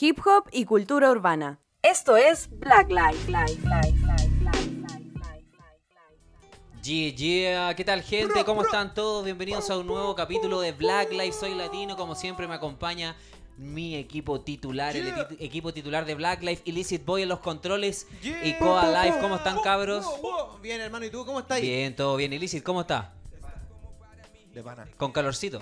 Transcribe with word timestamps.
hip 0.00 0.18
hop 0.24 0.48
y 0.52 0.64
cultura 0.64 1.10
urbana. 1.10 1.60
Esto 1.82 2.16
es 2.16 2.48
Black 2.50 2.88
Life. 2.90 3.32
Yeah, 6.82 7.14
yeah, 7.14 7.74
¿qué 7.74 7.84
tal 7.84 8.02
gente? 8.02 8.44
¿Cómo 8.44 8.62
están 8.62 8.94
todos? 8.94 9.24
Bienvenidos 9.24 9.68
a 9.70 9.78
un 9.78 9.86
nuevo 9.86 10.14
capítulo 10.14 10.60
de 10.60 10.72
Black 10.72 11.10
Life. 11.12 11.32
Soy 11.32 11.54
latino, 11.54 11.96
como 11.96 12.14
siempre 12.14 12.46
me 12.48 12.54
acompaña 12.54 13.16
mi 13.56 13.96
equipo 13.96 14.40
titular, 14.40 14.96
el 14.96 15.12
eti- 15.12 15.36
equipo 15.40 15.74
titular 15.74 16.04
de 16.04 16.14
Black 16.14 16.42
Life, 16.42 16.62
Illicit 16.64 17.04
Boy 17.04 17.22
en 17.22 17.28
los 17.28 17.40
controles 17.40 18.06
y 18.22 18.52
Coa 18.54 19.04
Life. 19.04 19.18
¿Cómo 19.20 19.36
están 19.36 19.60
cabros? 19.60 20.06
Bien, 20.62 20.80
hermano, 20.80 21.04
¿y 21.04 21.10
tú 21.10 21.26
cómo 21.26 21.40
estás? 21.40 21.60
Bien, 21.60 21.94
todo 21.94 22.16
bien. 22.16 22.32
Illicit, 22.32 22.62
¿cómo 22.62 22.82
está? 22.82 23.12
De 24.54 24.62
pana. 24.62 24.86
Con 24.96 25.12
calorcito. 25.12 25.60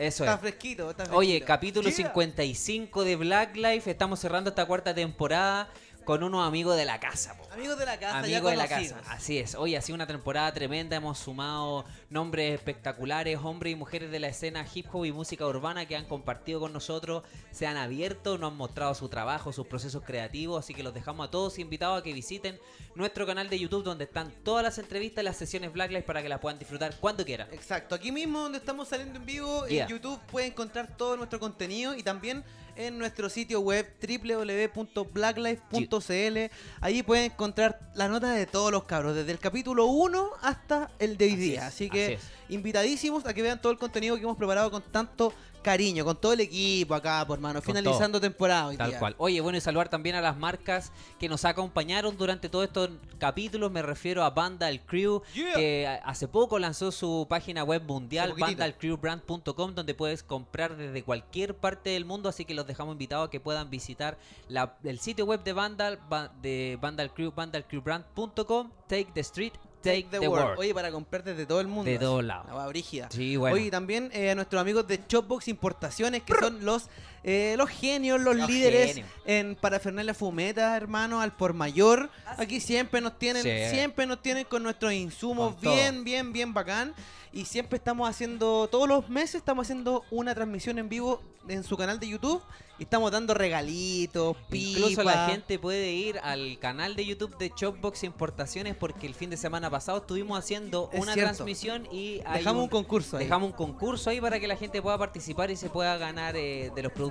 Eso 0.00 0.24
Está 0.24 0.34
es. 0.34 0.40
fresquito, 0.40 0.90
está 0.90 1.04
fresquito. 1.04 1.18
Oye, 1.18 1.40
capítulo 1.42 1.88
Yeah. 1.90 2.08
55 2.08 3.04
de 3.04 3.16
Black 3.16 3.54
Life. 3.56 3.90
Estamos 3.90 4.18
cerrando 4.18 4.48
esta 4.50 4.64
cuarta 4.64 4.94
temporada 4.94 5.68
con 6.10 6.24
unos 6.24 6.44
amigos 6.44 6.76
de 6.76 6.84
la 6.84 6.98
casa. 6.98 7.36
po. 7.36 7.46
Amigos 7.52 7.78
de 7.78 7.86
la 7.86 7.96
casa, 7.96 8.18
Amigos 8.18 8.50
de 8.50 8.56
la 8.56 8.66
casa, 8.66 9.00
así 9.06 9.38
es. 9.38 9.54
Hoy 9.54 9.76
ha 9.76 9.80
sido 9.80 9.94
una 9.94 10.08
temporada 10.08 10.52
tremenda, 10.52 10.96
hemos 10.96 11.20
sumado 11.20 11.84
nombres 12.08 12.52
espectaculares, 12.52 13.38
hombres 13.40 13.74
y 13.74 13.76
mujeres 13.76 14.10
de 14.10 14.18
la 14.18 14.26
escena 14.26 14.66
hip 14.74 14.86
hop 14.92 15.04
y 15.04 15.12
música 15.12 15.46
urbana 15.46 15.86
que 15.86 15.94
han 15.94 16.06
compartido 16.06 16.58
con 16.58 16.72
nosotros, 16.72 17.22
se 17.52 17.68
han 17.68 17.76
abierto, 17.76 18.38
nos 18.38 18.50
han 18.50 18.56
mostrado 18.56 18.92
su 18.96 19.08
trabajo, 19.08 19.52
sus 19.52 19.68
procesos 19.68 20.02
creativos, 20.02 20.58
así 20.58 20.74
que 20.74 20.82
los 20.82 20.92
dejamos 20.92 21.28
a 21.28 21.30
todos 21.30 21.60
invitados 21.60 22.00
a 22.00 22.02
que 22.02 22.12
visiten 22.12 22.58
nuestro 22.96 23.24
canal 23.24 23.48
de 23.48 23.60
YouTube 23.60 23.84
donde 23.84 24.02
están 24.02 24.32
todas 24.42 24.64
las 24.64 24.78
entrevistas 24.78 25.22
y 25.22 25.24
las 25.26 25.36
sesiones 25.36 25.72
Black 25.72 25.90
Lives 25.90 26.06
para 26.06 26.24
que 26.24 26.28
las 26.28 26.40
puedan 26.40 26.58
disfrutar 26.58 26.92
cuando 26.98 27.24
quieran. 27.24 27.46
Exacto, 27.52 27.94
aquí 27.94 28.10
mismo 28.10 28.40
donde 28.40 28.58
estamos 28.58 28.88
saliendo 28.88 29.16
en 29.20 29.26
vivo, 29.26 29.64
Yeah. 29.68 29.84
en 29.84 29.90
YouTube 29.90 30.18
puede 30.28 30.48
encontrar 30.48 30.96
todo 30.96 31.16
nuestro 31.16 31.38
contenido 31.38 31.94
y 31.94 32.02
también 32.02 32.42
en 32.86 32.98
nuestro 32.98 33.28
sitio 33.28 33.60
web 33.60 33.86
www.blacklife.cl. 34.00 36.38
Ahí 36.80 37.02
pueden 37.02 37.32
encontrar 37.32 37.90
la 37.94 38.08
nota 38.08 38.32
de 38.32 38.46
todos 38.46 38.72
los 38.72 38.84
cabros, 38.84 39.14
desde 39.14 39.32
el 39.32 39.38
capítulo 39.38 39.86
1 39.86 40.30
hasta 40.42 40.90
el 40.98 41.16
de 41.16 41.24
hoy 41.26 41.32
Así 41.32 41.40
día. 41.40 41.60
es, 41.60 41.66
Así 41.66 41.90
que 41.90 42.14
así. 42.16 42.26
Invitadísimos 42.50 43.24
a 43.26 43.32
que 43.34 43.42
vean 43.42 43.60
todo 43.60 43.72
el 43.72 43.78
contenido 43.78 44.16
que 44.16 44.22
hemos 44.22 44.36
preparado 44.36 44.70
con 44.70 44.82
tanto 44.82 45.32
cariño, 45.62 46.06
con 46.06 46.16
todo 46.16 46.32
el 46.32 46.40
equipo 46.40 46.94
acá, 46.94 47.22
por 47.26 47.36
hermano, 47.36 47.60
Con 47.60 47.74
finalizando 47.74 48.18
temporada 48.18 48.68
hoy 48.68 48.78
Tal 48.78 48.88
día. 48.90 48.98
cual. 48.98 49.14
Oye, 49.18 49.42
bueno, 49.42 49.58
y 49.58 49.60
saludar 49.60 49.90
también 49.90 50.16
a 50.16 50.22
las 50.22 50.34
marcas 50.38 50.90
que 51.18 51.28
nos 51.28 51.44
acompañaron 51.44 52.16
durante 52.16 52.48
todos 52.48 52.64
estos 52.64 52.88
capítulos. 53.18 53.70
Me 53.70 53.82
refiero 53.82 54.24
a 54.24 54.30
Vandal 54.30 54.80
Crew, 54.86 55.20
Yeah. 55.34 55.54
que 55.54 56.00
hace 56.02 56.28
poco 56.28 56.58
lanzó 56.58 56.90
su 56.92 57.26
página 57.28 57.62
web 57.62 57.82
mundial, 57.82 58.32
vandalcrewbrand.com, 58.38 59.74
donde 59.74 59.94
puedes 59.94 60.22
comprar 60.22 60.76
desde 60.78 61.02
cualquier 61.02 61.54
parte 61.54 61.90
del 61.90 62.06
mundo. 62.06 62.30
Así 62.30 62.46
que 62.46 62.54
los 62.54 62.66
dejamos 62.66 62.92
invitados 62.92 63.28
a 63.28 63.30
que 63.30 63.38
puedan 63.40 63.68
visitar 63.68 64.16
la- 64.48 64.76
el 64.82 64.98
sitio 64.98 65.26
web 65.26 65.44
de 65.44 65.52
Vandal, 65.52 65.98
va- 66.10 66.32
de 66.40 66.78
Vandal 66.80 67.12
Crew, 67.12 67.32
vandalcrewbrand.com. 67.36 68.70
Take 68.88 69.10
the 69.14 69.20
street, 69.20 69.52
take, 69.80 70.08
the, 70.10 70.28
world. 70.28 70.58
Oye, 70.58 70.74
para 70.74 70.90
comprar 70.90 71.24
desde 71.24 71.46
todo 71.46 71.60
el 71.60 71.66
mundo. 71.66 71.90
De 71.90 71.98
todos 71.98 72.24
lados. 72.24 72.46
La 72.52 72.66
brígida. 72.66 73.08
Sí, 73.10 73.36
bueno. 73.36 73.56
Oye, 73.56 73.70
también 73.70 74.10
eh, 74.12 74.30
a 74.30 74.34
nuestros 74.34 74.60
amigos 74.60 74.86
de 74.86 75.06
Chopbox 75.06 75.48
Importaciones, 75.48 76.22
que 76.22 76.34
son 76.34 76.64
los 76.64 76.88
eh, 77.22 77.54
los 77.58 77.68
genios, 77.68 78.20
los, 78.20 78.36
Los 78.36 78.48
líderes 78.48 78.94
genios. 78.94 79.10
en 79.26 79.54
parafernalia 79.56 80.14
fumeta, 80.14 80.76
hermano, 80.76 81.20
al 81.20 81.32
por 81.36 81.52
mayor. 81.52 82.10
Aquí 82.38 82.60
siempre 82.60 83.00
nos 83.00 83.18
tienen, 83.18 83.42
Sí. 83.42 83.50
siempre 83.74 84.06
nos 84.06 84.22
tienen 84.22 84.44
con 84.44 84.62
nuestros 84.62 84.92
insumos 84.92 85.54
Con 85.54 85.62
todo. 85.64 85.74
bien, 85.74 86.02
bien, 86.04 86.32
bien 86.32 86.54
bacán. 86.54 86.94
Y 87.32 87.44
siempre 87.44 87.76
estamos 87.76 88.08
haciendo, 88.10 88.66
todos 88.68 88.88
los 88.88 89.08
meses 89.08 89.36
estamos 89.36 89.66
haciendo 89.66 90.04
una 90.10 90.34
transmisión 90.34 90.78
en 90.80 90.88
vivo 90.88 91.22
en 91.48 91.62
su 91.62 91.76
canal 91.76 92.00
de 92.00 92.08
YouTube. 92.08 92.42
Y 92.78 92.84
estamos 92.84 93.12
dando 93.12 93.34
regalitos, 93.34 94.36
Incluso 94.50 95.02
la 95.02 95.26
gente 95.28 95.58
puede 95.58 95.92
ir 95.92 96.18
al 96.22 96.58
canal 96.58 96.96
de 96.96 97.04
YouTube 97.04 97.36
de 97.36 97.50
Chopbox 97.50 98.04
Importaciones 98.04 98.74
porque 98.74 99.06
el 99.06 99.14
fin 99.14 99.28
de 99.28 99.36
semana 99.36 99.68
pasado 99.68 99.98
estuvimos 99.98 100.38
haciendo 100.38 100.88
Es 100.92 101.00
una 101.02 101.12
cierto. 101.12 101.34
transmisión 101.34 101.86
y 101.92 102.20
Dejamos 102.32 102.62
un, 102.64 102.68
concurso 102.70 103.18
ahí. 103.18 103.24
dejamos 103.24 103.50
un 103.50 103.56
concurso 103.56 104.08
ahí 104.08 104.18
para 104.20 104.40
que 104.40 104.48
la 104.48 104.56
gente 104.56 104.80
pueda 104.80 104.96
participar 104.96 105.50
y 105.50 105.56
se 105.56 105.68
pueda 105.68 105.98
ganar 105.98 106.36
eh, 106.36 106.70
de 106.74 106.82
los 106.82 106.90
productos 106.92 107.09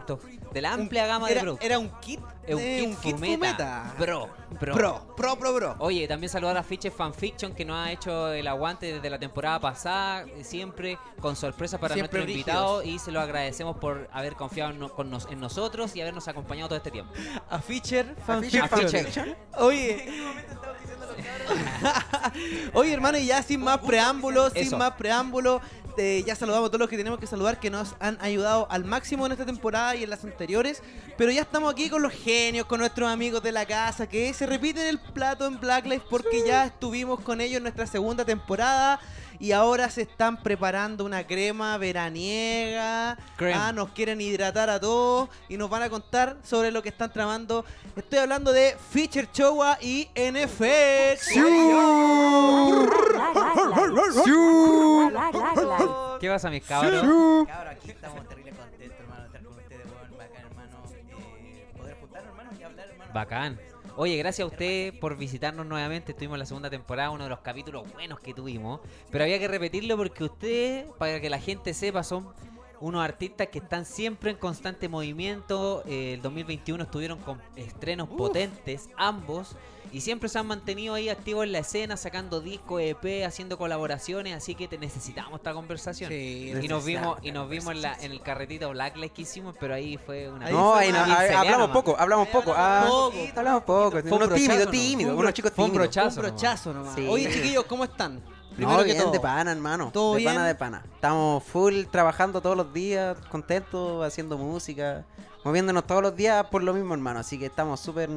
de 0.54 0.62
la 0.62 0.74
amplia 0.74 1.06
gama 1.08 1.28
de 1.28 1.34
era, 1.34 1.42
productos. 1.42 1.66
era 1.66 1.80
un 1.80 1.90
kit, 2.02 2.20
Es 2.48 2.56
un 2.56 2.96
kit 2.98 3.16
fumeta. 3.18 3.94
Bro, 4.00 4.30
bro. 4.60 4.74
Pro, 4.76 5.14
pro, 5.16 5.36
pro, 5.40 5.56
pro. 5.56 5.76
Oye, 5.80 6.08
también 6.08 6.30
saludar 6.30 6.58
a 6.58 6.64
Fiches 6.64 6.94
Fanfiction 6.94 7.54
que 7.54 7.66
nos 7.66 7.78
ha 7.78 7.92
hecho 7.92 8.32
el 8.32 8.48
aguante 8.48 8.94
desde 8.94 9.10
la 9.10 9.20
temporada 9.20 9.60
pasada, 9.60 10.26
siempre 10.42 10.98
con 11.22 11.36
sorpresa 11.36 11.78
para 11.78 11.94
Siempre 11.94 12.20
nuestro 12.20 12.32
invitado 12.32 12.84
y 12.84 12.98
se 13.00 13.12
lo 13.12 13.20
agradecemos 13.22 13.78
por 13.78 14.10
haber 14.12 14.36
confiado 14.36 14.72
en, 14.72 14.80
no- 14.80 14.90
con 14.90 15.10
nos- 15.12 15.28
en 15.32 15.40
nosotros 15.40 15.96
y 15.96 16.02
habernos 16.02 16.28
acompañado 16.28 16.70
todo 16.70 16.78
este 16.78 16.92
tiempo. 16.92 17.14
A 17.50 17.60
Fisher 17.60 18.16
A 18.20 18.26
Fanfiction. 18.26 19.36
Oye. 19.58 20.08
Oye, 22.74 22.94
hermano, 22.94 23.18
y 23.18 23.26
ya 23.28 23.42
sin 23.44 23.62
más 23.62 23.80
preámbulos, 23.80 24.54
sin 24.54 24.78
más 24.78 24.92
preámbulos, 24.94 25.62
eh, 25.98 26.24
ya 26.26 26.36
saludamos 26.36 26.68
a 26.68 26.70
todos 26.70 26.80
los 26.80 26.90
que 26.90 26.98
tenemos 26.98 27.20
que 27.20 27.28
saludar 27.28 27.60
que 27.60 27.70
nos 27.70 27.96
han 28.00 28.18
ayudado 28.22 28.68
al 28.70 28.86
máximo 28.86 29.26
en 29.26 29.32
esta 29.32 29.46
temporada 29.46 29.96
y 29.96 30.04
en 30.04 30.10
las 30.10 30.24
anteriores. 30.24 30.82
Pero 31.18 31.32
ya 31.32 31.42
estamos 31.42 31.72
aquí 31.72 31.90
con 31.90 32.02
los 32.02 32.14
genios, 32.14 32.66
con 32.66 32.80
nuestros 32.80 33.10
amigos 33.10 33.44
de 33.44 33.52
la 33.52 33.66
casa, 33.66 34.08
que 34.08 34.34
se 34.34 34.46
repiten 34.46 34.88
el 34.88 35.00
plato 35.00 35.46
en 35.46 35.60
Black 35.60 35.86
Life 35.86 36.06
porque 36.10 36.44
ya 36.46 36.66
estuvimos 36.66 37.20
con 37.22 37.42
ellos 37.42 37.58
en 37.58 37.64
nuestra 37.64 37.88
segunda 37.88 38.26
temporada. 38.26 39.00
Y 39.40 39.54
ahora 39.54 39.90
se 39.90 40.02
están 40.02 40.36
preparando 40.44 41.06
una 41.06 41.26
crema 41.26 41.78
veraniega. 41.78 43.18
Creme. 43.38 43.54
Ah, 43.54 43.72
nos 43.72 43.90
quieren 43.92 44.20
hidratar 44.20 44.70
a 44.70 44.82
todos 44.82 45.30
y 45.48 45.56
nos 45.56 45.70
van 45.70 45.84
a 45.84 45.90
contar 45.90 46.36
sobre 46.44 46.72
lo 46.72 46.84
que 46.84 46.90
están 46.90 47.12
tramando. 47.14 47.64
Estoy 47.96 48.20
hablando 48.20 48.52
de 48.52 48.76
Feature 48.92 49.30
Chowa 49.32 49.78
y 49.82 50.10
NFX. 50.14 51.30
¿Qué 56.20 56.30
pasa, 56.30 56.50
mis 56.50 56.66
cabros? 56.66 57.02
Cabros, 57.48 57.72
aquí 57.72 57.92
estamos 57.92 58.28
terrible 58.28 58.52
contentos, 58.52 59.00
hermano, 59.00 59.22
de 59.22 59.28
estar 59.28 59.44
con 59.44 59.58
ustedes, 59.58 59.86
bacán, 60.18 60.46
hermano. 60.50 60.84
Eh, 60.92 61.74
poder 61.78 61.98
juntarnos, 62.00 62.30
hermano, 62.30 62.50
y 62.60 62.64
hablar, 62.64 62.90
hermano. 62.90 63.14
Bacán. 63.14 63.69
Oye, 64.02 64.16
gracias 64.16 64.46
a 64.46 64.48
usted 64.50 64.98
por 64.98 65.18
visitarnos 65.18 65.66
nuevamente. 65.66 66.14
Estuvimos 66.14 66.36
en 66.36 66.40
la 66.40 66.46
segunda 66.46 66.70
temporada, 66.70 67.10
uno 67.10 67.26
de 67.26 67.30
los 67.30 67.40
capítulos 67.40 67.84
buenos 67.92 68.22
que 68.22 68.34
tuvimos. 68.34 68.80
Pero 69.12 69.26
había 69.26 69.38
que 69.40 69.50
repetirlo 69.50 69.98
porque 69.98 70.24
usted, 70.24 70.88
para 70.98 71.20
que 71.20 71.30
la 71.30 71.38
gente 71.38 71.74
sepa, 71.74 72.02
son 72.02 72.30
unos 72.80 73.04
artistas 73.04 73.48
que 73.48 73.60
están 73.60 73.84
siempre 73.84 74.32
en 74.32 74.38
constante 74.38 74.88
movimiento. 74.88 75.84
Eh, 75.86 76.14
el 76.14 76.22
2021 76.22 76.82
estuvieron 76.82 77.20
con 77.20 77.42
estrenos 77.58 78.08
potentes, 78.08 78.88
ambos. 78.96 79.58
Y 79.92 80.02
siempre 80.02 80.30
se 80.30 80.38
han 80.38 80.46
mantenido 80.46 80.94
ahí 80.94 81.10
activos 81.10 81.44
en 81.46 81.52
la 81.52 81.60
escena, 81.60 81.98
sacando 81.98 82.42
discos, 82.42 82.82
EP, 82.82 83.26
haciendo 83.26 83.58
colaboraciones. 83.58 84.36
Así 84.36 84.54
que 84.54 84.68
te 84.68 84.78
necesitamos 84.78 85.34
esta 85.40 85.54
conversación. 85.54 86.10
Sí, 86.12 86.54
y 86.62 86.68
nos 86.68 86.86
vimos, 86.86 87.18
y 87.24 87.32
nos 87.32 87.50
vimos 87.50 87.74
en, 87.74 87.82
la, 87.82 87.96
en 88.00 88.12
el 88.12 88.22
carretito 88.22 88.70
Blacklight 88.70 89.12
que 89.14 89.24
hicimos, 89.24 89.56
pero 89.60 89.74
ahí 89.74 89.98
fue 89.98 90.30
una. 90.30 90.50
No, 90.50 90.76
ahí 90.76 90.92
no, 90.92 91.00
hablamos 91.00 91.70
poco, 91.72 91.96
hablamos 91.98 92.28
poco. 92.28 92.54
Ah, 92.56 92.86
Poco. 92.88 93.18
hablamos 93.36 93.64
poco. 93.64 93.92
Fue 93.92 94.02
un 94.12 94.14
Uno 94.24 94.30
tímido, 94.36 94.68
tímido, 94.70 95.16
unos 95.16 95.34
chicos 95.34 95.52
fue 95.56 95.66
un 95.66 95.72
tímidos. 95.72 95.88
brochazo. 95.96 96.20
Un 96.22 96.28
brochazo 96.28 96.74
nomás. 96.74 96.96
Sí. 96.96 97.08
Oye, 97.10 97.32
chiquillos, 97.34 97.64
¿cómo 97.66 97.84
están? 97.84 98.22
Primero 98.56 98.78
No, 98.78 98.84
que 98.84 98.92
bien, 98.92 98.98
todo. 99.04 99.12
de 99.12 99.20
pana, 99.20 99.52
hermano. 99.52 99.90
¿Todo 99.92 100.14
de 100.14 100.18
bien? 100.20 100.34
pana, 100.34 100.46
de 100.48 100.56
pana. 100.56 100.84
Estamos 100.94 101.44
full 101.46 101.86
trabajando 101.90 102.42
todos 102.42 102.58
los 102.58 102.72
días, 102.74 103.18
contentos, 103.32 104.06
haciendo 104.06 104.38
música, 104.38 105.06
moviéndonos 105.44 105.86
todos 105.88 106.02
los 106.04 106.16
días 106.16 106.46
por 106.48 106.62
lo 106.62 106.74
mismo, 106.74 106.94
hermano. 106.94 107.20
Así 107.22 107.40
que 107.40 107.46
estamos 107.48 107.80
súper 107.80 108.10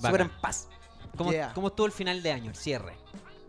súper 0.00 0.20
en 0.20 0.28
paz. 0.40 0.68
¿Cómo, 1.16 1.32
Yeah. 1.32 1.52
¿Cómo 1.54 1.68
estuvo 1.68 1.86
el 1.86 1.92
final 1.92 2.22
de 2.22 2.32
año, 2.32 2.50
el 2.50 2.56
cierre? 2.56 2.94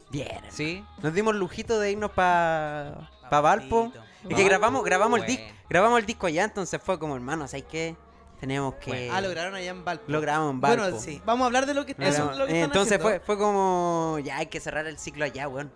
Bien. 0.10 0.42
¿Sí? 0.50 0.84
Nos 1.04 1.14
dimos 1.14 1.34
el 1.34 1.40
lujito 1.40 1.80
de 1.80 1.92
irnos 1.92 2.12
para 2.12 3.10
pa 3.30 3.42
Valpo. 3.42 3.84
Valpito. 3.84 4.04
Y 4.24 4.28
que 4.30 4.34
Valpo, 4.34 4.50
grabamos, 4.50 4.84
grabamos 4.84 5.20
el 5.20 5.26
bueno. 5.26 5.42
disco, 5.42 5.58
grabamos 5.70 6.00
el 6.00 6.06
disco 6.06 6.28
allá, 6.28 6.44
entonces 6.44 6.82
fue 6.84 6.98
como, 7.00 7.16
hermano, 7.16 7.48
¿sabes 7.48 7.66
qué? 7.70 7.96
Tenemos 8.40 8.76
que 8.76 8.92
Bueno. 8.92 9.14
Ah, 9.14 9.22
lo 9.22 9.30
grabaron 9.30 9.56
allá 9.56 9.72
en 9.72 9.84
Valpo. 9.86 10.06
lo 10.08 10.22
grabamos 10.22 10.54
en 10.54 10.62
Valpo. 10.62 10.82
Bueno, 10.84 11.00
sí. 11.00 11.22
Vamos 11.26 11.44
a 11.44 11.46
hablar 11.48 11.66
de 11.66 11.74
lo 11.74 11.86
que, 11.86 11.96
eso 12.00 12.26
lo 12.32 12.46
que 12.46 12.54
están 12.54 12.56
entonces 12.56 12.94
haciendo. 12.94 13.04
fue, 13.04 13.20
fue 13.20 13.38
como, 13.38 14.18
ya 14.24 14.38
hay 14.38 14.48
que 14.48 14.60
cerrar 14.60 14.88
el 14.88 14.98
ciclo 14.98 15.26
allá, 15.26 15.48
weón. 15.48 15.72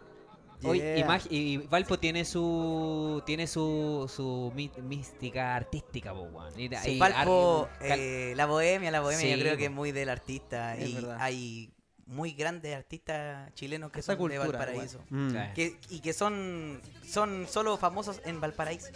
Yeah. 0.74 1.22
y 1.30 1.58
Valpo 1.58 2.00
tiene 2.00 2.24
su 2.26 3.22
tiene 3.26 3.48
su, 3.48 4.10
su 4.14 4.52
mística 4.82 5.56
artística, 5.56 6.14
po. 6.14 6.30
Y- 6.58 6.70
Sí, 6.84 6.92
y 6.92 7.00
Valpo, 7.00 7.68
eh, 7.82 8.34
la 8.36 8.46
bohemia, 8.46 8.92
la 8.92 9.02
bohemia, 9.02 9.22
Sí, 9.26 9.32
yo 9.32 9.40
creo 9.40 9.58
que 9.58 9.66
es 9.66 9.72
muy 9.72 9.92
del 9.92 10.10
artista. 10.10 10.76
Es 10.78 10.90
y 10.90 10.94
verdad. 10.96 11.18
hay 11.20 11.72
muy 12.06 12.34
grandes 12.34 12.76
artistas 12.76 13.54
chilenos 13.54 13.92
que 13.92 14.00
Esa 14.02 14.14
son 14.14 14.18
cultura, 14.20 14.44
de 14.44 14.50
Valparaíso. 14.52 15.00
Mm. 15.10 15.34
Que, 15.56 15.78
y 15.90 16.00
que 16.02 16.14
son, 16.14 16.82
son 17.06 17.48
solo 17.50 17.78
famosos 17.78 18.22
en 18.26 18.40
Valparaíso. 18.42 18.88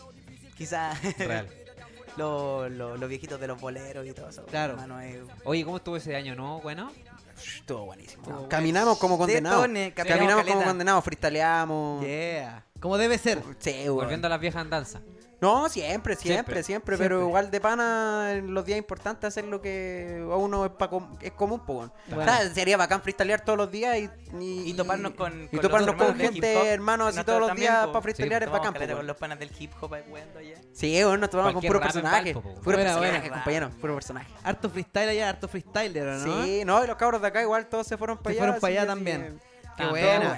Quizá 0.58 0.94
Real. 1.18 1.48
los, 2.18 2.72
los- 2.72 3.00
los 3.00 3.10
viejitos 3.10 3.40
de 3.40 3.48
los 3.48 3.60
boleros 3.62 4.06
y 4.08 4.12
todo 4.14 4.30
eso. 4.30 4.46
Claro. 4.46 4.74
hermano, 4.74 5.02
eh, 5.02 5.24
Oye, 5.46 5.64
¿cómo 5.64 5.78
estuvo 5.78 5.98
ese 5.98 6.16
año, 6.16 6.36
no? 6.36 6.60
Bueno. 6.62 6.92
Estuvo 7.38 7.86
buenísimo. 7.86 8.48
Caminamos 8.50 8.98
como 8.98 9.18
condenados. 9.18 9.62
Caminamos 9.62 9.94
Caminamos 9.95 10.45
como 10.45 10.63
condenados, 10.63 11.04
freestaleamos. 11.04 12.06
Yeah. 12.06 12.63
Como 12.80 12.98
debe 12.98 13.18
ser. 13.18 13.42
Sí, 13.60 13.72
weón. 13.86 13.95
Volviendo 13.95 14.28
a 14.28 14.30
las 14.30 14.39
viejas 14.39 14.62
andanzas. 14.62 15.01
No, 15.39 15.69
siempre, 15.69 16.16
siempre, 16.16 16.63
Siempre, 16.63 16.63
siempre, 16.63 16.98
pero 16.98 17.22
igual 17.22 17.51
de 17.51 17.62
pana 17.62 18.31
en 18.34 18.54
los 18.56 18.66
días 18.66 18.80
importantes 18.80 19.28
hacer 19.28 19.45
lo 19.45 19.62
que 19.62 20.25
a 20.31 20.36
uno 20.36 20.66
es, 20.66 20.72
pa 20.72 20.89
com- 20.89 21.16
es 21.22 21.31
común, 21.34 21.60
po, 21.60 21.74
weón. 21.74 21.94
Bueno. 22.07 22.24
O 22.24 22.25
sea, 22.25 22.54
sería 22.54 22.75
bacán 22.75 23.04
freestylear 23.04 23.42
todos 23.42 23.56
los 23.56 23.69
días 23.72 23.98
y, 23.98 24.10
y, 24.39 24.69
Y 24.69 24.74
toparnos 24.74 25.12
con, 25.13 25.44
y 25.44 25.48
con 25.50 25.60
toparnos 25.62 25.95
los 25.95 26.04
con 26.07 26.16
gente, 26.18 26.69
hermanos, 26.69 27.16
así 27.16 27.24
todos 27.24 27.39
los 27.39 27.50
también, 27.50 27.72
días 27.72 27.88
para 27.88 28.01
freestylear 28.01 28.42
es 28.44 28.48
Tomamos 28.50 28.68
bacán, 28.74 28.89
po, 28.89 28.95
con 28.98 29.07
los 29.07 29.18
panas 29.18 29.38
del 29.39 29.51
hip 29.60 29.72
hop 29.80 29.94
allá. 29.94 30.56
Sí, 30.74 31.04
bueno, 31.04 31.18
nos 31.18 31.30
tomamos 31.30 31.54
con 31.54 31.62
puro 31.62 31.80
personaje. 31.81 32.33
Valpo, 32.33 32.42
po. 32.42 32.56
Puro 32.62 32.78
Buena, 32.78 32.83
personaje, 32.95 33.19
buena. 33.19 33.33
compañero, 33.36 33.69
puro 33.80 33.94
personaje. 33.94 34.33
Harto 34.44 34.69
freestyle 34.72 35.10
allá, 35.10 35.30
harto 35.30 35.48
freestyler, 35.48 36.07
¿o 36.07 36.13
¿no? 36.18 36.44
Sí, 36.45 36.63
no, 36.66 36.83
y 36.83 36.88
los 36.88 36.95
cabros 36.95 37.22
de 37.22 37.28
acá 37.28 37.44
igual 37.44 37.68
todos 37.68 37.86
se 37.86 37.95
fueron 37.95 38.18
para 38.18 38.33
Se 38.33 38.40
allá. 38.40 38.40
fueron 38.54 38.60
pa' 38.62 38.68
así 38.68 38.75
allá 38.78 38.81
que 38.81 38.88
también. 38.88 39.40
Qué 39.78 39.84
buena. 39.92 40.30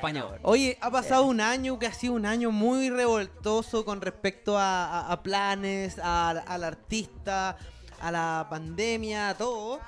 Oye, 0.43 0.77
ha 0.81 0.91
pasado 0.91 1.23
un 1.25 1.41
año 1.41 1.79
que 1.79 1.87
ha 1.87 1.93
sido 1.93 2.13
un 2.13 2.25
año 2.25 2.51
muy 2.51 2.89
revoltoso 2.89 3.85
con 3.85 4.01
respecto 4.01 4.57
a, 4.57 4.85
a- 5.07 5.11
a 5.11 5.23
planes, 5.23 5.97
a- 5.99 6.29
al 6.31 6.63
artista, 6.63 7.57
a 8.01 8.11
la 8.11 8.47
pandemia, 8.49 9.29
a 9.29 9.33
todo. 9.37 9.79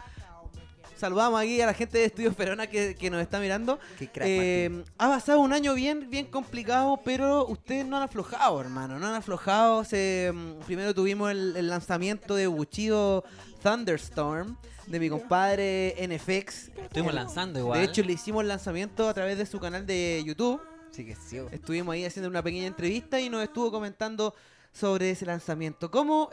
Saludamos 0.97 1.41
aquí 1.41 1.59
a 1.59 1.65
la 1.65 1.73
gente 1.73 1.97
de 1.97 2.05
Estudios 2.05 2.35
Perona 2.35 2.67
que, 2.67 2.93
que 2.95 3.09
nos 3.09 3.21
está 3.23 3.39
mirando. 3.39 3.79
Qué 3.97 4.07
crack, 4.07 4.27
Eh, 4.29 4.83
ha 4.99 5.07
pasado 5.09 5.39
un 5.39 5.51
año 5.51 5.73
bien, 5.73 6.11
bien 6.11 6.27
complicado, 6.27 6.99
pero 7.03 7.47
ustedes 7.47 7.87
no 7.87 7.97
han 7.97 8.03
aflojado, 8.03 8.61
hermano. 8.61 8.99
No 8.99 9.07
han 9.07 9.15
aflojado. 9.15 9.83
Se, 9.83 10.31
mm, 10.31 10.59
primero 10.65 10.93
tuvimos 10.93 11.31
el, 11.31 11.55
el 11.57 11.69
lanzamiento 11.69 12.35
de 12.35 12.45
Buchido 12.45 13.23
Thunderstorm 13.63 14.57
de 14.91 14.99
mi 14.99 15.09
compadre 15.09 15.95
NFX. 16.07 16.69
Estuvimos 16.77 17.13
lanzando 17.13 17.59
igual. 17.59 17.79
De 17.79 17.85
hecho, 17.85 18.03
le 18.03 18.13
hicimos 18.13 18.41
el 18.41 18.49
lanzamiento 18.49 19.07
a 19.07 19.13
través 19.13 19.37
de 19.37 19.45
su 19.45 19.59
canal 19.59 19.85
de 19.85 20.21
YouTube. 20.25 20.61
Sí 20.91 21.05
que 21.05 21.15
sí. 21.15 21.37
Estuvimos 21.51 21.93
ahí 21.93 22.05
haciendo 22.05 22.29
una 22.29 22.43
pequeña 22.43 22.67
entrevista 22.67 23.19
y 23.19 23.29
nos 23.29 23.43
estuvo 23.43 23.71
comentando 23.71 24.35
sobre 24.71 25.11
ese 25.11 25.25
lanzamiento. 25.25 25.89
¿Cómo 25.89 26.29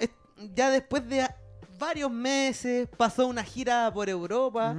ya 0.54 0.70
después 0.70 1.08
de 1.08 1.28
varios 1.78 2.10
meses 2.10 2.88
pasó 2.96 3.26
una 3.26 3.44
gira 3.44 3.90
por 3.92 4.08
Europa? 4.08 4.76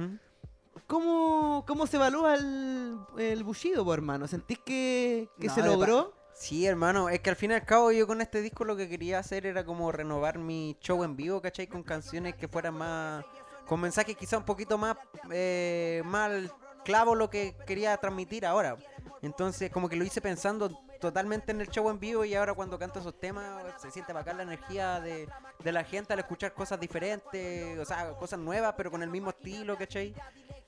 ¿Cómo, 0.86 1.64
¿Cómo 1.66 1.86
se 1.86 1.96
evalúa 1.96 2.34
el, 2.34 2.98
el 3.18 3.44
Bushido, 3.44 3.84
po, 3.84 3.94
hermano? 3.94 4.26
¿Sentís 4.26 4.58
que, 4.58 5.28
que 5.40 5.46
No, 5.46 5.54
se 5.54 5.62
logró? 5.62 6.12
Sí, 6.34 6.66
hermano, 6.66 7.10
es 7.10 7.20
que 7.20 7.28
al 7.28 7.36
fin 7.36 7.50
y 7.50 7.54
al 7.54 7.66
cabo 7.66 7.92
yo 7.92 8.06
con 8.06 8.22
este 8.22 8.40
disco 8.40 8.64
lo 8.64 8.74
que 8.74 8.88
quería 8.88 9.18
hacer 9.18 9.44
era 9.44 9.64
como 9.64 9.92
renovar 9.92 10.38
mi 10.38 10.74
show 10.80 11.04
en 11.04 11.14
vivo, 11.14 11.42
¿cachai? 11.42 11.66
Con 11.66 11.82
canciones 11.82 12.34
que 12.34 12.48
fueran 12.48 12.74
más, 12.74 13.26
con 13.70 13.80
mensajes 13.80 14.16
quizá 14.16 14.36
un 14.36 14.42
poquito 14.42 14.78
más, 14.78 14.96
eh, 15.30 16.02
más 16.04 16.28
al 16.28 16.52
clavo 16.84 17.14
lo 17.14 17.30
que 17.30 17.54
quería 17.68 17.96
transmitir 17.98 18.44
ahora. 18.44 18.76
Entonces 19.22 19.70
como 19.70 19.88
que 19.88 19.94
lo 19.94 20.02
hice 20.02 20.20
pensando 20.20 20.76
totalmente 21.00 21.52
en 21.52 21.60
el 21.60 21.68
show 21.68 21.88
en 21.88 22.00
vivo 22.00 22.24
y 22.24 22.34
ahora 22.34 22.52
cuando 22.52 22.80
canto 22.80 22.98
esos 22.98 23.16
temas 23.20 23.62
se 23.80 23.92
siente 23.92 24.12
bacán 24.12 24.38
la 24.38 24.42
energía 24.42 24.98
de, 24.98 25.28
de 25.62 25.70
la 25.72 25.84
gente 25.84 26.12
al 26.12 26.18
escuchar 26.18 26.52
cosas 26.52 26.80
diferentes, 26.80 27.78
o 27.78 27.84
sea, 27.84 28.10
cosas 28.14 28.40
nuevas 28.40 28.74
pero 28.76 28.90
con 28.90 29.04
el 29.04 29.08
mismo 29.08 29.30
estilo, 29.30 29.78
¿cachai? 29.78 30.16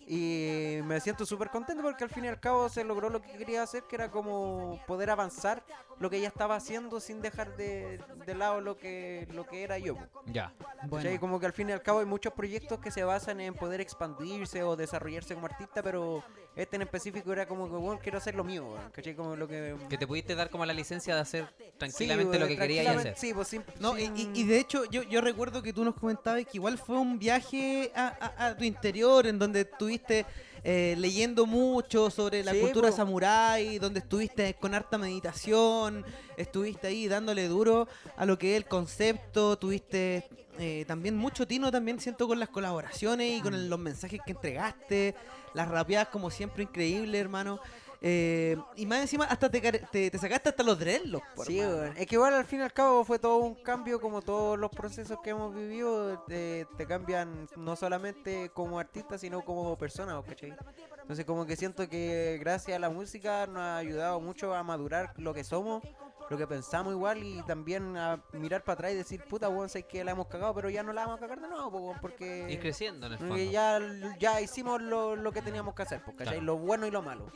Y 0.07 0.79
me 0.85 1.01
siento 1.01 1.25
súper 1.25 1.49
contento 1.51 1.83
porque 1.83 2.05
al 2.05 2.11
fin 2.11 2.25
y 2.25 2.29
al 2.29 2.41
cabo 2.41 2.69
se 2.69 2.85
logró 2.85 3.09
lo 3.09 3.23
que 3.23 3.33
quería 3.33 3.63
hacer, 3.63 3.85
que 3.89 3.97
era 3.97 4.11
como 4.11 4.81
poder 4.87 5.11
avanzar 5.11 5.63
lo 6.01 6.11
que 6.11 6.21
ya 6.21 6.29
estaba 6.29 6.57
haciendo 6.57 6.99
sin 7.01 7.23
dejar 7.23 7.57
de, 7.57 8.01
de 8.27 8.35
lado 8.35 8.61
lo 8.61 8.77
que, 8.77 9.29
lo 9.33 9.47
que 9.47 9.63
era 9.63 9.79
yo. 9.79 9.97
Ya. 10.27 10.53
¿Cachai? 10.91 11.19
Como 11.19 11.39
que 11.39 11.47
al 11.47 11.53
fin 11.53 11.69
y 11.69 11.73
al 11.73 11.83
cabo 11.83 12.01
hay 12.01 12.07
muchos 12.07 12.33
proyectos 12.33 12.81
que 12.81 12.91
se 12.91 13.05
basan 13.05 13.41
en 13.41 13.55
poder 13.55 13.81
expandirse 13.81 14.63
o 14.65 14.75
desarrollarse 14.75 15.35
como 15.35 15.47
artista, 15.47 15.83
pero 15.83 16.25
este 16.57 16.77
en 16.77 16.83
específico 16.83 17.33
era 17.33 17.47
como 17.47 17.67
que, 17.67 17.77
bueno, 17.77 18.01
quiero 18.03 18.19
hacer 18.19 18.35
lo 18.35 18.43
mío, 18.45 18.75
¿cachai? 18.93 19.15
Como 19.15 19.37
lo 19.37 19.47
que... 19.47 19.77
Que 19.89 19.97
te 19.97 20.07
pudiste 20.07 20.35
dar 20.35 20.51
como 20.51 20.67
la 20.67 20.73
licencia 20.75 21.15
de 21.15 21.21
hacer 21.21 21.47
Sí, 21.57 21.65
tranquilamente 21.79 22.39
lo 22.39 22.47
weón, 22.47 22.49
que 22.49 22.63
querías 22.63 22.97
hacer. 22.97 23.17
Sí, 23.17 23.33
pues 23.33 23.49
sin- 23.49 23.65
No, 23.79 23.97
y, 23.97 24.07
sin- 24.07 24.17
y- 24.17 24.41
y 24.41 24.45
de 24.45 24.59
hecho, 24.59 24.85
yo, 24.87 25.03
yo 25.05 25.21
recuerdo 25.21 25.63
que 25.63 25.73
tú 25.73 25.85
nos 25.85 25.95
comentabas 25.95 26.43
que 26.45 26.51
igual 26.59 26.79
fue 26.79 26.99
un 26.99 27.19
viaje 27.19 27.93
a, 27.95 28.09
a- 28.37 28.47
a 28.49 28.57
tu 28.57 28.65
interior, 28.65 29.27
en 29.27 29.39
donde 29.39 29.65
estuviste 29.95 30.27
eh, 30.65 30.95
leyendo 30.99 31.45
mucho 31.47 32.09
sobre 32.11 32.45
la 32.45 32.53
Sí, 32.53 32.61
cultura 32.61 32.91
po. 32.91 32.97
samurái, 32.97 33.79
donde 33.79 34.01
estuviste 34.01 34.55
con 34.55 34.75
harta 34.75 34.97
meditación, 34.97 36.05
estuviste 36.37 36.87
ahí 36.87 37.09
dándole 37.09 37.49
duro 37.49 37.89
a 38.17 38.25
lo 38.25 38.39
que 38.39 38.53
es 38.53 38.57
el 38.57 38.67
concepto, 38.67 39.57
tuviste 39.59 40.29
eh, 40.59 40.85
también 40.87 41.17
mucho 41.17 41.47
tino, 41.47 41.71
también 41.71 41.99
siento 41.99 42.29
con 42.29 42.39
las 42.39 42.49
colaboraciones 42.51 43.39
y 43.39 43.41
con 43.41 43.55
el- 43.55 43.69
los 43.71 43.79
mensajes 43.79 44.21
que 44.25 44.33
entregaste, 44.33 45.15
las 45.55 45.67
rapeadas 45.69 46.09
como 46.09 46.31
siempre 46.31 46.63
increíble, 46.65 47.19
hermano. 47.19 47.59
Eh, 48.05 48.57
y 48.75 48.85
más 48.85 49.01
encima, 49.01 49.25
hasta 49.27 49.49
te, 49.49 49.61
te, 49.61 50.11
te 50.11 50.19
sacaste 50.19 50.49
hasta 50.49 50.63
los 50.65 50.77
dreadlocks. 50.79 51.29
por 51.37 51.47
Sí, 51.47 51.61
es 51.61 52.07
que 52.07 52.17
igual 52.17 52.35
al 52.35 52.45
fin 52.45 52.59
y 52.59 52.63
al 52.63 52.73
cabo 52.73 53.05
fue 53.05 53.21
todo 53.21 53.37
un 53.37 53.55
cambio 53.55 54.01
como 54.01 54.21
todos 54.21 54.59
los 54.59 54.71
procesos 54.73 55.21
que 55.23 55.31
hemos 55.31 55.55
vivido, 55.55 56.19
te, 56.27 56.67
te 56.77 56.87
cambian 56.87 57.49
no 57.57 57.77
solamente 57.77 58.51
como 58.53 58.81
artista, 58.81 59.19
sino 59.19 59.45
como 59.45 59.79
persona, 59.79 60.21
¿cachai? 60.27 60.53
Entonces 61.01 61.25
como 61.25 61.47
que 61.47 61.55
siento 61.55 61.89
que 61.89 62.39
gracias 62.41 62.77
a 62.77 62.81
la 62.81 62.91
música 62.91 63.47
nos 63.47 63.59
ha 63.59 63.77
ayudado 63.77 64.21
mucho 64.21 64.53
a 64.53 64.65
madurar 64.65 65.13
lo 65.17 65.33
que 65.33 65.45
somos, 65.45 65.83
lo 66.29 66.39
que 66.39 66.47
pensamos 66.47 66.93
igual 66.95 67.23
y 67.23 67.43
también 67.43 67.97
a 67.97 68.23
mirar 68.33 68.65
para 68.65 68.75
atrás 68.75 68.93
y 68.93 68.97
decir, 68.97 69.23
puta, 69.25 69.49
weón, 69.49 69.69
sé 69.69 69.85
que 69.85 70.03
la 70.03 70.13
hemos 70.13 70.27
cagado, 70.27 70.55
pero 70.55 70.71
ya 70.71 70.83
no 70.83 70.93
la 70.93 71.03
vamos 71.03 71.19
a 71.19 71.21
cagar 71.21 71.41
de 71.41 71.49
nuevo, 71.49 71.95
porque... 72.01 72.47
Ir 72.51 72.59
creciendo 72.59 73.07
en 73.07 73.13
el 73.13 73.19
fondo. 73.19 73.35
porque 73.35 73.51
ya, 73.51 73.79
ya 74.19 74.41
hicimos 74.41 74.81
lo, 74.81 75.15
lo 75.15 75.31
que 75.33 75.43
teníamos 75.43 75.75
que 75.75 75.83
hacer, 75.83 76.03
pues, 76.03 76.17
¿cachai? 76.17 76.39
Claro. 76.39 76.47
Lo 76.47 76.57
bueno 76.59 76.87
y 76.87 76.91
lo 76.91 77.03
malo. 77.03 77.31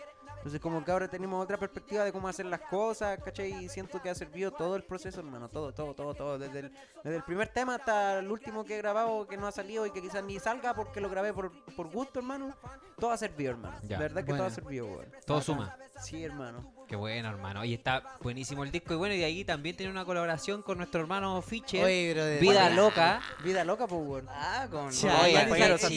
Entonces 0.47 0.61
como 0.61 0.85
que 0.85 0.93
ahora 0.93 1.09
tenemos 1.09 1.43
otra 1.43 1.59
perspectiva 1.59 2.05
de 2.05 2.13
cómo 2.13 2.29
hacer 2.29 2.47
las 2.47 2.61
cosas, 2.61 3.19
¿cachai? 3.21 3.65
Y 3.65 3.69
siento 3.69 4.01
que 4.01 4.11
ha 4.11 4.15
servido 4.15 4.53
todo 4.53 4.77
el 4.77 4.85
proceso, 4.85 5.19
hermano, 5.19 5.49
todo, 5.49 5.75
todo, 5.75 5.93
todo, 5.93 6.15
todo. 6.15 6.39
Desde 6.39 6.61
el, 6.61 6.73
desde 7.03 7.17
el 7.17 7.25
primer 7.25 7.49
tema 7.49 7.75
hasta 7.75 8.21
el 8.21 8.31
último 8.31 8.65
que 8.65 8.77
he 8.77 8.79
grabado, 8.79 9.27
que 9.27 9.37
no 9.37 9.49
ha 9.49 9.51
salido 9.51 9.85
y 9.87 9.91
que 9.91 10.01
quizás 10.01 10.23
ni 10.23 10.39
salga 10.39 10.73
porque 10.73 11.01
lo 11.01 11.11
grabé 11.11 11.33
por, 11.33 11.51
por 11.75 11.91
gusto, 11.91 12.21
hermano. 12.21 12.55
Todo 12.97 13.11
ha 13.11 13.17
servido, 13.17 13.51
hermano. 13.51 13.77
Ya. 13.83 13.97
La 13.97 14.03
verdad 14.05 14.25
que 14.25 14.35
todo 14.35 14.45
ha 14.45 14.51
servido, 14.51 14.87
weón. 14.87 15.11
Todo 15.27 15.43
suma. 15.43 15.77
Sí, 16.01 16.23
hermano. 16.23 16.76
Qué 16.89 16.95
bueno, 16.95 17.29
hermano. 17.29 17.65
Y 17.65 17.75
está 17.75 18.17
buenísimo 18.21 18.63
el 18.63 18.71
disco. 18.71 18.95
Y 18.95 18.97
bueno, 18.97 19.15
y 19.15 19.19
de 19.19 19.25
ahí 19.25 19.45
también 19.45 19.77
tiene 19.77 19.91
una 19.91 20.05
colaboración 20.05 20.63
con 20.63 20.79
nuestro 20.79 21.01
hermano 21.01 21.43
Fischer. 21.43 21.85
Oye, 21.85 22.15
brother. 22.15 22.41
Vida 22.41 22.71
loca. 22.71 23.21
Vida 23.43 23.65
loca, 23.65 23.89
pues, 23.89 24.01
weón. 24.07 24.29
Ah, 24.31 24.69
con. 24.71 24.87
Oye, 24.87 25.33
ya 25.33 25.47
pero 25.51 25.75
ni 25.77 25.81
sí, 25.83 25.95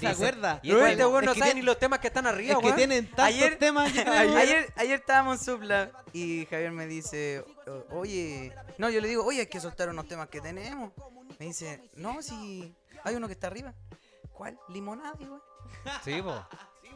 se- 0.00 0.08
acuerda. 0.08 0.58
Y 0.62 0.70
Pero 0.70 0.86
este- 0.86 1.06
weón 1.06 1.24
no 1.24 1.34
sabe 1.34 1.54
ni 1.54 1.62
los 1.62 1.78
temas 1.78 2.00
que 2.00 2.08
están 2.08 2.26
arriba, 2.26 2.54
Es 2.54 2.58
que 2.58 2.64
weón. 2.64 2.76
tienen 2.76 3.06
tantos 3.06 3.24
Ayer- 3.26 3.58
temas. 3.58 3.90
Ayer, 3.92 4.08
weón. 4.08 4.36
ayer, 4.38 4.72
ayer 4.76 4.98
estábamos 4.98 5.38
en 5.38 5.44
Supla 5.44 5.90
y 6.12 6.46
Javier 6.46 6.72
me 6.72 6.86
dice, 6.88 7.44
"O- 7.68 7.98
oye, 8.00 8.52
no, 8.78 8.90
yo 8.90 9.00
le 9.00 9.06
digo, 9.06 9.24
oye, 9.24 9.40
hay 9.40 9.46
que 9.46 9.60
soltar 9.60 9.88
unos 9.88 10.08
temas 10.08 10.28
que 10.28 10.40
tenemos. 10.40 10.92
Me 11.38 11.46
dice, 11.46 11.90
no, 11.94 12.20
si 12.22 12.74
hay 13.04 13.14
uno 13.14 13.28
que 13.28 13.34
está 13.34 13.46
arriba. 13.46 13.72
¿Cuál? 14.32 14.58
Limonada, 14.68 15.12
güey. 15.16 15.40
Sí, 16.04 16.20
po. 16.22 16.44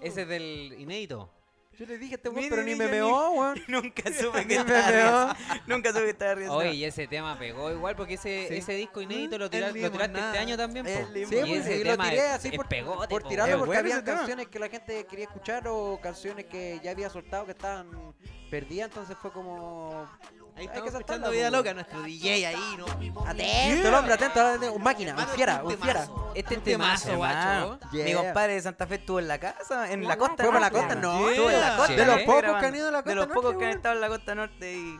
Ese 0.00 0.22
es 0.22 0.28
del 0.28 0.74
inédito. 0.78 1.30
Yo 1.78 1.86
le 1.86 1.96
dije 1.96 2.14
a 2.14 2.16
este 2.16 2.28
Ni- 2.30 2.34
weón, 2.36 2.48
pero 2.50 2.62
ni- 2.64 2.74
me 2.74 2.88
meó, 2.88 3.30
weón. 3.30 3.62
Nunca 3.68 4.02
supe 4.12 4.44
Ni 4.44 4.48
que 4.56 4.64
me 4.64 4.78
estaba. 4.80 5.36
Nunca 5.66 5.90
supe 5.92 6.04
que 6.04 6.10
estaba 6.10 6.30
arriba. 6.32 6.52
Oye, 6.56 6.72
y 6.74 6.84
ese 6.84 7.06
tema 7.06 7.38
pegó 7.38 7.70
igual 7.70 7.94
porque 7.94 8.14
ese, 8.14 8.46
Sí. 8.48 8.56
ese 8.56 8.72
disco 8.72 9.00
inédito 9.00 9.38
lo, 9.38 9.44
El 9.44 9.50
tira- 9.52 9.68
lo 9.68 9.90
tiraste 9.92 10.18
este 10.18 10.38
año 10.38 10.56
también, 10.56 10.84
po. 10.86 10.90
El 10.90 11.06
Sí, 11.28 11.36
y 11.36 11.40
pues, 11.40 11.66
ese 11.66 11.76
y 11.76 11.84
lo 11.84 11.96
tiré 11.98 12.16
es- 12.16 12.22
así 12.32 12.48
es 12.48 12.56
por, 12.56 12.68
pegote, 12.68 13.06
por 13.08 13.22
po. 13.22 13.28
tirarlo 13.28 13.54
Es 13.54 13.58
porque 13.60 13.66
bueno 13.80 13.94
había 13.94 14.04
canciones 14.04 14.48
que 14.48 14.58
la 14.58 14.68
gente 14.68 15.06
quería 15.06 15.26
escuchar 15.26 15.68
o 15.68 16.00
canciones 16.02 16.46
que 16.46 16.80
ya 16.82 16.90
había 16.90 17.08
soltado 17.10 17.44
que 17.46 17.52
estaban 17.52 17.88
perdidas, 18.48 18.88
entonces 18.88 19.16
fue 19.20 19.30
como... 19.30 20.08
Ahí 20.58 20.68
hay 20.74 20.82
que 20.82 21.30
Vida. 21.30 21.50
Loca, 21.50 21.72
nuestro 21.72 22.02
DJ 22.02 22.46
ahí, 22.46 22.76
¿no? 22.76 22.86
Atento, 23.24 23.88
el 23.88 23.94
hombre, 23.94 24.14
atento, 24.14 24.40
atento, 24.40 24.72
un 24.72 24.82
máquina, 24.82 25.14
un 25.16 25.26
fiera, 25.28 25.54
este 25.54 25.66
un 25.66 25.78
fiera. 25.78 26.08
Este 26.34 26.56
un 26.56 26.62
temazo, 26.62 27.16
guacho. 27.16 27.78
Yeah. 27.92 28.04
Mi 28.04 28.14
compadre 28.14 28.54
de 28.54 28.62
Santa 28.62 28.86
Fe 28.88 28.96
estuvo 28.96 29.20
en 29.20 29.28
la 29.28 29.38
casa, 29.38 29.92
en 29.92 30.02
la 30.02 30.16
costa. 30.16 30.42
¿Fue 30.42 30.52
para 30.52 30.60
la 30.60 30.70
norte, 30.70 30.86
costa? 30.86 30.94
No, 31.00 31.28
Estuvo 31.28 31.50
en 31.50 31.60
la 31.60 31.76
costa. 31.76 31.94
De 31.94 32.06
los 32.06 32.20
pocos 32.22 32.56
que 32.58 32.66
han 32.66 32.74
ido 32.74 32.88
a 32.88 32.90
la 32.90 32.98
De 32.98 33.04
costa 33.04 33.14
los 33.14 33.28
norte, 33.28 33.34
pocos 33.34 33.56
que 33.56 33.64
han 33.66 33.70
estado 33.70 33.94
en 33.94 34.00
la 34.00 34.08
costa 34.08 34.34
norte 34.34 34.72
y... 34.72 34.98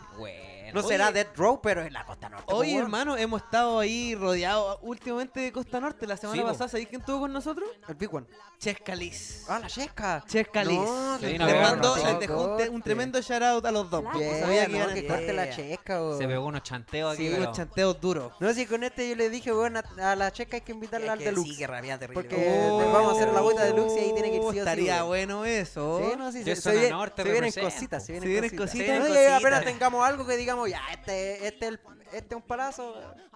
Bueno. 0.72 0.80
No 0.82 0.86
Oye, 0.86 0.94
será 0.96 1.12
Death 1.12 1.36
Row, 1.36 1.60
pero 1.62 1.82
en 1.82 1.92
la 1.92 2.04
costa 2.04 2.28
norte. 2.28 2.44
Oye, 2.48 2.70
po, 2.70 2.74
weón. 2.76 2.82
hermano, 2.84 3.16
hemos 3.16 3.42
estado 3.42 3.78
ahí 3.78 4.14
rodeados 4.14 4.78
últimamente 4.82 5.40
de 5.40 5.52
Costa 5.52 5.80
Norte. 5.80 6.06
La 6.06 6.16
semana 6.16 6.40
Sí, 6.42 6.46
pasada, 6.46 6.68
¿sabéis 6.68 6.88
quién 6.88 7.00
estuvo 7.00 7.20
con 7.20 7.32
nosotros? 7.32 7.68
El 7.88 7.94
Big 7.94 8.14
One. 8.14 8.26
Chescalis. 8.58 9.44
Ah, 9.48 9.60
la 9.60 9.68
Chesca. 9.68 10.24
Chescalis. 10.26 10.78
No, 10.78 11.18
Sí, 11.18 11.26
les 11.26 11.38
no, 11.38 11.46
les 11.46 11.54
no, 11.54 11.94
les 11.96 12.04
no, 12.04 12.18
dejó 12.18 12.56
un, 12.72 12.82
tremendo 12.82 13.20
shout 13.22 13.42
out 13.42 13.64
a 13.64 13.70
los 13.70 13.88
dos. 13.88 14.02
sabía 14.12 14.66
que 14.66 14.72
no, 14.72 14.76
iban 14.78 14.90
a 14.90 14.94
que 14.94 15.00
estar. 15.00 15.16
corte 15.18 15.32
la. 15.32 15.50
Chesca. 15.50 16.00
Se 16.18 16.26
pegó 16.26 16.44
unos 16.46 16.62
chanteos 16.64 17.14
aquí. 17.14 17.24
Sí, 17.24 17.30
pero- 17.30 17.44
unos 17.44 17.56
chanteos 17.56 18.00
duros. 18.00 18.32
No, 18.40 18.52
si 18.52 18.66
con 18.66 18.82
este 18.82 19.08
yo 19.08 19.14
le 19.16 19.30
dije, 19.30 19.52
weón, 19.54 19.76
a, 19.76 19.84
a 20.02 20.16
la 20.16 20.32
Chesca 20.32 20.56
hay 20.56 20.62
que 20.62 20.72
invitarla 20.72 21.06
Es 21.06 21.12
al 21.12 21.18
que 21.18 21.24
deluxe. 21.26 21.50
Sí, 21.52 21.56
que 21.56 21.66
rabia 21.68 21.98
terrible. 21.98 22.22
Porque 22.22 22.36
le 22.36 22.92
vamos 22.92 23.12
a 23.12 23.16
hacer 23.16 23.32
la 23.32 23.40
vuelta 23.40 23.64
deluxe 23.64 23.94
y 23.96 23.98
ahí 24.00 24.12
tiene 24.12 24.30
que 24.30 24.36
ir 24.36 24.42
sí 24.52 24.58
Estaría 24.58 25.02
bueno 25.04 25.44
eso. 25.44 26.00
Sí, 26.02 26.16
no, 26.18 26.32
sí, 26.32 26.42
Yo 26.44 26.56
se, 26.56 26.60
se, 26.62 26.72
viene- 26.72 26.90
norte 26.90 27.22
se 27.22 27.30
vienen 27.30 27.52
cositas, 27.52 28.04
se 28.04 28.12
vienen 28.12 28.50
cositas. 28.56 28.70
Se 28.72 28.78
vienen 28.78 29.30
No, 29.30 29.36
apenas 29.36 29.64
tengamos 29.64 30.04
algo 30.04 30.26
que 30.26 30.36
digamos 30.36 30.57
ya, 30.66 30.80
este, 30.92 31.46
este, 31.46 31.68
el- 31.68 31.80
este 32.12 32.34
es 32.34 32.36
un 32.36 32.42
palazo, 32.42 32.94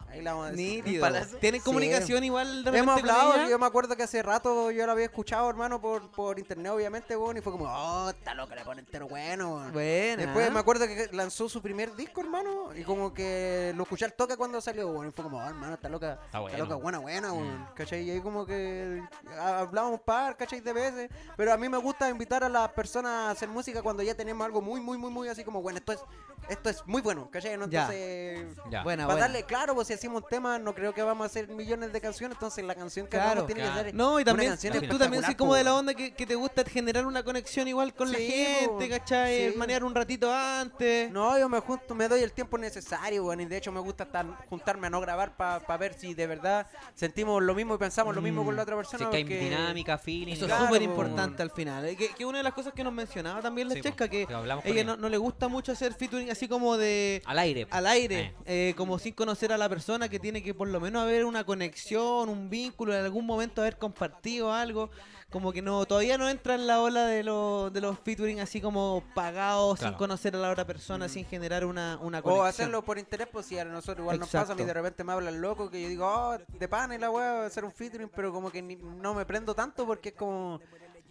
ahí 0.08 0.20
la 0.22 0.32
vamos 0.32 0.48
a 0.48 0.50
decir. 0.50 0.84
Nítido. 0.84 1.08
¿Tienen 1.40 1.60
Sí. 1.60 1.64
comunicación 1.64 2.24
igual 2.24 2.64
de 2.64 2.70
repente 2.70 2.78
Hemos 2.78 3.00
con 3.00 3.10
hablado, 3.10 3.34
ella? 3.34 3.48
yo 3.48 3.58
me 3.58 3.66
acuerdo 3.66 3.96
que 3.96 4.02
hace 4.02 4.22
rato 4.22 4.70
yo 4.70 4.84
lo 4.86 4.92
había 4.92 5.04
escuchado, 5.06 5.48
hermano, 5.48 5.80
por, 5.80 6.10
por 6.10 6.38
internet, 6.38 6.72
obviamente, 6.72 7.16
weón, 7.16 7.36
y 7.36 7.40
fue 7.40 7.52
como, 7.52 7.64
oh, 7.66 8.10
está 8.10 8.34
loca, 8.34 8.54
le 8.54 8.64
pone 8.64 8.80
entero 8.80 9.08
bueno, 9.08 9.56
weón. 9.56 9.72
Buena. 9.72 10.22
Después 10.24 10.52
me 10.52 10.58
acuerdo 10.60 10.86
que 10.86 11.08
lanzó 11.12 11.48
su 11.48 11.60
primer 11.62 11.94
disco, 11.94 12.20
hermano, 12.20 12.74
y 12.76 12.82
como 12.84 13.12
que 13.14 13.72
lo 13.76 13.82
escuché 13.84 14.04
al 14.04 14.14
toque 14.14 14.36
cuando 14.36 14.60
salió, 14.60 14.88
weón, 14.88 15.08
y 15.08 15.12
fue 15.12 15.24
como, 15.24 15.38
oh, 15.38 15.46
hermano, 15.48 15.74
está 15.74 15.88
loca, 15.88 16.18
está, 16.24 16.40
bueno. 16.40 16.58
loca, 16.58 16.74
buena, 16.76 16.98
buena, 16.98 17.32
weón, 17.32 17.68
¿cachai? 17.74 18.02
Y 18.02 18.10
ahí 18.10 18.20
como 18.20 18.44
que 18.46 19.02
hablábamos 19.38 20.00
par, 20.00 20.36
¿cachai? 20.36 20.60
De 20.60 20.72
veces, 20.72 21.10
pero 21.36 21.52
a 21.52 21.56
mí 21.56 21.68
me 21.68 21.78
gusta 21.78 22.08
invitar 22.08 22.44
a 22.44 22.48
las 22.48 22.70
personas 22.72 23.12
a 23.12 23.30
hacer 23.30 23.48
música 23.48 23.82
cuando 23.82 24.02
ya 24.02 24.14
tenemos 24.14 24.44
algo 24.44 24.60
muy, 24.60 24.80
muy, 24.80 24.98
muy, 24.98 25.10
muy 25.10 25.28
así 25.28 25.44
como, 25.44 25.62
bueno, 25.62 25.78
esto 25.78 25.92
es, 25.92 26.00
esto 26.48 26.70
es 26.70 26.86
muy 26.86 27.00
bueno, 27.02 27.28
¿cachai? 27.30 27.52
Entonces... 27.52 28.46
Ya. 28.56 28.61
Buena, 28.64 28.82
Para 28.84 29.04
buena. 29.06 29.20
darle 29.20 29.42
claro, 29.44 29.74
pues 29.74 29.88
si 29.88 29.94
hacemos 29.94 30.22
un 30.22 30.28
tema, 30.28 30.58
no 30.58 30.74
creo 30.74 30.94
que 30.94 31.02
vamos 31.02 31.24
a 31.24 31.26
hacer 31.26 31.48
millones 31.48 31.92
de 31.92 32.00
canciones, 32.00 32.36
entonces 32.36 32.64
la 32.64 32.74
canción 32.74 33.06
que 33.06 33.10
Claro. 33.16 33.30
hagamos 33.30 33.46
tiene 33.46 33.62
Claro. 33.62 33.78
que 33.78 33.84
ser 33.90 33.94
No, 33.94 34.10
y 34.18 34.22
una 34.22 34.24
también 34.30 34.50
canción 34.50 34.88
tú, 34.88 34.98
también 34.98 35.22
soy 35.24 35.34
como 35.34 35.54
de 35.54 35.64
la 35.64 35.70
weón. 35.72 35.80
onda 35.80 35.94
que, 35.94 36.14
que 36.14 36.26
te 36.26 36.34
gusta 36.34 36.64
generar 36.64 37.06
una 37.06 37.22
conexión 37.22 37.66
igual 37.68 37.92
con 37.94 38.10
la 38.12 38.18
Sí, 38.18 38.26
gente. 38.30 38.88
¿cachai? 38.88 39.50
Sí. 39.52 39.56
Manear 39.58 39.84
un 39.84 39.94
ratito 39.94 40.32
antes. 40.32 41.10
No, 41.10 41.38
yo 41.38 41.48
me 41.48 41.60
junto, 41.60 41.94
me 41.94 42.08
doy 42.08 42.22
el 42.22 42.32
tiempo 42.32 42.56
necesario, 42.58 43.24
weón, 43.24 43.40
y 43.40 43.46
de 43.46 43.56
hecho 43.56 43.72
me 43.72 43.80
gusta 43.80 44.04
estar, 44.04 44.26
juntarme 44.48 44.86
a 44.86 44.90
no 44.90 45.00
grabar 45.00 45.36
para 45.36 45.76
ver 45.76 45.94
si 45.94 46.14
de 46.14 46.26
verdad 46.26 46.66
sentimos 46.94 47.42
lo 47.42 47.54
mismo 47.54 47.74
y 47.74 47.78
pensamos 47.78 48.14
lo 48.14 48.22
mismo 48.22 48.44
con 48.44 48.54
la 48.56 48.62
otra 48.62 48.74
Si 48.76 48.76
persona. 48.76 49.04
es 49.04 49.10
que 49.10 49.16
hay 49.16 49.24
dinámica, 49.44 49.98
feeling. 49.98 50.32
Eso 50.34 50.46
y 50.46 50.50
es 50.50 50.56
súper 50.58 50.78
po, 50.78 50.84
importante 50.84 51.42
al 51.42 51.50
final. 51.50 51.84
eh, 51.86 51.96
Que, 51.96 52.08
que 52.10 52.24
una 52.24 52.38
de 52.38 52.44
las 52.44 52.52
cosas 52.54 52.72
que 52.72 52.84
nos 52.84 52.92
mencionaba 52.92 53.40
también 53.40 53.68
la 53.68 53.74
Sí, 53.74 53.80
Chesca, 53.80 54.04
po, 54.06 54.10
que 54.10 54.22
ella 54.22 54.60
ella. 54.64 54.84
no, 54.84 54.96
no 54.96 55.08
le 55.08 55.16
gusta 55.18 55.48
mucho 55.48 55.72
hacer 55.72 55.94
featuring 55.94 56.30
así 56.30 56.48
como 56.48 56.76
de 56.76 57.22
Al 57.26 57.38
aire. 57.38 57.66
al 57.70 57.86
aire, 57.86 58.34
eh, 58.44 58.51
como 58.76 58.98
sin 58.98 59.14
conocer 59.14 59.52
a 59.52 59.58
la 59.58 59.68
persona, 59.68 60.08
que 60.08 60.18
tiene 60.18 60.42
que 60.42 60.54
por 60.54 60.68
lo 60.68 60.80
menos 60.80 61.02
haber 61.02 61.24
una 61.24 61.44
conexión, 61.44 62.28
un 62.28 62.50
vínculo, 62.50 62.94
en 62.94 63.04
algún 63.04 63.26
momento 63.26 63.60
haber 63.62 63.78
compartido 63.78 64.52
algo. 64.52 64.90
Como 65.30 65.50
que 65.50 65.62
no, 65.62 65.86
todavía 65.86 66.18
no 66.18 66.28
entra 66.28 66.56
en 66.56 66.66
la 66.66 66.82
ola 66.82 67.06
de, 67.06 67.22
los 67.22 67.72
de 67.72 67.80
los 67.80 67.98
featuring 67.98 68.40
así 68.40 68.60
como 68.60 69.02
pagados, 69.14 69.78
sin 69.80 69.94
conocer 69.94 70.36
a 70.36 70.38
la 70.38 70.50
otra 70.50 70.66
persona, 70.66 71.08
sin 71.08 71.24
generar 71.24 71.64
una, 71.64 71.96
una 72.02 72.18
O 72.18 72.22
conexión. 72.22 72.46
hacerlo 72.48 72.82
por 72.84 72.98
interés, 72.98 73.28
pues 73.32 73.46
si 73.46 73.58
a 73.58 73.64
nosotros 73.64 74.00
igual 74.00 74.18
nos 74.20 74.28
pasa, 74.28 74.52
a 74.52 74.54
mí 74.56 74.62
de 74.62 74.74
repente 74.74 75.02
me 75.04 75.12
hablan 75.12 75.40
loco 75.40 75.70
que 75.70 75.80
yo 75.80 75.88
digo, 75.88 76.06
oh, 76.06 76.36
de 76.36 76.68
pan 76.68 76.92
y 76.92 76.98
la 76.98 77.10
weá, 77.10 77.46
hacer 77.46 77.64
un 77.64 77.72
featuring, 77.72 78.10
pero 78.14 78.30
como 78.30 78.50
que 78.50 78.60
ni- 78.60 78.76
no 78.76 79.14
me 79.14 79.24
prendo 79.24 79.54
tanto 79.54 79.86
porque 79.86 80.10
es 80.10 80.14
como, 80.16 80.60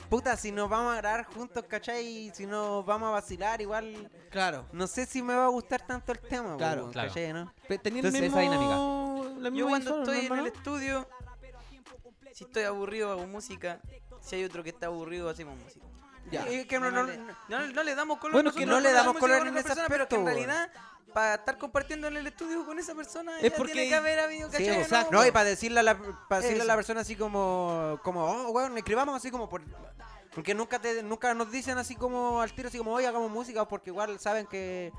puta, 0.10 0.36
si 0.36 0.52
nos 0.52 0.70
vamos 0.70 0.94
a 0.94 0.98
grabar 0.98 1.26
juntos, 1.26 1.64
¿cachai? 1.68 2.32
Si 2.34 2.46
nos 2.46 2.86
vamos 2.86 3.08
a 3.10 3.12
vacilar, 3.12 3.62
igual, 3.62 4.10
Claro. 4.30 4.66
no 4.72 4.88
sé 4.88 5.06
si 5.06 5.22
me 5.22 5.34
va 5.36 5.46
a 5.46 5.50
gustar 5.50 5.86
tanto 5.86 6.12
el 6.12 6.20
tema, 6.20 6.58
Claro. 6.58 6.90
Claro. 6.92 7.08
¿cachai, 7.10 7.34
no? 7.34 7.54
Tenía 7.82 8.00
Entonces, 8.00 8.22
mismo, 8.22 8.40
esa 8.40 8.52
dinámica. 8.52 9.40
la 9.42 9.50
Yo 9.58 9.68
cuando 9.68 9.78
visual, 9.98 10.00
estoy 10.18 10.30
¿no, 10.30 10.36
en 10.36 10.40
el 10.42 10.48
estudio, 10.48 11.08
si 12.34 12.44
estoy 12.46 12.64
aburrido 12.64 13.12
hago 13.12 13.28
música, 13.28 13.80
si 14.22 14.36
hay 14.36 14.44
otro 14.44 14.64
que 14.64 14.70
está 14.70 14.88
aburrido 14.88 15.30
hacemos 15.30 15.58
música. 15.58 15.86
Ya. 16.30 16.48
Y 16.50 16.66
que 16.66 16.80
no, 16.80 16.92
no- 16.92 17.04
le, 17.04 17.18
no- 17.18 17.68
no 17.74 17.84
le 17.84 17.96
damos 17.96 18.20
color. 18.20 18.34
Bueno, 18.34 18.50
es 18.52 18.56
que 18.56 18.66
no 18.66 18.80
le 18.80 18.94
damos 18.94 19.16
música 19.16 19.20
color 19.36 19.48
en 19.48 19.58
ese 19.58 19.68
persona, 19.70 19.88
pero 19.90 20.08
que 20.08 20.16
en 20.16 20.22
aspecto, 20.28 20.48
realidad 20.48 20.72
para 21.14 21.36
estar 21.36 21.58
compartiendo 21.58 22.08
en 22.08 22.18
el 22.18 22.28
estudio 22.28 22.66
con 22.66 22.78
esa 22.80 22.94
persona 22.96 23.38
Es 23.40 23.52
ya 23.52 23.58
porque- 23.58 23.74
tiene 23.74 23.90
que 23.90 23.96
haber 23.96 24.20
habido 24.20 24.50
Sí, 24.52 24.68
exacto. 24.68 25.12
No, 25.12 25.26
y 25.26 25.32
para 25.32 25.46
decirle 25.50 25.80
a 25.80 25.84
la, 25.84 25.98
para 26.28 26.42
decirle 26.42 26.64
a 26.64 26.66
la 26.66 26.76
persona 26.76 27.02
así 27.02 27.16
como, 27.16 28.00
como, 28.04 28.24
oh, 28.26 28.52
weón, 28.52 28.78
escribamos 28.78 29.16
así 29.16 29.30
como 29.32 29.48
por... 29.50 29.62
Porque 30.34 30.54
nunca 30.56 30.80
te, 30.80 31.04
nunca 31.04 31.34
nos 31.34 31.52
dicen 31.52 31.78
así 31.78 31.96
como 31.96 32.42
al 32.42 32.54
tiro, 32.54 32.70
así 32.70 32.78
como, 32.78 32.94
oye, 32.94 33.06
hagamos 33.06 33.30
música, 33.30 33.68
porque 33.68 33.90
igual 33.90 34.18
saben 34.18 34.48
que, 34.48 34.94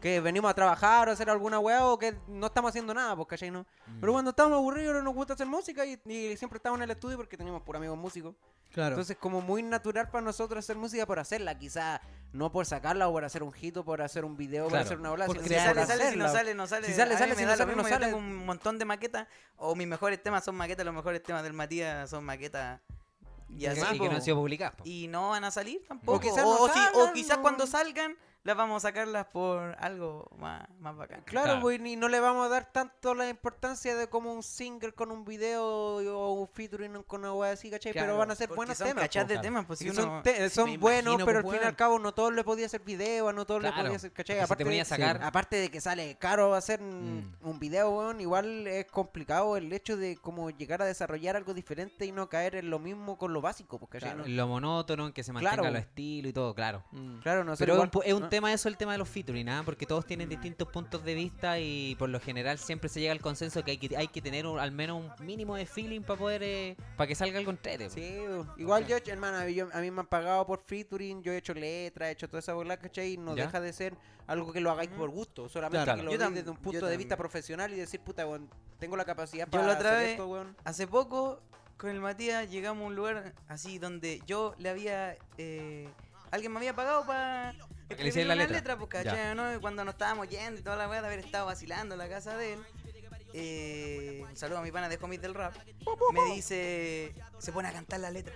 que 0.00 0.20
venimos 0.20 0.48
a 0.48 0.54
trabajar 0.54 1.08
o 1.08 1.10
a 1.10 1.14
hacer 1.14 1.28
alguna 1.28 1.58
weá 1.58 1.84
o 1.86 1.98
que 1.98 2.14
no 2.28 2.46
estamos 2.46 2.68
haciendo 2.68 2.94
nada, 2.94 3.16
pues, 3.16 3.26
¿cachai? 3.26 3.50
No? 3.50 3.66
Pero 4.00 4.12
cuando 4.12 4.30
estamos 4.30 4.56
aburridos 4.56 4.94
no 4.94 5.02
nos 5.02 5.14
gusta 5.14 5.32
hacer 5.34 5.48
música 5.48 5.84
y, 5.84 6.00
y 6.06 6.36
siempre 6.36 6.58
estamos 6.58 6.78
en 6.78 6.84
el 6.84 6.90
estudio 6.92 7.16
porque 7.16 7.36
tenemos 7.36 7.62
por 7.62 7.74
amigos 7.76 7.98
músicos. 7.98 8.36
Claro. 8.76 8.90
Entonces, 8.90 9.16
como 9.16 9.40
muy 9.40 9.62
natural 9.62 10.10
para 10.10 10.22
nosotros 10.22 10.62
hacer 10.62 10.76
música 10.76 11.06
por 11.06 11.18
hacerla, 11.18 11.58
quizá 11.58 11.98
no 12.34 12.52
por 12.52 12.66
sacarla 12.66 13.08
o 13.08 13.12
por 13.12 13.24
hacer 13.24 13.42
un 13.42 13.50
hit 13.50 13.74
o 13.78 13.84
por 13.86 14.02
hacer 14.02 14.22
un 14.26 14.36
video 14.36 14.64
o 14.64 14.66
por 14.66 14.72
Claro. 14.72 14.84
hacer 14.84 14.98
una 15.00 15.12
ola, 15.12 15.26
Si 15.28 15.32
sale, 15.48 15.86
sale, 15.86 16.10
si 16.10 16.16
no 16.18 16.28
sale, 16.28 16.54
no 16.54 16.66
sale. 16.66 16.86
Si 16.86 16.92
sale, 16.92 17.16
sale, 17.16 17.34
si 17.36 17.44
no 17.46 17.56
sale, 17.56 17.60
no 17.64 17.66
mismo, 17.68 17.82
yo 17.84 17.88
sale. 17.88 18.04
tengo 18.04 18.18
un 18.18 18.44
montón 18.44 18.78
de 18.78 18.84
maquetas, 18.84 19.26
o 19.56 19.74
mis 19.74 19.88
mejores 19.88 20.22
temas 20.22 20.44
son 20.44 20.56
maquetas, 20.56 20.84
los 20.84 20.94
mejores 20.94 21.22
temas 21.22 21.42
del 21.42 21.54
Matías 21.54 22.10
son 22.10 22.22
maquetas. 22.22 22.82
Y 23.48 23.62
Y 23.62 23.66
así, 23.66 23.98
que 23.98 24.08
no 24.10 24.16
han 24.16 24.20
sido 24.22 24.36
publicadas. 24.36 24.74
Y 24.84 25.08
no 25.08 25.30
van 25.30 25.44
a 25.44 25.50
salir 25.50 25.82
tampoco. 25.88 26.18
O, 26.18 26.20
quizás 26.20 26.42
no 26.44 26.50
o 26.50 26.66
si- 26.68 26.78
o 26.78 26.92
salgan, 26.92 27.14
quizás 27.14 27.36
no. 27.38 27.42
cuando 27.42 27.66
salgan, 27.66 28.16
las 28.46 28.56
vamos 28.56 28.84
a 28.84 28.88
sacarlas 28.88 29.26
por 29.26 29.76
algo 29.80 30.30
más, 30.38 30.62
más 30.78 30.96
bacán. 30.96 31.22
Claro, 31.24 31.46
Claro. 31.46 31.60
pues, 31.60 31.80
y 31.84 31.96
no 31.96 32.08
le 32.08 32.20
vamos 32.20 32.46
a 32.46 32.48
dar 32.48 32.70
tanto 32.72 33.14
la 33.14 33.28
importancia 33.28 33.96
de 33.96 34.08
como 34.08 34.32
un 34.32 34.42
single 34.44 34.92
con 34.92 35.10
un 35.10 35.24
video 35.24 35.64
o 35.66 36.32
un 36.34 36.48
featuring 36.48 37.02
con 37.02 37.20
una 37.22 37.32
wea 37.34 37.52
así, 37.52 37.70
¿cachai? 37.70 37.92
Claro, 37.92 38.06
Pero 38.08 38.18
van 38.18 38.30
a 38.30 38.34
ser 38.36 38.48
buenos 38.48 38.78
son 38.78 38.86
temas. 38.86 39.02
cachas 39.02 39.26
de 39.26 39.38
temas, 39.38 39.66
pues 39.66 39.80
Sí, 39.80 39.90
si 39.90 39.96
son 39.96 40.08
uno- 40.08 40.22
te- 40.22 40.48
son 40.50 40.70
me 40.70 40.78
buenos, 40.78 41.16
pero 41.24 41.38
al 41.38 41.44
fin 41.44 41.60
y 41.62 41.66
al 41.66 41.74
cabo 41.76 41.98
no 41.98 42.14
todos 42.14 42.32
le 42.32 42.44
podía 42.44 42.66
hacer 42.66 42.82
video, 42.82 43.32
no 43.32 43.44
todos 43.46 43.62
le 43.62 43.72
podía 43.72 43.96
hacer, 43.96 44.12
¿cachai? 44.12 44.36
porque 44.46 44.64
si 44.64 44.64
te 44.64 44.64
Aparte, 44.64 44.64
de- 44.76 44.84
sacar- 44.84 45.22
aparte 45.24 45.56
de 45.56 45.68
que 45.70 45.80
sale 45.80 46.16
caro 46.18 46.54
hacer 46.54 46.80
un- 46.80 47.34
Mm. 47.42 47.48
un 47.48 47.58
video, 47.58 47.90
weón, 47.90 48.20
igual 48.20 48.66
es 48.68 48.86
complicado 48.86 49.56
el 49.56 49.72
hecho 49.72 49.96
de 49.96 50.16
como 50.18 50.50
llegar 50.50 50.82
a 50.82 50.84
desarrollar 50.84 51.34
algo 51.36 51.52
diferente 51.52 52.06
y 52.06 52.12
no 52.12 52.28
caer 52.28 52.54
en 52.54 52.70
lo 52.70 52.78
mismo 52.78 53.18
con 53.18 53.32
lo 53.32 53.40
básico, 53.40 53.78
pues, 53.78 53.90
¿cachai? 53.90 54.10
Claro, 54.10 54.18
No- 54.20 54.24
en 54.26 54.36
Lo 54.36 54.46
monótono, 54.46 55.06
en 55.06 55.12
que 55.12 55.24
se 55.24 55.32
mantenga 55.32 55.54
Claro. 55.56 55.70
los 55.72 55.80
estilos 55.80 56.30
y 56.30 56.32
todo, 56.32 56.54
claro. 56.54 56.84
Mm. 56.92 57.18
Claro, 57.20 57.42
no 57.42 57.56
sé. 57.56 57.60
Pero 57.64 57.72
es 57.72 57.76
igual- 57.78 57.90
un, 57.92 58.00
pu- 58.00 58.04
es 58.06 58.12
un 58.14 58.20
no- 58.22 58.28
tema 58.36 58.52
eso, 58.52 58.68
el 58.68 58.76
tema 58.76 58.92
de 58.92 58.98
los 58.98 59.08
featuring, 59.08 59.48
¿ah? 59.48 59.62
porque 59.64 59.86
todos 59.86 60.04
tienen 60.06 60.28
distintos 60.28 60.68
puntos 60.68 61.02
de 61.04 61.14
vista 61.14 61.58
y 61.58 61.94
por 61.98 62.08
lo 62.08 62.20
general 62.20 62.58
siempre 62.58 62.88
se 62.88 63.00
llega 63.00 63.12
al 63.12 63.20
consenso 63.20 63.64
que 63.64 63.72
hay 63.72 63.78
que, 63.78 63.96
hay 63.96 64.08
que 64.08 64.20
tener 64.20 64.46
un- 64.46 64.58
al 64.58 64.72
menos 64.72 65.02
un 65.18 65.24
mínimo 65.26 65.56
de 65.56 65.64
feeling 65.66 66.02
para 66.02 66.18
poder, 66.18 66.42
eh, 66.42 66.76
para 66.96 67.08
que 67.08 67.14
salga 67.14 67.38
algo 67.38 67.50
entrete. 67.50 67.88
Sí, 67.90 68.18
igual 68.58 68.86
yo, 68.86 68.96
hermano, 69.06 69.48
yo- 69.48 69.68
a 69.72 69.80
mí 69.80 69.90
me 69.90 70.00
han 70.00 70.06
pagado 70.06 70.46
por 70.46 70.60
featuring, 70.60 71.22
yo 71.22 71.32
he 71.32 71.38
hecho 71.38 71.54
letras, 71.54 72.08
he 72.08 72.12
hecho 72.12 72.28
toda 72.28 72.40
esa 72.40 72.52
bola, 72.52 72.76
¿cachai? 72.76 73.12
Y 73.14 73.16
no 73.16 73.34
¿Ya? 73.34 73.46
deja 73.46 73.60
de 73.60 73.72
ser 73.72 73.94
algo 74.26 74.52
que 74.52 74.60
lo 74.60 74.70
hagáis 74.70 74.90
por 74.90 75.08
gusto, 75.10 75.48
solamente 75.48 75.84
Claro. 75.84 75.98
que 76.00 76.04
lo 76.04 76.12
Yo 76.12 76.18
veis 76.18 76.30
tam- 76.30 76.34
desde 76.34 76.50
un 76.50 76.56
yo 76.56 76.62
punto 76.62 76.86
de 76.86 76.96
vista 76.96 77.16
profesional 77.16 77.72
y 77.72 77.76
decir, 77.76 78.00
puta, 78.00 78.26
weón, 78.26 78.50
tengo 78.78 78.96
la 78.96 79.04
capacidad 79.04 79.46
Yo 79.46 79.50
para 79.52 79.66
la 79.66 79.72
otra 79.74 79.90
hacer 79.90 80.02
vez- 80.02 80.10
esto, 80.12 80.28
weón. 80.28 80.56
Hace 80.64 80.86
poco, 80.86 81.40
con 81.78 81.90
el 81.90 82.00
Matías, 82.00 82.50
llegamos 82.50 82.82
a 82.84 82.86
un 82.88 82.96
lugar 82.96 83.32
así 83.48 83.78
donde 83.78 84.20
yo 84.26 84.54
le 84.58 84.68
había. 84.68 85.16
eh, 85.38 85.88
alguien 86.32 86.50
me 86.52 86.58
había 86.58 86.74
pagado 86.74 87.06
para. 87.06 87.54
Que 87.88 88.02
le 88.02 88.08
hicieran 88.08 88.36
la 88.38 88.44
una 88.44 88.52
letra. 88.52 88.76
pues, 88.76 88.90
¿cachai? 88.90 89.34
¿no? 89.34 89.54
Y 89.54 89.58
Cuando 89.58 89.84
nos 89.84 89.94
estábamos 89.94 90.28
yendo 90.28 90.60
y 90.60 90.62
toda 90.62 90.76
la 90.76 90.88
weá 90.88 91.00
de 91.00 91.06
haber 91.06 91.20
estado 91.20 91.46
vacilando 91.46 91.94
en 91.94 91.98
la 91.98 92.08
casa 92.08 92.36
de 92.36 92.54
él. 92.54 92.60
eh, 93.32 94.24
un 94.28 94.36
saludo 94.36 94.58
a 94.58 94.62
mi 94.62 94.72
pana 94.72 94.88
de 94.88 94.98
Homies 95.00 95.20
del 95.22 95.34
Rap. 95.34 95.54
Me 96.12 96.34
dice. 96.34 97.14
Se 97.38 97.52
pone 97.52 97.68
a 97.68 97.72
cantar 97.72 98.00
la 98.00 98.10
letra. 98.10 98.34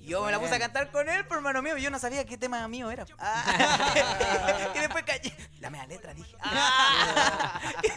Y 0.00 0.08
yo 0.08 0.22
me 0.22 0.30
la 0.30 0.38
puse 0.38 0.54
a 0.54 0.58
cantar 0.58 0.90
con 0.90 1.08
él, 1.08 1.24
por 1.26 1.38
hermano 1.38 1.62
mío. 1.62 1.78
y 1.78 1.82
Yo 1.82 1.90
no 1.90 1.98
sabía 1.98 2.26
qué 2.26 2.36
tema 2.36 2.66
mío 2.68 2.90
era. 2.90 3.06
Ah. 3.18 4.70
y 4.74 4.78
después 4.78 5.02
caché. 5.04 5.34
La 5.60 5.70
media 5.70 5.86
letra, 5.86 6.12
dije. 6.12 6.36
Ah. 6.42 7.60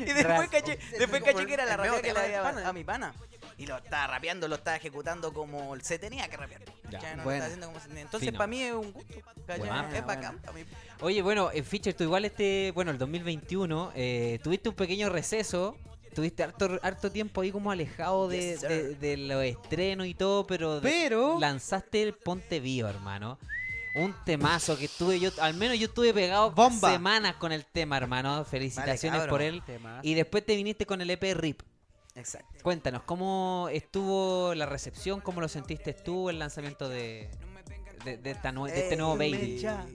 y 0.00 0.12
después 0.12 0.48
caché, 0.50 0.78
después 0.98 1.22
caché 1.22 1.46
que 1.46 1.54
era 1.54 1.64
la 1.64 1.76
rapea 1.78 2.02
que 2.02 2.12
le 2.12 2.20
había 2.20 2.68
a 2.68 2.72
mi 2.72 2.84
pana. 2.84 3.14
Y 3.62 3.66
lo 3.66 3.76
estaba 3.76 4.08
rapeando, 4.08 4.48
lo 4.48 4.56
estaba 4.56 4.76
ejecutando 4.76 5.32
como 5.32 5.78
se 5.80 5.96
tenía 5.96 6.28
que 6.28 6.36
rapear. 6.36 6.62
Ya. 6.90 6.98
¿cachai? 6.98 7.10
No 7.12 7.16
lo 7.18 7.22
Buena. 7.24 7.46
estaba 7.46 7.46
haciendo 7.46 7.66
como 7.68 7.80
se- 7.94 8.00
Entonces, 8.00 8.32
para 8.32 8.46
mí 8.48 8.60
es 8.62 8.72
un 8.72 8.92
gusto. 8.92 9.14
Buena, 9.46 9.88
es 9.96 10.04
bacán. 10.04 10.40
mí. 10.54 10.64
Oye, 11.00 11.22
bueno, 11.22 11.50
eh, 11.52 11.62
Fischer, 11.62 11.94
tú 11.94 12.02
igual 12.02 12.24
este, 12.24 12.72
bueno, 12.74 12.90
el 12.90 12.98
2021, 12.98 13.92
eh, 13.94 14.40
tuviste 14.42 14.68
un 14.68 14.74
pequeño 14.74 15.10
receso, 15.10 15.76
tuviste 16.12 16.42
harto, 16.42 16.80
harto 16.82 17.12
tiempo 17.12 17.40
ahí 17.40 17.52
como 17.52 17.70
alejado 17.70 18.26
de, 18.26 18.40
Yes, 18.40 18.60
sir. 18.60 18.68
de- 18.68 18.94
de 18.96 19.16
los 19.16 19.44
estrenos 19.44 20.08
y 20.08 20.14
todo, 20.14 20.44
pero, 20.44 20.80
Pero- 20.82 21.38
lanzaste 21.38 22.02
el 22.02 22.14
Ponte 22.14 22.58
Vivo, 22.58 22.88
hermano. 22.88 23.38
Un 23.94 24.12
temazo 24.24 24.76
que 24.76 24.86
estuve 24.86 25.20
yo, 25.20 25.30
al 25.40 25.54
menos 25.54 25.78
yo 25.78 25.86
estuve 25.86 26.12
pegado 26.14 26.50
Bomba. 26.50 26.90
semanas 26.90 27.36
con 27.36 27.52
el 27.52 27.64
tema, 27.64 27.96
hermano. 27.98 28.44
Felicitaciones 28.44 29.20
Vale, 29.20 29.30
por 29.30 29.40
él. 29.42 29.62
Temazo. 29.64 30.00
Y 30.02 30.14
después 30.14 30.44
te 30.44 30.56
viniste 30.56 30.84
con 30.84 31.00
el 31.00 31.10
EP 31.10 31.22
RIP. 31.34 31.62
Exacto. 32.14 32.58
Cuéntanos, 32.62 33.02
¿cómo 33.04 33.68
estuvo 33.72 34.54
la 34.54 34.66
recepción? 34.66 35.20
¿Cómo 35.20 35.40
lo 35.40 35.48
sentiste 35.48 35.94
tú 35.94 36.28
el 36.30 36.38
lanzamiento 36.38 36.88
de, 36.88 37.30
de, 38.04 38.18
de 38.18 38.30
esta 38.30 38.52
de 38.52 38.80
este 38.80 38.96
nuevo 38.96 39.14
Eh, 39.14 39.30
baby? 39.30 39.58
ya. 39.58 39.86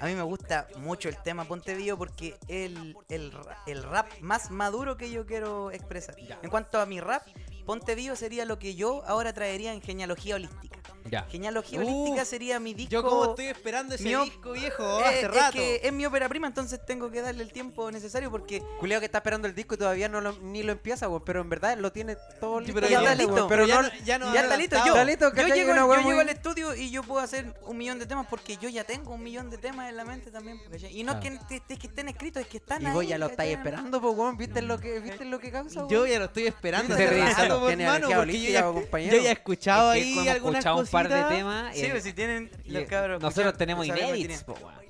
A 0.00 0.06
mí 0.06 0.14
me 0.14 0.22
gusta 0.22 0.68
mucho 0.76 1.08
el 1.08 1.16
tema 1.22 1.44
Ponte 1.44 1.74
Vivo 1.74 1.98
porque 1.98 2.36
es 2.46 2.70
el, 2.70 2.96
el, 3.08 3.32
el 3.66 3.82
rap 3.82 4.06
más 4.20 4.50
maduro 4.50 4.96
que 4.96 5.10
yo 5.10 5.26
quiero 5.26 5.72
expresar. 5.72 6.14
En 6.42 6.50
cuanto 6.50 6.80
a 6.80 6.86
mi 6.86 7.00
rap, 7.00 7.26
Ponte 7.66 7.94
Vivo 7.96 8.14
sería 8.14 8.44
lo 8.44 8.58
que 8.60 8.76
yo 8.76 9.02
ahora 9.06 9.32
traería 9.32 9.72
en 9.72 9.82
genealogía 9.82 10.36
holística. 10.36 10.78
Ya. 11.10 11.22
Genealogía 11.30 11.80
Uh, 11.80 11.82
Holística 11.82 12.24
sería 12.24 12.58
mi 12.60 12.74
disco. 12.74 12.90
Yo 12.92 13.02
como 13.02 13.24
estoy 13.30 13.46
esperando 13.46 13.94
ese 13.94 14.04
mi 14.04 14.14
op- 14.14 14.24
disco 14.24 14.52
viejo 14.52 15.00
Eh, 15.00 15.04
hace 15.04 15.20
es 15.22 15.34
rato. 15.34 15.52
que 15.52 15.80
es 15.82 15.92
mi 15.92 16.06
ópera 16.06 16.28
prima, 16.28 16.46
entonces 16.46 16.80
tengo 16.84 17.10
que 17.10 17.20
darle 17.22 17.42
el 17.42 17.52
tiempo 17.52 17.90
necesario 17.90 18.30
porque 18.30 18.62
Culeado 18.80 19.00
que 19.00 19.06
está 19.06 19.18
esperando 19.18 19.48
el 19.48 19.54
disco 19.54 19.74
y 19.74 19.78
todavía 19.78 20.08
no 20.08 20.20
lo, 20.20 20.32
ni 20.40 20.62
lo 20.62 20.72
empieza. 20.72 21.08
Pero 21.24 21.40
en 21.40 21.48
verdad 21.48 21.76
lo 21.78 21.92
tiene 21.92 22.16
todo 22.40 22.58
Sí, 22.60 22.66
listo. 22.66 22.80
pero 22.80 22.88
ya 22.88 22.98
está 23.00 23.14
listo, 23.14 23.34
pero 23.34 23.48
Pero 23.48 23.66
ya 23.66 23.82
no, 23.82 23.88
ya 24.04 24.18
no 24.18 24.32
ya 24.34 24.40
ha 24.40 24.42
está 24.44 24.56
listo. 24.56 24.76
Yo, 24.86 25.04
listo, 25.04 25.34
yo, 25.34 25.46
llego, 25.54 25.72
Una 25.72 25.80
yo 25.80 25.94
llego 25.96 26.02
muy- 26.10 26.18
al 26.20 26.28
estudio 26.28 26.74
y 26.74 26.90
yo 26.90 27.02
puedo 27.02 27.20
hacer 27.20 27.52
un 27.66 27.76
millón 27.76 27.98
de 27.98 28.06
temas 28.06 28.26
porque 28.28 28.56
yo 28.56 28.68
ya 28.68 28.84
tengo 28.84 29.12
un 29.14 29.22
millón 29.22 29.50
de 29.50 29.58
temas 29.58 29.88
en 29.88 29.96
la 29.96 30.04
mente 30.04 30.30
también. 30.30 30.60
¿cachai? 30.70 30.96
Y 30.98 31.02
no 31.04 31.12
es, 31.12 31.18
Claro. 31.18 31.38
que, 31.48 31.56
es- 31.56 31.78
que 31.78 31.86
estén 31.86 32.08
escritos, 32.08 32.42
es 32.42 32.48
que 32.48 32.58
están 32.58 32.82
Y 32.82 32.86
ahí. 32.86 32.92
vos 32.92 33.06
ya 33.06 33.18
lo 33.18 33.26
estáis 33.26 33.56
esperando, 33.56 34.00
pues, 34.00 34.14
weón. 34.16 34.36
¿Viste 34.36 34.62
lo 34.62 34.78
que, 34.78 35.00
viste 35.00 35.24
lo 35.24 35.38
que 35.38 35.50
causa? 35.50 35.86
Yo 35.88 36.06
ya 36.06 36.18
lo 36.18 36.26
estoy 36.26 36.46
esperando 36.46 36.94
hace 36.94 37.06
rato, 37.06 37.68
hermano, 37.70 38.08
porque 38.14 38.40
yo 38.42 38.50
ya, 38.50 39.28
he 39.28 39.32
escuchado 39.32 39.90
ahí 39.90 40.28
algunas 40.28 40.58
escuchado 40.58 40.78
un 40.78 40.86
par 41.04 41.30
de 41.30 41.36
temas. 41.36 41.74
Sí, 41.74 41.84
eh, 41.86 41.88
pues 41.90 42.02
si 42.04 42.12
tienen 42.12 42.50
los 42.66 42.82
eh, 42.82 42.86
cabros. 42.86 43.20
nosotros 43.22 43.56
tenemos 43.56 43.86
weón. 43.88 44.28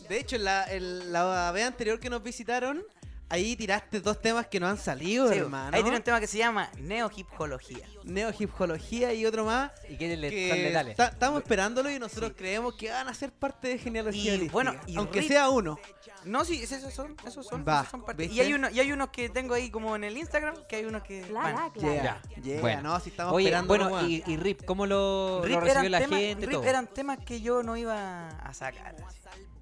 De 0.09 0.19
hecho, 0.19 0.37
en 0.37 0.45
la, 0.45 0.65
en 0.73 1.13
la 1.13 1.53
vez 1.53 1.67
anterior 1.67 2.01
que 2.01 2.09
nos 2.09 2.23
visitaron, 2.23 2.83
ahí 3.29 3.57
tiraste 3.57 4.01
dos 4.01 4.21
temas 4.21 4.47
que 4.47 4.59
no 4.59 4.67
han 4.67 4.79
salido, 4.79 5.31
Sí, 5.31 5.39
hermano. 5.39 5.77
Ahí 5.77 5.83
tiene 5.83 5.99
un 5.99 6.03
tema 6.03 6.21
que 6.21 6.27
se 6.27 6.39
llama 6.39 6.71
Neo-Hipología. 6.79 7.87
Neo-hipología 8.09 9.13
y 9.15 9.25
otro 9.27 9.45
más. 9.45 9.71
¿Y 9.89 9.97
le 9.97 10.31
que 10.31 10.49
son 10.49 10.59
letales? 10.59 10.91
está- 10.93 11.09
estamos 11.09 11.43
esperándolo 11.43 11.91
y 11.91 11.99
nosotros 11.99 12.33
creemos 12.37 12.75
que 12.75 12.91
van 12.91 13.09
a 13.09 13.15
ser 13.15 13.31
parte 13.33 13.69
de 13.69 13.79
genealogía 13.79 14.25
Y, 14.33 14.37
holística, 14.37 14.53
bueno, 14.53 14.75
y 14.87 14.97
aunque 14.97 15.23
sea 15.23 15.49
uno. 15.51 15.79
No, 16.25 16.45
sí, 16.45 16.63
es- 16.63 16.73
esos 16.73 16.93
son, 16.93 17.17
esos 17.27 17.47
son, 17.47 17.65
Va, 17.67 17.81
esos 17.81 17.91
son 17.91 18.05
parte- 18.05 18.23
¿viste? 18.25 18.37
Y 18.37 18.41
hay, 18.41 18.53
uno, 18.55 18.69
y 18.71 18.81
hay 18.81 18.93
unos 18.93 19.11
que 19.11 19.29
tengo 19.29 19.55
ahí 19.55 19.71
como 19.71 19.95
en 19.97 20.05
el 20.05 20.17
Instagram, 20.17 20.55
que 20.69 20.77
hay 20.77 20.85
unos 20.85 21.03
que... 21.03 21.21
Van. 21.33 21.55
bla, 21.55 21.71
bla. 21.75 21.81
Yeah, 21.81 22.03
Ya. 22.37 22.43
yeah, 22.43 22.61
Bueno. 22.61 22.83
no, 22.83 23.01
si 23.01 23.11
estamos 23.11 23.33
Oye, 23.35 23.47
esperando. 23.49 23.69
bueno, 23.69 24.07
y, 24.09 24.23
y 24.27 24.37
Rip, 24.37 24.65
¿cómo 24.65 24.87
lo, 24.87 25.41
Rip 25.45 25.55
lo 25.55 25.61
recibió 25.61 25.81
eran 25.81 25.91
la 25.93 25.99
temas- 26.01 26.19
gente? 26.21 26.47
Rip 26.47 26.55
todo? 26.55 26.65
eran 26.65 26.87
temas 26.89 27.19
que 27.25 27.41
yo 27.41 27.63
no 27.63 27.77
iba 27.77 28.29
a 28.29 28.55
sacar. 28.55 28.97
así. 29.07 29.19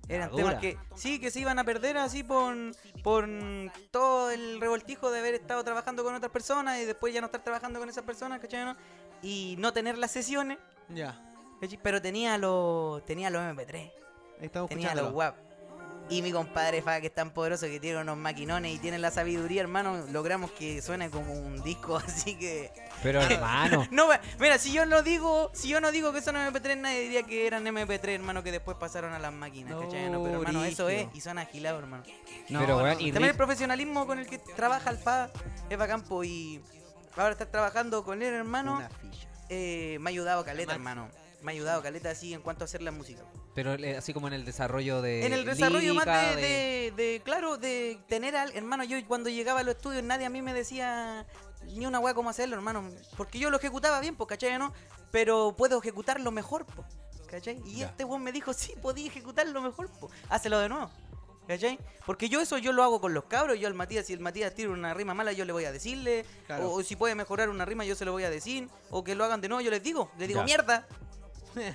Eran 0.08 0.28
Ah, 0.32 0.36
temas 0.36 0.54
dura. 0.54 0.60
que 0.60 0.78
sí, 0.94 1.18
que 1.18 1.32
se 1.32 1.40
iban 1.40 1.58
a 1.58 1.64
perder 1.64 1.96
así 1.98 2.22
por, 2.22 2.54
por 3.02 3.28
todo 3.90 4.30
el 4.30 4.60
revoltijo 4.60 5.10
de 5.10 5.18
haber 5.18 5.34
estado 5.34 5.64
trabajando 5.64 6.04
con 6.04 6.14
otras 6.14 6.30
personas 6.30 6.78
y 6.80 6.84
después 6.84 7.12
ya 7.12 7.20
no 7.20 7.26
estar 7.26 7.42
trabajando 7.42 7.80
con 7.80 7.88
esas 7.88 8.04
personas, 8.04 8.35
¿cachai? 8.40 8.64
no? 8.64 8.76
Y 9.22 9.56
no 9.58 9.72
tener 9.72 9.98
las 9.98 10.10
sesiones, 10.10 10.58
Ya, 10.88 11.20
¿cachai? 11.60 11.78
pero 11.82 12.00
tenía 12.02 12.36
los 12.38 13.04
tenía 13.06 13.30
los 13.30 13.42
MP3, 13.42 13.74
ahí 13.76 13.92
estamos 14.42 14.68
tenía 14.68 14.94
los. 14.94 15.12
WAP. 15.12 15.34
Y 16.08 16.22
mi 16.22 16.30
compadre 16.30 16.82
Fa, 16.82 17.00
que 17.00 17.08
es 17.08 17.14
tan 17.14 17.32
poderoso 17.32 17.66
que 17.66 17.80
tiene 17.80 18.00
unos 18.00 18.16
maquinones 18.16 18.72
y 18.72 18.78
tiene 18.78 18.96
la 18.96 19.10
sabiduría, 19.10 19.62
hermano, 19.62 20.06
logramos 20.12 20.52
que 20.52 20.80
suene 20.80 21.10
como 21.10 21.32
un 21.32 21.60
disco, 21.64 21.96
así 22.06 22.38
que... 22.38 22.70
Pero 23.02 23.20
hermano, 23.20 23.88
No, 23.90 24.06
mira, 24.38 24.56
si 24.58 24.72
yo 24.72 24.86
no 24.86 25.02
digo, 25.02 25.50
si 25.52 25.66
yo 25.66 25.80
no 25.80 25.90
digo 25.90 26.12
que 26.12 26.22
son 26.22 26.36
MP3, 26.36 26.76
nadie 26.76 27.00
diría 27.00 27.24
que 27.24 27.44
eran 27.48 27.64
MP3, 27.64 28.08
hermano, 28.10 28.44
que 28.44 28.52
después 28.52 28.76
pasaron 28.76 29.14
a 29.14 29.18
las 29.18 29.32
máquinas, 29.32 29.72
No, 29.72 29.80
¿cachai? 29.80 30.08
No, 30.08 30.22
pero 30.22 30.42
hermano, 30.42 30.64
eso 30.64 30.88
es 30.88 31.08
y 31.12 31.20
son 31.20 31.38
agilados, 31.38 31.80
hermano. 31.82 32.04
No, 32.50 32.60
pero 32.60 32.76
weón, 32.76 32.98
no, 32.98 33.00
y 33.00 33.10
También 33.10 33.30
el 33.32 33.36
profesionalismo 33.36 34.06
con 34.06 34.20
el 34.20 34.28
que 34.28 34.38
trabaja 34.38 34.90
el 34.90 34.98
FA 34.98 35.28
es 35.68 35.76
bacán, 35.76 36.02
po, 36.02 36.22
y 36.22 36.62
ahora 37.16 37.32
estar 37.32 37.48
trabajando 37.48 38.04
con 38.04 38.22
él, 38.22 38.32
hermano, 38.34 38.76
Una 38.76 38.88
ficha. 38.90 39.28
eh, 39.48 39.98
me 40.00 40.10
ha 40.10 40.12
ayudado 40.12 40.44
caleta, 40.44 40.72
hermano. 40.74 41.08
Me 41.42 41.52
ha 41.52 41.54
ayudado 41.54 41.82
caleta 41.82 42.10
así 42.10 42.32
en 42.34 42.40
cuanto 42.40 42.64
a 42.64 42.66
hacer 42.66 42.82
la 42.82 42.90
música. 42.90 43.22
pero 43.54 43.74
eh, 43.74 43.96
así 43.96 44.12
como 44.12 44.26
en 44.26 44.34
el 44.34 44.44
desarrollo 44.44 45.00
de 45.02 45.24
en 45.26 45.32
el 45.32 45.44
desarrollo 45.44 45.94
más 45.94 46.04
de, 46.06 46.42
de- 46.42 46.92
de, 46.96 47.22
claro, 47.24 47.56
de 47.56 47.98
tener 48.08 48.36
al 48.36 48.52
hermano, 48.56 48.84
yo 48.84 48.96
cuando 49.06 49.28
llegaba 49.30 49.60
a 49.60 49.62
los 49.62 49.76
estudios 49.76 50.02
nadie 50.02 50.26
a 50.26 50.30
mí 50.30 50.42
me 50.42 50.52
decía 50.52 51.26
ni 51.64 51.86
una 51.86 51.98
weá 52.00 52.14
cómo 52.14 52.30
hacerlo, 52.30 52.56
hermano, 52.56 52.88
porque 53.16 53.38
yo 53.38 53.50
lo 53.50 53.56
ejecutaba 53.58 54.00
bien, 54.00 54.14
pues, 54.16 54.28
¿cachai? 54.28 54.58
¿no? 54.58 54.72
Pero 55.10 55.54
puedo 55.56 55.78
ejecutarlo 55.78 56.30
mejor, 56.30 56.64
pues, 56.66 56.86
¿cachai? 57.28 57.60
Y 57.66 57.78
Ya. 57.78 57.86
este 57.86 58.04
weón 58.04 58.22
me 58.22 58.32
dijo, 58.32 58.52
sí, 58.52 58.72
podía 58.82 59.06
ejecutarlo 59.08 59.60
mejor, 59.62 59.90
pues, 60.00 60.12
hácelo 60.28 60.58
de 60.60 60.68
nuevo. 60.68 60.90
¿Cachai? 61.46 61.78
Porque 62.04 62.28
yo 62.28 62.40
eso 62.40 62.58
yo 62.58 62.72
lo 62.72 62.82
hago 62.82 63.00
con 63.00 63.14
los 63.14 63.24
cabros, 63.24 63.58
yo 63.58 63.68
al 63.68 63.74
Matías, 63.74 64.06
si 64.06 64.12
el 64.12 64.20
Matías 64.20 64.54
tira 64.54 64.70
una 64.70 64.92
rima 64.94 65.14
mala, 65.14 65.32
yo 65.32 65.44
le 65.44 65.52
voy 65.52 65.64
a 65.64 65.72
decirle, 65.72 66.24
Claro. 66.46 66.70
o, 66.70 66.78
o 66.78 66.82
si 66.82 66.96
puede 66.96 67.14
mejorar 67.14 67.48
una 67.50 67.64
rima, 67.64 67.84
yo 67.84 67.94
se 67.94 68.04
lo 68.04 68.12
voy 68.12 68.24
a 68.24 68.30
decir, 68.30 68.68
o 68.90 69.04
que 69.04 69.14
lo 69.14 69.24
hagan 69.24 69.40
de 69.40 69.48
nuevo, 69.48 69.60
yo 69.60 69.70
les 69.70 69.82
digo, 69.82 70.10
les 70.18 70.28
digo, 70.28 70.40
Ya. 70.40 70.44
mierda, 70.44 70.86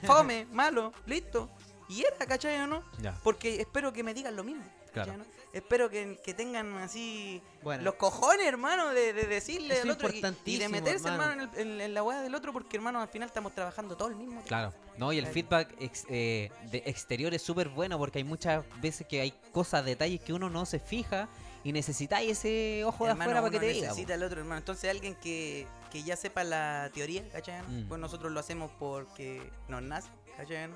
fome, 0.06 0.46
malo, 0.52 0.94
listo. 1.06 1.50
Y 1.90 2.02
era, 2.06 2.26
¿cachai 2.26 2.58
o 2.62 2.68
no? 2.68 2.84
Ya. 3.02 3.18
Porque 3.24 3.60
espero 3.62 3.92
que 3.92 4.04
me 4.04 4.14
digan 4.14 4.36
lo 4.36 4.44
mismo. 4.44 4.64
Claro. 4.92 5.14
Espero 5.54 5.90
que, 5.90 6.18
que 6.24 6.34
tengan 6.34 6.78
así 6.78 7.42
Bueno. 7.62 7.84
los 7.84 7.96
cojones, 7.96 8.46
hermano, 8.48 8.90
de, 8.94 9.12
de 9.12 9.24
decirle 9.26 9.74
Eso 9.74 9.84
al 9.84 9.90
otro 9.92 10.10
y- 10.10 10.22
y, 10.46 10.58
de 10.58 10.70
meterse, 10.70 11.10
hermano. 11.10 11.32
hermano, 11.32 11.52
en, 11.56 11.60
el- 11.68 11.72
en- 11.74 11.82
en 11.82 11.94
la 11.94 12.04
weá 12.04 12.22
del 12.22 12.34
otro, 12.36 12.54
porque, 12.54 12.78
hermano, 12.78 13.02
al 13.02 13.10
final 13.10 13.28
estamos 13.28 13.54
trabajando 13.54 13.98
todo 13.98 14.08
el 14.08 14.16
mismo 14.16 14.32
tiempo. 14.36 14.48
Claro, 14.48 14.74
no, 14.98 15.12
y 15.12 15.18
el 15.18 15.28
feedback 15.28 15.76
ex- 15.80 16.06
eh, 16.10 16.52
de 16.72 16.84
exterior 16.86 17.34
es 17.34 17.42
súper 17.42 17.68
bueno 17.68 17.98
porque 17.98 18.20
hay 18.20 18.24
muchas 18.24 18.64
veces 18.82 19.06
que 19.08 19.20
hay 19.20 19.32
cosas, 19.52 19.84
detalles 19.84 20.22
que 20.22 20.32
uno 20.32 20.50
no 20.50 20.66
se 20.66 20.80
fija 20.80 21.28
y 21.66 21.74
necesitáis 21.74 22.32
ese 22.32 22.84
ojo 22.86 23.04
de 23.06 23.12
Hermano, 23.12 23.32
afuera 23.32 23.42
para 23.42 23.52
que 23.52 23.60
te 23.60 23.74
diga. 23.74 23.88
po. 23.88 23.94
necesita 23.94 24.14
al 24.14 24.24
otro, 24.24 24.40
hermano. 24.40 24.60
Entonces, 24.60 24.90
alguien 24.90 25.16
que, 25.16 25.68
que 25.92 26.02
ya 26.04 26.16
sepa 26.16 26.46
la 26.46 26.90
teoría, 26.94 27.28
¿cachai? 27.30 27.62
Mm. 27.64 27.88
Pues 27.90 28.00
nosotros 28.00 28.32
lo 28.32 28.40
hacemos 28.40 28.72
porque 28.80 29.52
nos 29.68 29.82
nace, 29.82 30.08
¿cachai? 30.38 30.70
no? 30.70 30.76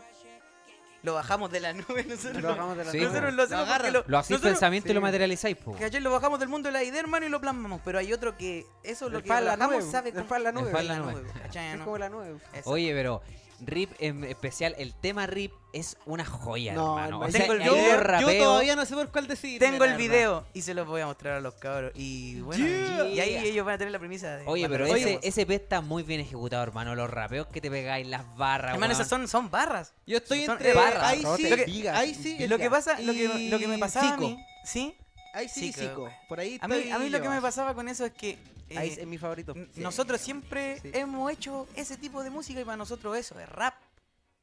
Lo 1.05 1.13
bajamos 1.13 1.51
de 1.51 1.59
la 1.59 1.73
nube, 1.73 2.03
nosotros. 2.09 2.41
Lo 2.41 2.49
bajamos 2.49 2.77
de 2.77 2.85
la 2.85 2.91
Sí, 2.91 2.97
nube. 2.97 3.07
nosotros 3.07 3.33
lo 3.35 3.43
hacemos 3.43 3.59
Lo 3.59 3.65
porque 3.65 3.73
agarran. 3.73 3.93
lo, 3.93 4.03
Lo 4.07 4.17
hacéis 4.17 4.31
nosotros- 4.39 4.51
pensamiento 4.53 4.89
y 4.91 4.93
lo 4.95 5.01
materializáis, 5.01 5.55
po. 5.57 5.71
¿Cachai? 5.77 6.01
Lo 6.01 6.11
bajamos 6.11 6.39
del 6.39 6.49
mundo 6.49 6.67
de 6.69 6.73
la 6.73 6.83
idea, 6.83 6.99
hermano, 6.99 7.25
y 7.25 7.29
lo 7.29 7.39
plasmamos. 7.39 7.81
Pero 7.85 7.99
hay 7.99 8.11
otro 8.11 8.35
que 8.35 8.65
eso 8.83 9.07
lo 9.09 9.17
El 9.19 9.23
que 9.23 9.29
la 9.29 9.55
nube, 9.55 9.81
sabe 9.83 10.11
el 10.11 10.43
la 10.43 10.51
nube. 10.51 10.83
la 10.83 10.99
nube. 10.99 11.23
Es 11.53 11.81
como 11.81 11.97
la 11.97 12.09
nube. 12.09 12.35
Eso. 12.53 12.69
Oye, 12.69 12.91
pero 12.93 13.21
Rip 13.61 13.91
en 13.99 14.23
especial, 14.23 14.75
el 14.77 14.93
tema 14.93 15.27
Rip 15.27 15.51
es 15.73 15.97
una 16.05 16.25
joya, 16.25 16.73
No, 16.73 16.97
hermano. 16.97 17.05
hermano. 17.05 17.25
O 17.27 17.31
sea, 17.31 17.41
Tengo 17.41 17.53
el 17.53 17.63
Yo, 17.63 17.73
video, 17.73 17.85
de 17.85 17.91
yo 17.91 17.97
rapeo- 18.01 18.43
todavía 18.43 18.75
no 18.75 18.85
sé 18.85 18.95
por 18.95 19.11
cuál 19.11 19.27
decidir. 19.27 19.59
Tengo 19.59 19.83
el 19.83 19.95
video 19.97 20.45
y 20.53 20.61
se 20.61 20.73
los 20.73 20.87
voy 20.87 21.01
a 21.01 21.05
mostrar 21.05 21.33
a 21.35 21.39
los 21.41 21.53
cabros. 21.55 21.91
Y 21.95 22.39
bueno, 22.41 22.65
Yeah. 22.65 23.07
y 23.07 23.19
ahí 23.19 23.35
ellos 23.47 23.65
van 23.65 23.75
a 23.75 23.77
tener 23.77 23.91
la 23.91 23.99
premisa 23.99 24.37
de. 24.37 24.45
Oye, 24.47 24.67
pero 24.69 24.85
ese, 24.85 25.19
ese 25.23 25.41
EP 25.41 25.51
está 25.55 25.81
muy 25.81 26.03
bien 26.03 26.21
ejecutado, 26.21 26.63
hermano. 26.63 26.95
Los 26.95 27.09
rapeos 27.09 27.47
que 27.47 27.61
te 27.61 27.69
pegáis, 27.69 28.07
las 28.07 28.35
barras, 28.37 28.73
Hermano, 28.73 28.93
esas 28.93 29.07
son, 29.07 29.27
son 29.27 29.49
barras. 29.51 29.93
Yo 30.05 30.17
estoy 30.17 30.45
Son 30.45 30.53
entre 30.57 30.73
barras, 30.73 31.03
ahí 31.03 31.23
sí, 31.37 31.49
Lo 31.49 31.55
que- 31.57 31.65
vigas, 31.65 31.97
ahí 31.97 32.13
sí. 32.13 32.47
Lo 32.47 32.57
que 32.57 32.69
pasa, 32.69 32.99
lo 33.01 33.13
que, 33.13 33.49
lo 33.49 33.59
que 33.59 33.67
me 33.67 33.77
pasaba 33.77 34.13
a 34.13 34.17
mí, 34.17 34.37
¿sí? 34.63 34.95
Ahí 35.35 35.49
sí, 35.49 35.71
güey. 35.95 36.11
Por 36.27 36.39
ahí 36.39 36.57
A 36.61 36.67
mí, 36.67 36.75
estoy 36.75 36.91
a 36.91 36.99
mí 36.99 37.09
lo 37.09 37.21
que 37.21 37.29
me 37.29 37.41
pasaba 37.41 37.73
con 37.73 37.87
eso 37.87 38.05
es 38.05 38.13
que 38.13 38.37
eh, 38.69 38.77
Ahí 38.77 38.89
es 38.97 39.05
mi 39.05 39.17
favorito. 39.17 39.53
nosotros 39.75 40.19
siempre 40.21 40.79
Sí. 40.81 40.89
hemos 40.93 41.31
hecho 41.31 41.67
ese 41.75 41.97
tipo 41.97 42.23
de 42.23 42.29
música 42.31 42.59
y 42.59 42.63
para 42.65 42.77
nosotros 42.77 43.15
eso 43.17 43.39
es 43.39 43.47
rap. 43.49 43.75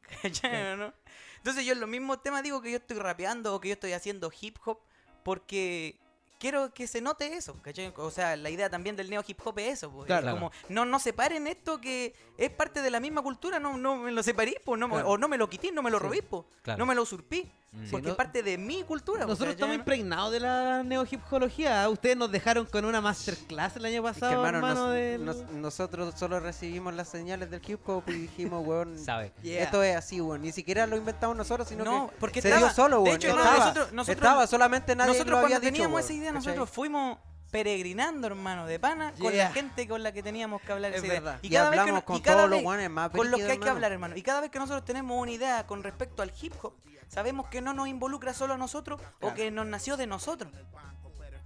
¿Cachai, 0.22 0.76
no? 0.76 0.92
Entonces 1.38 1.64
yo 1.64 1.72
en 1.72 1.80
los 1.80 1.88
mismos 1.88 2.22
temas 2.22 2.42
digo 2.42 2.60
que 2.62 2.70
yo 2.70 2.76
estoy 2.76 2.98
rapeando 2.98 3.54
o 3.54 3.60
que 3.60 3.68
yo 3.68 3.74
estoy 3.74 3.92
haciendo 3.94 4.30
hip 4.40 4.56
hop 4.64 4.78
porque 5.24 5.98
quiero 6.38 6.72
que 6.74 6.86
se 6.86 7.00
note 7.00 7.34
eso, 7.34 7.60
¿cachai? 7.62 7.92
O 7.96 8.10
sea, 8.10 8.36
la 8.36 8.50
idea 8.50 8.68
también 8.68 8.94
del 8.96 9.08
neo 9.10 9.24
hip 9.26 9.40
hop 9.44 9.58
es 9.60 9.74
eso, 9.78 9.90
pues, 9.90 10.06
Claro. 10.06 10.50
no 10.68 10.84
no 10.84 10.98
separen 10.98 11.46
esto 11.46 11.80
que 11.80 12.14
es 12.36 12.50
parte 12.50 12.82
de 12.82 12.90
la 12.90 13.00
misma 13.00 13.22
cultura, 13.22 13.58
no 13.60 13.76
no 13.76 13.96
me 13.96 14.12
lo 14.12 14.22
separís, 14.22 14.56
pues, 14.64 14.78
no, 14.78 14.86
me- 14.88 14.94
Claro. 14.94 15.08
o 15.10 15.18
no 15.18 15.28
me 15.28 15.38
lo 15.38 15.48
quitís, 15.48 15.72
no 15.72 15.82
me 15.82 15.90
lo 15.90 15.98
robís, 15.98 16.22
pues, 16.28 16.44
no 16.76 16.84
me 16.86 16.94
lo 16.94 17.02
usurpí, 17.02 17.50
Mm. 17.72 17.90
porque 17.90 18.04
no- 18.06 18.10
es 18.10 18.16
parte 18.16 18.42
de 18.42 18.58
mi 18.58 18.82
cultura. 18.82 19.20
Nosotros 19.20 19.38
¿cachai, 19.38 19.52
estamos 19.54 19.74
no? 19.76 19.80
impregnados 19.80 20.30
de 20.32 20.40
la 20.40 20.82
neohipología. 20.82 21.88
Ustedes 21.88 22.16
nos 22.18 22.30
dejaron 22.30 22.66
con 22.66 22.84
una 22.84 23.00
masterclass 23.00 23.76
el 23.76 23.84
año 23.86 23.94
Es 24.08 24.14
que, 24.14 24.20
pasado, 24.20 24.32
hermano, 24.46 24.58
hermano. 24.58 24.80
nos- 24.86 24.92
del- 24.94 25.24
nos- 25.24 25.50
nosotros 25.52 26.14
solo 26.18 26.38
recibimos 26.40 26.92
las 26.94 27.08
señales 27.08 27.50
del 27.50 27.62
hip 27.66 27.80
hop 27.88 28.02
y 28.08 28.12
dijimos, 28.12 28.62
weón, 28.66 28.98
¿Sabe? 28.98 29.32
Yeah. 29.42 29.62
esto 29.62 29.82
es 29.82 29.96
así, 29.96 30.20
weón. 30.20 30.42
Ni 30.42 30.52
siquiera 30.52 30.86
lo 30.86 30.96
inventamos 30.96 31.36
nosotros, 31.36 31.66
sino 31.68 31.84
No, 31.84 32.08
que 32.10 32.16
porque 32.20 32.42
se 32.42 32.48
estaba- 32.48 32.66
dio 32.66 32.74
solo, 32.74 32.96
de 32.98 33.02
weón. 33.04 33.16
hecho, 33.16 33.28
hermano, 33.28 33.44
estaba, 33.50 33.64
nosotros- 33.64 33.92
nosotros- 33.92 34.16
estaba, 34.16 34.46
solamente 34.46 34.94
nadie 34.96 35.12
nosotros 35.12 35.30
lo 35.30 35.36
había 35.38 35.48
cuando 35.56 35.60
dicho, 35.60 35.72
teníamos 35.72 35.94
weón, 35.94 36.04
esa 36.04 36.12
idea, 36.12 36.32
¿cachai? 36.32 36.44
nosotros 36.44 36.70
fuimos 36.70 37.18
peregrinando, 37.52 38.26
hermano, 38.26 38.66
de 38.66 38.80
pana, 38.80 39.12
con 39.20 39.30
Yeah. 39.32 39.44
la 39.48 39.52
gente 39.52 39.86
con 39.86 40.02
la 40.02 40.10
que 40.10 40.22
teníamos 40.22 40.60
que 40.62 40.72
hablar 40.72 40.90
Es 40.92 40.98
esa 40.98 41.06
idea. 41.06 41.20
verdad. 41.20 41.38
Y, 41.42 41.50
cada 41.50 41.70
vez 41.70 41.76
que 41.76 41.80
hablamos 41.80 42.02
con 42.04 42.16
y 42.16 42.20
cada 42.22 42.36
todos 42.38 42.50
los 42.50 42.56
vez 42.58 42.64
guanes 42.64 42.90
más 42.90 43.10
con 43.10 43.30
los 43.30 43.38
que 43.40 43.52
hay 43.52 43.58
que 43.58 43.68
hablar, 43.68 43.92
hermano. 43.92 44.16
Y 44.16 44.22
cada 44.22 44.40
vez 44.40 44.50
que 44.50 44.58
nosotros 44.58 44.84
tenemos 44.84 45.20
una 45.20 45.30
idea 45.30 45.66
con 45.66 45.82
respecto 45.84 46.22
al 46.22 46.32
hip 46.40 46.54
hop, 46.62 46.74
sabemos 47.08 47.46
que 47.48 47.60
no 47.60 47.74
nos 47.74 47.86
involucra 47.88 48.32
solo 48.34 48.54
a 48.54 48.56
nosotros 48.56 49.00
o 49.20 49.34
que 49.34 49.50
nos 49.50 49.66
nació 49.66 49.96
de 49.96 50.06
nosotros. 50.06 50.50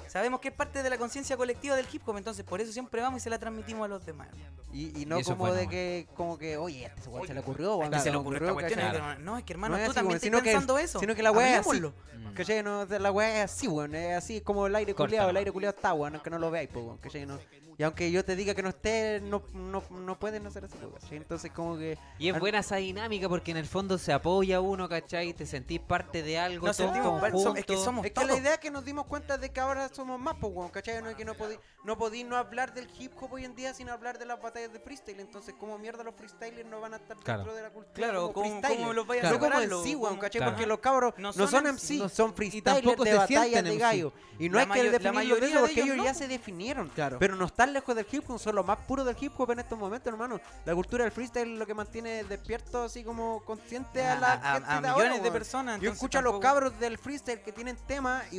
Sabemos 0.08 0.40
que 0.40 0.48
es 0.48 0.54
parte 0.54 0.82
de 0.82 0.90
la 0.90 0.98
conciencia 0.98 1.36
colectiva 1.36 1.76
del 1.76 1.86
hip 1.92 2.02
hop, 2.06 2.16
entonces 2.16 2.44
por 2.44 2.60
eso 2.60 2.72
siempre 2.72 3.00
vamos 3.00 3.20
y 3.20 3.24
se 3.24 3.30
la 3.30 3.38
transmitimos 3.38 3.84
a 3.84 3.88
los 3.88 4.04
demás. 4.04 4.28
Y, 4.72 5.02
y 5.02 5.06
no 5.06 5.18
Y 5.18 5.24
como 5.24 5.36
bueno, 5.36 5.54
de 5.54 5.68
que, 5.68 6.06
como 6.14 6.36
que, 6.38 6.56
oye, 6.56 6.84
este 6.84 7.08
weón 7.08 7.26
se 7.26 7.34
le 7.34 7.40
ocurrió, 7.40 7.78
mí 7.78 7.98
se 8.00 8.10
le 8.10 8.16
ocurrió 8.16 8.40
esta 8.40 8.52
cuestión, 8.52 9.24
No, 9.24 9.38
es 9.38 9.44
que 9.44 9.52
hermano, 9.52 9.76
No 9.76 9.80
es 9.80 9.86
tú 9.86 9.90
así, 9.92 9.94
también 9.96 10.16
estás 10.16 10.26
sino 10.26 10.38
que- 10.42 10.50
pensando 10.50 10.78
eso. 10.78 11.00
Sino 11.00 11.14
que 11.14 11.22
la 11.22 11.32
weá 11.32 11.58
es 11.60 11.66
así. 11.66 11.80
Mm. 11.80 12.34
¿Cachai? 12.34 12.62
No, 12.62 12.84
la 12.84 13.10
weá 13.12 13.42
es 13.44 13.50
así, 13.50 13.68
weón. 13.68 13.94
Es 13.94 14.16
así 14.18 14.40
como 14.42 14.66
el 14.66 14.76
aire 14.76 14.94
culeado. 14.94 15.30
El 15.30 15.36
aire 15.38 15.52
culeado 15.52 15.74
está, 15.74 15.94
weón. 15.94 16.14
Aunque 16.14 16.28
no 16.30 16.38
lo 16.38 16.50
veáis, 16.50 16.68
pues, 16.72 16.84
weón. 16.84 16.98
¿Cachai? 16.98 17.24
No, 17.24 17.38
Y 17.78 17.82
aunque 17.82 18.10
yo 18.10 18.24
te 18.24 18.36
diga 18.36 18.54
que 18.54 18.62
no 18.62 18.70
esté, 18.70 19.20
no, 19.20 19.42
no, 19.52 19.82
no 19.90 20.18
pueden 20.18 20.46
hacer 20.46 20.64
eso, 20.64 20.76
¿cachai? 20.98 21.18
Entonces 21.18 21.52
como 21.52 21.76
que... 21.76 21.98
Y 22.18 22.30
es 22.30 22.38
buena 22.40 22.60
esa 22.60 22.76
dinámica 22.76 23.28
porque 23.28 23.50
en 23.50 23.58
el 23.58 23.66
fondo 23.66 23.98
se 23.98 24.12
apoya 24.14 24.60
uno, 24.60 24.88
¿cachai? 24.88 25.34
Te 25.34 25.44
sentís 25.44 25.80
parte 25.80 26.22
de 26.22 26.38
algo, 26.38 26.66
Nos 26.66 26.76
sentimos 26.76 27.22
es 27.56 27.64
que 27.66 27.76
somos 27.76 28.04
Es 28.06 28.12
que 28.12 28.14
todos. 28.14 28.28
la 28.28 28.36
idea 28.38 28.54
es 28.54 28.58
que 28.60 28.70
nos 28.70 28.84
dimos 28.84 29.04
cuenta 29.06 29.36
de 29.36 29.50
que 29.50 29.60
ahora 29.60 29.90
somos 29.92 30.18
más, 30.18 30.36
pues, 30.40 30.52
weón, 30.54 30.70
¿cachai? 30.70 31.02
No 31.02 31.10
es 31.10 31.16
que 31.16 31.26
no 31.26 31.34
podí, 31.34 31.56
no 31.84 31.98
podí 31.98 32.24
no 32.24 32.36
hablar 32.36 32.72
del 32.72 32.88
hip 32.98 33.12
hop 33.20 33.34
hoy 33.34 33.44
en 33.44 33.54
día 33.54 33.74
sin 33.74 33.90
hablar 33.90 34.18
de 34.18 34.24
las 34.24 34.40
batallas 34.40 34.72
de 34.72 34.80
freestyle. 34.80 35.20
Entonces, 35.20 35.54
¿cómo 35.58 35.76
mierda 35.78 36.02
los 36.02 36.14
freestylers 36.14 36.66
no 36.68 36.80
van 36.80 36.94
a 36.94 36.96
estar 36.96 37.16
Claro. 37.18 37.40
dentro 37.40 37.56
de 37.56 37.62
la 37.62 37.70
cultura 37.70 37.94
Claro, 37.94 38.20
como 38.20 38.32
¿cómo, 38.32 38.46
freestylers? 38.46 38.80
cómo 38.80 38.92
los 38.94 39.06
vayas 39.06 39.20
Claro. 39.20 39.36
a 39.36 39.38
No 39.38 39.44
como 39.44 39.56
weón, 39.84 40.00
¿Cómo? 40.00 40.20
¿cachai? 40.20 40.38
Claro. 40.40 40.52
Porque 40.52 40.66
los 40.66 40.78
cabros 40.78 41.14
No 41.18 41.28
no 41.28 41.32
son 41.32 41.48
son, 41.48 41.66
MC, 41.66 41.94
MC, 41.94 41.98
no- 41.98 42.08
son 42.08 42.30
y 42.30 42.32
freestylers 42.32 42.64
tampoco 42.82 43.04
de 43.04 43.10
se 43.10 43.16
batallas 43.18 43.64
de 43.64 43.70
MC. 43.70 43.78
gallo. 43.78 44.12
Y 44.38 44.48
no 44.48 44.56
La 44.56 44.62
es 44.64 44.68
que 44.68 44.74
definirlo 44.90 44.98
de 45.08 45.12
mayoría 45.12 45.48
eso, 45.48 45.54
de 45.54 45.60
porque 45.68 45.80
ellos 45.82 46.04
ya 46.04 46.14
se 46.14 46.28
definieron. 46.28 46.88
Claro. 46.90 47.18
Pero 47.18 47.36
no 47.36 47.44
están 47.46 47.65
lejos 47.72 47.94
del 47.94 48.06
hip 48.10 48.28
hop, 48.28 48.38
son 48.38 48.54
los 48.54 48.66
más 48.66 48.78
puros 48.78 49.06
del 49.06 49.16
hip 49.20 49.32
hop 49.38 49.50
en 49.52 49.60
estos 49.60 49.78
momentos, 49.78 50.12
hermano. 50.12 50.40
La 50.64 50.74
cultura 50.74 51.04
del 51.04 51.12
freestyle 51.12 51.52
es 51.52 51.58
lo 51.58 51.66
que 51.66 51.74
mantiene 51.74 52.24
despierto, 52.24 52.84
así 52.84 53.04
como 53.04 53.44
consciente 53.44 54.04
a, 54.04 54.18
la 54.18 54.32
a, 54.32 54.54
gente 54.54 54.68
a 54.68 54.74
de 54.74 54.88
millones 54.88 55.10
ahora, 55.12 55.18
de 55.22 55.30
personas. 55.30 55.80
Yo 55.80 55.90
escucho 55.90 56.18
a 56.18 56.22
los 56.22 56.38
cabros 56.40 56.78
del 56.78 56.98
freestyle 56.98 57.40
que 57.42 57.52
tienen 57.52 57.76
temas 57.86 58.24
y 58.32 58.38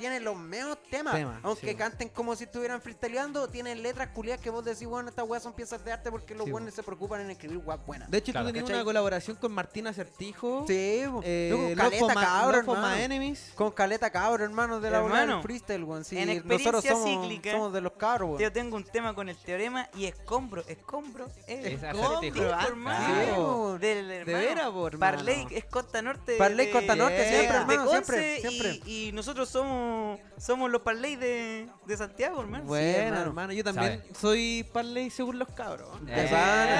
tienen 0.00 0.24
los 0.24 0.36
meos 0.36 0.78
temas. 0.90 1.14
Aunque 1.42 1.68
sí. 1.70 1.74
canten 1.76 2.08
como 2.08 2.34
si 2.34 2.44
estuvieran 2.44 2.80
freestyleando, 2.80 3.48
tienen 3.48 3.82
letras 3.82 4.08
culiadas 4.08 4.40
que 4.42 4.50
vos 4.50 4.64
decís, 4.64 4.86
weón, 4.86 5.06
estas 5.08 5.28
weas 5.28 5.42
son 5.42 5.52
piezas 5.52 5.84
de 5.84 5.92
arte 5.92 6.10
porque 6.10 6.34
los 6.34 6.46
Sí, 6.46 6.52
weones 6.52 6.74
se 6.74 6.82
preocupan 6.82 7.20
en 7.20 7.30
escribir 7.30 7.58
weas 7.58 7.84
buenas. 7.86 8.10
De 8.10 8.18
hecho, 8.18 8.32
Claro. 8.32 8.46
tú 8.46 8.52
tenías 8.52 8.64
¿Cachai? 8.64 8.76
una 8.78 8.84
colaboración 8.84 9.36
con 9.36 9.52
Martín 9.52 9.86
Acertijo. 9.86 10.64
Sí. 10.66 11.04
Eh, 11.22 11.50
con 11.52 11.74
caleta 11.76 12.14
cabro. 12.14 12.94
Enemies. 12.96 13.52
Con 13.54 13.70
caleta 13.70 14.10
cabro, 14.10 14.42
hermano, 14.44 14.80
de 14.80 14.90
la 14.90 15.00
bola 15.00 15.14
del 15.16 15.22
Hermano, 15.24 15.42
freestyle, 15.42 15.84
weón. 15.84 16.04
Sí, 16.04 16.18
en 16.18 16.46
nosotros 16.46 16.84
somos, 16.84 17.04
cíclica, 17.22 17.52
somos 17.52 17.72
de 17.72 17.80
los 17.80 17.92
cabros, 17.92 18.30
weón. 18.30 18.40
Yo 18.40 18.52
tengo 18.52 18.76
un 18.76 18.84
tema 18.84 19.14
con 19.14 19.28
el 19.28 19.36
teorema 19.36 19.88
y 19.94 20.06
escombro, 20.06 20.64
escombro, 20.66 21.26
Es 21.46 21.66
es 21.66 21.82
acertijo. 21.82 22.42
hermano. 22.42 23.78
De 23.78 23.92
hermano. 23.92 24.24
veras, 24.38 24.70
po, 24.70 24.86
hermano. 24.86 25.16
Parley 25.18 25.46
es 25.50 25.64
Costa 25.66 26.02
Norte. 26.02 26.36
Parley 26.36 26.66
de- 26.66 26.72
Costa 26.72 26.96
Norte, 26.96 27.16
siempre, 27.28 27.36
de 27.38 27.44
hermano, 27.74 27.90
de 27.90 28.38
siempre, 28.40 28.80
y 28.86 29.10
nosotros 29.12 29.48
somos 29.48 29.89
somos 30.38 30.70
los 30.70 30.82
Parley 30.82 31.16
de, 31.16 31.68
de 31.86 31.96
Santiago, 31.96 32.40
hermano. 32.40 32.64
Bueno, 32.64 32.98
hermano. 32.98 33.22
hermano. 33.22 33.52
yo 33.52 33.64
también 33.64 34.02
soy 34.18 34.66
Parley 34.72 35.10
según 35.10 35.38
los 35.38 35.48
cabros. 35.48 35.88
Eh, 36.06 36.30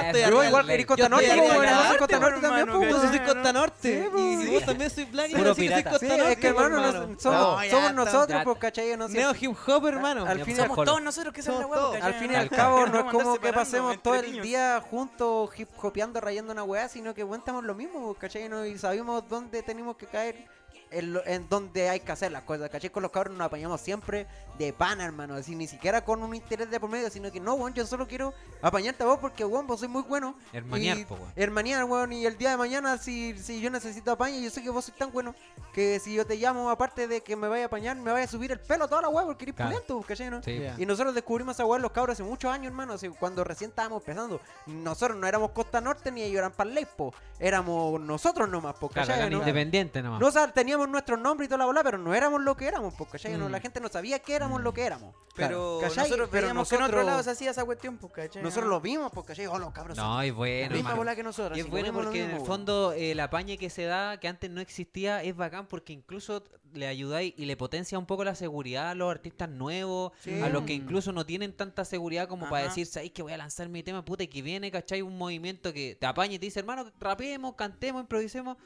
estoy 0.07 0.31
Yo 0.31 0.44
igual, 0.44 0.70
eres 0.70 0.87
Costa 0.87 1.09
Norte, 1.09 1.27
pues, 1.29 1.70
soy 1.70 1.99
Costa 1.99 2.07
pues, 2.07 2.20
Norte 2.20 2.40
también, 2.40 2.68
hermano, 2.68 2.99
pues, 2.99 3.11
soy 3.11 3.18
Costa 3.20 3.53
Norte. 3.53 4.03
Sí, 4.03 4.07
y 4.07 4.37
pues. 4.37 4.51
vos 4.51 4.64
también 4.64 4.90
soy 4.90 5.05
Black. 5.05 5.31
Que 5.31 5.44
soy 5.44 5.55
pirata. 5.55 5.90
Costa 5.90 6.07
Norte. 6.09 6.33
es 6.33 6.38
que 6.38 6.46
hermano, 6.49 7.16
somos, 7.18 7.94
nosotros, 7.94 8.42
pues, 8.44 8.59
¿cachai? 8.59 8.96
No 8.96 9.09
sé. 9.09 9.18
Neo 9.18 9.33
hip 9.38 9.57
hop, 9.66 9.87
hermano. 9.87 10.27
Al 10.27 10.38
Ya, 10.38 10.44
fin 10.44 10.55
y 10.55 10.61
somos 10.61 10.85
todos 10.85 11.03
nosotros 11.03 11.35
que 11.35 11.42
somos 11.42 11.61
la 11.61 11.66
hueá, 11.66 11.81
todos. 11.81 11.94
¿cachai? 11.94 12.12
Al 12.12 12.18
fin 12.18 12.33
y 12.33 12.35
al 12.35 12.51
cabo, 12.51 12.87
no 12.87 12.99
es 13.01 13.05
como 13.12 13.38
que 13.38 13.53
pasemos 13.53 14.03
todo 14.03 14.14
el 14.14 14.40
día 14.42 14.81
juntos 14.81 15.51
hip 15.59 15.68
hopeando, 15.83 16.20
rayando 16.20 16.53
una 16.53 16.64
weá, 16.64 16.88
sino 16.88 17.14
que 17.14 17.23
bueno, 17.23 17.40
estamos 17.42 17.64
lo 17.64 17.75
mismo, 17.75 18.14
¿cachai? 18.14 18.49
No, 18.49 18.64
y 18.64 18.79
sabemos 18.79 19.29
dónde 19.29 19.62
tenemos 19.62 19.96
que 19.96 20.07
caer, 20.07 20.46
en, 20.90 21.12
lo- 21.12 21.26
en 21.26 21.48
dónde 21.48 21.88
hay 21.88 22.00
que 22.00 22.12
hacer 22.12 22.33
las 22.33 22.42
cosas, 22.42 22.68
¿cachai? 22.70 22.90
Con 22.90 23.03
los 23.03 23.12
cabros 23.12 23.37
nos 23.37 23.46
apañamos 23.46 23.81
siempre 23.81 24.26
de 24.66 24.73
pana, 24.73 25.05
hermano, 25.05 25.35
así 25.35 25.55
ni 25.55 25.66
siquiera 25.66 26.05
con 26.05 26.23
un 26.23 26.35
interés 26.35 26.70
de 26.70 26.79
por 26.79 26.90
medio, 26.90 27.09
sino 27.11 27.33
que 27.33 27.40
no, 27.40 27.55
weón, 27.55 27.73
yo 27.75 27.87
solo 27.87 28.07
quiero 28.07 28.35
apañarte 28.62 29.03
a 29.03 29.07
vos 29.07 29.18
porque, 29.18 29.44
weón, 29.44 29.66
vos 29.66 29.81
sois 29.81 29.90
muy 29.90 30.03
bueno. 30.03 30.35
Hermanear, 30.53 30.99
Y- 30.99 31.05
po, 31.05 31.14
weón. 31.14 31.33
Hermanear, 31.35 31.85
weón, 31.85 32.12
y 32.12 32.27
el 32.27 32.37
día 32.37 32.51
de 32.51 32.57
mañana, 32.57 32.99
si, 32.99 33.37
si 33.38 33.61
yo 33.61 33.70
necesito 33.70 34.12
apaño, 34.12 34.38
yo 34.38 34.51
sé 34.51 34.62
que 34.62 34.70
vos 34.70 34.85
sois 34.85 34.96
tan 34.99 35.11
bueno 35.12 35.35
que 35.73 35.99
si 36.01 36.14
yo 36.14 36.27
te 36.27 36.37
llamo, 36.37 36.68
aparte 36.70 37.07
de 37.09 37.23
que 37.23 37.37
me 37.37 37.49
vaya 37.49 37.64
a 37.64 37.66
apañar, 37.66 37.96
me 37.96 38.12
vaya 38.12 38.25
a 38.25 38.29
subir 38.29 38.53
el 38.53 38.61
pelo 38.61 38.85
a 38.85 38.88
toda 38.88 39.03
la 39.03 39.09
weá 39.09 39.25
porque 39.25 39.44
eres 39.44 39.55
Claro. 39.55 39.70
pulento, 39.70 40.01
¿cachai? 40.07 40.29
No? 40.31 40.42
Sí. 40.42 40.59
Ya. 40.59 40.75
Y 40.79 40.85
nosotros 40.87 41.14
descubrimos 41.14 41.57
esa 41.57 41.64
weá 41.64 41.77
en 41.77 41.83
los 41.83 41.92
cabros 41.92 42.14
hace 42.14 42.23
muchos 42.23 42.53
años, 42.53 42.66
hermano. 42.66 42.94
así, 42.94 43.09
cuando 43.09 43.44
recién 43.44 43.70
estábamos 43.70 44.03
empezando. 44.03 44.40
Nosotros 44.66 45.16
no 45.16 45.27
éramos 45.27 45.53
Costa 45.53 45.81
Norte 45.81 46.11
ni 46.11 46.23
ellos 46.23 46.38
eran 46.38 46.53
Parley, 46.53 46.87
po. 46.96 47.14
Éramos 47.38 48.01
nosotros 48.01 48.49
nomás, 48.49 48.75
po, 48.75 48.88
Claro, 48.88 49.07
¿cachai? 49.07 49.20
eran 49.20 49.33
¿no? 49.33 49.38
independientes 49.38 50.03
nomás. 50.03 50.20
No, 50.20 50.27
o 50.27 50.31
sea, 50.31 50.53
teníamos 50.53 50.88
nuestros 50.88 51.18
nombres 51.20 51.46
y 51.46 51.49
toda 51.49 51.59
la 51.59 51.64
bola, 51.66 51.83
pero 51.85 51.99
no 51.99 52.12
éramos 52.14 52.40
lo 52.42 52.57
que 52.57 52.66
éramos, 52.66 52.92
po, 52.94 53.07
¿cachai? 53.07 53.37
No, 53.38 53.49
Mm. 53.49 53.53
la 53.53 53.61
gente 53.61 53.81
no 53.81 53.88
sabía 53.88 54.18
que 54.18 54.35
éramos 54.35 54.49
lo 54.58 54.72
que 54.72 54.84
éramos. 54.84 55.14
Pero 55.36 55.80
nosotros 55.80 56.28
Pero 56.30 56.46
veíamos 56.48 56.68
que 56.68 56.74
en 56.74 56.82
otro 56.82 57.02
lado 57.02 57.22
se 57.22 57.30
hacía 57.30 57.52
esa 57.52 57.64
cuestión, 57.64 57.96
pues, 57.98 58.12
¿cachai? 58.12 58.42
Nosotros 58.42 58.68
lo 58.68 58.80
vimos, 58.80 59.10
po, 59.12 59.24
¿cachai? 59.24 59.46
Oh, 59.46 59.58
los 59.58 59.72
cabros. 59.72 59.96
son 59.96 60.04
No, 60.04 60.22
la 60.22 60.32
bueno, 60.32 60.62
misma 60.70 60.76
hermano. 60.78 60.96
bola 60.96 61.16
que 61.16 61.22
nosotros. 61.22 61.56
Y 61.56 61.60
es 61.60 61.68
bueno 61.70 61.92
porque 61.92 62.24
en 62.24 62.30
el 62.30 62.34
weón. 62.36 62.46
fondo 62.46 62.92
eh, 62.92 63.12
el 63.12 63.20
apañe 63.20 63.56
que 63.56 63.70
se 63.70 63.84
da, 63.84 64.18
que 64.18 64.26
antes 64.28 64.50
no 64.50 64.60
existía, 64.60 65.22
es 65.22 65.34
bacán 65.36 65.66
porque 65.66 65.92
incluso 65.92 66.42
le 66.74 66.86
ayudáis 66.88 67.32
y 67.36 67.46
le 67.46 67.56
potencia 67.56 67.98
un 67.98 68.06
poco 68.06 68.24
la 68.24 68.34
seguridad 68.34 68.90
a 68.90 68.94
los 68.94 69.10
artistas 69.10 69.48
nuevos, 69.48 70.12
Sí. 70.20 70.40
a 70.40 70.48
los 70.48 70.64
que 70.64 70.72
incluso 70.74 71.12
no 71.12 71.24
tienen 71.24 71.52
tanta 71.52 71.84
seguridad 71.84 72.28
como 72.28 72.48
para 72.48 72.64
decir, 72.64 72.86
¿sabéis 72.86 73.12
que 73.12 73.22
voy 73.22 73.32
a 73.32 73.36
lanzar 73.38 73.68
mi 73.68 73.82
tema? 73.82 74.04
Puta, 74.04 74.24
y 74.24 74.28
que 74.28 74.42
viene, 74.42 74.70
¿cachai? 74.70 75.00
Un 75.00 75.16
movimiento 75.16 75.72
que 75.72 75.96
te 75.98 76.06
apaña 76.06 76.34
y 76.34 76.38
te 76.38 76.46
dice, 76.46 76.60
hermano, 76.60 76.90
rapeemos, 77.00 77.54
cantemos, 77.54 78.02
improvisemos. 78.02 78.56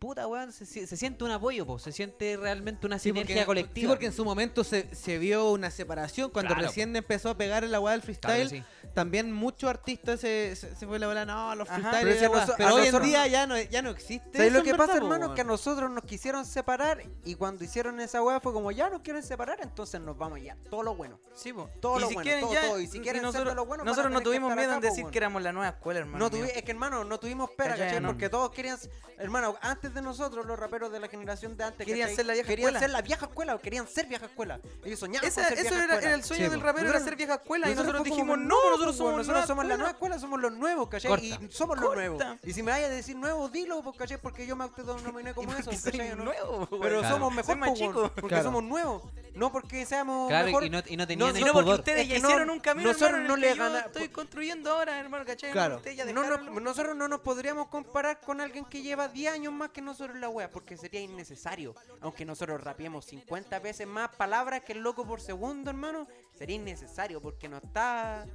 Puta, 0.00 0.26
weón, 0.26 0.50
se, 0.50 0.64
siente 0.64 1.24
un 1.24 1.30
apoyo, 1.30 1.66
po, 1.66 1.78
se 1.78 1.92
siente 1.92 2.34
realmente 2.38 2.86
una 2.86 2.98
Sí, 2.98 3.10
sinergia 3.10 3.44
porque, 3.44 3.44
colectiva. 3.44 3.82
sí, 3.82 3.86
porque 3.86 4.06
en 4.06 4.14
su 4.14 4.24
momento 4.24 4.64
se, 4.64 4.94
se 4.94 5.18
vio 5.18 5.50
una 5.50 5.70
separación. 5.70 6.30
Cuando 6.30 6.54
Claro, 6.54 6.68
recién 6.68 6.96
empezó 6.96 7.28
a 7.28 7.36
pegar 7.36 7.64
en 7.64 7.70
la 7.70 7.80
weá 7.80 7.92
del 7.92 8.00
Claro 8.00 8.34
freestyle, 8.34 8.48
sí. 8.48 8.90
también 8.94 9.30
muchos 9.30 9.68
artistas 9.68 10.18
se, 10.20 10.56
se, 10.56 10.74
se 10.74 10.86
fue 10.86 10.98
la 10.98 11.06
bola, 11.06 11.26
no, 11.26 11.54
los 11.54 11.68
Ajá. 11.68 12.00
freestyle. 12.00 12.30
Pero 12.56 12.74
hoy 12.76 12.86
en 12.86 13.02
día 13.02 13.26
ya 13.26 13.46
no, 13.46 13.60
ya 13.60 13.82
no 13.82 13.90
existe. 13.90 14.38
¿Sabes 14.38 14.52
eso 14.52 14.56
lo 14.60 14.64
que 14.64 14.70
verdad, 14.72 14.86
pasa, 14.86 14.98
po, 15.00 15.04
hermano? 15.04 15.24
weón. 15.26 15.34
Que 15.34 15.40
a 15.42 15.44
nosotros 15.44 15.90
nos 15.90 16.04
quisieron 16.04 16.46
separar 16.46 17.02
y 17.26 17.34
cuando 17.34 17.62
hicieron 17.62 18.00
esa 18.00 18.22
weá 18.22 18.40
fue 18.40 18.54
como, 18.54 18.72
ya 18.72 18.88
nos 18.88 19.02
quieren 19.02 19.22
separar, 19.22 19.58
entonces 19.60 20.00
nos 20.00 20.16
vamos 20.16 20.40
ya. 20.40 20.56
Todo 20.70 20.82
lo 20.82 20.94
bueno. 20.94 21.20
Sí, 21.34 21.52
po. 21.52 21.68
Todo 21.78 21.98
y 21.98 22.00
lo 22.00 22.08
si 22.08 22.14
bueno, 22.14 22.24
quieren 22.24 22.44
todo, 22.44 22.54
ya, 22.54 22.60
todo. 22.62 22.80
Y 22.80 22.86
si 22.86 23.00
quieren 23.00 23.16
ser 23.16 23.22
nosotros, 23.24 23.48
de 23.50 23.54
lo 23.54 23.66
bueno, 23.66 23.84
nosotros 23.84 24.10
no 24.10 24.22
tuvimos 24.22 24.56
miedo 24.56 24.72
en 24.72 24.80
decir 24.80 25.04
que 25.08 25.18
éramos 25.18 25.42
la 25.42 25.52
nueva 25.52 25.68
escuela, 25.68 26.00
hermano. 26.00 26.26
Es 26.26 26.62
que 26.62 26.70
hermano, 26.70 27.04
no 27.04 27.20
tuvimos 27.20 27.50
pera. 27.50 27.76
Porque 28.06 28.30
todos 28.30 28.50
querían, 28.50 28.78
hermano, 29.18 29.56
antes 29.60 29.89
de 29.94 30.02
nosotros, 30.02 30.46
los 30.46 30.58
raperos 30.58 30.90
de 30.92 31.00
la 31.00 31.08
generación 31.08 31.56
de 31.56 31.64
antes, 31.64 31.86
Querían 31.86 32.06
¿cachai? 32.08 32.16
ser 32.16 32.26
la 32.26 32.32
vieja 32.34 32.46
querían 32.48 32.68
escuela. 32.68 32.80
ser 32.80 32.90
la 32.90 33.02
vieja 33.02 33.26
escuela, 33.26 33.58
querían 33.58 33.86
ser 33.88 34.06
vieja 34.06 34.26
escuela. 34.26 34.60
Ellos 34.84 34.98
soñaban 34.98 35.28
Esa- 35.28 35.40
con 35.42 35.48
ser 35.48 35.58
eso 35.58 35.68
vieja 35.70 35.84
era, 35.84 35.94
escuela. 35.94 36.06
era 36.08 36.14
el 36.14 36.24
sueño 36.24 36.44
Sí, 36.44 36.50
del 36.50 36.60
rapero, 36.60 36.88
era 36.90 37.00
ser 37.00 37.16
vieja 37.16 37.34
escuela. 37.34 37.70
Y 37.70 37.74
nosotros 37.74 38.04
dijimos, 38.04 38.38
no, 38.38 38.70
nosotros 38.70 38.96
somos, 38.96 39.12
nosotros 39.12 39.26
nueva 39.34 39.46
somos 39.46 39.64
la 39.66 39.76
nueva 39.76 39.90
escuela. 39.90 40.18
somos 40.18 40.40
los 40.40 40.52
nuevos, 40.52 40.88
¿cachai? 40.88 41.08
Corta. 41.10 41.24
Y 41.26 41.48
somos 41.50 41.78
los 41.80 41.94
nuevos. 41.94 42.22
Y 42.42 42.52
si 42.52 42.62
me 42.62 42.72
vayas 42.72 42.90
a 42.90 42.94
decir 42.94 43.16
nuevos, 43.16 43.50
dilo, 43.52 43.82
pues, 43.82 43.96
¿cachai? 43.96 44.18
Porque 44.20 44.46
yo 44.46 44.56
me 44.56 44.64
autodenominé 44.64 45.34
como 45.34 45.52
eso, 45.54 45.70
¿cachai? 45.70 46.10
¿no? 46.16 46.24
nuevo, 46.24 46.68
Pero 46.80 47.02
somos 47.08 47.32
mejor, 47.34 48.12
porque 48.20 48.42
somos 48.42 48.62
nuevos. 48.62 49.02
No 49.34 49.52
porque 49.52 49.86
seamos 49.86 50.28
Claro, 50.28 50.46
mejor. 50.46 50.64
y 50.64 50.70
no, 50.70 50.82
y 50.86 50.96
no 50.96 51.06
tenían 51.06 51.28
No, 51.28 51.34
el 51.34 51.36
Sino 51.36 51.52
porque 51.52 51.70
ustedes 51.70 52.00
Es 52.02 52.08
ya 52.08 52.14
que 52.16 52.20
no- 52.20 52.28
hicieron 52.28 52.50
un 52.50 52.60
camino, 52.60 52.88
nosotros 52.88 53.10
hermano, 53.10 53.22
en 53.24 53.28
no 53.28 53.36
le 53.36 53.56
yo 53.56 53.62
gana- 53.62 53.80
estoy 53.80 54.08
construyendo 54.08 54.70
ahora, 54.72 54.98
hermano, 54.98 55.24
¿cachai? 55.24 55.52
Claro. 55.52 55.80
Ya 55.84 56.04
No, 56.12 56.24
nosotros 56.60 56.96
no 56.96 57.08
nos 57.08 57.20
podríamos 57.20 57.68
comparar 57.68 58.20
con 58.20 58.40
alguien 58.40 58.64
que 58.64 58.82
lleva 58.82 59.08
10 59.08 59.32
años 59.32 59.52
más 59.52 59.70
que 59.70 59.80
nosotros 59.82 60.14
en 60.16 60.20
la 60.20 60.28
wea, 60.28 60.50
porque 60.50 60.76
sería 60.76 61.00
innecesario. 61.00 61.74
Aunque 62.00 62.24
nosotros 62.24 62.60
rapiemos 62.62 63.04
50 63.04 63.58
veces 63.60 63.86
más 63.86 64.08
palabras 64.16 64.62
que 64.64 64.72
el 64.72 64.80
loco 64.80 65.06
por 65.06 65.20
segundo, 65.20 65.70
hermano, 65.70 66.06
sería 66.34 66.56
innecesario 66.56 67.20
porque 67.20 67.48
no 67.48 67.58
está. 67.58 68.26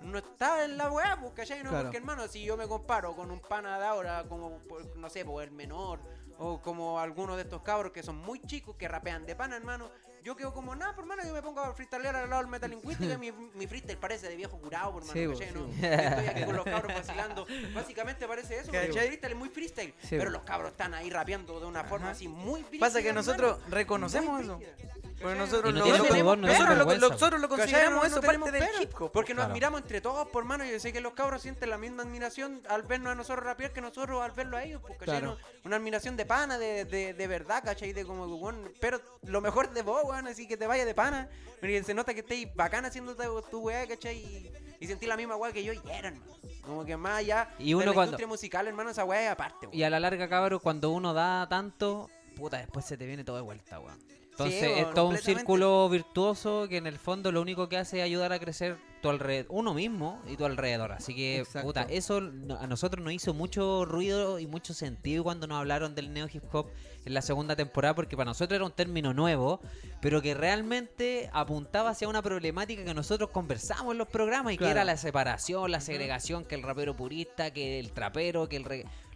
No 0.00 0.16
está 0.16 0.64
en 0.64 0.78
la 0.78 0.90
wea, 0.90 1.18
pues, 1.20 1.34
¿cachai? 1.34 1.62
No, 1.62 1.68
Claro. 1.68 1.84
porque 1.84 1.98
hermano, 1.98 2.26
si 2.26 2.42
yo 2.42 2.56
me 2.56 2.66
comparo 2.66 3.14
con 3.14 3.30
un 3.30 3.38
pana 3.38 3.78
de 3.78 3.84
ahora, 3.84 4.24
como, 4.30 4.56
por- 4.60 4.96
no 4.96 5.10
sé, 5.10 5.26
pues 5.26 5.46
el 5.46 5.52
menor, 5.52 6.00
o 6.38 6.58
como 6.62 6.98
algunos 6.98 7.36
de 7.36 7.42
estos 7.42 7.60
cabros 7.60 7.92
que 7.92 8.02
son 8.02 8.16
muy 8.16 8.40
chicos, 8.40 8.76
que 8.76 8.88
rapean 8.88 9.26
de 9.26 9.36
pana, 9.36 9.56
hermano, 9.56 9.90
yo 10.22 10.36
quedo 10.36 10.52
como, 10.52 10.74
nada, 10.74 10.94
por 10.94 11.04
hermano, 11.04 11.22
yo 11.26 11.32
me 11.32 11.42
pongo 11.42 11.60
a 11.60 11.72
freestylear 11.74 12.14
al 12.16 12.28
lado 12.30 12.42
del 12.42 12.50
metalingüística 12.50 13.14
y 13.14 13.18
mi, 13.18 13.32
mi 13.32 13.66
freestyle 13.66 13.98
parece 13.98 14.28
de 14.28 14.36
viejo 14.36 14.58
curado, 14.58 14.92
por 14.92 15.02
hermano, 15.02 15.20
Sí, 15.34 15.38
¿cachai? 15.40 15.54
No, 15.54 15.66
sí, 15.68 15.78
estoy 15.84 16.26
aquí 16.26 16.44
con 16.44 16.56
los 16.56 16.64
cabros 16.64 16.94
vacilando. 16.94 17.46
Básicamente 17.74 18.26
parece 18.28 18.56
eso, 18.58 18.66
porque 18.72 18.86
el 18.86 18.92
freestyle 18.92 19.32
es 19.32 19.38
muy 19.38 19.48
freestyle, 19.48 19.94
Sí, 20.02 20.08
pero 20.10 20.24
bo. 20.26 20.30
los 20.30 20.42
cabros 20.42 20.70
están 20.72 20.94
ahí 20.94 21.10
rapeando 21.10 21.58
de 21.60 21.66
una 21.66 21.84
forma 21.84 22.06
Ajá. 22.06 22.12
así 22.16 22.28
muy 22.28 22.62
brígida, 22.62 22.86
Pasa 22.86 23.02
que 23.02 23.08
hermano. 23.08 23.26
nosotros 23.26 23.58
reconocemos 23.70 24.40
eso. 24.42 24.56
brígida. 24.58 24.76
Porque 25.20 25.36
¿Cachai? 25.36 25.38
nosotros 25.38 25.74
no 25.74 25.80
lo, 25.80 25.84
pudor, 25.84 26.38
no 26.38 26.46
nosotros, 26.46 27.40
lo, 27.40 27.48
consideramos 27.50 27.90
No- 27.96 28.00
no 28.00 28.06
eso 28.06 28.20
tenemos 28.20 28.48
parte 28.50 28.58
del 28.64 28.70
pena, 28.70 28.82
hip 28.82 28.94
hop. 29.02 29.12
Porque 29.12 29.34
nos 29.34 29.40
Claro. 29.42 29.50
admiramos 29.52 29.80
entre 29.82 30.00
todos, 30.00 30.28
por 30.28 30.44
mano. 30.46 30.64
Yo 30.64 30.80
sé 30.80 30.92
que 30.94 31.00
los 31.02 31.12
cabros 31.12 31.42
sienten 31.42 31.68
la 31.68 31.76
misma 31.76 32.04
admiración 32.04 32.62
al 32.70 32.82
vernos 32.84 33.12
a 33.12 33.14
nosotros 33.14 33.44
rapear 33.44 33.70
que 33.72 33.82
nosotros 33.82 34.22
al 34.22 34.30
verlo 34.30 34.56
a 34.56 34.64
ellos. 34.64 34.80
¿cachai? 34.82 35.04
Claro. 35.04 35.26
No- 35.36 35.38
Una 35.64 35.76
admiración 35.76 36.16
de 36.16 36.24
pana, 36.24 36.56
de, 36.58 36.86
de, 36.86 37.12
de 37.12 37.26
verdad, 37.26 37.62
¿cachai? 37.62 37.92
De 37.92 38.06
como, 38.06 38.24
weón, 38.34 38.72
pero 38.80 38.98
lo 39.24 39.42
mejor 39.42 39.70
de 39.70 39.82
vos, 39.82 40.02
weón, 40.04 40.26
así 40.26 40.48
que 40.48 40.56
te 40.56 40.66
vaya 40.66 40.86
de 40.86 40.94
pana. 40.94 41.28
Porque 41.60 41.82
se 41.84 41.92
nota 41.92 42.14
que 42.14 42.20
estéis 42.20 42.48
bacán 42.54 42.86
haciendo 42.86 43.14
tu, 43.14 43.42
tu 43.50 43.58
weá, 43.60 43.86
¿cachai? 43.86 44.16
Y, 44.16 44.50
y 44.80 44.86
sentí 44.86 45.04
la 45.04 45.18
misma 45.18 45.36
weá 45.36 45.52
que 45.52 45.62
yo 45.62 45.74
y 45.74 45.80
eran. 45.92 46.18
Como 46.62 46.86
que 46.86 46.96
más 46.96 47.18
allá 47.18 47.50
Y 47.58 47.74
uno 47.74 47.80
de 47.80 47.86
la 47.88 47.92
cuando- 47.92 48.10
industria 48.12 48.26
musical, 48.26 48.66
hermano, 48.68 48.88
esa 48.88 49.04
weá 49.04 49.22
es 49.26 49.30
aparte, 49.30 49.66
weón. 49.66 49.76
Y 49.78 49.82
a 49.82 49.90
la 49.90 50.00
larga, 50.00 50.26
cabrón, 50.30 50.60
cuando 50.62 50.88
uno 50.90 51.12
da 51.12 51.46
tanto, 51.46 52.08
puta, 52.36 52.56
después 52.56 52.86
se 52.86 52.96
te 52.96 53.04
viene 53.04 53.22
todo 53.22 53.36
de 53.36 53.42
vuelta, 53.42 53.78
weón. 53.80 53.98
Entonces 54.46 54.78
es 54.78 54.94
todo 54.94 55.08
un 55.08 55.18
círculo 55.18 55.88
virtuoso 55.88 56.66
que 56.68 56.76
en 56.76 56.86
el 56.86 56.98
fondo 56.98 57.32
lo 57.32 57.40
único 57.40 57.68
que 57.68 57.76
hace 57.76 57.98
es 57.98 58.04
ayudar 58.04 58.32
a 58.32 58.38
crecer 58.38 58.76
tu 59.00 59.08
alrededor, 59.08 59.46
uno 59.50 59.74
mismo 59.74 60.20
y 60.28 60.36
tu 60.36 60.44
alrededor. 60.44 60.92
Así 60.92 61.14
que, 61.14 61.38
Exacto. 61.38 61.66
puta, 61.66 61.82
eso 61.84 62.18
a 62.18 62.66
nosotros 62.66 63.02
nos 63.02 63.12
hizo 63.12 63.34
mucho 63.34 63.84
ruido 63.84 64.38
y 64.38 64.46
mucho 64.46 64.74
sentido 64.74 65.24
cuando 65.24 65.46
nos 65.46 65.58
hablaron 65.58 65.94
del 65.94 66.12
neo 66.12 66.28
hip 66.32 66.44
hop 66.52 66.66
en 67.04 67.14
la 67.14 67.22
segunda 67.22 67.56
temporada, 67.56 67.94
porque 67.94 68.16
para 68.16 68.30
nosotros 68.30 68.56
era 68.56 68.64
un 68.64 68.72
término 68.72 69.14
nuevo, 69.14 69.60
pero 70.00 70.20
que 70.20 70.34
realmente 70.34 71.30
apuntaba 71.32 71.90
hacia 71.90 72.08
una 72.08 72.22
problemática 72.22 72.84
que 72.84 72.94
nosotros 72.94 73.30
conversamos 73.30 73.92
en 73.92 73.98
los 73.98 74.08
programas 74.08 74.52
y 74.52 74.58
que 74.58 74.68
era 74.68 74.84
la 74.84 74.96
separación, 74.96 75.70
la 75.70 75.80
segregación, 75.80 76.44
que 76.44 76.54
el 76.54 76.62
rapero 76.62 76.94
purista, 76.94 77.52
que 77.52 77.80
el 77.80 77.92
trapero, 77.92 78.48
que 78.48 78.56
el 78.56 78.64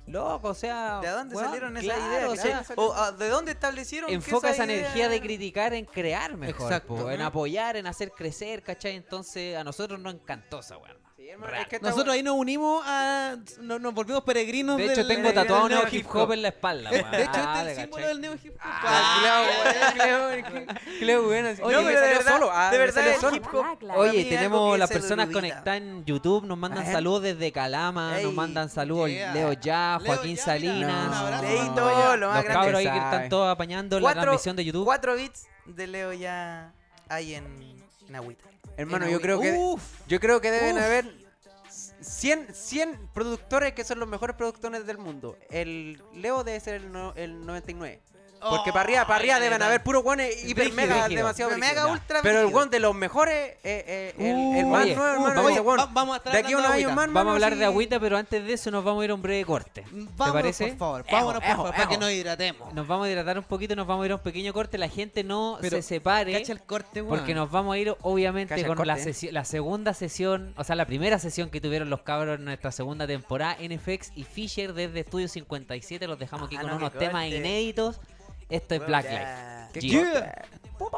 Loco, 0.07 0.49
o 0.49 0.55
sea. 0.55 1.01
¿De 1.01 1.09
dónde 1.09 1.35
salieron 1.35 1.77
esas 1.77 1.97
claro, 1.97 2.13
ideas? 2.13 2.29
o 2.29 2.37
sea, 2.37 2.59
¿cachai? 2.59 2.77
¿O 2.79 2.93
ah, 2.95 3.13
de 3.13 3.29
dónde 3.29 3.53
establecieron 3.53 4.09
que 4.09 4.15
enfoca 4.15 4.51
esa 4.51 4.65
idea- 4.67 4.79
energía 4.81 5.09
de 5.09 5.21
criticar 5.21 5.73
en 5.73 5.87
crear 5.87 6.37
mejor, 6.37 6.67
Exacto. 6.71 6.95
po, 6.95 7.11
en 7.11 7.23
apoyar, 7.23 7.77
en 7.77 7.87
hacer 7.87 8.11
crecer, 8.13 8.63
¿cachai? 8.63 8.97
Entonces 8.97 9.57
a 9.57 9.65
nosotros 9.65 9.99
nos 10.01 10.15
encantó 10.15 10.61
esa 10.61 10.77
weón. 10.77 10.99
Sí, 11.25 11.31
hermano, 11.31 11.55
es 11.57 11.69
que 11.69 11.81
Nosotros 11.81 12.15
ahí 12.15 12.23
nos 12.23 12.35
unimos 12.37 12.83
a. 12.87 13.37
Nos, 13.63 13.81
nos 13.81 13.95
volvimos 13.95 14.23
peregrinos 14.25 14.77
De 14.77 14.85
hecho, 14.93 14.97
del- 14.97 15.09
tengo 15.09 15.33
tatuado 15.33 15.71
neo 15.71 15.85
hip 15.91 16.07
hop 16.15 16.33
en 16.33 16.43
la 16.43 16.49
espalda, 16.49 16.91
weón. 16.91 17.11
De 17.13 17.23
hecho, 17.23 17.31
este 17.33 17.41
Ah, 17.41 17.63
es 17.63 17.69
el 17.71 17.75
¿te 17.77 17.81
símbolo 17.81 18.07
del 18.09 18.21
neo 18.21 18.35
hip 18.35 18.53
hop. 18.53 18.61
Ah, 18.63 19.93
Cleo, 20.99 21.23
bueno. 21.25 21.49
Oye, 21.49 21.63
Oye, 21.63 21.77
me 21.79 21.85
pero 21.85 21.89
de 21.89 21.95
salió 21.95 22.19
verdad- 22.19 22.33
solo. 22.33 22.51
Ah, 22.53 22.65
de 22.71 22.73
me 22.73 22.79
verdad 22.85 22.95
salió 22.95 23.13
el 23.15 23.21
solo. 23.21 23.37
hip 23.37 23.45
hop-. 23.47 23.79
Para 23.79 23.95
mí 23.95 23.99
Oye, 24.01 24.21
es 24.21 24.29
tenemos 24.29 24.73
que 24.75 24.79
las 24.79 24.91
personas 24.91 25.29
conectadas 25.31 25.81
en 25.81 26.05
YouTube, 26.05 26.45
nos 26.45 26.59
mandan 26.59 26.85
saludos 26.93 27.23
desde 27.23 27.53
Calama, 27.53 28.19
Ey, 28.19 28.25
nos 28.25 28.35
mandan 28.35 28.69
saludos 28.69 29.09
yeah. 29.09 29.33
Leo 29.33 29.53
Ya, 29.55 29.99
Leo 30.03 30.07
Joaquín 30.15 30.37
Ya, 30.37 30.43
mira, 30.43 30.45
Salinas, 30.45 31.07
un 31.09 31.15
abrazo. 31.15 31.43
Leito, 31.45 32.17
lo 32.19 32.29
más 32.29 32.37
los 32.37 32.45
grande. 32.45 32.49
cabros 32.53 32.75
ahí 32.81 32.91
que 32.91 32.99
están 32.99 33.29
todos 33.31 33.51
apañando 33.51 33.99
la 33.99 34.13
transmisión 34.13 34.57
de 34.57 34.65
YouTube. 34.67 34.85
Cuatro 34.85 35.15
bits 35.15 35.47
de 35.65 35.87
Leo 35.87 36.13
ya 36.13 36.71
hay 37.09 37.35
en, 37.37 37.47
en 38.09 38.15
agüita. 38.15 38.45
Hermano, 38.77 39.09
yo 39.09 39.21
creo 39.21 39.41
que 39.41 39.53
Uf. 39.53 39.83
yo 40.07 40.21
creo 40.21 40.41
que 40.41 40.51
deben 40.51 40.77
Uf. 40.77 40.83
haber 40.83 41.15
100, 42.01 42.55
100 42.55 43.09
productores 43.13 43.73
que 43.73 43.85
son 43.85 43.99
los 43.99 44.09
mejores 44.09 44.37
productores 44.37 44.87
del 44.87 44.99
mundo. 44.99 45.37
El 45.51 46.03
Leo 46.15 46.45
debe 46.45 46.61
ser 46.61 46.75
el, 46.75 46.93
no- 46.93 47.13
el 47.17 47.45
99. 47.47 48.01
Porque 48.51 48.73
para 48.73 48.85
arriba, 48.85 49.07
para 49.07 49.17
arriba 49.17 49.41
deben 49.41 49.63
haber 49.63 49.83
puros 49.83 50.03
guanes 50.03 50.45
hiper 50.45 50.73
mega 50.73 51.09
demasiado 51.09 51.57
mega 51.57 51.87
ultra 51.87 52.21
Pero 52.23 52.41
el 52.41 52.55
one 52.55 52.71
de 52.71 52.81
los 52.81 52.95
mejores, 52.95 53.35
eh, 53.35 53.59
eh, 53.65 54.15
el, 54.19 54.35
Uh, 54.35 54.59
el 54.59 54.67
más 54.67 54.87
nuevo, 54.87 55.05
hermano, 55.05 55.49
ese 55.49 55.61
vamos 55.61 56.15
a 56.15 56.17
estar 56.17 56.33
De 56.33 56.39
aquí 56.39 56.53
a 56.53 56.57
unos 56.57 56.71
hablando 56.71 56.77
de 56.77 56.85
años 56.85 56.97
más, 56.97 57.05
agüita. 57.05 57.21
Vamos 57.21 57.31
a 57.31 57.35
hablar 57.35 57.57
de 57.57 57.65
agüita, 57.65 58.01
pero 58.01 58.17
antes 58.17 58.47
de 58.47 58.53
eso 58.53 58.71
nos 58.71 58.85
vamos 58.85 59.03
a 59.03 59.05
ir 59.05 59.11
a 59.11 59.15
un 59.15 59.23
breve 59.23 59.45
corte. 59.45 59.83
¿Te 59.83 60.33
parece? 60.33 60.69
por 60.69 60.77
favor. 60.79 61.05
Ejo, 61.07 61.17
Vámonos, 61.17 61.41
por 61.41 61.45
ejo, 61.45 61.57
favor, 61.57 61.75
para 61.75 61.89
que 61.89 61.99
nos 61.99 62.11
hidratemos. 62.11 62.75
Nos 62.75 62.87
vamos 62.87 63.07
a 63.07 63.11
hidratar 63.11 63.39
un 63.39 63.45
poquito 63.45 63.75
y 63.75 63.77
nos 63.77 63.87
vamos 63.87 64.03
a 64.03 64.07
ir 64.07 64.13
a 64.13 64.15
un 64.17 64.23
pequeño 64.23 64.53
corte. 64.53 64.79
La 64.79 64.89
gente 64.89 65.25
no 65.25 65.59
Pero, 65.61 65.77
se 65.77 65.83
separe. 65.83 66.33
Cacha 66.33 66.53
el 66.53 66.63
corte, 66.63 67.03
weón. 67.03 67.19
Porque 67.19 67.35
nos 67.35 67.51
vamos 67.51 67.75
a 67.75 67.79
ir, 67.79 67.97
obviamente, 68.03 68.65
con 68.65 68.87
la, 68.87 68.99
¿eh? 68.99 69.45
segunda 69.45 69.95
sesión, 69.95 70.53
o 70.57 70.65
sea, 70.65 70.77
la 70.77 70.87
primera 70.87 71.19
sesión 71.19 71.51
que 71.51 71.61
tuvieron 71.61 71.91
los 71.91 72.03
cabros 72.03 72.39
en 72.39 72.45
nuestra 72.45 72.73
segunda 72.73 73.07
temporada, 73.07 73.57
NFX 73.61 74.13
y 74.15 74.25
Fisher 74.25 74.73
desde 74.75 75.01
Estudio 75.01 75.29
57. 75.29 76.07
Los 76.07 76.19
dejamos 76.19 76.47
aquí 76.47 76.57
con 76.57 76.67
no, 76.67 76.77
unos 76.77 76.93
temas 76.93 77.27
inéditos. 77.27 78.01
Esto 78.55 78.77
es 78.77 78.87
Black 78.87 79.05
Life. 79.05 79.15
Ya. 79.15 79.69
¿Qué 79.73 79.81
Yeah. 79.81 80.47
corte? 80.79 80.95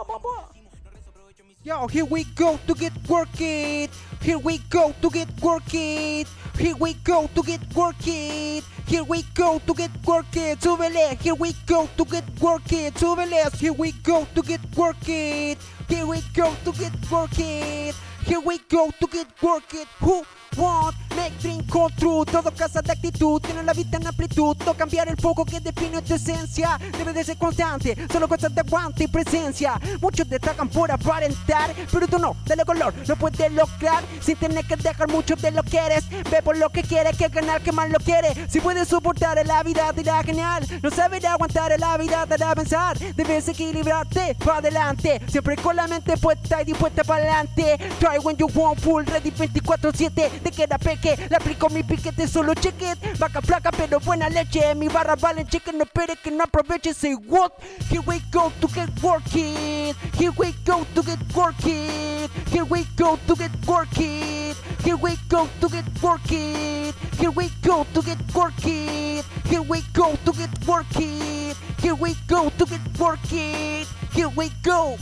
Yo, 1.65 1.89
here 1.89 2.05
we 2.05 2.25
go 2.37 2.59
to 2.67 2.75
get 2.75 2.93
work 3.09 3.41
it. 3.41 3.91
Here 4.21 4.37
we 4.39 4.59
go 4.71 4.93
to 5.01 5.11
get 5.11 5.29
work 5.41 5.73
it. 5.73 6.29
Here 6.59 6.77
we 6.79 6.95
go 7.03 7.29
to 7.35 7.43
get 7.43 7.61
work 7.75 7.97
it. 8.07 8.63
Here 8.87 9.03
we 9.03 9.25
go 9.35 9.59
to 9.67 9.75
get 9.75 9.91
work 10.05 10.37
it. 10.37 10.61
Súbele. 10.61 11.19
Here 11.21 11.35
we 11.35 11.55
go 11.67 11.89
to 11.97 12.05
get 12.05 12.25
work 12.41 12.71
it. 12.73 12.95
Súbele. 12.95 13.51
Here 13.59 13.73
we 13.73 13.93
go 14.05 14.27
to 14.35 14.43
get 14.43 14.61
work 14.77 15.09
it. 15.09 15.59
Here 15.89 16.05
we 16.05 16.21
go 16.35 16.53
to 16.65 16.73
get 16.73 16.93
work 17.11 17.39
it. 17.39 17.95
Here 18.25 18.41
we 18.41 18.59
go 18.69 18.91
to 18.99 19.07
get 19.07 19.29
work 19.41 19.73
it. 19.73 19.87
Who 20.01 20.25
want 20.57 20.97
make 21.15 21.39
dream 21.39 21.63
come 21.71 21.93
true? 21.97 22.25
Todo 22.25 22.51
casa 22.51 22.83
de 22.83 22.91
actitud, 22.91 23.41
tiene 23.41 23.63
la 23.63 23.73
vida 23.73 23.99
en 23.99 24.07
amplitud. 24.07 24.57
No 24.67 24.75
cambiar 24.75 25.09
el 25.09 25.17
foco 25.17 25.45
que 25.45 25.61
define 25.61 26.03
tu 26.03 26.15
esencia. 26.15 26.77
Debe 26.99 27.13
de 27.13 27.23
ser 27.23 27.37
constante, 27.37 27.97
solo 28.11 28.27
cosas 28.27 28.53
de 28.53 28.63
aguante 28.63 29.05
y 29.05 29.07
presencia. 29.07 29.81
Muchos 30.01 30.29
destacan 30.29 30.69
por 30.69 30.91
aparentar, 30.91 31.73
pero 31.93 32.09
tú 32.09 32.19
no, 32.19 32.37
dale 32.45 32.65
color, 32.65 32.93
lo 33.07 33.15
puedes 33.15 33.53
lograr 33.53 34.03
sin 34.21 34.35
tener 34.37 34.67
que 34.67 34.75
dejar 34.75 35.09
mucho 35.09 35.37
de 35.37 35.53
lo 35.53 35.63
que 35.63 35.79
eres. 35.79 36.05
Ve 36.29 36.43
por 36.43 36.57
lo 36.57 36.69
que 36.71 36.83
quieres, 36.83 37.17
que 37.17 37.29
ganar, 37.29 37.63
que 37.63 37.71
más 37.71 37.89
lo 37.91 37.99
quiere. 37.99 38.49
Si 38.49 38.61
puedes 38.61 38.89
soportar 38.89 39.39
la 39.47 39.63
vida, 39.63 39.93
te 39.93 40.01
irá 40.01 40.21
genial. 40.25 40.67
No 40.83 40.91
saber 40.91 41.25
aguantar 41.27 41.79
la 41.79 41.97
vida, 41.97 42.27
te 42.27 42.35
hará 42.35 42.57
pensar. 42.57 42.99
Debes 42.99 43.47
equilibrarte 43.47 44.35
para 44.45 44.59
adelante, 44.59 45.21
siempre 45.29 45.55
con 45.57 45.76
la 45.77 45.87
mente 45.87 46.17
puesta 46.17 46.63
y 46.63 46.65
dispuesta 46.65 47.05
para 47.05 47.23
adelante. 47.23 47.79
Try 48.01 48.19
when 48.19 48.37
you 48.37 48.49
want, 48.55 48.81
full 48.81 49.05
ready 49.05 49.31
24-7. 49.31 50.43
Te 50.43 50.51
queda 50.51 50.79
peque, 50.79 51.17
le 51.29 51.37
aplico 51.37 51.69
mi 51.69 51.83
piquete, 51.83 52.27
solo 52.27 52.55
cheque 52.55 52.93
it. 52.93 53.19
Vaca 53.19 53.41
flaca, 53.43 53.71
pero 53.71 54.01
buena 54.01 54.29
leche. 54.29 54.75
Mi 54.75 54.89
barra 54.89 55.15
vale 55.15 55.45
cheque, 55.45 55.73
no 55.73 55.85
espere 55.85 56.17
que 56.17 56.31
no 56.31 56.45
aproveche. 56.45 56.95
Say 56.95 57.15
what? 57.15 57.53
Here 57.91 58.03
we 58.07 58.21
go 58.31 58.51
to 58.61 58.69
get 58.69 58.91
working. 59.03 59.95
Here 60.19 60.33
we 60.37 60.55
go 60.65 60.87
to 60.95 61.03
get 61.03 61.19
working. 61.35 62.29
Here 62.51 62.65
we 62.65 62.85
go 62.97 63.19
to 63.27 63.37
get 63.37 63.51
working. 63.67 64.55
Here 64.83 64.97
we 64.97 65.17
go 65.29 65.49
to 65.61 65.69
get 65.69 66.03
working. 66.03 66.95
Here 67.19 67.31
we 67.31 67.51
go 67.63 67.85
to 67.93 68.03
get 68.03 68.19
working. 68.35 69.23
Here 69.45 69.63
we 69.63 69.83
go 69.93 70.17
to 70.25 70.33
get 70.33 70.67
working. 70.67 71.55
Here 71.79 71.95
we 71.95 72.15
go 72.27 72.51
to 72.51 72.65
get 72.65 72.99
working. 72.99 73.87
Here 74.13 74.29
we 74.29 74.51
go. 74.63 74.97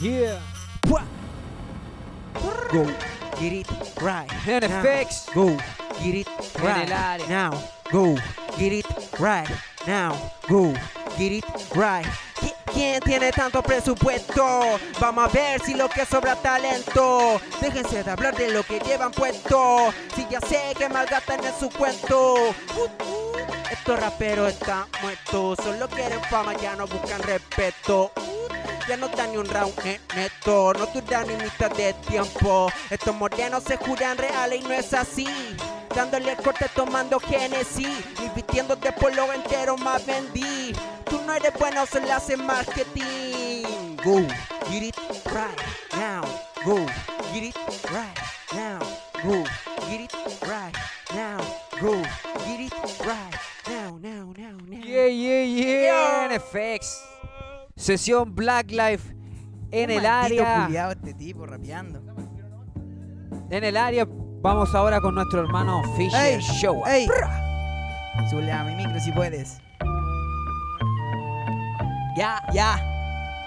Yeah. 0.00 0.38
Go 2.70 2.84
get 3.40 3.52
it 3.52 3.66
right. 4.02 4.28
NFX. 4.28 5.32
Go 5.34 5.56
get 6.02 6.14
it 6.14 6.28
right 6.62 6.88
now. 7.28 7.52
Go 7.90 8.16
get 8.58 8.72
it 8.72 8.86
right 9.18 9.48
now. 9.86 10.32
Go 10.48 10.72
get 11.16 11.32
it 11.32 11.44
right. 11.74 12.04
¿Qui- 12.40 12.52
¿Quién 12.72 13.00
tiene 13.00 13.30
tanto 13.32 13.62
presupuesto? 13.62 14.78
Vamos 15.00 15.24
a 15.24 15.28
ver 15.32 15.60
si 15.62 15.74
lo 15.74 15.88
que 15.88 16.04
sobra 16.04 16.36
talento. 16.36 17.40
Déjense 17.60 18.02
de 18.02 18.10
hablar 18.10 18.34
de 18.36 18.50
lo 18.50 18.62
que 18.64 18.80
llevan 18.80 19.12
puesto. 19.12 19.92
Si 20.14 20.26
ya 20.28 20.40
sé 20.40 20.74
que 20.76 20.88
malgastan 20.88 21.42
en 21.44 21.54
su 21.58 21.70
cuento. 21.70 22.34
Uh, 22.34 22.82
uh, 22.82 23.36
Estos 23.70 23.98
raperos 23.98 24.52
están 24.52 24.84
muertos. 25.00 25.58
Solo 25.62 25.88
quieren 25.88 26.20
fama, 26.24 26.54
ya 26.54 26.74
no 26.76 26.86
buscan 26.86 27.22
respeto. 27.22 28.10
Uh, 28.16 28.20
ya 28.88 28.96
no 28.96 29.08
dan 29.08 29.32
ni 29.32 29.36
un 29.38 29.46
round 29.46 29.74
en 29.84 30.18
esto, 30.18 30.72
no 30.74 30.86
duran 30.86 31.26
ni 31.26 31.34
mitad 31.36 31.70
de 31.70 31.92
tiempo. 31.94 32.70
Estos 32.90 33.14
morenos 33.14 33.64
se 33.64 33.76
juran 33.76 34.16
reales 34.16 34.60
y 34.60 34.64
no 34.64 34.72
es 34.72 34.92
así. 34.94 35.26
Dándole 35.94 36.36
corte 36.36 36.66
tomando 36.74 37.18
Genesis, 37.18 37.88
invirtiéndote 38.22 38.92
por 38.92 39.14
lo 39.14 39.32
entero 39.32 39.76
más 39.76 40.04
vendí. 40.04 40.74
Tú 41.08 41.20
no 41.22 41.32
eres 41.32 41.52
bueno, 41.58 41.86
solo 41.86 42.12
haces 42.12 42.38
marketing. 42.38 43.96
Go, 44.04 44.20
get 44.70 44.82
it 44.82 44.96
right 45.26 45.58
now. 45.96 46.22
Go, 46.64 46.84
get 47.32 47.44
it 47.44 47.56
right 47.90 48.18
now. 48.52 48.78
Go, 49.24 49.42
get 49.88 50.00
it 50.00 50.12
right 50.42 50.76
now. 51.14 51.38
Go, 51.80 52.02
get 52.44 52.60
it 52.60 52.72
right 53.04 53.34
now, 53.68 53.98
now, 54.00 54.32
now, 54.36 54.58
now. 54.68 54.84
Yeah, 54.84 55.06
yeah, 55.06 55.42
yeah. 55.42 56.28
NFX. 56.30 57.15
Sesión 57.76 58.34
Black 58.34 58.70
Life 58.70 59.14
en 59.70 59.90
el 59.90 60.06
área. 60.06 60.90
este 60.90 61.12
tipo 61.14 61.44
rapeando. 61.46 62.02
En 63.50 63.64
el 63.64 63.76
área. 63.76 64.06
Vamos 64.40 64.74
ahora 64.74 65.00
con 65.00 65.14
nuestro 65.14 65.40
hermano 65.40 65.82
Fisher 65.96 66.34
Ey, 66.34 66.40
Show. 66.40 66.82
ey. 66.86 67.06
Súbele 68.30 68.52
a 68.52 68.64
mi 68.64 68.74
micro 68.76 68.98
si 69.00 69.12
puedes. 69.12 69.58
Ya, 72.16 72.42
ya. 72.52 72.78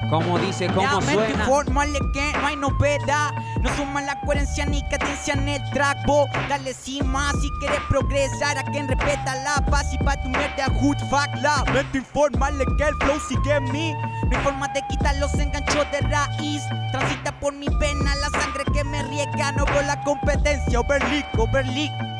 ¿Cómo 0.07 0.39
dice? 0.39 0.67
¿Cómo 0.67 1.01
suena? 1.01 1.29
informale 1.29 1.99
que 2.13 2.31
no 2.39 2.47
hay 2.47 2.55
novedad. 2.55 3.31
No 3.61 3.69
suma 3.75 4.01
la 4.01 4.19
coherencia 4.21 4.65
ni 4.65 4.81
cadencia 4.83 5.33
en 5.33 5.47
el 5.49 5.61
track. 5.71 5.97
Vos 6.07 6.27
dale 6.47 6.73
cima 6.73 7.31
si 7.41 7.49
quieres 7.59 7.81
progresar. 7.89 8.57
A 8.57 8.63
quien 8.63 8.87
respeta 8.87 9.35
la 9.43 9.65
paz 9.65 9.93
y 9.93 9.97
pa' 10.03 10.15
tu 10.23 10.29
mierda 10.29 10.67
hood 10.79 10.97
fuck 11.09 11.29
la. 11.41 11.63
Mente 11.73 11.97
informale 11.97 12.65
que 12.77 12.83
el 12.83 12.95
flow 12.95 13.19
sigue 13.27 13.55
en 13.55 13.71
mí. 13.71 13.93
Hay 14.31 14.37
forma 14.43 14.67
de 14.69 14.81
quitar 14.87 15.15
los 15.17 15.33
enganchos 15.33 15.85
de 15.91 15.99
raíz. 16.01 16.63
Transita 16.91 17.37
por 17.39 17.53
mi 17.53 17.67
pena 17.67 18.15
la 18.15 18.29
sangre 18.39 18.63
que 18.73 18.83
me 18.85 19.03
riega. 19.03 19.51
No 19.51 19.65
por 19.65 19.83
la 19.85 20.01
competencia. 20.03 20.79
Overleak, 20.79 21.37
overleak. 21.37 22.18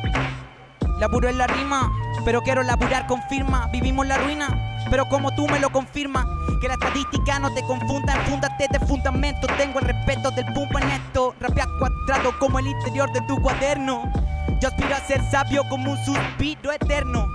Laburo 1.00 1.30
en 1.30 1.38
la 1.38 1.46
rima, 1.46 1.90
pero 2.26 2.42
quiero 2.42 2.62
laburar 2.62 3.06
con 3.06 3.22
firma. 3.22 3.70
Vivimos 3.72 4.06
la 4.06 4.18
ruina, 4.18 4.48
pero 4.90 5.08
como 5.08 5.34
tú 5.34 5.48
me 5.48 5.58
lo 5.58 5.70
confirmas. 5.70 6.26
Que 6.60 6.68
la 6.68 6.74
estadística 6.74 7.38
no 7.38 7.50
te 7.54 7.62
confunda, 7.62 8.14
enfúndate 8.16 8.68
de 8.70 8.78
fundamento. 8.86 9.46
Tengo 9.56 9.78
el 9.78 9.86
respeto 9.86 10.30
del 10.32 10.44
pumpa 10.52 10.78
en 10.80 10.90
esto. 10.90 11.34
Cuadrado 11.78 12.38
como 12.38 12.58
el 12.58 12.66
interior 12.66 13.10
de 13.14 13.22
tu 13.22 13.40
cuaderno. 13.40 14.12
Yo 14.60 14.68
aspiro 14.68 14.94
a 14.94 15.00
ser 15.00 15.22
sabio 15.30 15.62
como 15.70 15.92
un 15.92 16.04
suspiro 16.04 16.70
eterno. 16.70 17.26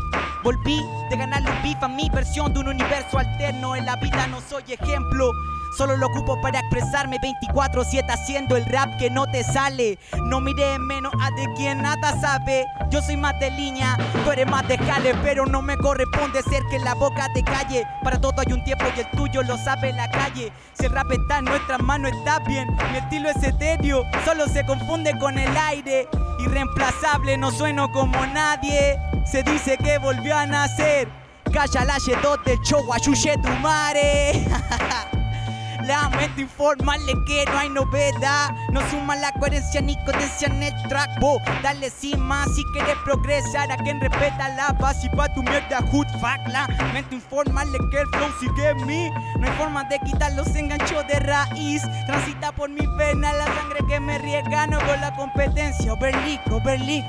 Volví 0.44 0.80
de 1.10 1.18
ganarle 1.18 1.50
un 1.50 1.64
beef 1.64 1.82
a 1.82 1.88
mi 1.88 2.08
versión 2.12 2.54
de 2.54 2.60
un 2.60 2.68
universo 2.68 3.18
alterno. 3.18 3.76
En 3.76 3.88
la 3.88 3.96
vida 3.96 4.28
no 4.28 4.42
soy 4.48 4.62
ejemplo, 4.68 5.32
Solo 5.78 5.98
lo 5.98 6.08
ocupo 6.08 6.40
para 6.40 6.60
expresarme 6.60 7.18
24-7 7.20 8.06
haciendo 8.10 8.56
el 8.56 8.66
rap 8.66 8.98
que 8.98 9.10
no 9.10 9.26
te 9.26 9.44
sale. 9.44 10.00
No 10.24 10.40
mire 10.40 10.80
menos 10.80 11.12
a 11.22 11.32
de 11.32 11.54
quien 11.56 11.82
nada 11.82 12.18
sabe. 12.22 12.66
Yo 12.90 13.02
soy 13.02 13.18
más 13.18 13.38
de 13.42 13.52
línea, 13.52 13.98
tú 14.24 14.32
eres 14.32 14.48
más 14.48 14.66
de 14.70 14.78
jale, 14.78 15.14
pero 15.22 15.46
no 15.46 15.62
me 15.62 15.76
corresponde 15.78 16.42
ser 16.44 16.64
que 16.70 16.80
la 16.80 16.94
boca 16.94 17.28
te 17.34 17.44
calle. 17.44 17.86
Para 18.04 18.22
todo 18.22 18.34
hay 18.38 18.54
un 18.54 18.64
tiempo 18.64 18.86
y 18.96 19.02
el 19.02 19.10
tuyo 19.12 19.44
lo 19.44 19.58
sabe 19.58 19.92
la 19.92 20.10
calle. 20.10 20.54
Si 20.74 20.86
el 20.86 20.94
rap 20.94 21.12
está 21.12 21.40
en 21.40 21.46
nuestras 21.46 21.82
manos, 21.82 22.14
está 22.14 22.40
bien. 22.40 22.70
Mi 22.94 23.00
estilo 23.00 23.30
es 23.30 23.44
etéreo, 23.44 24.06
solo 24.24 24.48
se 24.48 24.66
confunde 24.66 25.12
con 25.20 25.38
el 25.38 25.58
aire. 25.58 26.08
Irreemplazable, 26.40 27.36
no 27.38 27.52
sueno 27.52 27.92
como 27.92 28.26
nadie. 28.28 28.98
Se 29.30 29.44
dice 29.44 29.78
que 29.78 29.98
volvió 29.98 30.38
a 30.38 30.46
nacer. 30.46 31.10
Calla 31.52 31.84
la 31.84 31.98
Y2 31.98 32.44
del 32.46 32.60
show, 32.62 32.94
ayuye 32.94 33.38
tu 33.38 33.50
madre. 33.62 34.46
Lamento 35.88 36.42
informarle 36.42 37.14
que 37.28 37.46
no 37.46 37.58
hay 37.58 37.70
novedad. 37.70 38.50
No 38.72 38.82
suma 38.90 39.16
la 39.16 39.32
coherencia 39.34 39.82
ni 39.82 39.96
coherencia 40.04 40.48
en 40.48 40.64
el 40.64 40.74
track. 40.90 41.20
Bo, 41.20 41.40
dale 41.62 41.90
cima 41.90 42.46
si 42.56 42.64
quieres 42.74 42.96
progresar. 43.04 43.72
A 43.72 43.78
quien 43.78 44.02
respeta 44.02 44.50
la 44.50 44.72
base 44.74 45.08
y 45.08 45.16
pa' 45.16 45.34
tu 45.34 45.44
mierda, 45.44 45.82
hood 45.92 46.08
fuck. 46.20 46.48
Lamento 46.48 47.16
informarle 47.16 47.78
que 47.92 48.00
el 48.00 48.08
flow 48.08 48.30
sigue 48.40 48.70
en. 48.70 49.14
No 49.40 49.48
hay 49.48 49.54
forma 49.58 49.84
de 49.84 50.00
quitar 50.00 50.34
los 50.34 50.48
enganchos 50.56 51.06
de 51.08 51.20
raíz. 51.20 51.84
Transita 52.08 52.52
por 52.52 52.70
mi 52.70 52.86
vena 52.98 53.34
la 53.34 53.46
sangre 53.46 53.80
que 53.88 54.00
me 54.00 54.18
riega. 54.18 54.68
No 54.68 54.80
con 54.80 55.00
la 55.02 55.16
competencia. 55.16 55.94
Overleak, 55.94 56.42
overleak. 56.52 57.06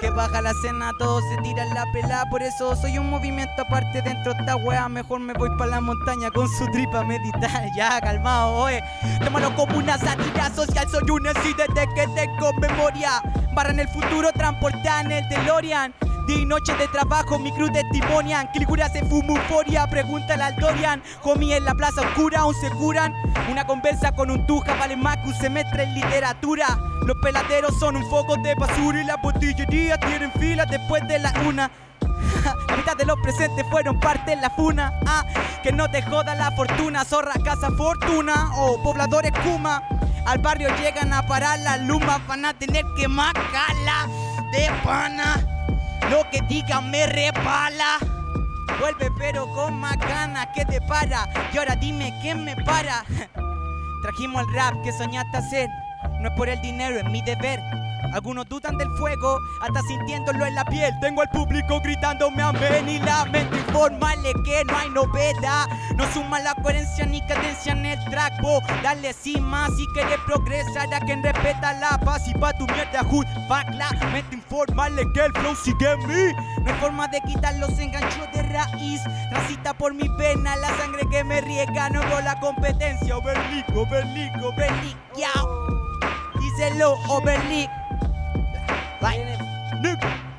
Que 0.00 0.10
baja 0.10 0.42
la 0.42 0.52
cena, 0.54 0.92
todos 0.98 1.22
se 1.30 1.42
tiran 1.42 1.72
la 1.74 1.84
pela. 1.92 2.24
Por 2.30 2.42
eso 2.42 2.76
soy 2.76 2.98
un 2.98 3.08
movimiento 3.10 3.62
aparte 3.62 4.02
dentro 4.02 4.34
de 4.34 4.40
esta 4.40 4.56
wea. 4.56 4.88
Mejor 4.88 5.20
me 5.20 5.32
voy 5.34 5.48
pa' 5.56 5.66
la 5.66 5.80
montaña 5.80 6.30
con 6.30 6.48
su 6.48 6.66
tripa 6.72 7.04
meditar. 7.04 7.64
Ya, 7.76 8.00
calmado, 8.00 8.54
oye. 8.54 8.82
Tómalo 9.24 9.54
como 9.56 9.78
una 9.78 9.98
sátira 9.98 10.50
social. 10.54 10.86
Soy 10.88 11.10
un 11.10 11.26
así 11.26 11.54
desde 11.54 11.86
que 11.94 12.06
tengo 12.14 12.52
memoria. 12.54 13.22
Barra 13.54 13.70
en 13.70 13.80
el 13.80 13.88
futuro, 13.88 14.30
transportada 14.32 15.00
en 15.00 15.12
el 15.12 15.28
DeLorean. 15.28 15.94
Día 16.26 16.38
y 16.38 16.46
noche 16.46 16.74
de 16.76 16.88
trabajo, 16.88 17.38
mi 17.38 17.52
cruz 17.52 17.70
testimonian. 17.70 18.50
Kilgura 18.52 18.88
se 18.88 19.04
fuma 19.04 19.34
euforia, 19.34 19.86
pregúntale 19.86 20.42
al 20.42 20.56
Dorian. 20.56 21.02
Homie 21.22 21.56
en 21.56 21.64
la 21.66 21.74
plaza 21.74 22.00
oscura, 22.00 22.40
aún 22.40 22.54
se 22.54 22.70
curan. 22.70 23.12
Una 23.50 23.66
conversa 23.66 24.10
con 24.12 24.30
un 24.30 24.46
tuja 24.46 24.74
vale 24.76 24.96
más 24.96 25.18
que 25.18 25.28
un 25.28 25.34
semestre 25.34 25.82
en 25.82 25.94
literatura. 25.94 26.78
Los 27.06 27.18
peladeros 27.18 27.78
son 27.78 27.96
un 27.96 28.08
foco 28.08 28.36
de 28.38 28.54
basura 28.54 29.02
y 29.02 29.04
las 29.04 29.20
botillerías 29.20 30.00
tienen 30.00 30.32
filas 30.32 30.66
después 30.70 31.06
de 31.08 31.18
la 31.18 31.32
una. 31.46 31.70
La 32.68 32.76
mitad 32.76 32.96
de 32.96 33.04
los 33.04 33.18
presentes 33.20 33.66
fueron 33.70 34.00
parte 34.00 34.34
de 34.34 34.40
la 34.40 34.48
funa. 34.48 34.98
Ah, 35.06 35.26
que 35.62 35.72
no 35.72 35.90
te 35.90 36.00
joda 36.02 36.34
la 36.34 36.50
fortuna, 36.52 37.04
zorra, 37.04 37.34
casa, 37.44 37.70
fortuna 37.70 38.50
o 38.56 38.82
pobladores 38.82 39.32
kuma. 39.42 39.82
Al 40.24 40.38
barrio 40.38 40.68
llegan 40.76 41.12
a 41.12 41.26
parar 41.26 41.58
las 41.58 41.80
lumas, 41.82 42.26
van 42.26 42.46
a 42.46 42.54
tener 42.54 42.84
que 42.96 43.08
macala 43.08 44.08
de 44.52 44.70
pana. 44.82 45.54
Lo 46.10 46.28
que 46.30 46.40
digan 46.48 46.90
me 46.90 47.06
repala. 47.06 47.98
Vuelve 48.80 49.10
pero 49.18 49.46
con 49.54 49.74
más 49.74 49.96
ganas 49.98 50.48
que 50.54 50.64
te 50.64 50.80
para. 50.82 51.28
Y 51.52 51.58
ahora 51.58 51.76
dime 51.76 52.12
quién 52.22 52.44
me 52.44 52.56
para. 52.64 53.04
Trajimos 54.02 54.42
el 54.42 54.54
rap 54.54 54.74
que 54.82 54.92
soñaste 54.92 55.36
hacer. 55.36 55.68
No 56.20 56.28
es 56.28 56.34
por 56.36 56.48
el 56.48 56.60
dinero, 56.60 56.98
es 56.98 57.04
mi 57.10 57.22
deber. 57.22 57.60
Algunos 58.14 58.48
dudan 58.48 58.76
del 58.78 58.88
fuego, 58.92 59.40
hasta 59.60 59.82
sintiéndolo 59.82 60.46
en 60.46 60.54
la 60.54 60.64
piel. 60.64 60.92
Tengo 61.00 61.22
al 61.22 61.28
público 61.30 61.80
gritándome 61.80 62.44
amén 62.44 62.88
y 62.88 63.00
lamento 63.00 63.56
informarle 63.56 64.32
que 64.44 64.62
no 64.66 64.78
hay 64.78 64.88
novedad. 64.90 65.66
No 65.96 66.06
suma 66.12 66.38
la 66.38 66.54
coherencia 66.54 67.06
ni 67.06 67.20
cadencia 67.26 67.72
en 67.72 67.84
el 67.84 67.98
track. 68.10 68.40
Bo, 68.40 68.60
dale 68.84 69.12
cima 69.12 69.66
si 69.76 69.84
quieres 69.94 70.20
progresar 70.26 70.94
a 70.94 71.00
quien 71.00 71.24
respeta 71.24 71.72
la 71.80 71.98
paz 71.98 72.22
y 72.28 72.34
pa' 72.34 72.52
tu 72.52 72.66
mierda 72.66 73.02
hood. 73.02 73.26
Fuck 73.48 73.74
lamento 73.74 74.36
informarle 74.36 75.02
que 75.12 75.20
el 75.20 75.32
flow 75.32 75.56
sigue 75.56 75.90
en 75.90 76.06
mí. 76.06 76.32
No 76.62 76.72
hay 76.72 76.78
forma 76.78 77.08
de 77.08 77.20
quitar 77.22 77.56
los 77.56 77.76
enganchos 77.80 78.30
de 78.32 78.42
raíz. 78.42 79.00
Transita 79.30 79.74
por 79.74 79.92
mi 79.92 80.08
pena 80.10 80.54
la 80.54 80.68
sangre 80.76 81.02
que 81.10 81.24
me 81.24 81.40
riega. 81.40 81.90
No 81.90 82.00
con 82.08 82.24
la 82.24 82.38
competencia. 82.38 83.16
Overleak, 83.16 83.68
overleak, 83.74 84.40
overleak, 84.40 84.96
yao. 85.16 85.66
Díselo, 86.38 86.92
overleak. 87.08 87.83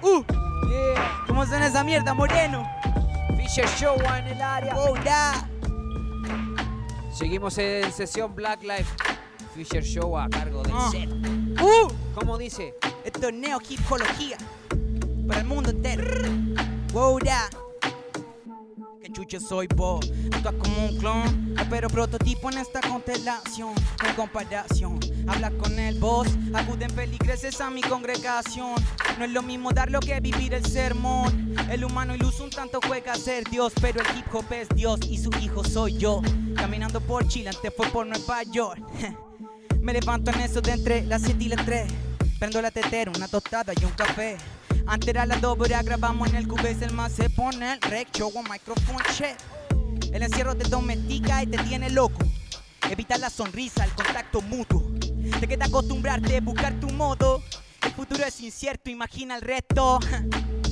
Uh. 0.01 0.23
¿Cómo 1.27 1.45
suena 1.45 1.67
esa 1.67 1.83
mierda, 1.83 2.13
moreno? 2.13 2.67
Fisher 3.37 3.67
Show 3.77 3.95
en 4.17 4.27
el 4.27 4.41
área. 4.41 4.75
Oh, 4.77 4.95
da. 5.03 5.47
Seguimos 7.13 7.57
en 7.57 7.91
sesión 7.91 8.33
Black 8.33 8.63
Life. 8.63 8.85
Fisher 9.53 9.83
Show 9.83 10.17
a 10.17 10.27
cargo 10.29 10.63
del 10.63 10.73
Ah. 10.75 10.89
set. 10.91 11.09
Uh. 11.61 11.91
¿Cómo 12.13 12.37
dice? 12.37 12.73
Esto 13.03 13.27
es 13.29 13.33
neohipología 13.35 14.37
para 15.27 15.41
el 15.41 15.45
mundo 15.47 15.69
entero. 15.69 16.03
Wow. 16.91 17.19
Que 19.05 19.11
chucho 19.11 19.39
soy 19.39 19.67
vos, 19.75 20.11
actúas 20.31 20.55
como 20.55 20.87
un 20.87 20.97
clon, 20.97 21.55
pero 21.69 21.89
prototipo 21.89 22.49
en 22.49 22.57
esta 22.57 22.81
constelación, 22.81 23.75
hay 23.99 24.13
comparación. 24.15 24.99
Habla 25.27 25.51
con 25.51 25.77
el 25.77 25.99
boss, 25.99 26.29
acuden 26.55 26.89
feligreses 26.89 27.61
a 27.61 27.69
mi 27.69 27.83
congregación. 27.83 28.73
No 29.19 29.25
es 29.25 29.29
lo 29.29 29.43
mismo 29.43 29.71
darlo 29.71 29.99
que 29.99 30.19
vivir 30.21 30.55
el 30.55 30.65
sermón. 30.65 31.55
El 31.69 31.85
humano 31.85 32.15
iluso 32.15 32.45
un 32.45 32.49
tanto 32.49 32.79
juega 32.87 33.11
a 33.11 33.15
ser 33.15 33.43
Dios, 33.47 33.73
pero 33.79 34.01
el 34.01 34.17
hip 34.17 34.25
hop 34.33 34.51
es 34.53 34.69
Dios 34.69 34.99
y 35.07 35.19
su 35.19 35.29
hijo 35.39 35.63
soy 35.63 35.99
yo. 35.99 36.23
Caminando 36.55 36.99
por 36.99 37.27
Chile, 37.27 37.49
antes 37.49 37.71
fue 37.77 37.87
por 37.89 38.07
Nueva 38.07 38.41
York. 38.41 38.81
Me 39.81 39.93
levanto 39.93 40.31
en 40.31 40.39
eso 40.39 40.61
de 40.61 40.71
entre 40.71 41.05
las 41.05 41.21
7 41.21 41.43
y 41.43 41.49
las 41.49 41.63
3. 41.63 41.91
Prendo 42.39 42.59
la 42.59 42.71
tetera, 42.71 43.11
una 43.15 43.27
tostada 43.27 43.71
y 43.79 43.85
un 43.85 43.91
café. 43.91 44.35
Antes 44.87 45.09
era 45.09 45.25
2, 45.25 45.43
ahora 45.43 45.81
grabamos 45.81 46.29
en 46.29 46.35
el 46.35 46.47
Cubase, 46.47 46.85
el 46.85 46.93
más 46.93 47.11
se 47.11 47.29
pone 47.29 47.73
el 47.73 47.81
rec, 47.81 48.07
show 48.15 48.31
un 48.33 48.43
microphone 48.43 49.03
check. 49.15 49.35
El 50.13 50.21
encierro 50.21 50.55
te 50.55 50.69
domestica 50.69 51.41
y 51.41 51.47
te 51.47 51.57
tiene 51.63 51.89
loco. 51.89 52.19
Evita 52.89 53.17
la 53.17 53.31
sonrisa, 53.31 53.83
el 53.83 53.91
contacto 53.91 54.41
mutuo. 54.41 54.83
Te 55.39 55.47
queda 55.47 55.65
acostumbrarte, 55.65 56.39
buscar 56.39 56.79
tu 56.79 56.89
modo. 56.89 57.41
El 57.81 57.91
futuro 57.93 58.23
es 58.25 58.39
incierto, 58.41 58.91
imagina 58.91 59.35
el 59.35 59.41
resto. 59.41 59.99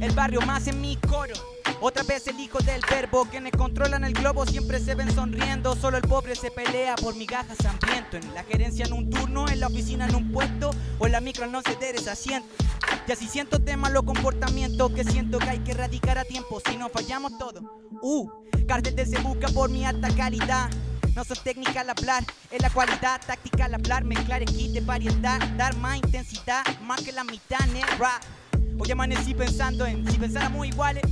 El 0.00 0.12
barrio 0.12 0.40
más 0.42 0.66
en 0.68 0.80
mi 0.80 0.96
coro. 0.96 1.34
Otra 1.80 2.02
vez 2.04 2.26
el 2.28 2.38
hijo 2.38 2.58
del 2.60 2.80
verbo, 2.88 3.24
quienes 3.24 3.52
controlan 3.52 4.04
el 4.04 4.12
globo 4.12 4.46
siempre 4.46 4.78
se 4.78 4.94
ven 4.94 5.12
sonriendo. 5.12 5.74
Solo 5.74 5.96
el 5.96 6.02
pobre 6.02 6.36
se 6.36 6.50
pelea 6.50 6.94
por 6.96 7.16
migajas 7.16 7.64
hambriento. 7.64 8.16
En 8.16 8.32
la 8.34 8.44
gerencia 8.44 8.86
en 8.86 8.92
un 8.92 9.10
turno, 9.10 9.48
en 9.48 9.60
la 9.60 9.66
oficina 9.66 10.06
en 10.06 10.14
un 10.14 10.32
puesto, 10.32 10.70
o 10.98 11.06
en 11.06 11.12
la 11.12 11.20
micro 11.20 11.46
no 11.46 11.62
ceder 11.62 11.96
ese 11.96 12.10
asiento. 12.10 12.48
Y 13.06 13.12
así 13.12 13.26
siento 13.26 13.58
de 13.58 13.76
malos 13.76 14.04
comportamientos 14.04 14.92
que 14.92 15.04
siento 15.04 15.38
que 15.38 15.50
hay 15.50 15.58
que 15.60 15.72
erradicar 15.72 16.18
a 16.18 16.24
tiempo, 16.24 16.60
si 16.64 16.76
no 16.76 16.88
fallamos 16.88 17.36
todo. 17.38 17.60
Uh, 18.02 18.28
cartel 18.66 18.94
se 19.06 19.18
busca 19.18 19.48
por 19.48 19.68
mi 19.68 19.84
alta 19.84 20.08
calidad. 20.14 20.70
No 21.16 21.24
soy 21.24 21.38
técnica 21.42 21.80
al 21.80 21.90
hablar, 21.90 22.24
es 22.50 22.62
la 22.62 22.70
cualidad 22.70 23.20
táctica 23.26 23.64
al 23.64 23.74
hablar, 23.74 24.04
mezclar 24.04 24.44
de 24.44 24.80
variedad, 24.82 25.40
dar 25.56 25.76
más 25.78 25.96
intensidad, 25.96 26.64
más 26.82 27.00
que 27.00 27.10
la 27.10 27.24
mitad 27.24 27.58
en 27.68 27.98
rap. 27.98 28.22
Hoy 28.80 28.90
amanecí 28.92 29.34
pensando 29.34 29.84
en 29.86 30.08
si 30.10 30.18
pensáramos 30.18 30.66
iguales, 30.66 31.02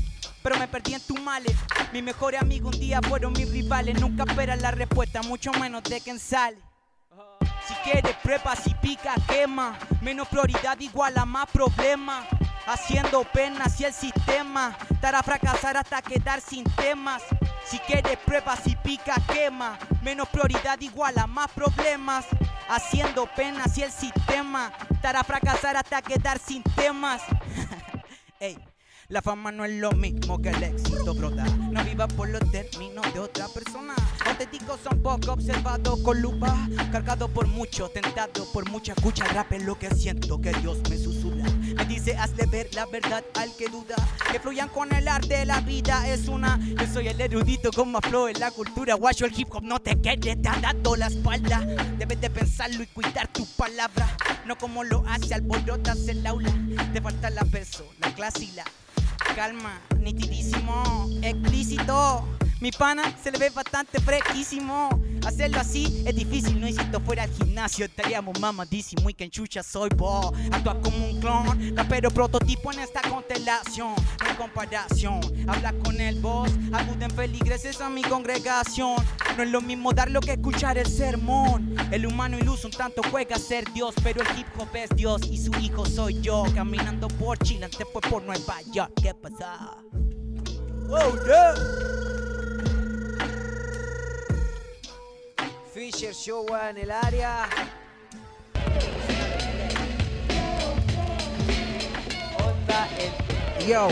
pero 0.43 0.57
me 0.57 0.69
perdí 0.69 0.95
en 0.95 1.01
tus 1.01 1.21
males. 1.21 1.57
Mi 1.93 2.01
mejor 2.01 2.37
amigo 2.37 2.69
un 2.69 2.79
día 2.79 3.01
fueron 3.03 3.33
mis 3.33 3.51
rivales, 3.51 4.01
nunca 4.01 4.25
esperan 4.25 4.63
la 4.63 4.71
respuesta, 4.71 5.23
mucho 5.23 5.53
menos 5.53 5.83
de 5.83 6.01
quien 6.01 6.19
sale. 6.19 6.59
Si 7.67 7.75
quieres 7.83 8.15
prepa, 8.23 8.55
si 8.55 8.73
pica, 8.75 9.15
quema. 9.27 9.77
Menos 10.01 10.29
prioridad 10.29 10.79
igual 10.79 11.19
a 11.19 11.25
más 11.25 11.47
problemas. 11.51 12.25
Haciendo 12.67 13.25
pena 13.25 13.65
hacia 13.65 13.89
el 13.89 13.95
sistema. 13.95 14.77
Estar 14.89 15.17
a 15.17 15.23
fracasar 15.23 15.77
hasta 15.77 16.01
quedar 16.03 16.41
sin 16.41 16.63
temas. 16.63 17.23
Si 17.69 17.79
quieres 17.81 18.17
prepa, 18.25 18.57
si 18.57 18.77
pica, 18.77 19.17
quema. 19.33 19.79
Menos 20.03 20.29
prioridad 20.29 20.81
igual 20.81 21.19
a 21.19 21.27
más 21.27 21.51
problemas. 21.51 22.27
Haciendo 22.69 23.29
pena 23.35 23.65
hacia 23.65 23.87
el 23.87 23.93
sistema. 23.93 24.73
Estar 24.91 25.17
a 25.17 25.25
fracasar 25.25 25.77
hasta 25.77 26.01
quedar 26.01 26.39
sin 26.39 26.63
temas. 26.63 27.23
Ey. 28.41 28.57
La 29.09 29.23
fama 29.23 29.53
no 29.53 29.65
es 29.65 29.71
lo 29.73 29.93
mismo 29.93 30.43
que 30.43 30.51
el 30.51 30.63
éxito, 30.65 31.15
broda. 31.15 31.45
No 31.45 31.85
viva 31.85 32.09
por 32.09 32.29
los 32.29 32.41
términos 32.51 33.13
de 33.15 33.21
otra 33.21 33.47
persona. 33.47 33.95
Auténticos 34.27 34.81
son 34.81 35.01
poco 35.01 35.33
observados 35.33 36.01
con 36.03 36.21
lupa. 36.21 36.57
Cargado 36.91 37.29
por 37.29 37.47
mucho, 37.47 37.89
tentado 37.89 38.51
por 38.53 38.69
mucha 38.69 38.95
escucha. 38.95 39.25
Rap 39.27 39.53
es 39.53 39.65
lo 39.65 39.79
que 39.79 39.95
siento 39.95 40.41
que 40.41 40.53
Dios 40.55 40.79
me 40.91 40.97
susurra. 40.97 41.16
Dice, 41.89 42.17
hazle 42.17 42.47
ver 42.47 42.75
la 42.75 42.87
verdad 42.87 43.25
al 43.35 43.55
que 43.57 43.69
duda. 43.69 43.97
Que 44.31 44.41
fluyan 44.41 44.69
con 44.69 44.93
el 44.93 45.09
arte, 45.09 45.45
la 45.45 45.61
vida 45.61 46.09
es 46.09 46.29
una. 46.29 46.59
Yo 46.59 46.87
soy 46.93 47.09
el 47.09 47.21
erudito 47.21 47.71
con 47.71 47.93
más 47.93 48.03
flow 48.09 48.29
en 48.29 48.41
la 48.41 48.51
cultura. 48.51 48.95
Guacho, 48.95 49.25
el 49.25 49.39
hip 49.39 49.49
hop 49.53 49.63
no 49.63 49.81
te 49.81 50.01
quiere, 50.01 50.37
te 50.37 50.49
ha 50.49 50.57
dado 50.61 50.97
la 50.97 51.07
espalda. 51.07 51.61
Debes 51.99 52.21
de 52.21 52.31
pensarlo 52.31 52.83
y 52.83 52.87
cuidar 52.87 53.29
tus 53.29 53.49
palabras. 53.49 54.11
No 54.47 54.59
como 54.59 54.85
lo 54.85 55.05
hace 55.07 55.35
alborotas 55.35 56.09
el 56.09 56.27
aula. 56.27 56.53
Te 56.93 57.01
falta 57.01 57.31
la 57.31 57.45
peso, 57.45 57.89
la 57.99 58.15
clase 58.15 58.45
y 58.45 58.53
la 58.53 58.65
calma, 59.35 59.81
nitidísimo, 60.01 61.09
explícito. 61.23 62.36
Mi 62.59 62.71
pana 62.71 63.15
se 63.23 63.31
le 63.31 63.39
ve 63.39 63.51
bastante 63.51 64.01
fresquísimo. 64.01 64.89
Hacerlo 65.27 65.61
así 65.61 66.05
es 66.07 66.15
difícil, 66.17 66.59
no 66.59 66.67
y 66.69 66.75
fuera 67.05 67.25
al 67.25 67.31
gimnasio 67.31 67.85
estaríamos 67.85 68.39
mamadísimo 68.41 69.11
y 69.11 69.15
que 69.15 69.25
enchucha 69.25 69.63
soy 69.63 69.91
bo. 69.95 70.33
Actúa 70.51 70.81
como 70.81 71.07
un 71.07 71.21
clon, 71.21 71.75
pero 71.89 72.11
prototipo 72.11 72.73
en 72.73 72.79
esta 72.79 73.03
constelación. 73.03 73.95
En 74.27 74.37
comparación, 74.37 75.21
habla 75.47 75.75
con 75.85 76.01
el 76.01 76.21
boss, 76.21 76.51
acuden 76.73 77.11
feligreses 77.11 77.81
a 77.81 77.91
mi 77.91 78.03
congregación. 78.03 78.97
No 79.37 79.43
es 79.43 79.51
lo 79.51 79.61
mismo 79.61 79.93
darlo 79.93 80.21
que 80.21 80.33
escuchar 80.33 80.79
el 80.79 80.87
sermón. 80.87 81.77
El 81.91 82.07
humano 82.07 82.39
iluso 82.39 82.69
un 82.69 82.73
tanto 82.73 83.03
juega 83.11 83.37
a 83.37 83.39
ser 83.39 83.71
Dios, 83.75 83.95
pero 84.03 84.23
el 84.23 84.39
hip 84.39 84.47
hop 84.59 84.75
es 84.75 84.89
Dios 84.97 85.23
y 85.31 85.37
su 85.37 85.53
hijo 85.61 85.85
soy 85.85 86.23
yo. 86.23 86.45
Caminando 86.55 87.09
por 87.09 87.37
Chile, 87.39 87.67
antes 87.67 87.87
fue 87.93 88.01
por 88.01 88.23
Nueva 88.23 88.63
York. 88.73 88.93
¿Qué 89.03 89.13
pasa? 89.13 89.77
Oh, 90.89 91.13
yeah. 91.27 92.16
Fisher 95.77 96.15
Show 96.15 96.47
en 96.71 96.79
el 96.79 96.91
área. 96.91 97.47
Onda 102.39 102.89
el. 102.99 103.67
Yo. 103.67 103.89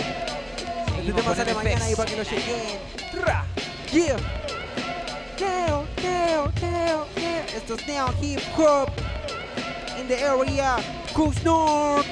Este 0.99 1.13
tema 1.13 1.35
sale 1.35 1.53
mañana 1.53 1.91
y 1.91 1.95
para 1.95 2.11
que 2.11 2.17
lo 2.17 2.25
chequen. 2.25 2.79
Ra. 3.23 3.45
Yeah. 3.93 4.17
Neo, 5.39 5.85
neo, 6.03 6.53
neo, 6.63 7.07
neo. 7.17 7.45
Esto 7.55 7.75
es 7.75 7.87
neo 7.87 8.15
hip 8.23 8.41
hop. 8.57 8.89
In 10.01 10.09
the 10.09 10.19
area. 10.25 10.79
Coast 11.13 11.45
North. 11.45 12.07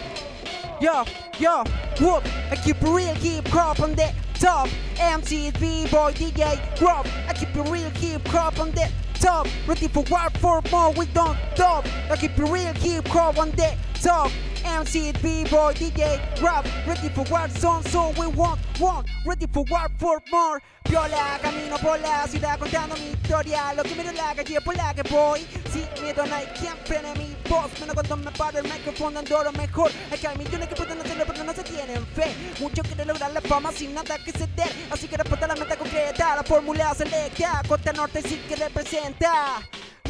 Yo, 0.82 1.02
yo, 1.40 1.64
whoop. 1.98 2.22
I 2.50 2.56
keep 2.62 2.76
real 2.82 3.14
hip 3.14 3.48
hop 3.48 3.80
on 3.80 3.94
the 3.94 4.12
top. 4.38 4.68
MCs, 4.96 5.58
B-boy, 5.58 6.12
DJ, 6.12 6.60
drop. 6.76 7.06
I 7.26 7.32
keep 7.32 7.54
real 7.54 7.88
hip 7.92 8.28
hop 8.28 8.60
on 8.60 8.70
the 8.72 8.90
top. 9.22 9.46
Ready 9.66 9.86
for 9.88 10.02
what 10.04 10.36
for 10.38 10.60
more, 10.70 10.92
we 10.92 11.06
don't 11.06 11.38
stop. 11.54 11.86
I 12.10 12.16
keep 12.16 12.36
it 12.36 12.50
real 12.50 12.74
hip 12.74 13.06
hop 13.08 13.38
on 13.38 13.50
the 13.52 13.74
top. 14.02 14.30
MC, 14.64 15.12
B-boy, 15.22 15.74
DJ, 15.74 16.18
rap. 16.42 16.66
Ready 16.86 17.08
for 17.08 17.24
what 17.26 17.50
song, 17.52 17.82
so 17.84 18.10
we 18.18 18.26
want, 18.26 18.60
want. 18.80 19.08
Ready 19.24 19.46
for 19.46 19.64
what 19.68 19.90
for 19.98 20.20
more. 20.30 20.60
Viola, 20.88 21.38
camino 21.40 21.78
por 21.78 21.98
la 21.98 22.26
ciudad 22.26 22.58
contando 22.58 22.96
mi 22.96 23.12
historia. 23.12 23.72
Lo 23.74 23.82
que 23.82 23.94
miro 23.94 24.10
en 24.10 24.16
la 24.16 24.34
calle 24.34 24.60
por 24.60 24.76
la 24.76 24.92
que 24.92 25.02
voy. 25.02 25.40
Sin 25.70 25.86
miedo 26.02 26.26
no 26.26 26.34
hay 26.34 26.46
quien 26.58 26.76
frene 26.84 27.14
mi 27.14 27.36
voz. 27.48 27.70
Menos 27.80 27.94
cuando 27.94 28.16
me 28.16 28.30
paro 28.32 28.58
el 28.58 28.64
micrófono 28.64 29.22
dando 29.22 29.44
lo 29.44 29.52
mejor. 29.52 29.90
Es 30.10 30.20
que 30.20 30.28
hay 30.28 30.36
millones 30.36 30.68
que 30.68 30.74
pueden 30.74 31.00
hacerlo 31.00 31.24
pero 31.26 31.44
no 31.44 31.54
se 31.54 31.62
tienen 31.62 32.01
fe. 32.14 32.34
Muchos 32.60 32.86
quieren 32.86 33.08
lograr 33.08 33.32
la 33.32 33.40
fama 33.40 33.72
sin 33.72 33.94
nada 33.94 34.18
que 34.18 34.32
ceder. 34.32 34.70
Así 34.90 35.08
que 35.08 35.16
respuesta 35.16 35.46
la 35.46 35.54
meta 35.56 35.76
concreta. 35.76 36.36
La 36.36 36.42
fórmula 36.42 36.94
selecta. 36.94 37.62
Costa 37.68 37.92
Norte 37.92 38.22
sí 38.22 38.40
que 38.48 38.56
representa. 38.56 39.60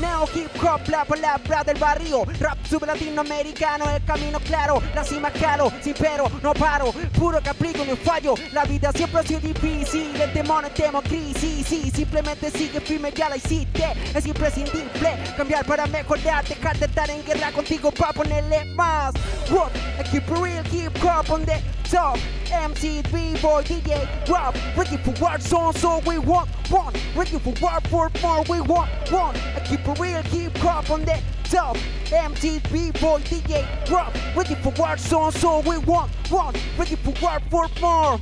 Neo 0.01 0.27
hip 0.35 0.51
hop, 0.61 0.81
la 0.89 1.05
palabra 1.05 1.63
del 1.63 1.79
barrio 1.79 2.25
Rap 2.41 2.59
sub 2.67 2.85
latinoamericano, 2.85 3.89
el 3.89 4.05
camino 4.05 4.41
claro 4.41 4.83
La 4.95 5.05
cima 5.05 5.31
caro, 5.31 5.71
sí 5.81 5.95
pero 5.97 6.25
no 6.43 6.55
paro 6.55 6.93
Puro 7.17 7.41
capricho, 7.41 7.85
no 7.85 7.95
fallo 7.97 8.35
La 8.53 8.65
vida 8.65 8.91
siempre 8.93 9.21
ha 9.21 9.23
sido 9.23 9.41
difícil 9.41 10.21
El 10.21 10.33
demonio 10.33 10.71
temo 10.71 11.03
crisis 11.03 11.67
Sí, 11.69 11.93
simplemente 11.95 12.51
sigue 12.51 12.81
firme, 12.81 13.13
ya 13.13 13.29
la 13.29 13.37
hiciste 13.37 13.85
Es 14.15 14.27
imprescindible 14.27 15.19
cambiar 15.37 15.65
para 15.65 15.87
mejorar 15.87 16.45
Dejar 16.49 16.77
de 16.79 16.87
estar 16.87 17.09
en 17.09 17.25
guerra 17.25 17.53
contigo 17.53 17.93
para 17.93 18.13
ponerle 18.13 18.65
más? 18.75 19.15
I 19.53 20.03
keep 20.11 20.29
real 20.31 20.65
hip 20.73 20.97
hop 21.05 21.31
on 21.31 21.45
the 21.45 21.61
top 21.93 22.19
MC, 22.51 23.03
B-boy, 23.03 23.63
DJ, 23.65 24.09
rap 24.27 24.57
Ready 24.75 24.97
for 24.97 25.11
war, 25.21 25.39
so, 25.39 25.73
so 25.73 26.01
we 26.07 26.17
want, 26.17 26.49
want 26.71 26.97
Ready 27.15 27.39
for 27.39 27.53
war, 27.61 27.79
for 27.91 28.11
more, 28.23 28.43
we 28.49 28.63
want, 28.63 28.91
want 29.13 29.37
I 29.55 29.61
keep 29.61 29.87
it 29.87 29.99
real 29.99 30.23
hip 30.23 30.57
hop 30.57 30.89
on 30.89 31.05
the 31.05 31.21
top 31.45 31.77
MC, 32.11 32.61
B-boy, 32.73 33.21
DJ, 33.21 33.67
rap 33.91 34.17
Ready 34.35 34.55
for 34.55 34.71
war, 34.71 34.97
so, 34.97 35.31
so 35.31 35.61
we 35.61 35.77
want, 35.77 36.11
want 36.31 36.57
Ready 36.79 36.97
for 36.97 37.13
war, 37.21 37.39
for 37.51 37.69
more 37.79 38.19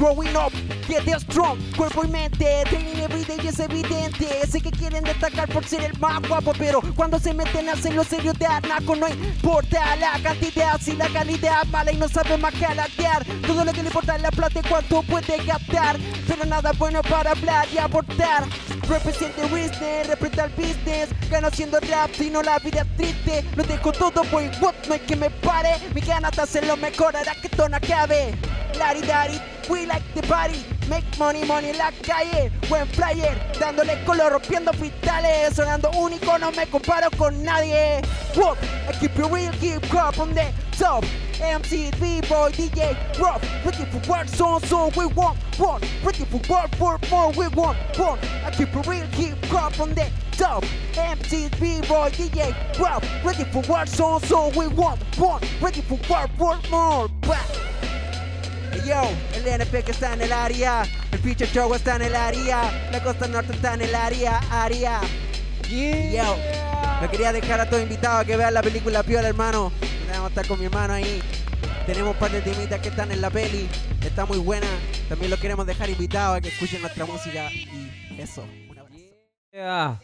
Growing 0.00 0.34
up, 0.34 0.50
get 0.88 1.04
the 1.04 1.20
strong, 1.20 1.58
cuerpo 1.76 2.06
y 2.06 2.08
mente 2.08 2.64
Training 2.64 3.02
every 3.02 3.22
day 3.22 3.46
es 3.46 3.60
evidente. 3.60 4.26
Sé 4.50 4.62
que 4.62 4.70
quieren 4.70 5.04
destacar 5.04 5.46
por 5.50 5.62
ser 5.62 5.82
el 5.82 5.98
más 5.98 6.26
guapo 6.26 6.54
Pero 6.58 6.80
cuando 6.96 7.18
se 7.18 7.34
meten 7.34 7.68
a 7.68 7.72
hacer 7.72 7.92
lo 7.92 8.02
serio 8.02 8.32
de 8.32 8.46
Arnaco 8.46 8.96
No 8.96 9.06
importa 9.10 9.94
la 9.96 10.18
cantidad. 10.22 10.80
Si 10.80 10.96
la 10.96 11.06
calidad 11.08 11.66
mala 11.66 11.92
y 11.92 11.98
no 11.98 12.08
sabe 12.08 12.38
más 12.38 12.54
que 12.54 12.64
alatear 12.64 13.26
Todo 13.46 13.62
lo 13.62 13.72
que 13.74 13.82
le 13.82 13.88
importa 13.88 14.16
es 14.16 14.22
la 14.22 14.30
plata 14.30 14.60
y 14.60 14.66
cuánto 14.66 15.02
puede 15.02 15.36
gastar 15.44 15.98
Pero 16.26 16.46
nada 16.46 16.72
bueno 16.78 17.02
para 17.02 17.32
hablar 17.32 17.68
y 17.70 17.76
aportar 17.76 18.48
Represent 18.88 19.36
business, 19.50 20.08
representa 20.08 20.46
el 20.46 20.50
business. 20.52 21.10
Gano 21.30 21.46
haciendo 21.46 21.78
rap, 21.78 22.10
si 22.12 22.28
no 22.28 22.42
la 22.42 22.58
vida 22.58 22.84
triste. 22.96 23.44
Lo 23.54 23.62
dejo 23.62 23.92
todo, 23.92 24.24
boy, 24.32 24.50
what, 24.60 24.74
no 24.88 24.94
hay 24.94 25.00
que 25.00 25.14
me 25.14 25.30
pare. 25.30 25.76
Mi 25.94 26.00
ganas 26.00 26.32
de 26.32 26.42
hacerlo 26.42 26.76
mejor 26.76 27.14
hará 27.16 27.36
que 27.36 27.46
esto 27.46 27.68
no 27.68 27.76
acabe. 27.76 28.34
Lari 28.76 29.02
Dari, 29.02 29.40
we 29.68 29.86
like 29.86 30.02
the 30.14 30.22
party 30.22 30.64
Make 30.88 31.04
money, 31.18 31.44
money 31.44 31.70
en 31.70 31.78
la 31.78 31.92
calle. 32.02 32.50
Buen 32.68 32.86
flyer, 32.88 33.38
dándole 33.60 34.02
color, 34.04 34.32
rompiendo 34.32 34.72
cristales 34.72 35.54
Sonando 35.54 35.88
único, 35.92 36.36
no 36.38 36.50
me 36.50 36.66
comparo 36.66 37.10
con 37.16 37.44
nadie. 37.44 38.02
Whoop, 38.34 38.58
I 38.88 38.92
keep 38.98 39.16
it 39.16 39.26
real, 39.30 39.52
keep 39.60 39.84
hop 39.86 40.18
on 40.18 40.34
the 40.34 40.52
top. 40.76 41.04
MC, 41.40 41.90
B-boy, 42.00 42.50
DJ, 42.50 42.96
rock 43.18 43.40
Ready 43.64 43.84
for 43.86 44.00
war, 44.08 44.26
so, 44.26 44.58
so 44.58 44.90
we 44.96 45.06
want, 45.06 45.38
want. 45.58 45.84
Ready 46.02 46.24
for 46.24 46.40
war, 46.48 46.68
for 46.76 46.98
more, 47.08 47.30
we 47.32 47.46
want, 47.48 47.78
want. 47.96 48.20
I 48.44 48.50
keep 48.50 48.74
it 48.74 48.86
real, 48.86 49.06
keep 49.12 49.44
hop 49.46 49.78
on 49.78 49.94
the 49.94 50.10
top. 50.32 50.64
MC, 50.96 51.48
B-boy, 51.60 52.10
DJ, 52.10 52.52
rock 52.80 53.04
Ready 53.24 53.44
for 53.44 53.62
war, 53.70 53.86
so, 53.86 54.18
so 54.18 54.48
we 54.58 54.66
want, 54.66 55.00
want. 55.18 55.44
Ready 55.62 55.82
for 55.82 55.98
war, 56.08 56.26
for 56.36 56.58
more, 56.68 57.08
Bah. 57.20 57.46
Yo, 58.86 59.02
el 59.34 59.46
NP 59.46 59.84
que 59.84 59.92
está 59.92 60.14
en 60.14 60.22
el 60.22 60.32
área, 60.32 60.82
el 61.12 61.18
Feature 61.18 61.50
Show 61.50 61.74
está 61.74 61.96
en 61.96 62.02
el 62.02 62.16
área, 62.16 62.88
la 62.90 63.02
costa 63.02 63.28
norte 63.28 63.52
está 63.52 63.74
en 63.74 63.82
el 63.82 63.94
área, 63.94 64.38
área. 64.50 65.00
Yo, 65.68 66.36
me 67.00 67.08
quería 67.08 67.32
dejar 67.32 67.60
a 67.60 67.68
todos 67.68 67.82
invitados 67.82 68.22
a 68.22 68.24
que 68.24 68.36
vean 68.36 68.54
la 68.54 68.62
película 68.62 69.02
Piola, 69.02 69.28
hermano. 69.28 69.72
Vamos 70.10 70.30
estar 70.30 70.46
con 70.46 70.58
mi 70.58 70.66
hermano 70.66 70.94
ahí. 70.94 71.22
Tenemos 71.86 72.14
un 72.14 72.18
par 72.18 72.30
de 72.30 72.40
temitas 72.40 72.80
que 72.80 72.88
están 72.88 73.12
en 73.12 73.20
la 73.20 73.30
peli, 73.30 73.68
está 74.02 74.26
muy 74.26 74.38
buena. 74.38 74.66
También 75.08 75.30
los 75.30 75.40
queremos 75.40 75.66
dejar 75.66 75.90
invitados 75.90 76.38
a 76.38 76.40
que 76.40 76.48
escuchen 76.48 76.80
nuestra 76.80 77.04
música 77.04 77.50
y 77.52 78.20
eso. 78.20 78.44
Un. 79.52 79.98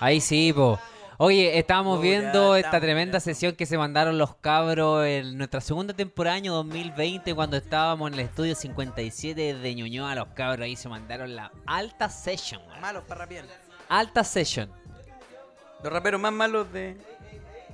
Ahí 0.00 0.20
sí, 0.20 0.52
po. 0.52 0.78
Oye, 1.20 1.58
estábamos 1.58 2.00
viendo 2.00 2.54
ya 2.56 2.60
esta 2.64 2.80
tremenda 2.80 3.14
ya. 3.18 3.20
sesión 3.20 3.56
que 3.56 3.66
se 3.66 3.76
mandaron 3.76 4.18
los 4.18 4.36
cabros 4.36 5.04
en 5.04 5.36
nuestra 5.36 5.60
segunda 5.60 5.92
temporada, 5.92 6.36
año 6.36 6.54
2020, 6.54 7.34
cuando 7.34 7.56
estábamos 7.56 8.08
en 8.08 8.14
el 8.14 8.20
estudio 8.20 8.54
57 8.54 9.54
de 9.54 9.74
Ñuñoa. 9.74 10.14
Los 10.14 10.28
cabros 10.28 10.64
ahí 10.64 10.76
se 10.76 10.88
mandaron 10.88 11.34
la 11.34 11.50
alta 11.66 12.08
session, 12.08 12.62
weón. 12.68 12.80
Malos 12.80 13.02
para 13.08 13.22
rapear. 13.22 13.46
Alta 13.88 14.22
session. 14.22 14.70
Los 15.82 15.92
raperos 15.92 16.20
más 16.20 16.32
malos 16.32 16.72
de. 16.72 16.96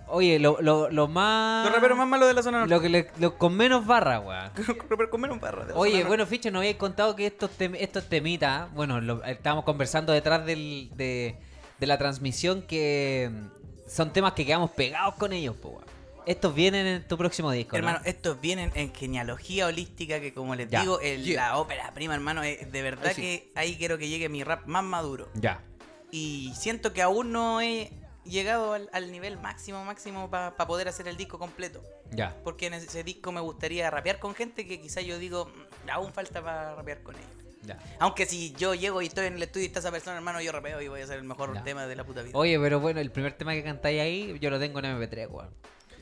Oye, 0.06 0.38
lo, 0.38 0.62
lo, 0.62 0.88
lo 0.90 1.06
más. 1.08 1.66
Los 1.66 1.74
raperos 1.74 1.98
más 1.98 2.08
malos 2.08 2.28
de 2.28 2.34
la 2.34 2.42
zona 2.42 2.60
norte. 2.60 2.74
Lo 2.74 2.80
que 2.80 2.88
le- 2.88 3.10
lo 3.18 3.36
con 3.36 3.54
menos 3.54 3.84
barra, 3.86 4.20
weón. 4.20 4.50
Con 5.10 5.20
menos 5.20 5.38
barra 5.38 5.66
Oye, 5.74 6.02
bueno, 6.04 6.24
Ficha, 6.24 6.50
nos 6.50 6.60
habíais 6.60 6.76
contado 6.76 7.14
que 7.14 7.26
estos, 7.26 7.50
tem- 7.58 7.76
estos 7.78 8.08
temitas, 8.08 8.72
bueno, 8.72 9.02
lo- 9.02 9.22
estábamos 9.24 9.64
conversando 9.66 10.14
detrás 10.14 10.46
del- 10.46 10.90
de, 10.94 11.36
de 11.78 11.86
la 11.86 11.98
transmisión 11.98 12.62
que 12.62 13.30
mm, 13.32 13.88
son 13.90 14.12
temas 14.12 14.32
que 14.32 14.46
quedamos 14.46 14.70
pegados 14.70 15.14
con 15.14 15.32
ellos, 15.32 15.56
po, 15.56 15.68
weón. 15.70 15.84
Estos 16.26 16.54
vienen 16.54 16.86
en 16.86 17.06
tu 17.06 17.18
próximo 17.18 17.50
disco, 17.50 17.72
¿no? 17.72 17.78
Hermano, 17.86 18.00
estos 18.06 18.40
vienen 18.40 18.72
en 18.74 18.94
genealogía 18.94 19.66
holística 19.66 20.20
que 20.20 20.32
como 20.32 20.54
les 20.54 20.70
Ya. 20.70 20.80
digo, 20.80 20.98
el- 21.00 21.34
la 21.34 21.58
ópera 21.58 21.92
prima, 21.94 22.14
hermano, 22.14 22.42
es 22.42 22.72
de 22.72 22.80
verdad 22.82 23.08
Ahí 23.08 23.14
sí. 23.14 23.20
que 23.20 23.52
ahí 23.54 23.76
quiero 23.76 23.98
que 23.98 24.08
llegue 24.08 24.30
mi 24.30 24.42
rap 24.42 24.66
más 24.66 24.82
maduro. 24.84 25.28
Ya. 25.34 25.60
Y 26.10 26.52
siento 26.56 26.94
que 26.94 27.02
aún 27.02 27.30
no 27.32 27.60
he 27.60 27.90
llegado 28.24 28.72
al, 28.72 28.88
al 28.94 29.12
nivel 29.12 29.36
máximo, 29.38 29.84
máximo 29.84 30.30
para 30.30 30.56
poder 30.56 30.88
hacer 30.88 31.08
el 31.08 31.18
disco 31.18 31.38
completo. 31.38 31.82
Ya. 32.10 32.34
Porque 32.42 32.68
en 32.68 32.74
ese 32.74 33.04
disco 33.04 33.30
me 33.30 33.40
gustaría 33.42 33.90
rapear 33.90 34.18
con 34.18 34.34
gente 34.34 34.66
que 34.66 34.80
quizá 34.80 35.02
yo 35.02 35.18
digo, 35.18 35.44
"Mm, 35.84 35.90
aún 35.90 36.10
falta 36.14 36.42
para 36.42 36.74
rapear 36.74 37.02
con 37.02 37.16
ellos. 37.16 37.43
Ya. 37.66 37.78
Aunque 37.98 38.26
si 38.26 38.52
yo 38.54 38.74
llego 38.74 39.00
y 39.02 39.06
estoy 39.06 39.26
en 39.26 39.34
el 39.34 39.42
estudio 39.42 39.64
y 39.64 39.66
está 39.68 39.80
esa 39.80 39.90
persona, 39.90 40.16
hermano, 40.16 40.40
yo 40.40 40.52
rapeo 40.52 40.80
y 40.82 40.88
voy 40.88 41.00
a 41.00 41.04
hacer 41.04 41.18
el 41.18 41.24
mejor 41.24 41.54
Ya. 41.54 41.62
tema 41.64 41.86
de 41.86 41.96
la 41.96 42.04
puta 42.04 42.22
vida. 42.22 42.36
Oye, 42.36 42.58
pero 42.60 42.80
bueno, 42.80 43.00
el 43.00 43.10
primer 43.10 43.32
tema 43.32 43.52
que 43.54 43.62
cantáis 43.64 44.00
ahí, 44.00 44.38
yo 44.40 44.50
lo 44.50 44.58
tengo 44.58 44.78
en 44.80 44.84
MP3, 44.86 45.28
weón. 45.30 45.50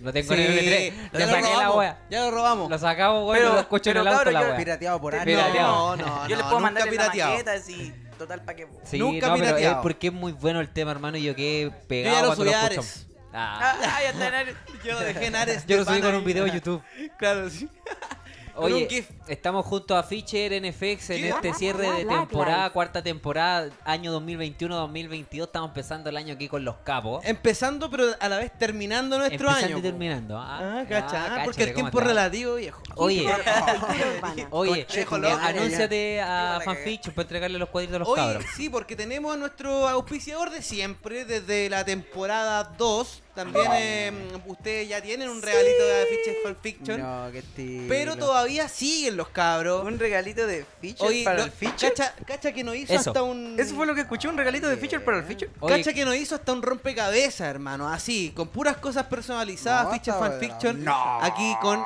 Lo 0.00 0.12
tengo 0.12 0.34
en 0.34 0.38
Sí, 0.40 0.46
MP3. 0.58 0.92
ya 1.12 1.12
Lo 1.12 1.18
lo 1.26 1.26
saqué 1.26 1.42
la 1.42 1.48
robamos, 1.54 1.76
wea. 1.76 2.02
Ya 2.10 2.20
lo 2.22 2.30
robamos. 2.32 2.70
Lo 2.70 2.78
sacamos, 2.78 3.22
weón, 3.24 3.36
Pero- 3.38 3.50
y 3.50 3.52
lo 3.54 3.60
escucho 3.60 3.90
en 3.90 3.94
pero 3.94 4.00
el 4.02 4.08
auto 4.08 4.16
cabrón, 4.18 4.34
la 4.34 4.40
yo- 4.40 4.46
wea. 4.48 4.56
Pirateado 4.56 5.00
por 5.00 5.14
años. 5.14 5.24
Pirateado. 5.26 5.96
No, 5.96 6.06
no, 6.06 6.22
yo 6.28 6.36
les 6.36 6.38
no, 6.38 6.44
puedo 6.50 6.60
mandar 6.60 6.84
la 6.86 6.90
pirateado. 6.90 7.30
maqueta 7.32 7.52
así, 7.52 7.92
total 8.18 8.44
pa' 8.44 8.54
que. 8.54 8.66
Sí, 8.84 8.98
Nunca 8.98 9.28
no, 9.28 9.34
pero 9.34 9.44
es 9.46 9.52
pirateado. 9.52 9.82
porque 9.82 10.06
es 10.08 10.12
muy 10.12 10.32
bueno 10.32 10.58
el 10.60 10.68
tema, 10.70 10.90
hermano, 10.90 11.16
y 11.18 11.22
yo 11.22 11.36
quedé 11.36 11.64
Yo 11.64 11.72
pegado 11.86 12.16
ya 12.16 12.22
lo 12.22 12.26
cuando 12.28 12.44
subí 12.44 12.50
lo 12.50 12.56
a 12.56 12.62
escucho. 12.62 12.80
Ares. 12.80 13.06
Ah. 13.34 13.76
Ah, 13.80 13.98
ya 14.02 14.10
está 14.10 14.28
en 14.28 14.34
Ares. 14.34 14.56
Yo 14.84 14.92
lo 14.92 15.00
dejé 15.00 15.26
en 15.26 15.36
Ares. 15.36 15.64
Yo 15.66 15.76
lo 15.78 15.84
subí 15.86 16.00
con 16.00 16.10
un 16.10 16.16
ahí. 16.16 16.24
video 16.24 16.44
de 16.44 16.50
YouTube. 16.50 16.82
Claro, 17.18 17.48
sí. 17.48 17.66
Oye, 18.54 19.06
estamos 19.28 19.64
junto 19.64 19.96
a 19.96 20.02
Fischer 20.02 20.52
NFX 20.60 21.10
en 21.10 21.24
este 21.24 21.54
cierre 21.54 21.90
de 21.90 22.04
temporada, 22.04 22.70
cuarta 22.70 23.02
temporada, 23.02 23.70
año 23.84 24.18
2021-2022. 24.20 25.44
Estamos 25.44 25.70
empezando 25.70 26.10
el 26.10 26.16
año 26.16 26.34
aquí 26.34 26.48
con 26.48 26.64
los 26.64 26.76
capos. 26.84 27.24
Empezando, 27.24 27.88
pero 27.90 28.04
a 28.20 28.28
la 28.28 28.38
vez 28.38 28.52
terminando 28.58 29.18
nuestro 29.18 29.48
Empezando 29.48 29.66
año. 29.66 29.78
y 29.78 29.82
terminando. 29.82 30.38
Ah, 30.38 30.58
Ah, 30.62 30.84
cacha, 30.88 31.06
cáchale 31.10 31.44
porque 31.44 31.62
el 31.64 31.74
tiempo 31.74 31.98
es 32.00 32.06
relativo, 32.06 32.54
viejo. 32.56 32.82
Oye, 32.96 33.26
oye, 34.50 34.86
eh, 34.92 35.06
anúnciate 35.42 36.20
a. 36.20 36.60
Fanfiction 36.64 37.14
para 37.14 37.22
entregarle 37.24 37.58
los 37.58 37.68
cuadritos 37.70 37.96
a 37.96 37.98
los 38.00 38.08
Oye, 38.08 38.20
cabros. 38.22 38.44
sí, 38.54 38.68
porque 38.68 38.94
tenemos 38.96 39.34
a 39.34 39.36
nuestro 39.38 39.88
auspiciador 39.88 40.50
de 40.50 40.62
siempre, 40.62 41.24
desde 41.24 41.70
la 41.70 41.84
temporada 41.84 42.64
2. 42.76 43.21
También 43.34 43.66
eh, 43.74 44.12
ustedes 44.46 44.88
ya 44.88 45.00
tienen 45.00 45.30
un 45.30 45.40
regalito 45.40 45.84
de 45.86 46.06
Fiches 46.06 46.36
Fanfiction. 46.44 47.00
No, 47.00 47.32
qué 47.32 47.38
estilo. 47.38 47.84
Pero 47.88 48.16
todavía 48.16 48.68
siguen 48.68 49.16
los 49.16 49.28
cabros. 49.30 49.84
Un 49.84 49.98
regalito 49.98 50.46
de 50.46 50.66
feature 50.80 51.08
Oye, 51.08 51.24
para 51.24 51.38
no, 51.38 51.44
el 51.44 51.50
feature. 51.50 51.88
cacha, 51.94 52.14
cacha 52.26 52.52
que 52.52 52.62
nos 52.62 52.76
hizo 52.76 52.92
Eso. 52.92 53.10
hasta 53.10 53.22
un. 53.22 53.58
Eso 53.58 53.74
fue 53.74 53.86
lo 53.86 53.94
que 53.94 54.02
escuché, 54.02 54.28
un 54.28 54.36
regalito 54.36 54.68
de 54.68 54.76
feature 54.76 55.00
para 55.00 55.18
el 55.18 55.24
feature. 55.24 55.50
Oye, 55.60 55.76
Cacha 55.78 55.94
que 55.94 56.04
nos 56.04 56.14
hizo 56.16 56.34
hasta 56.34 56.52
un 56.52 56.60
rompecabezas, 56.62 57.48
hermano. 57.48 57.88
Así, 57.88 58.32
con 58.36 58.48
puras 58.48 58.76
cosas 58.76 59.06
personalizadas, 59.06 59.86
No, 59.86 59.92
Fiches 59.92 60.14
bueno. 60.18 61.18
Aquí 61.22 61.56
con 61.62 61.82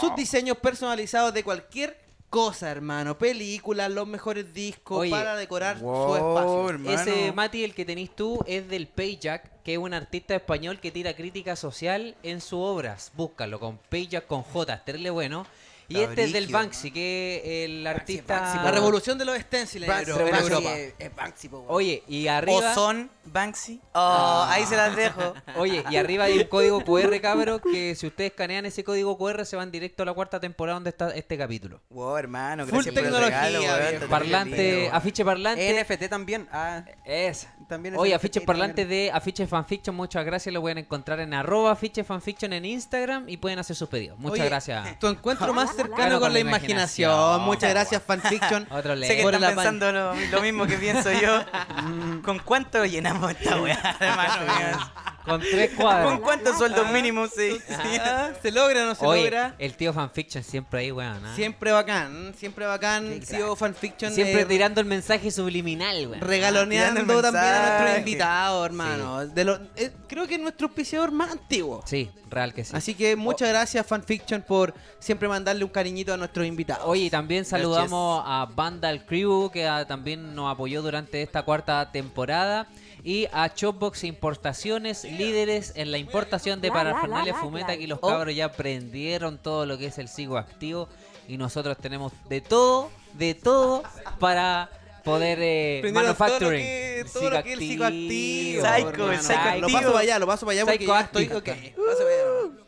sus 0.00 0.16
diseños 0.16 0.56
personalizados 0.58 1.32
de 1.32 1.44
cualquier 1.44 2.03
cosa, 2.34 2.68
hermano. 2.68 3.16
Películas, 3.16 3.92
los 3.92 4.08
mejores 4.08 4.52
discos 4.52 4.98
Oye, 4.98 5.10
para 5.12 5.36
decorar 5.36 5.78
wow, 5.78 6.08
su 6.08 6.16
espacio. 6.16 6.68
hermano. 6.68 7.00
Ese 7.00 7.30
Mati, 7.30 7.62
el 7.62 7.74
que 7.74 7.84
tenés 7.84 8.10
tú, 8.10 8.40
es 8.44 8.68
del 8.68 8.88
Payjack, 8.88 9.62
que 9.62 9.74
es 9.74 9.78
un 9.78 9.94
artista 9.94 10.34
español 10.34 10.80
que 10.80 10.90
tira 10.90 11.14
crítica 11.14 11.54
social 11.54 12.16
en 12.24 12.40
sus 12.40 12.58
obras. 12.58 13.12
Búscalo 13.14 13.60
con 13.60 13.78
Payjack 13.88 14.26
con 14.26 14.42
J, 14.42 14.82
terrible 14.84 15.10
bueno. 15.10 15.46
Y 15.88 15.96
Está 15.98 16.10
este 16.10 16.24
es 16.24 16.32
del 16.32 16.46
Banksy, 16.48 16.90
que 16.90 17.42
es 17.44 17.70
el 17.70 17.86
artista. 17.86 18.40
Banksy, 18.40 18.58
La 18.64 18.70
revolución 18.70 19.18
de 19.18 19.24
los 19.26 19.38
stencils 19.38 19.84
en 19.84 19.88
Banksy, 19.88 20.10
en 20.12 20.34
Europa. 20.34 20.76
es- 20.78 20.94
es 20.98 21.14
Banksy, 21.14 21.48
po. 21.48 21.64
Oye, 21.68 22.02
y 22.08 22.26
O 22.26 22.32
arriba. 22.32 22.74
son 22.74 23.10
Banksy. 23.26 23.80
Oh, 23.92 24.46
ahí 24.48 24.64
se 24.66 24.76
las 24.76 24.96
dejo. 24.96 25.34
Oye, 25.56 25.84
y 25.90 25.96
arriba 25.96 26.24
hay 26.24 26.38
un 26.38 26.44
código 26.44 26.82
QR, 26.84 27.20
cabros, 27.20 27.60
que 27.60 27.94
si 27.94 28.06
ustedes 28.06 28.30
escanean 28.30 28.64
ese 28.66 28.82
código 28.82 29.16
QR 29.18 29.44
se 29.44 29.56
van 29.56 29.70
directo 29.70 30.02
a 30.02 30.06
la 30.06 30.14
cuarta 30.14 30.40
temporada 30.40 30.74
donde 30.74 30.90
está 30.90 31.10
este 31.14 31.36
capítulo. 31.36 31.80
Wow, 31.90 32.16
hermano, 32.16 32.66
Full 32.66 32.72
gracias 32.84 32.94
por 32.94 32.98
el 32.98 33.04
tecnología, 33.10 33.42
regalo, 33.46 33.58
viejo. 33.60 33.94
está 33.94 34.08
Parlante, 34.08 34.90
afiche 34.92 35.24
parlante. 35.24 35.70
NFT 35.82 36.08
también. 36.08 36.48
Ah, 36.50 36.84
Es. 37.04 37.46
también 37.68 37.94
es 37.94 38.00
Oye, 38.00 38.18
parlantes 38.46 38.88
verdad. 38.88 39.04
de 39.04 39.10
Afiche 39.12 39.46
Fanfiction, 39.46 39.94
muchas 39.94 40.24
gracias. 40.24 40.52
Lo 40.52 40.60
pueden 40.60 40.78
encontrar 40.78 41.20
en 41.20 41.34
arroba 41.34 41.72
Afiche 41.72 42.04
Fanfiction 42.04 42.52
en 42.52 42.64
Instagram 42.64 43.28
y 43.28 43.36
pueden 43.36 43.58
hacer 43.58 43.76
sus 43.76 43.88
pedidos. 43.88 44.18
Muchas 44.18 44.40
Oye, 44.40 44.48
gracias. 44.48 44.98
Tu 44.98 45.06
encuentro 45.08 45.52
más 45.54 45.73
cercano 45.74 46.20
con 46.20 46.32
la 46.32 46.38
imaginación. 46.38 47.42
Muchas 47.42 47.70
gracias, 47.70 48.02
Fanfiction. 48.02 48.66
Otro 48.70 48.96
Sé 48.96 49.16
que 49.16 49.22
están 49.22 49.40
pensando 49.54 49.92
lo, 49.92 50.14
lo 50.14 50.42
mismo 50.42 50.66
que 50.66 50.76
pienso 50.76 51.12
yo. 51.12 51.44
¿Con 52.24 52.38
cuánto 52.40 52.84
llenamos 52.84 53.32
esta 53.32 53.60
weá, 53.60 53.96
hermano? 54.00 55.13
Con 55.24 55.40
tres 55.40 55.70
¿Con 55.70 55.78
cuadros. 55.84 56.20
cuántos 56.20 56.58
sueldos 56.58 56.90
mínimos 56.90 57.30
sí? 57.34 57.58
Ah, 57.70 58.30
¿Se 58.42 58.50
logra 58.52 58.82
o 58.82 58.86
no 58.86 58.94
se 58.94 59.06
Oye, 59.06 59.22
logra? 59.22 59.54
el 59.58 59.74
tío 59.76 59.92
Fanfiction 59.92 60.44
siempre 60.44 60.80
ahí, 60.80 60.92
weón. 60.92 61.24
¿ah? 61.24 61.32
Siempre 61.34 61.72
bacán, 61.72 62.34
siempre 62.36 62.66
bacán. 62.66 63.20
Tío 63.20 63.56
Fanfiction. 63.56 64.12
Siempre 64.12 64.42
eh, 64.42 64.44
tirando 64.44 64.80
el 64.80 64.86
mensaje 64.86 65.30
subliminal, 65.30 66.06
weón. 66.08 66.20
regaloneando 66.20 67.22
también 67.22 67.44
a 67.46 67.68
nuestros 67.78 67.98
invitados, 67.98 68.66
hermano. 68.66 69.26
De 69.26 69.44
lo- 69.44 69.58
eh, 69.76 69.92
creo 70.08 70.26
que 70.26 70.34
es 70.34 70.40
nuestro 70.40 70.66
auspiciador 70.66 71.10
más 71.10 71.30
antiguo. 71.32 71.82
Sí, 71.86 72.10
real 72.30 72.52
que 72.52 72.64
sí. 72.64 72.76
Así 72.76 72.94
que 72.94 73.16
muchas 73.16 73.48
gracias, 73.48 73.86
Fanfiction, 73.86 74.42
por 74.42 74.74
siempre 74.98 75.26
mandarle 75.28 75.64
un 75.64 75.70
cariñito 75.70 76.12
a 76.12 76.16
nuestros 76.16 76.46
invitados. 76.46 76.84
Oye, 76.86 77.04
y 77.04 77.10
también 77.10 77.44
saludamos 77.44 78.22
a 78.26 78.46
Vandal 78.54 79.06
Crew, 79.06 79.50
que 79.50 79.66
ah, 79.66 79.86
también 79.86 80.34
nos 80.34 80.52
apoyó 80.52 80.82
durante 80.82 81.22
esta 81.22 81.42
cuarta 81.42 81.90
temporada. 81.90 82.66
Y 83.04 83.28
a 83.32 83.52
Chopbox 83.52 84.02
Importaciones, 84.04 85.04
líderes 85.04 85.72
en 85.76 85.90
la 85.92 85.98
importación 85.98 86.60
de 86.62 86.72
parafernalia 86.72 87.34
fumeta. 87.34 87.72
Aquí 87.72 87.86
los 87.86 87.98
Oh. 88.00 88.08
cabros 88.08 88.34
ya 88.34 88.46
aprendieron 88.46 89.36
todo 89.38 89.66
lo 89.66 89.76
que 89.76 89.86
es 89.86 89.98
el 89.98 90.08
sigo 90.08 90.38
activo. 90.38 90.88
Y 91.28 91.36
nosotros 91.36 91.76
tenemos 91.78 92.12
de 92.30 92.40
todo, 92.40 92.90
de 93.12 93.34
todo 93.34 93.82
para 94.18 94.70
poder 95.04 95.38
eh, 95.42 95.78
Aprendieron 95.80 96.16
todo 96.16 96.28
lo 96.28 96.28
manufacturing. 96.30 96.64
que- 96.64 97.04
todo 97.12 97.30
lo 97.30 97.42
que 97.42 97.52
es 97.52 97.58
el 97.58 97.68
psicoactivo, 97.68 98.62
Psycho, 98.64 98.88
hermano. 98.88 99.12
el 99.12 99.18
psycho 99.20 99.34
Lo 99.34 99.48
activo. 99.50 99.72
paso 99.72 99.88
para 99.92 99.98
allá, 100.00 100.18
lo 100.18 100.26
paso 100.26 100.46
para 100.46 100.52
allá 100.60 100.64
porque 100.66 100.86
ya 100.86 101.00
estoy. 101.00 101.24
Psychoactive. 101.26 101.74
ok, 101.76 101.86
paso 101.86 101.98
para 101.98 102.14
allá. 102.48 102.63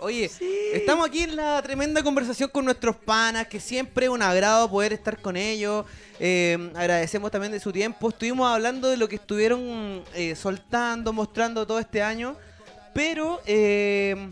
Oye, 0.00 0.30
estamos 0.74 1.08
aquí 1.08 1.22
en 1.24 1.34
la 1.34 1.60
tremenda 1.62 2.02
conversación 2.02 2.48
con 2.50 2.64
nuestros 2.64 2.94
panas, 2.96 3.48
que 3.48 3.58
siempre 3.58 4.06
es 4.06 4.10
un 4.10 4.22
agrado 4.22 4.70
poder 4.70 4.92
estar 4.92 5.20
con 5.20 5.36
ellos. 5.36 5.84
Eh, 6.20 6.70
agradecemos 6.76 7.30
también 7.30 7.52
de 7.52 7.58
su 7.60 7.72
tiempo. 7.72 8.08
Estuvimos 8.08 8.48
hablando 8.48 8.88
de 8.88 8.96
lo 8.96 9.08
que 9.08 9.16
estuvieron 9.16 10.04
eh, 10.14 10.36
soltando, 10.36 11.12
mostrando 11.12 11.66
todo 11.66 11.80
este 11.80 12.00
año. 12.02 12.36
Pero 12.94 13.40
eh, 13.46 14.30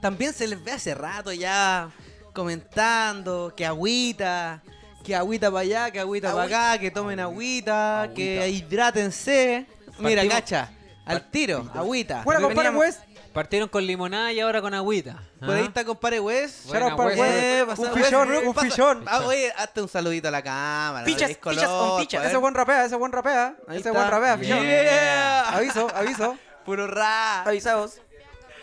también 0.00 0.32
se 0.32 0.46
les 0.48 0.62
ve 0.62 0.72
hace 0.72 0.94
rato 0.94 1.32
ya 1.32 1.90
comentando 2.32 3.52
que 3.56 3.64
agüita, 3.64 4.62
que 5.04 5.14
agüita 5.14 5.48
para 5.50 5.60
allá, 5.60 5.90
que 5.90 6.00
agüita 6.00 6.32
para 6.32 6.44
acá, 6.72 6.78
que 6.80 6.90
tomen 6.90 7.20
agüita, 7.20 8.10
que 8.14 8.48
hidrátense. 8.48 9.66
Mira, 9.98 10.22
Partimos- 10.22 10.34
cacha, 10.34 10.70
al 11.04 11.30
tiro, 11.30 11.70
agüita. 11.74 12.22
Fuera, 12.24 12.40
compadre, 12.40 12.70
Veníamos- 12.70 12.96
pues. 12.96 13.11
Partieron 13.32 13.68
con 13.68 13.86
limonada 13.86 14.30
y 14.32 14.40
ahora 14.40 14.60
con 14.60 14.74
agüita. 14.74 15.22
Por 15.40 15.50
ahí 15.50 15.62
¿Ah? 15.62 15.66
está 15.66 15.84
compadre 15.84 16.20
Wes. 16.20 16.64
Buena, 16.66 16.94
buena. 16.94 17.20
Wes. 17.22 17.30
Eh, 17.32 17.62
Un 17.62 17.68
pasa- 17.68 17.92
fichón, 17.92 18.28
Wes, 18.30 18.46
un 18.46 18.54
pasa- 18.54 18.66
fichón. 18.68 19.04
Ah, 19.06 19.20
oye, 19.24 19.52
hazte 19.56 19.80
un 19.82 19.88
saludito 19.88 20.28
a 20.28 20.30
la 20.30 20.42
cámara. 20.42 21.04
Fichas, 21.06 21.28
des 21.28 21.38
fichas 21.38 21.68
on 21.70 21.78
color, 21.88 22.00
fichas. 22.00 22.26
Ese 22.26 22.36
buen 22.36 22.54
rapea, 22.54 22.84
ese 22.84 22.96
buen 22.96 23.10
rapea. 23.12 23.56
Ahí 23.68 23.78
Ese 23.78 23.88
está. 23.88 23.92
buen 23.92 24.10
rapea, 24.10 24.36
fichón. 24.38 24.60
Yeah. 24.62 25.48
Aviso, 25.56 25.88
aviso. 25.94 26.36
Puro 26.66 26.86
rap. 26.86 27.46
Avisados. 27.46 28.00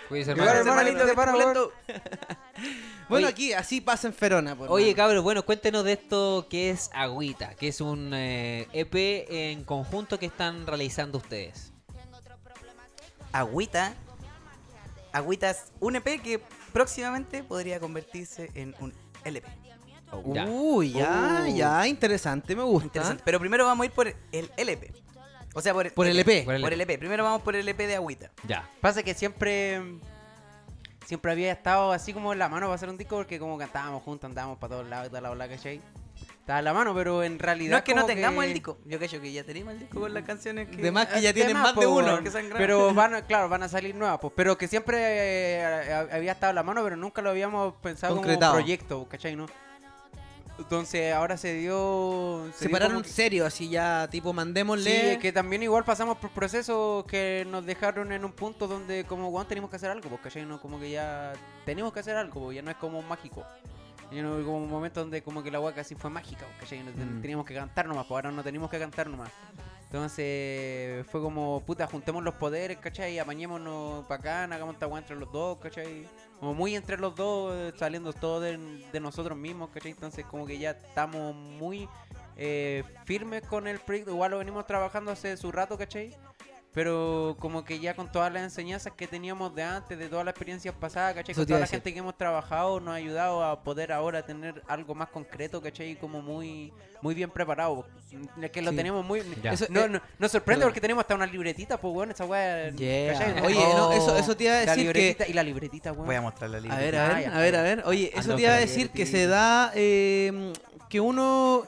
Cuídense, 0.07 0.34
Cuidado, 0.34 0.59
hermano. 0.59 0.82
hermano, 0.82 0.88
Hermanito, 0.89 1.05
te 1.09 1.15
para, 1.15 1.32
suculento. 1.32 1.72
Bueno, 3.09 3.26
Oye. 3.26 3.34
aquí 3.34 3.53
así 3.53 3.82
pasa 3.82 4.07
en 4.07 4.13
Ferona. 4.13 4.55
pues, 4.55 4.70
Oye, 4.70 4.91
hermano. 4.91 5.07
cabros, 5.07 5.24
bueno, 5.24 5.43
cuéntenos 5.43 5.84
de 5.84 5.93
esto 5.93 6.45
que 6.47 6.70
es 6.70 6.91
Agüita, 6.93 7.55
que 7.55 7.70
es 7.70 7.82
un 7.82 8.11
eh, 8.13 8.67
EP 8.72 9.26
en 9.51 9.63
conjunto 9.63 10.20
que 10.20 10.28
están 10.28 10.67
realizando 10.67 11.17
ustedes. 11.17 11.74
Agüita. 13.32 13.93
Agüita 15.20 15.49
es 15.51 15.72
un 15.80 15.95
EP 15.95 16.22
que 16.22 16.41
próximamente 16.74 17.43
podría 17.43 17.80
convertirse 17.80 18.49
en 18.55 18.76
un 18.80 18.93
LP. 19.24 19.47
Ya. 20.34 20.45
Uy, 20.47 20.91
ya, 20.93 21.45
Uh. 21.47 21.55
ya, 21.55 21.88
interesante, 21.88 22.55
me 22.55 22.63
gusta. 22.63 22.88
Interesante. 22.88 23.22
Pero 23.24 23.39
primero 23.39 23.65
vamos 23.65 23.84
a 23.84 23.86
ir 23.86 23.91
por 23.91 24.07
el 24.07 24.51
LP. 24.57 24.91
O 25.53 25.61
sea, 25.61 25.74
por, 25.74 25.91
Por 25.93 26.07
el 26.07 26.17
EP. 26.20 26.45
Por 26.45 26.55
el 26.55 26.61
Por 26.61 26.74
el 26.74 26.82
EP. 26.82 26.97
Primero 26.99 27.24
vamos 27.24 27.41
por 27.41 27.55
el 27.55 27.67
EP 27.67 27.78
de 27.78 27.95
Agüita. 27.95 28.32
Ya. 28.47 28.70
Pasa 28.82 29.03
que 29.03 29.13
siempre 29.13 29.82
siempre 31.05 31.32
había 31.32 31.51
estado 31.51 31.91
así 31.91 32.13
como 32.13 32.34
en 32.34 32.39
la 32.39 32.49
mano 32.49 32.67
para 32.67 32.76
hacer 32.76 32.88
un 32.88 32.95
disco 32.97 33.15
porque 33.15 33.39
como 33.39 33.57
cantábamos 33.57 34.03
juntos, 34.03 34.30
andábamos 34.30 34.59
para 34.59 34.76
todos 34.76 34.88
lados 34.88 35.07
y 35.07 35.09
toda 35.09 35.22
la 35.22 35.30
bola, 35.30 35.47
¿cachai? 35.49 35.82
Estaba 36.50 36.60
en 36.60 36.66
la 36.66 36.74
mano, 36.74 36.95
pero 36.95 37.22
en 37.24 37.38
realidad 37.38 37.72
No 37.74 37.78
es 37.78 37.84
que 37.84 37.93
no 37.93 38.06
tengamos 38.08 38.43
el 38.43 38.54
disco. 38.56 38.80
Yo 38.84 38.97
creo 38.97 39.22
que 39.22 39.32
ya 39.32 39.43
tenemos 39.43 39.72
el 39.72 39.82
disco 39.82 40.00
con 40.00 40.12
las 40.12 40.24
canciones 40.24 40.68
que... 40.68 40.78
De 40.78 40.91
más 40.91 41.06
que 41.06 41.22
ya 41.22 41.32
tienen 41.32 41.54
tema, 41.54 41.62
más 41.62 41.76
de 41.76 41.86
uno. 41.86 42.24
que. 42.24 42.32
Pero 42.58 42.91
van, 42.95 43.14
a- 43.14 43.22
claro, 43.22 43.50
van 43.50 43.62
a 43.62 43.70
salir 43.70 43.93
nuevas, 43.93 44.18
pues, 44.20 44.34
pero 44.36 44.58
que 44.58 44.68
siempre 44.68 44.97
eh, 45.00 45.93
había 46.12 46.32
estado 46.32 46.50
en 46.50 46.56
la 46.56 46.64
mano, 46.64 46.84
pero 46.84 46.95
nunca 46.95 47.22
lo 47.22 47.30
habíamos 47.30 47.76
pensado 47.84 48.16
Concretado. 48.16 48.54
como 48.54 48.58
un 48.62 48.64
proyecto, 48.66 49.08
¿cachai? 49.08 49.36
¿no? 49.36 49.45
Entonces 50.58 51.14
ahora 51.14 51.38
se 51.38 51.54
dio... 51.54 52.47
se 52.54 52.58
Se 52.60 52.66
dio 52.66 52.72
pararon 52.72 52.93
como 52.95 53.04
que- 53.06 53.10
serio, 53.12 53.45
así 53.45 53.70
ya, 53.70 54.08
tipo, 54.10 54.32
Sí, 54.32 54.36
mandémosle. 54.36 55.12
es 55.14 55.18
que 55.20 55.32
también 55.32 55.62
igual 55.62 55.84
pasamos 55.86 56.18
por 56.18 56.32
procesos 56.32 57.06
que 57.06 57.45
nos 57.47 57.64
dejaron 57.64 58.12
en 58.12 58.26
un 58.26 58.32
punto 58.32 58.68
donde 58.68 59.04
como 59.06 59.30
Juan 59.30 59.47
tenemos 59.47 59.70
que 59.70 59.76
hacer 59.76 59.91
algo, 59.91 60.10
porque 60.10 60.24
¿cachai? 60.24 60.47
No, 60.47 60.60
como 60.60 60.80
que 60.80 60.89
ya 60.89 61.32
tenemos 61.64 61.93
que 61.93 62.00
hacer 62.00 62.16
algo, 62.18 62.45
pues, 62.45 62.56
ya 62.56 62.64
no 62.64 62.72
es 62.72 62.78
como 62.78 63.04
mágico. 63.04 63.45
Ya 64.12 64.24
no 64.24 64.36
como 64.43 64.57
un 64.57 64.70
momento 64.70 65.01
donde 65.01 65.22
como 65.22 65.43
que 65.43 65.51
la 65.51 65.60
hueá 65.60 65.74
casi 65.74 65.93
fue 65.95 66.10
mágica, 66.10 66.45
¿cachai? 66.60 66.80
No 66.84 66.91
ten- 66.91 67.20
Mm. 67.20 67.22
Teníamos 67.22 67.45
que 67.45 67.53
cantar 67.53 67.86
nomás, 67.88 68.05
pues 68.07 68.16
ahora 68.18 68.32
no 68.32 68.43
tenemos 68.43 68.70
que 68.70 68.80
cantar 68.80 69.07
nomás. 69.07 69.30
Entonces 69.91 71.05
fue 71.07 71.20
como, 71.22 71.62
puta, 71.66 71.88
juntemos 71.88 72.24
los 72.24 72.36
poderes, 72.36 72.78
¿cachai? 72.78 73.18
Apañémonos 73.20 74.05
para 74.05 74.20
acá, 74.20 74.43
hagamos 74.55 74.76
esta 74.76 74.88
entre 74.97 75.16
los 75.16 75.32
dos, 75.32 75.57
¿cachai? 75.57 76.07
Como 76.39 76.53
muy 76.53 76.76
entre 76.76 76.97
los 76.97 77.16
dos, 77.16 77.53
eh, 77.55 77.74
saliendo 77.78 78.14
todo 78.14 78.39
de, 78.39 78.57
de 78.91 78.99
nosotros 78.99 79.38
mismos, 79.38 79.70
¿cachai? 79.72 79.91
Entonces 79.91 80.26
como 80.26 80.45
que 80.45 80.57
ya 80.60 80.72
estamos 80.72 81.36
muy 81.36 81.89
eh, 82.38 82.84
firmes 83.05 83.41
con 83.47 83.68
el 83.68 83.80
proyecto. 83.80 84.12
Igual 84.12 84.32
lo 84.32 84.38
venimos 84.38 84.66
trabajando 84.66 85.12
hace 85.12 85.36
su 85.38 85.51
rato, 85.51 85.78
¿cachai? 85.78 86.16
Pero 86.72 87.36
como 87.39 87.65
que 87.65 87.80
ya 87.80 87.95
con 87.95 88.11
todas 88.11 88.32
las 88.32 88.43
enseñanzas 88.43 88.93
que 88.95 89.07
teníamos 89.07 89.55
de 89.55 89.63
antes, 89.63 89.97
de 89.97 90.07
todas 90.07 90.24
las 90.24 90.34
experiencias 90.34 90.76
pasadas, 90.76 91.15
¿cachai? 91.15 91.32
Eso 91.32 91.41
Con 91.41 91.47
toda 91.47 91.57
a 91.57 91.61
la 91.61 91.67
gente 91.67 91.91
que 91.91 91.97
hemos 91.99 92.15
trabajado 92.15 92.80
nos 92.80 92.89
ha 92.93 92.97
ayudado 92.97 93.43
a 93.43 93.63
poder 93.63 93.91
ahora 93.91 94.24
tener 94.24 94.61
algo 94.67 94.93
más 94.93 95.09
concreto, 95.09 95.61
¿cachai? 95.63 95.95
Como 95.95 96.22
muy 96.22 96.72
muy 97.01 97.15
bien 97.15 97.32
preparado. 97.32 97.88
Es 98.41 98.51
que 98.51 98.61
lo 98.61 98.72
Sí. 98.72 98.76
tenemos 98.78 99.05
muy... 99.05 99.22
Eso, 99.43 99.65
No, 99.70 99.86
eh, 99.86 99.89
no, 99.89 100.01
nos 100.20 100.32
sorprende 100.32 100.59
perdón. 100.59 100.70
porque 100.70 100.82
tenemos 100.82 101.01
hasta 101.01 101.15
una 101.15 101.26
libretita, 101.26 101.80
pues 101.80 101.93
bueno, 101.93 102.11
esa 102.11 102.26
weá... 102.26 102.70
Yeah. 102.72 103.13
¿cachai? 103.13 103.45
Oye, 103.45 103.55
no, 103.74 103.91
eso, 103.93 104.17
eso 104.17 104.36
te 104.36 104.43
iba 104.43 104.53
a 104.59 104.65
la 104.65 104.76
decir 104.76 104.76
que... 104.91 104.99
libretita 104.99 105.28
y 105.28 105.34
la 105.34 105.43
libretita, 105.43 105.91
weón. 105.93 106.05
Voy 106.07 106.15
a 106.17 106.22
mostrar 106.22 106.49
la 106.49 106.57
A 106.57 106.61
libreta. 106.61 106.82
ver, 106.82 106.95
a 106.97 107.07
ver, 107.07 107.28
Ah, 107.30 107.38
a 107.38 107.39
ver, 107.39 107.55
a 107.55 107.61
ver. 107.61 107.84
Oye, 107.86 108.09
eso 108.09 108.20
Ando 108.20 108.36
te 108.36 108.41
iba 108.41 108.51
a 108.51 108.55
la 108.55 108.59
decir 108.59 108.89
que 108.89 109.05
libretita. 109.05 109.17
se 109.17 109.28
da 109.28 109.72
eh, 109.76 110.53
que 110.89 110.99
uno, 110.99 111.63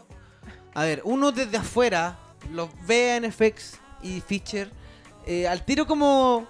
a 0.74 0.84
ver, 0.84 1.02
uno 1.06 1.32
desde 1.32 1.56
afuera 1.58 2.20
los 2.52 2.70
ve 2.86 3.16
en 3.16 3.32
FX 3.32 3.80
y 4.04 4.20
Feature 4.20 4.70
eh, 5.26 5.48
al 5.48 5.64
tiro 5.66 5.86
como 5.88 6.48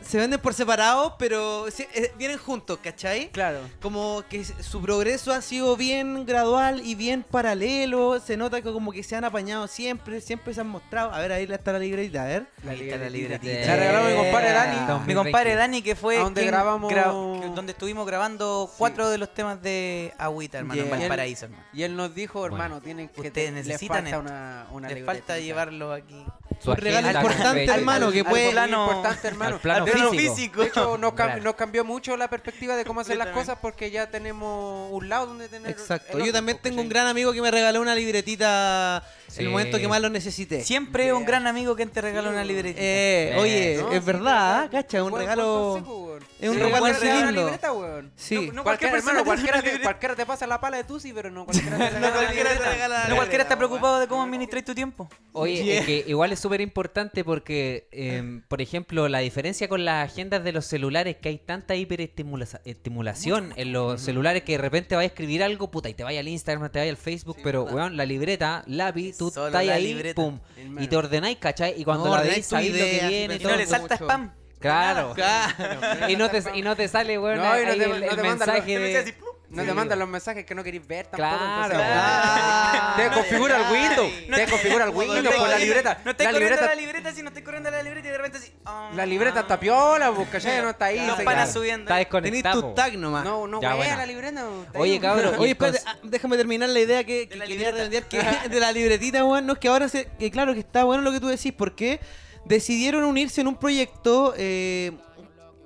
se 0.00 0.16
venden 0.16 0.40
por 0.40 0.54
separado, 0.54 1.16
pero 1.18 1.66
eh, 1.68 2.12
vienen 2.16 2.38
juntos, 2.38 2.78
¿cachai? 2.82 3.28
Claro. 3.30 3.58
Como 3.82 4.22
que 4.30 4.42
su 4.42 4.80
progreso 4.80 5.32
ha 5.34 5.42
sido 5.42 5.76
bien 5.76 6.24
gradual 6.24 6.80
y 6.82 6.94
bien 6.94 7.22
paralelo. 7.24 8.18
Se 8.20 8.36
nota 8.38 8.62
que 8.62 8.72
como 8.72 8.90
que 8.92 9.02
se 9.02 9.16
han 9.16 9.24
apañado 9.24 9.66
siempre, 9.66 10.22
siempre 10.22 10.54
se 10.54 10.62
han 10.62 10.68
mostrado. 10.68 11.12
A 11.12 11.18
ver, 11.18 11.32
ahí 11.32 11.46
está 11.50 11.72
la 11.72 11.80
libretita, 11.80 12.22
a 12.22 12.26
ver. 12.26 12.46
Ahí 12.66 12.82
está 12.88 12.96
la 12.96 13.10
libretita. 13.10 13.66
La 13.66 13.76
regaló 13.76 14.08
mi 14.08 14.16
compadre 14.16 14.52
Dani. 14.52 14.80
Mi 14.80 14.86
2020. 14.86 15.14
compadre 15.14 15.54
Dani, 15.56 15.82
que 15.82 15.96
fue 15.96 16.16
donde 16.16 16.40
quien 16.42 16.54
grabamos- 16.54 16.90
gra- 16.90 17.52
donde 17.54 17.72
estuvimos 17.72 18.06
grabando 18.06 18.70
cuatro 18.78 19.10
de 19.10 19.18
los 19.18 19.34
temas 19.34 19.60
de 19.60 20.14
Agüita, 20.16 20.58
hermano, 20.58 20.80
en. 20.80 20.90
Valparaíso, 20.90 21.46
hermano. 21.46 21.64
Y 21.74 21.82
él 21.82 21.96
nos 21.96 22.14
dijo, 22.14 22.46
hermano, 22.46 22.80
tienen 22.80 23.08
que... 23.08 23.20
Ustedes 23.20 23.48
te- 23.48 23.50
necesitan 23.52 24.04
les 24.04 24.12
falta 24.14 24.16
esto. 24.16 24.20
una, 24.20 24.66
una 24.70 24.88
Le 24.88 24.94
libretita. 24.94 25.12
falta 25.26 25.38
llevarlo 25.40 25.92
aquí. 25.92 26.24
Su 26.60 26.70
Un 26.72 26.76
regalo 26.76 27.08
importante, 27.10 27.64
hermano, 27.66 28.10
que 28.10 28.24
puede- 28.24 28.50
plano- 28.50 28.86
importante, 28.90 29.28
hermano. 29.28 29.54
al 29.56 29.60
plano 29.60 29.84
De 29.84 29.92
hecho- 29.92 30.10
físico. 30.10 30.60
De 30.62 30.66
hecho, 30.68 30.98
nos, 30.98 31.12
cam- 31.12 31.26
Claro. 31.26 31.42
nos 31.42 31.54
cambió 31.54 31.84
mucho 31.84 32.16
la 32.16 32.28
perspectiva 32.28 32.74
de 32.76 32.84
cómo 32.84 33.00
hacer 33.00 33.16
las 33.16 33.28
cosas 33.28 33.58
porque 33.62 33.90
ya 33.90 34.10
tenemos 34.10 34.88
un 34.92 35.08
lado 35.08 35.26
donde 35.26 35.48
tener. 35.48 35.70
Exacto. 35.70 36.18
Yo 36.18 36.32
también 36.32 36.58
tengo 36.60 36.80
un 36.80 36.88
gran 36.88 37.06
amigo 37.06 37.32
que 37.32 37.40
me 37.40 37.50
regaló 37.50 37.80
una 37.80 37.94
libretita 37.94 39.04
en 39.28 39.38
el 39.40 39.44
Sí. 39.46 39.48
momento 39.48 39.78
que 39.78 39.88
más 39.88 40.00
lo 40.00 40.08
necesité. 40.10 40.62
Siempre 40.64 41.12
un 41.12 41.24
gran 41.24 41.46
amigo 41.46 41.76
que 41.76 41.86
te 41.86 42.00
regala 42.00 42.30
una 42.30 42.44
libretita. 42.44 42.80
Eh, 42.80 43.32
Eh, 43.32 43.36
oye, 43.38 43.76
No, 43.82 43.92
es 43.92 44.00
sí, 44.00 44.06
verdad, 44.06 44.60
verdad. 44.62 44.70
cacha, 44.70 45.02
un 45.04 45.16
regalo. 45.16 45.70
consejo, 45.72 46.04
weón. 46.06 46.22
es 46.40 46.48
un 46.50 46.56
Sí, 46.56 46.62
regalo 46.62 46.86
así 46.86 47.06
lindo. 47.06 47.30
libreta. 47.42 47.68
Sí. 48.16 48.34
No, 48.34 48.40
no 48.52 48.62
Cualquier, 48.62 48.62
cualquier 48.62 48.90
persona 48.92 49.18
hermano, 49.18 49.18
te 49.18 49.24
cualquiera, 49.24 49.62
te, 49.62 49.82
cualquiera 49.82 50.14
te 50.16 50.26
pasa 50.26 50.46
la 50.46 50.60
pala 50.60 50.76
de 50.78 50.84
Tusi, 50.84 51.12
pero 51.12 51.30
no 51.30 51.44
cualquiera 51.44 51.76
te 51.78 51.84
regala 51.90 52.08
No 52.08 52.14
cualquiera 52.14 52.44
la 52.44 52.50
te 52.50 52.54
libreta. 52.56 52.70
regala 52.72 53.02
la 53.04 53.08
No 53.08 53.16
cualquiera 53.16 53.42
está 53.42 53.56
preocupado 53.56 53.98
de 54.00 54.06
cómo 54.08 54.22
administrar 54.22 54.62
tu 54.64 54.74
tiempo. 54.74 55.08
Oye, 55.32 55.62
Yeah. 55.64 55.80
es 55.80 55.86
que 55.86 56.04
igual 56.06 56.32
es 56.32 56.40
súper 56.40 56.60
importante 56.60 57.22
porque, 57.24 57.86
em, 57.92 58.42
por 58.48 58.60
ejemplo, 58.62 59.08
la 59.08 59.18
diferencia 59.18 59.68
con 59.68 59.84
las 59.84 60.10
agendas 60.10 60.42
de 60.42 60.52
los 60.52 60.64
celulares, 60.66 61.16
que 61.16 61.28
hay 61.28 61.38
tanta 61.38 61.74
hiperestimulación 61.76 63.52
en 63.56 63.72
los 63.72 64.00
celulares 64.00 64.42
que 64.42 64.52
de 64.52 64.58
repente 64.58 64.94
vas 64.96 65.02
a 65.02 65.06
escribir 65.06 65.42
algo, 65.42 65.70
puta, 65.70 65.88
y 65.88 65.94
te 65.94 66.04
vaya 66.04 66.20
al 66.20 66.28
Instagram, 66.28 66.70
te 66.70 66.78
vaya 66.78 66.90
al 66.90 66.96
Facebook, 66.96 67.36
pero, 67.42 67.64
weón, 67.64 67.96
la 67.96 68.06
libreta, 68.06 68.62
lápiz, 68.66 69.16
tú 69.18 69.30
Solo 69.30 69.48
estás 69.48 69.64
la 69.66 69.74
ahí, 69.74 69.84
libreta. 69.88 70.14
pum, 70.14 70.38
Hermano. 70.56 70.82
y 70.82 70.88
te 70.88 70.96
ordenáis, 70.96 71.36
¿cachai? 71.38 71.74
Y 71.78 71.84
cuando 71.84 72.04
No, 72.06 72.10
la 72.12 72.16
ordenáis 72.20 72.36
veis, 72.36 72.46
tu 72.48 72.50
sabéis 72.54 72.70
lo 72.70 72.76
idea, 72.78 73.00
que 73.00 73.08
viene, 73.08 73.34
Y 73.34 73.38
no 73.44 73.50
le 73.56 73.64
todo. 73.66 73.70
salta 73.76 73.94
mucho. 73.94 74.04
spam. 74.04 74.32
Claro. 74.60 75.12
Claro. 75.14 75.54
Y 76.08 76.16
no 76.16 76.30
te, 76.30 76.42
y 76.54 76.62
no 76.62 76.74
te 76.76 76.88
sale, 76.88 77.18
weón, 77.18 77.36
No, 77.38 77.44
y 77.44 77.46
no 77.64 77.70
ahí 77.72 77.78
te- 77.78 77.84
el, 77.84 77.90
no 77.90 77.94
el 77.96 78.00
te 78.00 78.08
mandan 78.08 78.24
los- 78.24 78.38
mensaje 78.38 78.62
te 78.74 78.78
de... 78.78 78.98
así. 78.98 79.14
No 79.50 79.62
Sí. 79.62 79.68
te 79.68 79.74
mandan 79.74 79.98
los 79.98 80.06
mensajes 80.08 80.44
que 80.44 80.54
no 80.54 80.62
queréis 80.62 80.86
ver 80.86 81.06
tampoco. 81.06 81.38
Claro. 81.38 81.64
entonces- 81.72 81.88
Ah. 81.90 82.94
Te 82.98 83.08
configura 83.08 83.56
el 83.56 83.72
Windows. 83.72 84.12
No 84.28 84.36
Te 84.36 84.44
te- 84.44 84.50
configura 84.50 84.84
el 84.84 84.90
Windows 84.90 85.22
te- 85.34 85.36
con 85.40 85.50
la 85.50 85.58
libreta. 85.58 85.98
No 86.04 86.10
estoy 86.10 86.26
la 86.26 86.32
corriendo 86.32 86.54
libreta, 86.56 86.74
la 86.74 86.80
libreta, 86.80 87.12
si 87.12 87.22
no 87.22 87.28
estoy 87.28 87.42
corriendo 87.42 87.70
la 87.70 87.82
libreta 87.82 88.08
y 88.08 88.10
de 88.10 88.16
repente 88.18 88.38
así. 88.38 88.52
ah, 88.66 88.90
la 88.94 89.06
libreta 89.06 89.40
está 89.40 89.58
piola, 89.58 90.12
pues, 90.12 90.28
¿cachai? 90.28 90.60
No 90.60 90.68
está 90.70 90.84
ahí. 90.86 91.06
Los 91.06 91.16
se- 91.16 91.24
panas 91.24 91.50
subiendo. 91.50 91.84
Está 91.90 91.94
Tenés 92.20 92.30
desconectado. 92.32 92.60
tu 92.60 92.74
tag 92.74 92.98
nomás. 92.98 93.24
No, 93.24 93.46
no, 93.46 93.62
Ya, 93.62 93.68
wea, 93.70 93.76
buena. 93.76 93.96
la 93.96 94.06
libreta. 94.06 94.32
no, 94.42 94.62
está 94.64 94.78
Oye, 94.78 94.92
ahí. 94.92 95.00
cabrón, 95.00 95.34
Oye, 95.38 95.50
espérate, 95.52 95.80
ah, 95.86 95.96
déjame 96.02 96.36
terminar 96.36 96.68
la 96.68 96.80
idea 96.80 97.04
que, 97.04 97.26
que 97.28 97.36
la 97.36 97.46
quería 97.46 97.70
libreta. 97.70 97.76
redondear, 97.76 98.04
que 98.04 98.18
de 98.50 98.60
la 98.60 98.70
libretita, 98.72 99.24
weón. 99.24 99.46
No 99.46 99.54
es 99.54 99.58
que 99.58 99.68
ahora, 99.68 99.88
se, 99.88 100.08
que 100.18 100.30
claro 100.30 100.52
que 100.52 100.60
está 100.60 100.84
bueno 100.84 101.02
lo 101.02 101.10
que 101.10 101.20
tú 101.20 101.28
decís, 101.28 101.54
porque 101.56 102.00
decidieron 102.44 103.02
unirse 103.04 103.40
en 103.40 103.48
un 103.48 103.56
proyecto 103.56 104.34
eh, 104.36 104.92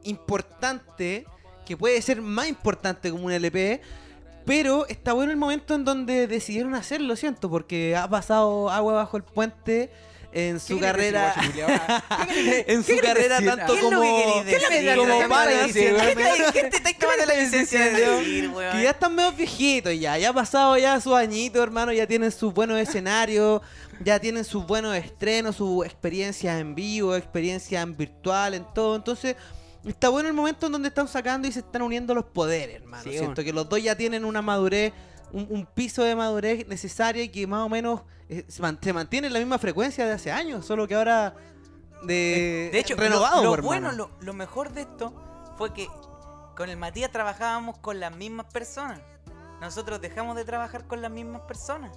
importante, 0.04 1.26
que 1.64 1.76
puede 1.76 2.00
ser 2.02 2.20
más 2.22 2.48
importante 2.48 3.10
como 3.10 3.26
un 3.26 3.32
LP, 3.32 3.80
pero 4.44 4.86
está 4.88 5.12
bueno 5.12 5.30
el 5.30 5.38
momento 5.38 5.74
en 5.74 5.84
donde 5.84 6.26
decidieron 6.26 6.74
hacerlo, 6.74 7.14
siento, 7.16 7.48
porque 7.50 7.94
ha 7.96 8.08
pasado 8.08 8.70
agua 8.70 8.94
bajo 8.94 9.16
el 9.16 9.22
puente 9.22 9.90
en 10.32 10.58
su 10.60 10.74
¿Qué 10.80 10.80
querés 10.80 11.12
carrera. 11.12 11.34
En 12.66 12.82
su 12.82 12.86
¿Qué 12.94 13.00
querés 13.00 13.28
carrera 13.28 13.56
tanto 13.56 13.74
¿Qué 13.74 13.78
es 13.78 13.84
lo 13.84 13.90
como, 13.90 14.22
como 14.22 14.44
¿Qué 14.44 14.56
es 14.56 14.96
lo 14.96 15.04
que 15.04 15.26
panas. 15.28 15.72
¿Qué 15.72 15.92
te- 15.92 16.52
¿Qué 16.52 16.64
te 16.70 16.76
estáis 16.78 16.98
tomando 16.98 17.26
la 17.26 17.34
licencia 17.34 17.84
de? 17.90 18.50
Que 18.72 18.82
ya 18.82 18.90
están 18.90 19.14
medio 19.14 19.32
viejitos 19.32 19.92
ya, 19.98 20.18
ya 20.18 20.30
ha 20.30 20.32
pasado 20.32 20.76
ya 20.78 20.98
sus 21.00 21.14
añitos, 21.14 21.62
hermano, 21.62 21.92
ya 21.92 22.06
tienen 22.06 22.32
sus 22.32 22.52
buenos 22.52 22.78
escenarios, 22.78 23.60
ya 24.02 24.18
tienen 24.18 24.44
sus 24.44 24.66
buenos 24.66 24.96
estrenos, 24.96 25.56
sus 25.56 25.84
experiencias 25.84 26.60
en 26.60 26.74
vivo, 26.74 27.14
experiencias 27.14 27.82
en 27.82 27.96
virtual, 27.96 28.54
en 28.54 28.64
todo. 28.74 28.96
Entonces, 28.96 29.36
está 29.84 30.08
bueno 30.08 30.28
el 30.28 30.34
momento 30.34 30.66
en 30.66 30.72
donde 30.72 30.88
están 30.88 31.08
sacando 31.08 31.46
y 31.48 31.52
se 31.52 31.60
están 31.60 31.82
uniendo 31.82 32.14
los 32.14 32.24
poderes, 32.26 32.76
hermano. 32.82 33.02
Sí, 33.02 33.10
Siento 33.10 33.26
bueno. 33.34 33.44
que 33.44 33.52
los 33.52 33.68
dos 33.68 33.82
ya 33.82 33.96
tienen 33.96 34.24
una 34.24 34.42
madurez, 34.42 34.92
un, 35.32 35.46
un 35.50 35.66
piso 35.66 36.02
de 36.02 36.14
madurez 36.14 36.66
necesaria 36.68 37.22
y 37.22 37.28
que 37.28 37.46
más 37.46 37.64
o 37.64 37.68
menos 37.68 38.02
eh, 38.28 38.44
se, 38.48 38.62
man- 38.62 38.78
se 38.80 38.92
mantiene 38.92 39.26
en 39.28 39.32
la 39.32 39.38
misma 39.38 39.58
frecuencia 39.58 40.06
de 40.06 40.12
hace 40.12 40.30
años, 40.30 40.64
solo 40.66 40.86
que 40.88 40.94
ahora 40.94 41.34
de, 42.04 42.70
De 42.72 42.78
hecho, 42.78 42.96
renovado, 42.96 43.36
lo, 43.42 43.50
lo 43.50 43.50
por 43.56 43.62
bueno, 43.62 43.92
lo, 43.92 44.10
lo 44.20 44.32
mejor 44.34 44.72
de 44.72 44.82
esto 44.82 45.12
fue 45.56 45.72
que 45.72 45.88
con 46.56 46.68
el 46.68 46.76
Matías 46.76 47.10
trabajábamos 47.10 47.78
con 47.78 48.00
las 48.00 48.14
mismas 48.14 48.46
personas. 48.52 49.00
Nosotros 49.60 50.00
dejamos 50.00 50.34
de 50.36 50.44
trabajar 50.44 50.86
con 50.86 51.00
las 51.00 51.10
mismas 51.10 51.42
personas. 51.42 51.92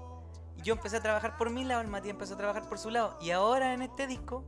Yo 0.63 0.73
empecé 0.75 0.97
a 0.97 1.01
trabajar 1.01 1.35
por 1.37 1.49
mi 1.49 1.63
lado, 1.63 1.81
el 1.81 1.87
Matías 1.87 2.11
empezó 2.13 2.35
a 2.35 2.37
trabajar 2.37 2.67
por 2.69 2.77
su 2.77 2.89
lado. 2.91 3.17
Y 3.21 3.31
ahora 3.31 3.73
en 3.73 3.81
este 3.81 4.05
disco 4.07 4.43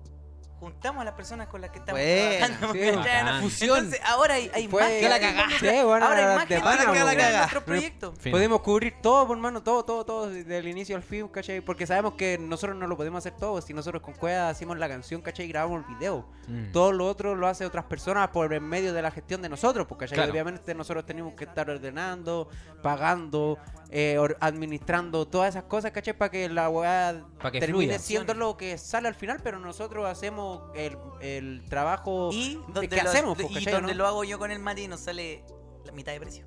juntamos 0.60 1.02
a 1.02 1.06
las 1.06 1.14
personas 1.14 1.48
con 1.48 1.62
las 1.62 1.70
que 1.72 1.80
estamos 1.80 2.02
Buena, 2.02 2.56
trabajando. 2.64 2.74
sí. 2.74 3.42
Fusión. 3.42 3.78
Entonces 3.78 4.02
ahora 4.06 4.36
hay, 4.36 4.68
más 4.68 4.88
que 4.88 5.10
la 5.10 5.20
cagaste. 5.20 5.60
Sí, 5.60 5.84
bueno, 5.84 6.06
ahora 6.06 6.32
hay 6.32 6.36
más 6.36 6.46
que 6.46 6.60
la 6.60 7.38
nuestro 7.40 7.66
proyecto. 7.66 8.14
Podemos 8.32 8.62
cubrir 8.62 8.96
todo, 9.02 9.28
por 9.28 9.38
hermano, 9.38 9.62
todo, 9.62 9.84
todo, 9.84 10.06
todo, 10.06 10.30
desde 10.30 10.58
el 10.58 10.68
inicio 10.68 10.96
al 10.96 11.04
fin, 11.04 11.28
¿cachai? 11.28 11.62
Porque 11.62 11.86
sabemos 11.86 12.14
que 12.14 12.38
nosotros 12.38 12.78
no 12.78 12.88
lo 12.88 12.98
podemos 12.98 13.20
hacer 13.20 13.38
todo. 13.38 13.62
Si 13.62 13.74
nosotros 13.74 14.02
con 14.02 14.14
Cueva 14.14 14.50
hacemos 14.50 14.78
la 14.78 14.88
canción, 14.88 15.22
¿cachai? 15.22 15.46
Y 15.46 15.50
grabamos 15.50 15.86
el 15.88 15.96
video. 15.96 16.26
Mm. 16.48 16.72
Todo 16.72 16.92
lo 16.92 17.08
otro 17.08 17.36
lo 17.36 17.48
hace 17.48 17.66
otras 17.66 17.86
personas 17.86 18.30
por 18.30 18.52
en 18.54 18.64
medio 18.64 18.94
de 18.94 19.02
la 19.02 19.12
gestión 19.12 19.42
de 19.42 19.50
nosotros, 19.50 19.86
porque 19.88 20.06
¿cachai? 20.06 20.18
Claro. 20.18 20.32
obviamente 20.32 20.74
nosotros 20.74 21.06
tenemos 21.06 21.34
que 21.34 21.44
estar 21.44 21.70
ordenando, 21.70 22.50
pagando, 22.82 23.58
eh, 23.90 24.18
or- 24.20 24.38
administrando 24.42 25.26
todas 25.28 25.50
esas 25.56 25.64
cosas, 25.64 25.92
¿cachai? 25.92 26.18
Para 26.18 26.30
que 26.32 26.50
la 26.50 26.70
weá 26.70 27.24
Pa' 27.42 27.52
que 27.52 27.60
termine 27.60 27.86
fluya. 27.86 28.00
siendo 28.00 28.34
lo 28.34 28.58
que 28.58 28.78
sale 28.78 29.08
al 29.08 29.16
final, 29.16 29.40
pero 29.44 29.60
nosotros 29.60 30.06
hacemos 30.08 30.64
el, 30.76 30.98
el 31.22 31.64
trabajo 31.70 32.30
Y 32.34 32.56
de- 32.56 32.62
donde, 32.74 32.90
que 32.90 33.02
lo, 33.02 33.10
hacemos, 33.10 33.38
pues, 33.38 33.52
y 33.52 33.54
¿cachai? 33.56 33.74
donde 33.74 33.94
¿no? 33.94 33.98
lo 34.00 34.08
hago 34.08 34.24
yo 34.24 34.38
con 34.40 34.52
el 34.52 34.60
Mati 34.60 34.88
nos 34.88 35.00
sale 35.02 35.44
la 35.86 35.92
mitad 35.94 36.12
de 36.12 36.20
precio. 36.20 36.46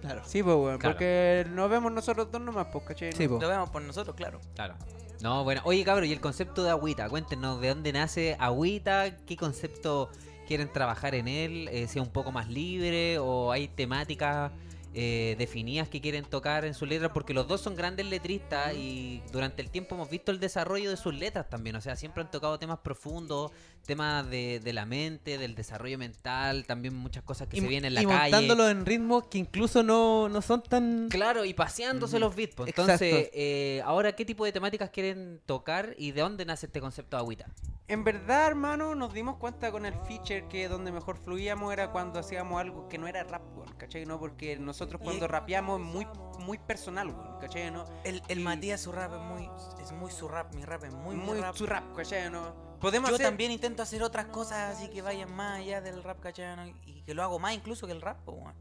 Claro. 0.00 0.22
Sí, 0.24 0.42
pues, 0.42 0.56
Claro. 0.56 0.78
porque 0.80 1.46
nos 1.50 1.70
vemos 1.70 1.92
nosotros 1.92 2.30
dos 2.32 2.40
nomás, 2.40 2.66
pues, 2.72 2.84
¿cachai? 2.84 3.12
Sí, 3.12 3.28
po. 3.28 3.38
Lo 3.40 3.48
vemos 3.48 3.70
por 3.70 3.82
nosotros, 3.82 4.16
claro. 4.16 4.40
Claro. 4.54 4.74
No, 5.20 5.44
bueno. 5.44 5.60
Oye, 5.64 5.84
cabrón, 5.84 6.06
y 6.08 6.12
el 6.12 6.20
concepto 6.20 6.64
de 6.64 6.70
agüita. 6.70 7.08
Cuéntenos 7.08 7.60
de 7.60 7.68
dónde 7.68 7.92
nace 7.92 8.36
agüita, 8.40 9.18
qué 9.24 9.36
concepto 9.36 10.10
quieren 10.48 10.72
trabajar 10.72 11.14
en 11.14 11.28
él, 11.28 11.68
eh, 11.70 11.86
sea 11.86 12.02
un 12.02 12.10
poco 12.10 12.32
más 12.32 12.48
libre 12.48 13.18
o 13.20 13.52
hay 13.52 13.68
temáticas 13.68 14.50
eh, 14.94 15.36
definidas 15.38 15.88
que 15.88 16.00
quieren 16.00 16.24
tocar 16.24 16.64
en 16.64 16.74
sus 16.74 16.88
letras, 16.88 17.12
porque 17.14 17.32
los 17.32 17.48
dos 17.48 17.60
son 17.60 17.74
grandes 17.74 18.06
letristas 18.06 18.74
y 18.74 19.22
durante 19.32 19.62
el 19.62 19.70
tiempo 19.70 19.94
hemos 19.94 20.10
visto 20.10 20.30
el 20.30 20.38
desarrollo 20.38 20.90
de 20.90 20.96
sus 20.96 21.14
letras 21.14 21.48
también. 21.48 21.76
O 21.76 21.80
sea, 21.80 21.96
siempre 21.96 22.22
han 22.22 22.30
tocado 22.30 22.58
temas 22.58 22.80
profundos, 22.80 23.52
temas 23.86 24.28
de, 24.28 24.60
de 24.60 24.72
la 24.72 24.84
mente, 24.84 25.38
del 25.38 25.54
desarrollo 25.54 25.98
mental, 25.98 26.66
también 26.66 26.94
muchas 26.94 27.22
cosas 27.22 27.48
que 27.48 27.56
y, 27.56 27.60
se 27.60 27.68
vienen 27.68 27.88
en 27.88 27.94
la 27.94 28.02
y 28.02 28.06
calle. 28.06 28.30
montándolo 28.32 28.68
en 28.68 28.84
ritmos 28.84 29.24
que 29.28 29.38
incluso 29.38 29.82
no, 29.82 30.28
no 30.28 30.42
son 30.42 30.62
tan... 30.62 31.08
Claro, 31.08 31.44
y 31.44 31.54
paseándose 31.54 32.18
los 32.18 32.36
beats. 32.36 32.54
pues. 32.54 32.68
Entonces, 32.68 33.30
eh, 33.32 33.82
ahora, 33.84 34.12
¿qué 34.12 34.24
tipo 34.24 34.44
de 34.44 34.52
temáticas 34.52 34.90
quieren 34.90 35.40
tocar 35.46 35.94
y 35.96 36.12
de 36.12 36.20
dónde 36.20 36.44
nace 36.44 36.66
este 36.66 36.80
concepto 36.80 37.16
de 37.16 37.22
agüita? 37.22 37.46
En 37.88 38.04
verdad, 38.04 38.46
hermano, 38.46 38.94
nos 38.94 39.12
dimos 39.12 39.36
cuenta 39.36 39.70
con 39.70 39.84
el 39.84 39.92
feature 40.06 40.46
que 40.48 40.68
donde 40.68 40.92
mejor 40.92 41.18
fluíamos 41.18 41.72
era 41.72 41.90
cuando 41.90 42.20
hacíamos 42.20 42.58
algo 42.60 42.88
que 42.88 42.96
no 42.96 43.06
era 43.06 43.22
rap, 43.24 43.42
¿cachai? 43.76 44.06
¿No? 44.06 44.18
Porque 44.18 44.56
nosotros 44.56 44.81
Y- 44.84 44.98
cuando 44.98 45.28
rapeamos 45.28 45.80
es 45.80 45.86
muy, 45.86 46.06
muy 46.40 46.58
personal. 46.58 47.08
¿No? 47.08 47.84
El, 48.04 48.22
el 48.28 48.40
Y- 48.40 48.42
Matías, 48.42 48.80
su 48.80 48.92
rap 48.92 49.12
es 49.14 49.20
muy, 49.20 49.50
es 49.82 49.92
muy 49.92 50.10
su 50.10 50.28
rap, 50.28 50.52
mi 50.54 50.64
rap 50.64 50.84
es 50.84 50.92
muy, 50.92 51.16
muy, 51.16 51.24
muy 51.34 51.40
rap. 51.40 51.54
su 51.56 51.66
rap, 51.66 51.94
¿cachai? 51.96 52.30
¿No? 52.30 52.54
Podemos 52.80 53.10
Yo 53.10 53.14
hacer... 53.16 53.26
también 53.26 53.50
intento 53.52 53.82
hacer 53.82 54.02
otras 54.02 54.26
cosas 54.26 54.76
así 54.76 54.88
que 54.88 55.02
vayan 55.02 55.32
más 55.34 55.58
allá 55.60 55.80
del 55.80 56.02
rap, 56.02 56.20
¿cachai? 56.20 56.56
¿no? 56.56 56.66
Y 56.86 57.02
que 57.02 57.14
lo 57.14 57.22
hago 57.22 57.38
más 57.38 57.54
incluso 57.54 57.86
que 57.86 57.92
el 57.92 58.00
rap, 58.00 58.18
po, 58.24 58.32
weón. 58.32 58.54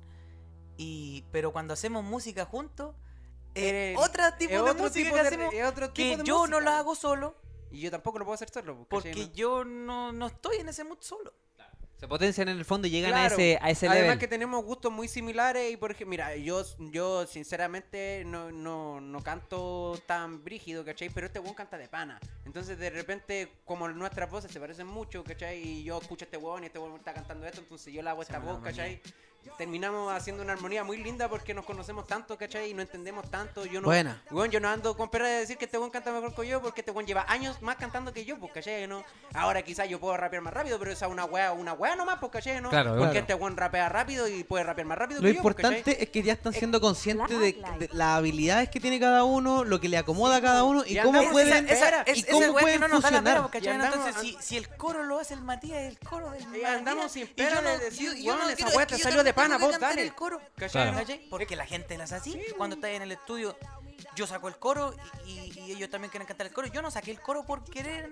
Y, 0.77 1.23
pero 1.31 1.51
cuando 1.51 1.73
hacemos 1.73 2.03
música 2.03 2.45
juntos, 2.45 2.95
Eh, 3.55 3.95
otro 3.97 4.23
tipo 4.37 4.53
de 4.53 4.59
otro 4.61 4.73
música 4.85 4.93
tipo 5.03 5.15
que 5.15 5.21
de- 5.21 5.27
hacemos 5.27 5.53
es 5.53 5.65
otro 5.67 5.89
tipo 5.91 6.09
que 6.09 6.17
de 6.17 6.23
yo 6.23 6.47
no 6.47 6.59
lo 6.61 6.69
hago 6.71 6.95
solo 6.95 7.35
Y 7.69 7.81
yo 7.81 7.91
tampoco 7.91 8.17
lo 8.19 8.25
puedo 8.25 8.35
hacer 8.35 8.49
solo. 8.49 8.75
pues. 8.77 8.87
Porque 8.89 9.13
¿no? 9.27 9.33
yo 9.33 9.63
no, 9.65 10.11
no 10.11 10.27
estoy 10.27 10.57
en 10.57 10.69
ese 10.69 10.83
mood 10.83 10.99
solo. 11.01 11.33
Se 12.01 12.07
potencian 12.07 12.49
en 12.49 12.57
el 12.57 12.65
fondo 12.65 12.87
y 12.87 12.89
llegan 12.89 13.11
Claro. 13.11 13.29
a 13.35 13.37
ese, 13.37 13.59
a 13.61 13.69
ese 13.69 13.87
Además 13.87 14.03
level. 14.05 14.19
que 14.19 14.27
tenemos 14.27 14.65
gustos 14.65 14.91
muy 14.91 15.07
similares 15.07 15.71
y 15.71 15.77
por 15.77 15.91
ejemplo, 15.91 16.09
mira, 16.09 16.35
yo, 16.35 16.63
yo 16.79 17.27
sinceramente 17.27 18.23
no, 18.25 18.51
no, 18.51 18.99
no 18.99 19.21
canto 19.21 20.01
tan 20.07 20.43
brígido, 20.43 20.83
¿cachai? 20.83 21.11
Pero 21.11 21.27
este 21.27 21.37
weón 21.37 21.53
canta 21.53 21.77
de 21.77 21.87
pana. 21.87 22.19
Entonces 22.43 22.79
de 22.79 22.89
repente, 22.89 23.51
como 23.65 23.87
nuestras 23.87 24.31
voces 24.31 24.51
se 24.51 24.59
parecen 24.59 24.87
mucho, 24.87 25.23
¿cachai? 25.23 25.59
Y 25.61 25.83
yo 25.83 25.99
escucho 26.01 26.25
a 26.25 26.27
este 26.27 26.37
weón 26.37 26.63
y 26.63 26.65
este 26.65 26.79
weón 26.79 26.95
está 26.95 27.13
cantando 27.13 27.45
esto, 27.45 27.61
entonces 27.61 27.93
yo 27.93 28.01
le 28.01 28.09
hago 28.09 28.23
esta 28.23 28.39
voz, 28.39 28.59
¿cachai? 28.63 28.99
Terminamos 29.57 30.11
haciendo 30.13 30.41
una 30.43 30.53
armonía 30.53 30.83
muy 30.83 30.97
linda 30.97 31.29
porque 31.29 31.53
nos 31.53 31.65
conocemos 31.65 32.07
tanto, 32.07 32.37
¿cachai? 32.37 32.71
Y 32.71 32.73
no 32.73 32.81
entendemos 32.81 33.29
tanto. 33.29 33.65
Yo 33.65 33.79
no, 33.81 33.87
Buena. 33.87 34.21
Weón, 34.31 34.49
yo 34.49 34.59
no 34.59 34.69
ando 34.69 34.95
con 34.97 35.09
pena 35.09 35.27
de 35.27 35.39
decir 35.39 35.57
que 35.57 35.65
este 35.65 35.77
weón 35.77 35.91
canta 35.91 36.11
mejor 36.11 36.33
que 36.33 36.47
yo 36.47 36.61
porque 36.61 36.81
este 36.81 36.91
weón 36.91 37.05
lleva 37.05 37.25
años 37.27 37.61
más 37.61 37.75
cantando 37.75 38.13
que 38.13 38.25
yo, 38.25 38.37
pues, 38.39 38.51
¿cachai? 38.53 38.87
¿no? 38.87 39.03
Ahora 39.33 39.61
quizás 39.61 39.87
yo 39.89 39.99
puedo 39.99 40.15
rapear 40.17 40.41
más 40.41 40.53
rápido, 40.53 40.79
pero 40.79 40.91
esa 40.91 41.05
es 41.05 41.11
una 41.11 41.25
wea, 41.25 41.51
una 41.51 41.73
wea 41.73 41.95
nomás, 41.95 42.17
pues, 42.19 42.31
¿cachai? 42.31 42.61
¿no? 42.61 42.69
Claro, 42.69 42.91
porque 42.91 43.03
claro. 43.11 43.19
este 43.19 43.33
weón 43.35 43.57
rapea 43.57 43.89
rápido 43.89 44.27
y 44.27 44.43
puede 44.43 44.63
rapear 44.63 44.87
más 44.87 44.97
rápido 44.97 45.21
Lo 45.21 45.27
que 45.27 45.33
yo, 45.35 45.41
pues, 45.41 45.53
importante 45.55 45.91
¿cachai? 45.91 46.03
es 46.03 46.09
que 46.09 46.23
ya 46.23 46.33
están 46.33 46.53
siendo 46.53 46.81
conscientes 46.81 47.29
de, 47.39 47.53
de 47.79 47.89
las 47.93 48.17
habilidades 48.17 48.69
que 48.69 48.79
tiene 48.79 48.99
cada 48.99 49.23
uno, 49.23 49.63
lo 49.63 49.79
que 49.79 49.89
le 49.89 49.97
acomoda 49.97 50.37
a 50.37 50.41
cada 50.41 50.63
uno 50.63 50.83
y 50.85 50.97
Y 50.97 51.01
cómo 51.01 51.19
andamos- 51.19 51.31
pueden, 51.33 51.69
esa- 51.69 52.01
esa- 52.03 52.03
y 52.11 52.19
es, 52.19 52.25
cómo 52.25 52.43
esa 52.43 52.51
pueden 52.53 52.73
que 52.73 52.79
no 52.79 52.87
nos 52.87 53.01
da 53.03 53.11
la 53.11 53.21
pera, 53.21 53.41
funcionar. 53.43 53.51
¿cachai? 53.51 53.67
Y 53.67 53.69
andamos- 53.75 54.07
Entonces, 54.07 54.21
si, 54.21 54.37
si 54.41 54.57
el 54.57 54.69
coro 54.69 55.03
lo 55.03 55.19
hace 55.19 55.33
el 55.33 55.41
Matías, 55.41 55.83
el 55.83 55.99
coro 55.99 56.31
del 56.31 56.45
Matías, 56.47 56.71
andamos 56.71 57.11
sin 57.11 57.27
yo 57.35 57.61
de 57.61 57.77
decir, 57.79 58.11
yo- 58.11 58.17
yo 58.17 58.33
weón, 58.35 58.47
esa 58.47 58.55
quiero- 58.55 58.71
weá 58.71 58.81
es 58.83 58.87
te 58.87 58.97
salió 58.97 59.23
de 59.23 59.30
también 59.33 59.59
pana, 59.59 59.71
vos 59.71 59.79
dale. 59.79 60.03
el 60.03 60.15
coro. 60.15 60.41
Claro. 60.55 60.97
¿cachai? 60.97 61.27
Porque 61.29 61.55
la 61.55 61.65
gente 61.65 61.97
las 61.97 62.11
hace 62.11 62.31
así. 62.31 62.41
Cuando 62.57 62.75
está 62.75 62.89
en 62.91 63.01
el 63.01 63.11
estudio, 63.11 63.57
yo 64.15 64.27
saco 64.27 64.47
el 64.47 64.57
coro 64.57 64.93
y, 65.25 65.51
y 65.59 65.71
ellos 65.71 65.89
también 65.89 66.09
quieren 66.11 66.27
cantar 66.27 66.47
el 66.47 66.53
coro. 66.53 66.67
Yo 66.67 66.81
no 66.81 66.91
saqué 66.91 67.11
el 67.11 67.19
coro 67.21 67.43
por 67.45 67.63
querer 67.63 68.11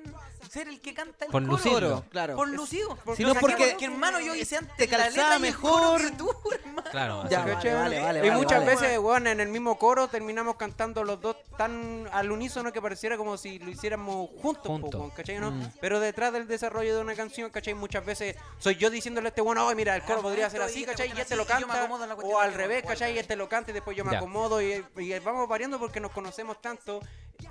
ser 0.49 0.67
el 0.67 0.79
que 0.81 0.93
canta 0.93 1.25
el 1.25 1.31
Por 1.31 1.41
coro. 1.43 1.51
lucirlo. 1.57 2.05
Claro. 2.09 2.35
Por 2.35 2.49
lucido. 2.49 2.97
Porque 3.05 3.25
porque, 3.39 3.85
hermano, 3.85 4.19
yo 4.19 4.35
hice 4.35 4.57
antes 4.57 4.75
te 4.77 4.87
la 4.97 5.09
letra 5.09 5.37
y 5.37 5.41
mejor. 5.41 6.01
que 6.01 6.11
tú, 6.11 6.29
hermano. 6.51 6.89
Claro, 6.91 7.29
Ya, 7.29 7.41
vale, 7.45 7.73
vale, 7.73 7.99
vale, 8.01 8.27
y 8.27 8.31
muchas 8.31 8.59
vale. 8.65 8.71
veces, 8.75 8.99
weón, 8.99 9.27
en 9.27 9.39
el 9.39 9.49
mismo 9.49 9.77
coro 9.77 10.07
terminamos 10.07 10.55
cantando 10.55 11.03
los 11.03 11.19
dos 11.21 11.35
tan 11.57 12.07
al 12.11 12.31
unísono 12.31 12.71
que 12.71 12.81
pareciera 12.81 13.17
como 13.17 13.37
si 13.37 13.59
lo 13.59 13.69
hiciéramos 13.69 14.29
juntos, 14.41 14.63
po, 14.63 14.69
Juntos. 14.73 14.99
weón, 14.99 15.11
¿cachai? 15.11 15.39
¿no? 15.39 15.51
Mm. 15.51 15.71
Pero 15.81 15.99
detrás 15.99 16.33
del 16.33 16.47
desarrollo 16.47 16.95
de 16.95 17.01
una 17.01 17.15
canción, 17.15 17.49
¿cachai? 17.49 17.73
Muchas 17.73 18.05
veces 18.05 18.35
soy 18.59 18.75
yo 18.75 18.89
diciéndole 18.89 19.27
a 19.27 19.29
este 19.29 19.41
bueno, 19.41 19.67
oh, 19.67 19.75
mira, 19.75 19.95
el 19.95 20.03
coro 20.03 20.21
podría 20.21 20.49
ser 20.49 20.61
así, 20.61 20.85
¿cachai? 20.85 21.11
Y 21.15 21.19
este 21.19 21.35
lo 21.35 21.45
canta. 21.45 21.87
O 22.23 22.39
al 22.39 22.53
revés, 22.53 22.83
¿cachai? 22.85 23.15
Y 23.15 23.19
este 23.19 23.35
lo 23.35 23.47
canta 23.49 23.71
y 23.71 23.73
después 23.73 23.95
yo 23.95 24.05
me 24.05 24.15
acomodo 24.15 24.61
y, 24.61 24.83
y 24.97 25.19
vamos 25.19 25.47
variando 25.47 25.78
porque 25.79 25.99
nos 25.99 26.11
conocemos 26.11 26.61
tanto 26.61 26.99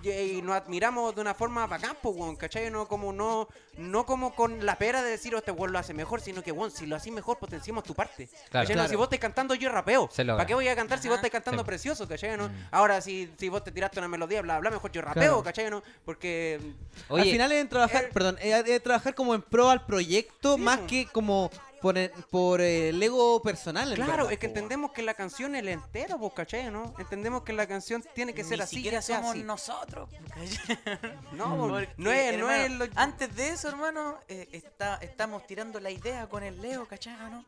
y, 0.02 0.10
y 0.10 0.42
nos 0.42 0.54
admiramos 0.54 1.14
de 1.14 1.22
una 1.22 1.32
forma 1.34 1.66
bacán, 1.66 1.96
pues, 2.02 2.14
weón, 2.14 2.36
¿cachai? 2.36 2.70
No 2.70 2.86
como, 2.86 3.10
no, 3.12 3.48
no 3.78 4.04
como 4.04 4.34
con 4.34 4.66
la 4.66 4.76
pera 4.76 5.02
de 5.02 5.10
decir, 5.10 5.34
oh, 5.34 5.38
este 5.38 5.50
weón 5.50 5.72
lo 5.72 5.78
hace 5.78 5.94
mejor, 5.94 6.20
sino 6.20 6.42
que, 6.42 6.52
weón, 6.52 6.70
si 6.70 6.84
lo 6.84 6.94
haces 6.96 7.10
mejor, 7.10 7.38
potenciamos 7.38 7.84
tu 7.84 7.94
parte. 7.94 8.26
Claro. 8.26 8.42
¿cachai? 8.50 8.66
No, 8.76 8.80
Claro. 8.80 8.88
Si 8.90 8.96
vos 8.96 9.04
estás 9.06 9.18
cantando, 9.18 9.54
yo 9.54 9.70
rapeo. 9.70 10.08
¿Para 10.14 10.44
qué 10.46 10.54
voy 10.54 10.68
a 10.68 10.76
cantar 10.76 10.98
si 11.00 11.08
vos 11.08 11.16
estás 11.16 11.30
cantando 11.30 11.62
Sí. 11.62 11.66
precioso, 11.66 12.06
¿cachai? 12.06 12.36
¿no? 12.36 12.48
Mm. 12.50 12.68
Ahora, 12.70 13.00
si, 13.00 13.32
si 13.38 13.48
vos 13.48 13.64
te 13.64 13.72
tiraste 13.72 13.98
una 13.98 14.08
melodía, 14.08 14.42
bla, 14.42 14.58
bla, 14.60 14.70
mejor 14.70 14.92
yo 14.92 15.00
rapeo, 15.00 15.22
Claro. 15.22 15.42
¿cachai? 15.42 15.70
¿no? 15.70 15.82
Porque 16.04 16.60
Oye, 17.08 17.22
Al 17.22 17.28
final 17.30 17.52
es 17.52 17.68
trabajar, 17.70 18.04
eh, 18.04 18.10
perdón, 18.12 18.36
es 18.42 18.64
de 18.66 18.80
trabajar 18.80 19.14
como 19.14 19.34
en 19.34 19.40
pro 19.40 19.70
al 19.70 19.86
proyecto 19.86 20.56
Sí, 20.56 20.60
más 20.60 20.80
que 20.80 21.06
como 21.06 21.50
por 21.80 21.96
el, 21.98 22.10
por 22.30 22.60
el 22.60 23.02
ego 23.02 23.40
personal. 23.42 23.94
Claro, 23.94 24.10
verdad, 24.12 24.32
es 24.32 24.38
que 24.38 24.46
entendemos 24.46 24.92
que 24.92 25.02
la 25.02 25.14
canción 25.14 25.54
es 25.54 25.64
la 25.64 25.70
entera, 25.72 26.16
pues, 26.18 26.32
¿cachai? 26.34 26.70
¿no? 26.70 26.94
Entendemos 26.98 27.42
que 27.42 27.52
la 27.52 27.66
canción 27.66 28.04
tiene 28.14 28.34
que 28.34 28.44
ser 28.44 28.58
Ni 28.58 28.64
así, 28.64 28.76
siquiera 28.76 29.00
sea 29.02 29.16
somos 29.18 29.32
así. 29.32 29.42
nosotros. 29.44 30.08
No, 31.32 31.68
Porque, 31.68 31.88
no 31.96 32.10
es, 32.10 32.38
no 32.38 32.50
es 32.50 32.70
lo- 32.70 32.86
Antes 32.96 33.34
de 33.36 33.50
eso, 33.50 33.68
hermano, 33.68 34.18
eh, 34.28 34.48
está, 34.52 34.96
estamos 34.96 35.46
tirando 35.46 35.78
la 35.80 35.90
idea 35.90 36.28
con 36.28 36.42
el 36.42 36.60
Leo, 36.60 36.86
¿cachai? 36.86 37.14
¿no? 37.30 37.44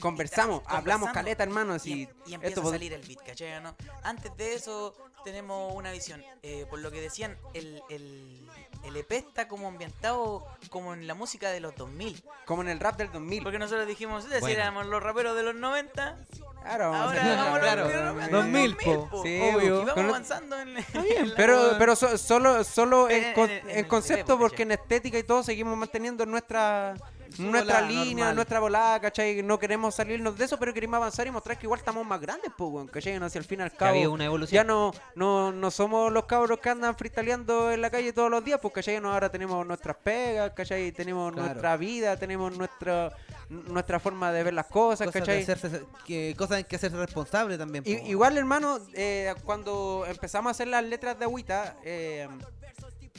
Conversamos, 0.00 0.62
Está- 0.62 0.78
hablamos 0.78 1.10
caleta, 1.12 1.42
hermano, 1.44 1.72
Y, 1.74 1.76
así. 1.76 2.08
y 2.26 2.34
empieza 2.34 2.56
esto 2.60 2.68
a 2.68 2.72
salir 2.72 2.92
el 2.92 3.02
beat, 3.02 3.22
¿cachai? 3.24 3.62
¿no? 3.62 3.74
Antes 4.02 4.36
de 4.36 4.54
eso 4.54 4.94
tenemos 5.24 5.72
una 5.74 5.92
visión. 5.92 6.22
Eh, 6.42 6.66
por 6.68 6.80
lo 6.80 6.90
que 6.90 7.00
decían, 7.00 7.38
el, 7.54 7.80
el, 7.88 8.46
el 8.84 8.96
EP 8.96 9.12
está 9.12 9.46
como 9.48 9.68
ambientado 9.68 10.44
como 10.68 10.92
en 10.94 11.06
la 11.06 11.14
música 11.14 11.50
de 11.50 11.60
los 11.60 11.74
2000. 11.76 12.22
Como 12.46 12.62
en 12.62 12.68
el 12.68 12.78
rap 12.80 12.96
del 12.96 13.10
2000. 13.10 13.42
Porque 13.42 13.58
nosotros 13.58 13.86
dijimos, 13.86 14.24
si 14.24 14.28
Bueno. 14.40 14.48
éramos 14.48 14.86
los 14.86 15.02
raperos 15.02 15.34
de 15.36 15.42
los 15.42 15.54
90, 15.54 16.16
Claro, 16.62 16.90
vamos 16.90 16.96
a 17.00 17.04
ahora 17.08 17.20
hacer- 17.22 17.36
vamos 17.36 17.56
a 17.56 17.60
claro, 17.60 17.82
los 17.84 17.92
raperos 17.92 18.16
de 18.16 18.20
los 18.20 18.30
2000, 18.42 18.76
po. 18.76 19.22
Sí, 19.22 19.40
obvio. 19.42 19.64
Y 19.64 19.70
vamos 19.78 19.94
Con- 19.94 20.04
avanzando 20.06 20.60
en, 20.60 20.68
en 20.78 21.28
la- 21.30 21.36
Pero, 21.36 21.72
pero 21.78 21.96
so- 21.96 22.18
solo, 22.18 22.62
solo 22.64 23.08
En- 23.08 23.16
en, 23.16 23.24
en- 23.28 23.34
con- 23.34 23.50
en- 23.50 23.70
en 23.70 23.78
en 23.78 23.84
concepto, 23.86 24.34
el 24.34 24.38
porque 24.38 24.62
en 24.64 24.72
estética 24.72 25.18
y 25.18 25.22
todo 25.22 25.42
seguimos 25.42 25.76
manteniendo 25.78 26.26
nuestra 26.26 26.94
nuestra 27.38 27.80
volada 27.80 27.88
línea, 27.88 28.14
normal. 28.26 28.34
nuestra 28.36 28.60
volada, 28.60 29.00
¿cachai? 29.00 29.42
No 29.42 29.58
queremos 29.58 29.94
salirnos 29.94 30.36
de 30.38 30.44
eso, 30.44 30.58
pero 30.58 30.72
queremos 30.74 30.96
avanzar 30.98 31.26
y 31.26 31.30
mostrar 31.30 31.58
que 31.58 31.66
igual 31.66 31.78
estamos 31.78 32.06
más 32.06 32.20
grandes, 32.20 32.50
pues, 32.56 32.70
weón, 32.70 32.88
¿cachai? 32.88 33.18
Si 33.30 33.38
al 33.38 33.44
fin 33.44 33.60
y 33.60 33.62
al 33.62 33.72
cabo 33.72 33.98
una 34.10 34.24
evolución. 34.24 34.54
ya 34.54 34.64
no, 34.64 34.92
no, 35.14 35.52
no 35.52 35.70
somos 35.70 36.12
los 36.12 36.24
cabros 36.24 36.58
que 36.60 36.70
andan 36.70 36.96
freestyleando 36.96 37.70
en 37.72 37.80
la 37.80 37.90
calle 37.90 38.12
todos 38.12 38.30
los 38.30 38.44
días, 38.44 38.58
pues, 38.60 38.74
¿cachai? 38.74 39.00
No, 39.00 39.12
ahora 39.12 39.30
tenemos 39.30 39.66
nuestras 39.66 39.96
pegas, 39.96 40.52
¿cachai? 40.54 40.92
Tenemos 40.92 41.32
Claro. 41.32 41.48
nuestra 41.48 41.76
vida, 41.76 42.16
tenemos 42.16 42.56
nuestra, 42.56 43.10
nuestra 43.48 43.98
forma 44.00 44.32
de 44.32 44.42
ver 44.42 44.54
las 44.54 44.66
cosas, 44.66 45.06
Cosas, 45.06 45.20
¿cachai? 45.22 45.42
hacerse- 45.44 45.84
que, 46.06 46.34
cosas 46.36 46.58
en 46.58 46.64
que 46.64 46.76
hacerse 46.76 46.96
responsable 46.96 47.56
también. 47.58 47.84
weón. 47.86 48.06
igual, 48.06 48.36
hermano, 48.38 48.78
eh, 48.94 49.34
cuando 49.44 50.04
empezamos 50.08 50.48
a 50.48 50.52
hacer 50.52 50.68
las 50.68 50.84
letras 50.84 51.18
de 51.18 51.24
agüita, 51.24 51.76
eh, 51.84 52.28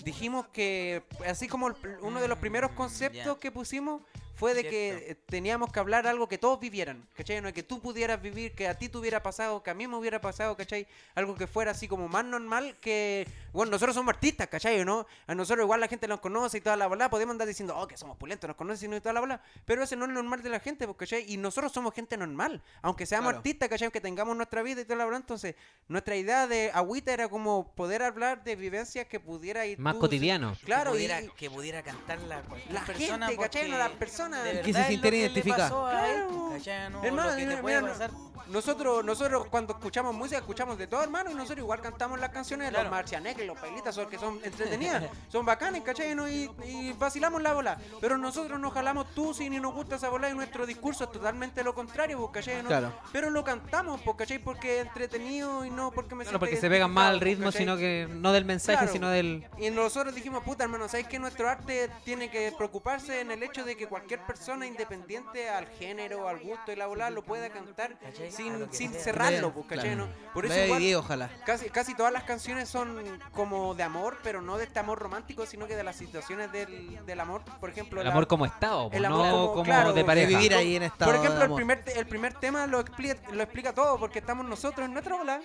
dijimos 0.03 0.47
que, 0.47 1.03
así 1.27 1.47
como 1.47 1.67
el- 1.67 1.75
uno 2.01 2.19
de 2.21 2.27
los 2.27 2.37
primeros 2.39 2.71
Mm, 2.71 2.75
conceptos 2.75 3.37
que 3.37 3.51
pusimos 3.51 4.01
fue 4.36 4.53
de 4.53 4.63
que 4.63 4.69
Cierto. 4.97 5.11
eh, 5.11 5.15
teníamos 5.27 5.71
que 5.71 5.79
hablar 5.79 6.05
algo 6.07 6.27
que 6.27 6.38
todos 6.38 6.59
vivieran, 6.59 7.07
¿cachai? 7.15 7.41
No 7.41 7.51
que 7.53 7.63
tú 7.63 7.79
pudieras 7.81 8.21
vivir, 8.21 8.53
que 8.53 8.67
a 8.67 8.77
ti 8.77 8.89
te 8.89 8.97
hubiera 8.97 9.23
pasado, 9.23 9.63
que 9.63 9.69
a 9.69 9.73
mí 9.73 9.88
me 9.88 9.95
hubiera 9.95 10.19
pasado, 10.21 10.55
¿cachai? 10.57 10.88
Algo 11.15 11.36
que 11.36 11.47
fuera 11.47 11.71
así 11.71 11.88
como 11.88 12.07
más 12.09 12.25
normal 12.25 12.75
que, 12.81 13.27
bueno, 13.53 13.71
nosotros 13.71 13.95
somos 13.95 14.13
artistas, 14.13 14.47
¿cachai? 14.47 14.83
¿no? 14.83 15.05
A 15.27 15.36
nosotros 15.36 15.63
igual 15.63 15.79
la 15.79 15.88
gente 15.88 16.07
nos 16.07 16.19
conoce 16.19 16.57
y 16.57 16.61
toda 16.61 16.75
la 16.75 16.88
bola, 16.88 17.09
podemos 17.09 17.31
andar 17.33 17.47
diciendo, 17.47 17.75
oh, 17.77 17.88
que 17.88 17.97
somos 17.97 18.17
pulentos, 18.17 18.47
nos 18.47 18.57
conocen 18.57 18.93
y 18.93 18.99
toda 18.99 19.13
la 19.13 19.19
bola, 19.21 19.41
pero 19.65 19.83
ese 19.83 19.95
no 19.95 20.05
es 20.05 20.11
normal 20.11 20.43
de 20.43 20.49
la 20.49 20.59
gente, 20.59 20.86
pues, 20.86 20.97
¿cachai? 20.97 21.31
Y 21.31 21.38
nosotros 21.38 21.71
somos 21.71 21.93
gente 21.93 22.17
normal, 22.17 22.61
aunque 22.81 23.05
seamos 23.05 23.25
Claro. 23.29 23.38
artistas, 23.38 23.69
¿cachai? 23.69 23.89
Que 23.91 24.01
tengamos 24.01 24.36
nuestra 24.36 24.61
vida 24.63 24.81
y 24.81 24.83
toda 24.83 24.97
la 24.97 25.05
bola, 25.05 25.17
entonces 25.17 25.55
nuestra 25.88 26.15
idea 26.17 26.45
de 26.47 26.71
agüita 26.73 27.13
era 27.13 27.29
como 27.29 27.71
poder 27.75 28.03
hablar 28.03 28.43
de 28.43 28.55
vivencias 28.55 29.05
que 29.07 29.19
pudiera 29.19 29.65
ir 29.65 29.79
Más 29.79 29.93
tú- 29.95 30.01
cotidiano. 30.01 30.57
Claro, 30.65 30.91
que 30.91 30.97
y- 30.97 31.07
pudiera, 31.07 31.33
que 31.36 31.49
pudiera 31.49 31.83
cantarla 31.83 32.41
cualquier 32.41 32.73
La 32.73 32.86
persona 32.86 33.27
gente, 33.27 33.41
¿cachai? 33.41 33.61
porque 33.63 33.71
No, 33.71 33.77
las 33.77 33.89
personas. 33.91 34.24
De 34.30 34.61
Que 34.61 34.73
se. 34.73 34.80
No, 36.89 37.03
Hermano, 37.03 37.30
lo 37.32 37.36
que 37.36 37.41
te 37.41 37.47
mira, 37.47 37.61
puede 37.61 37.82
mira, 37.82 37.93
pasar. 37.93 38.11
Nosotros, 38.47 39.03
nosotros 39.03 39.47
cuando 39.49 39.73
escuchamos 39.73 40.13
música, 40.13 40.38
escuchamos 40.38 40.78
de 40.78 40.86
todo, 40.86 41.01
hermano, 41.01 41.32
y 41.32 41.34
nosotros 41.34 41.59
igual 41.59 41.82
cantamos 41.82 42.19
las 42.19 42.30
canciones 42.30 42.67
de 42.67 42.71
Claro. 42.73 42.86
los 42.86 42.91
marcianeques, 42.91 43.47
los 43.47 43.57
pailitas, 43.57 43.95
son 43.95 44.07
que 44.07 44.19
son 44.19 44.39
entretenidas, 44.43 45.03
son 45.30 45.45
bacanes, 45.45 45.82
¿cachai? 45.82 46.13
¿no? 46.13 46.30
Y, 46.30 46.51
y 46.63 46.93
vacilamos 46.93 47.41
la 47.41 47.53
bola. 47.53 47.80
Pero 47.99 48.19
nosotros 48.19 48.59
nos 48.59 48.71
jalamos 48.71 49.07
tú 49.15 49.34
si 49.34 49.49
ni 49.49 49.59
nos 49.59 49.73
gusta 49.73 49.95
esa 49.95 50.09
bola 50.09 50.30
y 50.30 50.36
nuestro 50.36 50.67
discurso 50.67 51.05
es 51.05 51.11
totalmente 51.11 51.63
lo 51.63 51.73
contrario, 51.73 52.19
pues, 52.19 52.32
¿cachai? 52.34 52.61
¿no? 52.61 52.67
Claro. 52.69 52.93
Pero 53.11 53.32
lo 53.32 53.43
cantamos, 53.43 53.99
pues, 54.01 54.15
¿cachai? 54.15 54.38
Porque 54.38 54.80
es 54.82 54.86
entretenido 54.86 55.65
y 55.65 55.71
no 55.71 55.89
porque 55.91 56.13
me 56.13 56.23
porque 56.26 56.57
se 56.57 56.69
pegan 56.69 56.91
más 56.91 57.09
al 57.09 57.21
ritmo, 57.21 57.45
¿cachai? 57.45 57.61
sino 57.61 57.78
que 57.78 58.07
no 58.11 58.32
del 58.32 58.45
mensaje, 58.45 58.78
Claro. 58.78 58.93
sino 58.93 59.09
del... 59.09 59.47
Y 59.57 59.71
nosotros 59.71 60.13
dijimos, 60.13 60.43
puta 60.43 60.65
hermano, 60.65 60.88
¿sabes 60.88 61.07
que 61.07 61.17
nuestro 61.17 61.49
arte 61.49 61.89
tiene 62.03 62.30
que 62.30 62.53
preocuparse 62.55 63.21
en 63.21 63.32
el 63.32 63.41
hecho 63.41 63.65
de 63.65 63.76
que 63.76 63.88
cualquier 63.88 64.14
persona 64.20 64.66
independiente 64.68 65.49
al 65.49 65.68
género, 65.68 66.28
al 66.28 66.39
gusto 66.39 66.72
y 66.72 66.76
la 66.76 66.88
bola 66.88 67.09
lo 67.09 67.24
pueda 67.24 67.49
cantar 67.49 67.97
sin, 68.32 68.72
sin 68.72 68.91
cerrarlo, 68.93 69.53
pues, 69.53 69.66
¿cachai? 69.68 69.95
Claro. 69.95 70.07
no? 70.07 70.32
Por 70.34 70.45
eso 70.45 70.59
igual, 70.66 70.95
ojalá. 70.95 71.30
casi, 71.45 71.70
casi 71.70 71.95
todas 71.95 72.11
las 72.13 72.24
canciones 72.24 72.70
son 72.70 73.20
como 73.32 73.76
de 73.76 73.84
amor, 73.84 74.18
pero 74.24 74.41
no 74.41 74.57
de 74.57 74.66
este 74.66 74.80
amor 74.80 74.99
romántico, 74.99 75.45
sino 75.45 75.68
que 75.68 75.76
de 75.76 75.84
las 75.84 75.95
situaciones 75.95 76.51
del, 76.51 77.05
del 77.05 77.20
amor. 77.20 77.43
Por 77.59 77.70
ejemplo, 77.70 78.01
El 78.01 78.05
la- 78.07 78.11
amor 78.11 78.28
como 78.28 78.45
estado, 78.45 78.89
el 78.91 79.01
no 79.03 79.07
amor 79.07 79.30
como- 79.32 79.47
como 79.51 79.63
claro, 79.63 79.93
de 79.93 80.05
pareja. 80.05 80.28
vivir 80.28 80.53
ahí 80.53 80.76
en 80.76 80.84
estado 80.84 81.11
por 81.11 81.20
ejemplo, 81.20 81.39
de 81.39 81.45
el 81.45 81.53
primer, 81.55 81.84
el 81.95 82.07
primer 82.07 82.34
tema 82.36 82.68
lo 82.68 82.80
explica, 82.80 83.16
lo 83.32 83.43
explica 83.43 83.74
todo, 83.74 83.97
porque 83.99 84.20
estamos 84.20 84.45
nosotros 84.45 84.86
en 84.86 84.93
nuestra 84.93 85.16
bola, 85.16 85.41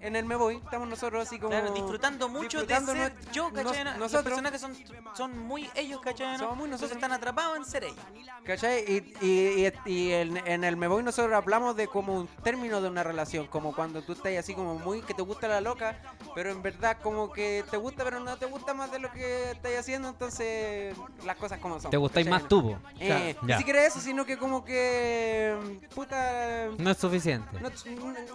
en 0.00 0.16
el 0.16 0.24
Me 0.24 0.36
Voy, 0.36 0.56
estamos 0.56 0.88
nosotros 0.88 1.26
así 1.26 1.38
como... 1.38 1.50
Claro, 1.50 1.72
disfrutando 1.72 2.28
mucho 2.28 2.58
disfrutando 2.60 2.92
de 2.94 2.98
ser 3.00 3.14
yo, 3.32 3.52
¿cachai? 3.52 3.84
nos- 3.84 3.92
Los 3.98 4.12
nosotros. 4.12 4.24
personajes 4.24 4.60
son, 4.60 4.76
son 5.14 5.38
muy 5.38 5.68
ellos, 5.74 6.00
¿cachai? 6.00 6.32
no? 6.32 6.38
Somos 6.38 6.56
muy 6.56 6.64
Entonces 6.66 6.90
nosotros. 6.90 6.92
están 6.92 7.12
atrapados 7.12 7.56
en 7.56 7.64
ser 7.64 7.84
ellos. 7.84 7.96
¿Cachai? 8.44 8.82
Y, 8.88 9.14
y, 9.26 9.66
y, 9.66 9.72
y 9.92 10.12
en, 10.12 10.36
en 10.46 10.64
el 10.64 10.76
Me 10.76 10.86
Voy 10.88 11.02
nosotros 11.02 11.34
hablamos 11.34 11.76
de 11.76 11.86
como 11.86 12.14
un 12.14 12.26
término 12.42 12.80
de 12.80 12.88
una 12.88 13.02
relación, 13.02 13.46
como 13.46 13.74
cuando 13.74 14.00
tú 14.02 14.12
estás 14.12 14.32
así 14.38 14.54
como 14.54 14.76
muy 14.76 15.02
que 15.02 15.12
te 15.12 15.20
gusta 15.22 15.48
la 15.48 15.60
loca, 15.60 16.00
pero 16.34 16.50
en 16.50 16.62
verdad 16.62 16.96
como 17.02 17.30
que 17.30 17.62
te 17.70 17.76
gusta, 17.76 18.04
pero 18.04 18.20
no 18.20 18.36
te 18.38 18.46
gusta 18.46 18.72
más 18.72 18.90
de 18.90 19.00
lo 19.00 19.10
que 19.12 19.50
estás 19.50 19.72
haciendo, 19.78 20.08
entonces 20.08 20.96
las 21.26 21.36
cosas 21.36 21.58
como 21.58 21.78
son. 21.78 21.90
Te 21.90 21.96
gustáis 21.98 22.26
¿cachai? 22.26 22.40
más 22.40 22.48
tú. 22.48 22.76
Eh. 23.00 23.36
Ni 23.42 23.52
siquiera 23.54 23.84
eso, 23.84 24.00
sino 24.00 24.24
que 24.24 24.38
como 24.38 24.64
que. 24.64 25.56
Puta. 25.94 26.68
No 26.78 26.90
es 26.90 26.96
suficiente. 26.96 27.48
No, 27.60 27.70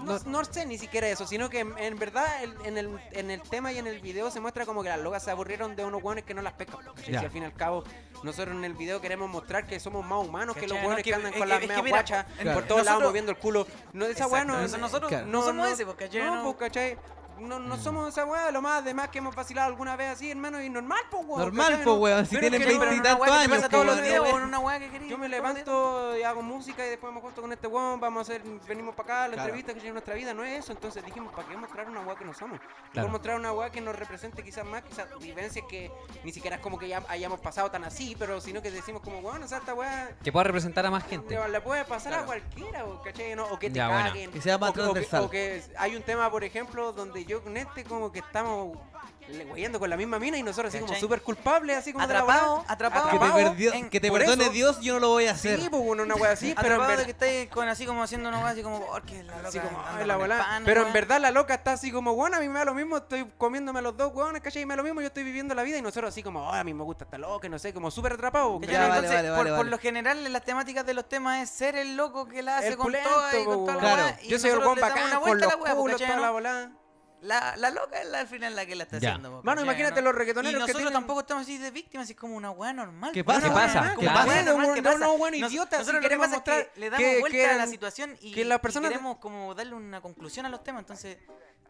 no- 0.04 0.20
no 0.26 0.46
sé 0.46 0.66
ni 0.66 0.78
siquiera 0.78 1.08
eso, 1.08 1.26
sino 1.26 1.50
que 1.50 1.62
en, 1.62 1.78
en 1.80 1.98
verdad 1.98 2.44
el- 2.44 2.56
en, 2.66 2.78
el, 2.78 3.00
en 3.12 3.32
el 3.32 3.42
tema 3.42 3.72
y 3.72 3.80
en 3.80 3.88
el 3.88 4.00
video 4.00 4.30
se 4.30 4.40
muestra 4.40 4.66
como 4.66 4.84
que 4.84 4.90
las 4.90 5.00
locas 5.00 5.24
se 5.24 5.32
aburrieron 5.32 5.76
de 5.76 5.86
unos 5.86 6.04
hueones 6.04 6.24
que 6.24 6.34
no 6.34 6.42
las 6.42 6.54
pescan. 6.54 6.82
Si 7.04 7.16
al 7.16 7.32
fin 7.32 7.44
y 7.44 7.46
al 7.46 7.54
cabo 7.54 7.84
nosotros 8.24 8.56
en 8.56 8.64
el 8.64 8.74
video 8.74 9.02
queremos 9.02 9.30
mostrar 9.30 9.63
que 9.66 9.80
somos 9.80 10.06
más 10.06 10.26
humanos 10.26 10.56
que 10.56 10.68
los 10.68 10.78
No, 10.82 10.96
que, 10.98 11.14
andan 11.14 11.34
es 11.34 11.40
con 11.40 11.50
las 11.50 11.62
es 11.62 11.68
meas 11.68 11.84
mira, 11.84 11.98
guachas 11.98 12.26
claro. 12.40 12.60
por 12.60 12.68
todos 12.68 12.86
lados 12.86 13.04
moviendo 13.04 13.32
el 13.32 13.38
culo. 13.38 13.68
No, 13.94 14.06
esa 14.06 14.28
hueá 14.28 14.44
no, 14.46 14.60
nosotros- 14.78 15.10
Claro. 15.10 15.28
no 15.28 15.44
somos 15.44 15.70
ese, 15.70 15.86
pues, 15.86 15.98
¿cachai? 15.98 16.22
No, 16.22 16.36
No. 16.36 16.44
pues, 16.44 16.56
¿cachai? 16.58 16.98
No, 17.40 17.60
no 17.60 17.78
somos 17.78 18.08
esa 18.10 18.26
weá, 18.26 18.52
lo 18.52 18.62
más 18.62 18.82
además 18.82 19.10
que 19.10 19.18
hemos 19.20 19.36
vacilado 19.36 19.68
alguna 19.68 19.96
vez 19.96 20.12
así, 20.12 20.30
hermano, 20.32 20.62
y 20.62 20.70
normal, 20.70 21.02
pues, 21.10 21.24
weón. 21.26 21.42
Normal, 21.42 21.82
No- 21.84 21.96
weón, 21.96 22.26
si 22.26 22.38
tienen 22.38 22.52
que 22.62 22.74
no- 22.74 22.80
20 22.80 22.86
pero 22.86 22.96
y 22.96 23.02
tantos 23.04 23.28
años, 23.30 23.48
pasa 23.58 23.70
todos 23.70 23.86
los 23.86 23.96
weón. 23.96 24.08
días, 24.08 24.20
weón. 24.22 24.34
weón, 24.36 24.48
una 24.48 24.60
weá 24.60 24.80
que 24.80 24.90
quería. 24.90 25.10
Yo 25.10 25.18
me 25.18 25.28
levanto 25.30 26.18
y 26.18 26.24
hago 26.24 26.42
música 26.42 26.86
y 26.86 26.90
después 26.90 27.12
me 27.12 27.20
acuesto 27.20 27.42
con 27.42 27.52
este 27.52 27.68
weón, 27.68 28.00
vamos 28.00 28.20
a 28.20 28.22
hacer, 28.34 28.42
venimos 28.68 28.96
para 28.96 29.04
acá, 29.14 29.28
la 29.28 29.34
Claro. 29.34 29.42
entrevista 29.50 29.74
que 29.74 29.80
lleva 29.82 29.94
nuestra 29.94 30.14
vida, 30.16 30.34
no 30.34 30.44
es 30.44 30.60
eso, 30.64 30.72
entonces 30.72 31.04
dijimos, 31.06 31.34
¿para 31.34 31.48
qué 31.48 31.58
mostrar 31.58 31.90
una 31.90 32.02
weá 32.02 32.16
que 32.16 32.26
no 32.26 32.34
somos? 32.34 32.60
Claro. 32.92 33.10
Mostrar 33.10 33.36
una 33.38 33.52
weá 33.52 33.70
que 33.72 33.82
nos 33.82 33.96
represente 33.96 34.44
quizás 34.44 34.66
más, 34.66 34.84
quizás 34.84 35.08
vivencias 35.20 35.66
que 35.68 35.92
ni 36.24 36.32
siquiera 36.32 36.58
es 36.58 36.62
como 36.62 36.78
que 36.78 36.88
ya 36.88 37.04
hayamos 37.10 37.40
pasado 37.40 37.70
tan 37.72 37.84
así, 37.84 38.16
pero 38.18 38.40
sino 38.42 38.62
que 38.62 38.72
decimos 38.72 39.02
como, 39.02 39.22
bueno, 39.22 39.46
o 39.46 39.48
sea, 39.48 39.58
esta 39.58 39.74
weá 39.74 40.12
Que 40.24 40.32
pueda 40.32 40.44
representar 40.46 40.86
a 40.86 40.92
más 40.92 41.04
gente. 41.06 41.36
le, 41.36 41.50
le 41.50 41.62
puede 41.62 41.84
pasar 41.86 42.14
a 42.14 42.26
cualquiera, 42.26 42.86
o, 42.86 43.02
¿cachai? 43.02 43.36
¿no? 43.36 43.46
O 43.46 43.60
que 43.60 43.70
te 43.70 43.76
Ya, 43.78 43.90
bueno. 43.90 44.32
Que 44.32 44.42
sea 44.42 44.58
más 44.58 44.70
o, 44.70 44.72
o 44.72 44.76
que, 44.76 44.82
transversal. 44.82 45.24
o 45.24 45.30
que 45.30 45.64
hay 45.78 45.96
un 45.96 46.04
tema, 46.04 46.30
por 46.32 46.44
ejemplo, 46.44 46.92
donde 46.94 47.26
yo 47.26 47.33
con 47.42 47.58
este 47.58 47.84
como 47.84 48.12
que 48.12 48.20
estamos 48.20 48.78
le- 49.30 49.46
weyendo 49.46 49.80
con 49.80 49.90
la 49.90 49.96
misma 49.96 50.20
mina 50.20 50.38
y 50.38 50.44
nosotros 50.44 50.74
así 50.76 50.84
como 50.84 50.94
súper 51.00 51.22
culpables, 51.22 51.78
así 51.78 51.94
como 51.94 52.06
la 52.06 52.20
Atrapado, 52.20 52.66
atrapado. 52.68 53.06
Que 53.06 53.10
te, 53.12 53.16
Atrapado 53.24 53.50
perdió- 53.52 53.74
en- 53.74 53.90
que 53.90 54.02
te 54.02 54.10
por 54.10 54.20
perdone 54.20 54.44
eso- 54.44 54.52
Dios, 54.52 54.80
yo 54.82 54.96
no 54.96 55.00
lo 55.00 55.10
voy 55.12 55.28
a 55.28 55.32
hacer. 55.32 55.62
Sí, 55.62 55.70
pues 55.70 55.82
bueno, 55.82 56.04
una 56.04 56.16
wea 56.16 56.32
así, 56.34 56.54
pero 56.54 56.68
en 56.68 56.74
Atrapado 56.74 56.82
de 56.90 56.96
verdad. 56.98 57.06
que 57.06 57.12
estáis 57.12 57.50
con 57.50 57.70
así 57.70 57.86
como 57.86 58.04
haciendo 58.04 58.28
una 58.28 58.40
weá 58.40 58.50
así 58.50 58.62
como, 58.62 58.86
porque 58.86 59.24
la 59.24 59.38
loca 59.38 59.48
Así 59.48 59.60
como, 59.60 59.78
la 59.82 59.92
con 59.94 60.02
el 60.12 60.18
volá. 60.18 60.38
pan, 60.40 60.64
Pero 60.66 60.86
en 60.86 60.92
verdad 60.92 61.22
la 61.22 61.32
loca 61.32 61.54
está 61.54 61.72
así 61.72 61.90
como, 61.90 62.16
bueno, 62.16 62.36
a 62.36 62.42
mí 62.42 62.50
me 62.50 62.60
da 62.60 62.66
lo 62.66 62.74
mismo, 62.74 62.98
estoy 62.98 63.26
comiéndome 63.38 63.82
los 63.82 63.96
dos 63.96 64.12
hueones, 64.14 64.42
¿cachai? 64.42 64.64
Y 64.64 64.66
me 64.66 64.74
da 64.74 64.78
lo 64.78 64.84
mismo, 64.84 65.00
yo 65.00 65.08
estoy 65.08 65.24
viviendo 65.24 65.56
la 65.56 65.64
vida 65.64 65.78
y 65.78 65.82
nosotros 65.82 66.10
así 66.10 66.22
como, 66.22 66.52
ay, 66.52 66.60
a 66.60 66.64
mí 66.66 66.74
me 66.74 66.84
gusta 66.84 67.06
esta 67.06 67.18
loca, 67.18 67.48
y 67.48 67.50
no 67.50 67.58
sé, 67.58 67.74
como 67.74 67.92
súper 67.92 68.14
atrapados. 68.14 68.60
Ya, 68.64 68.72
Ya, 68.74 68.80
vale, 68.82 68.96
entonces, 68.96 69.16
vale, 69.16 69.28
por, 69.30 69.38
vale, 69.38 69.50
por 69.52 69.58
vale. 69.60 69.70
lo 69.72 69.78
general, 69.80 70.26
en 70.26 70.34
las 70.34 70.44
temáticas 70.44 70.86
de 70.86 70.94
los 70.96 71.08
temas 71.08 71.42
es 71.42 71.50
ser 71.50 71.78
el 71.78 71.96
loco 71.96 72.28
que 72.28 72.42
la 72.44 72.58
hace 72.58 72.68
El 72.68 72.76
con 72.76 72.88
pulento, 72.88 73.10
toda 73.10 73.40
y 73.40 73.46
con 73.46 73.60
toda 73.66 73.74
la 73.76 73.80
claro. 73.80 74.18
Yo 74.28 74.38
soy 74.38 74.50
el 74.50 74.60
buen 74.60 74.82
bacán 74.82 75.06
una 75.06 75.14
con 75.16 75.30
vuelta 75.30 75.46
a 75.46 75.50
los 75.58 75.64
la 75.70 75.76
culos, 75.76 76.02
toda 76.02 76.20
la 76.20 76.30
volada. 76.32 76.72
La, 77.24 77.56
la 77.56 77.70
loca 77.70 78.02
es 78.02 78.08
la, 78.10 78.20
al 78.20 78.28
final 78.28 78.54
la 78.56 78.66
que 78.66 78.76
la 78.76 78.84
está 78.84 78.98
Ya. 79.00 79.10
haciendo. 79.12 79.30
po, 79.32 79.36
Mano, 79.44 79.62
¿cachai? 79.62 79.64
imagínate 79.64 80.02
¿no? 80.02 80.06
los 80.10 80.16
reggaetoneros 80.16 80.52
Y 80.52 80.54
que 80.56 80.60
nosotros 80.60 80.78
tienen- 80.82 80.94
tampoco 80.94 81.20
estamos 81.22 81.44
así 81.44 81.58
de 81.58 81.72
víctimas, 81.72 82.10
es 82.10 82.16
como 82.18 82.36
una 82.36 82.52
weá 82.52 82.74
normal. 82.74 83.12
¿Qué 83.14 83.24
po, 83.24 83.32
pasa? 83.34 83.48
una 83.48 83.50
¿Qué 83.50 83.56
weá 83.56 83.66
pasa? 83.66 83.74
normal, 83.80 83.90
¿Qué 83.92 83.96
como 84.06 84.14
pasa? 84.14 84.24
una 84.24 84.34
weá 84.34 84.44
normal, 84.44 84.68
No, 84.68 84.74
¿qué 84.76 84.82
no, 84.82 84.90
pasa? 84.92 85.00
no, 85.06 85.18
bueno, 85.18 85.38
Nos- 85.40 85.52
idiota, 85.52 85.70
si 85.78 85.80
Nosotros 85.80 85.94
lo 85.96 86.00
que 86.02 86.04
queremos 86.06 86.28
pasa 86.28 86.38
es 86.38 86.44
que 86.44 86.52
mostrar 86.52 86.78
le 86.80 86.90
damos 86.90 87.08
que- 87.08 87.20
vuelta 87.22 87.38
que- 87.38 87.46
a 87.50 87.56
la 87.56 87.68
situación 87.68 88.18
y, 88.22 88.32
que 88.34 88.46
las 88.46 88.58
y 88.58 88.62
personas- 88.62 88.92
queremos 88.92 89.18
como 89.18 89.56
darle 89.56 89.74
una 89.74 90.02
conclusión 90.02 90.46
a 90.46 90.50
los 90.50 90.64
temas. 90.64 90.82
Entonces, 90.82 91.18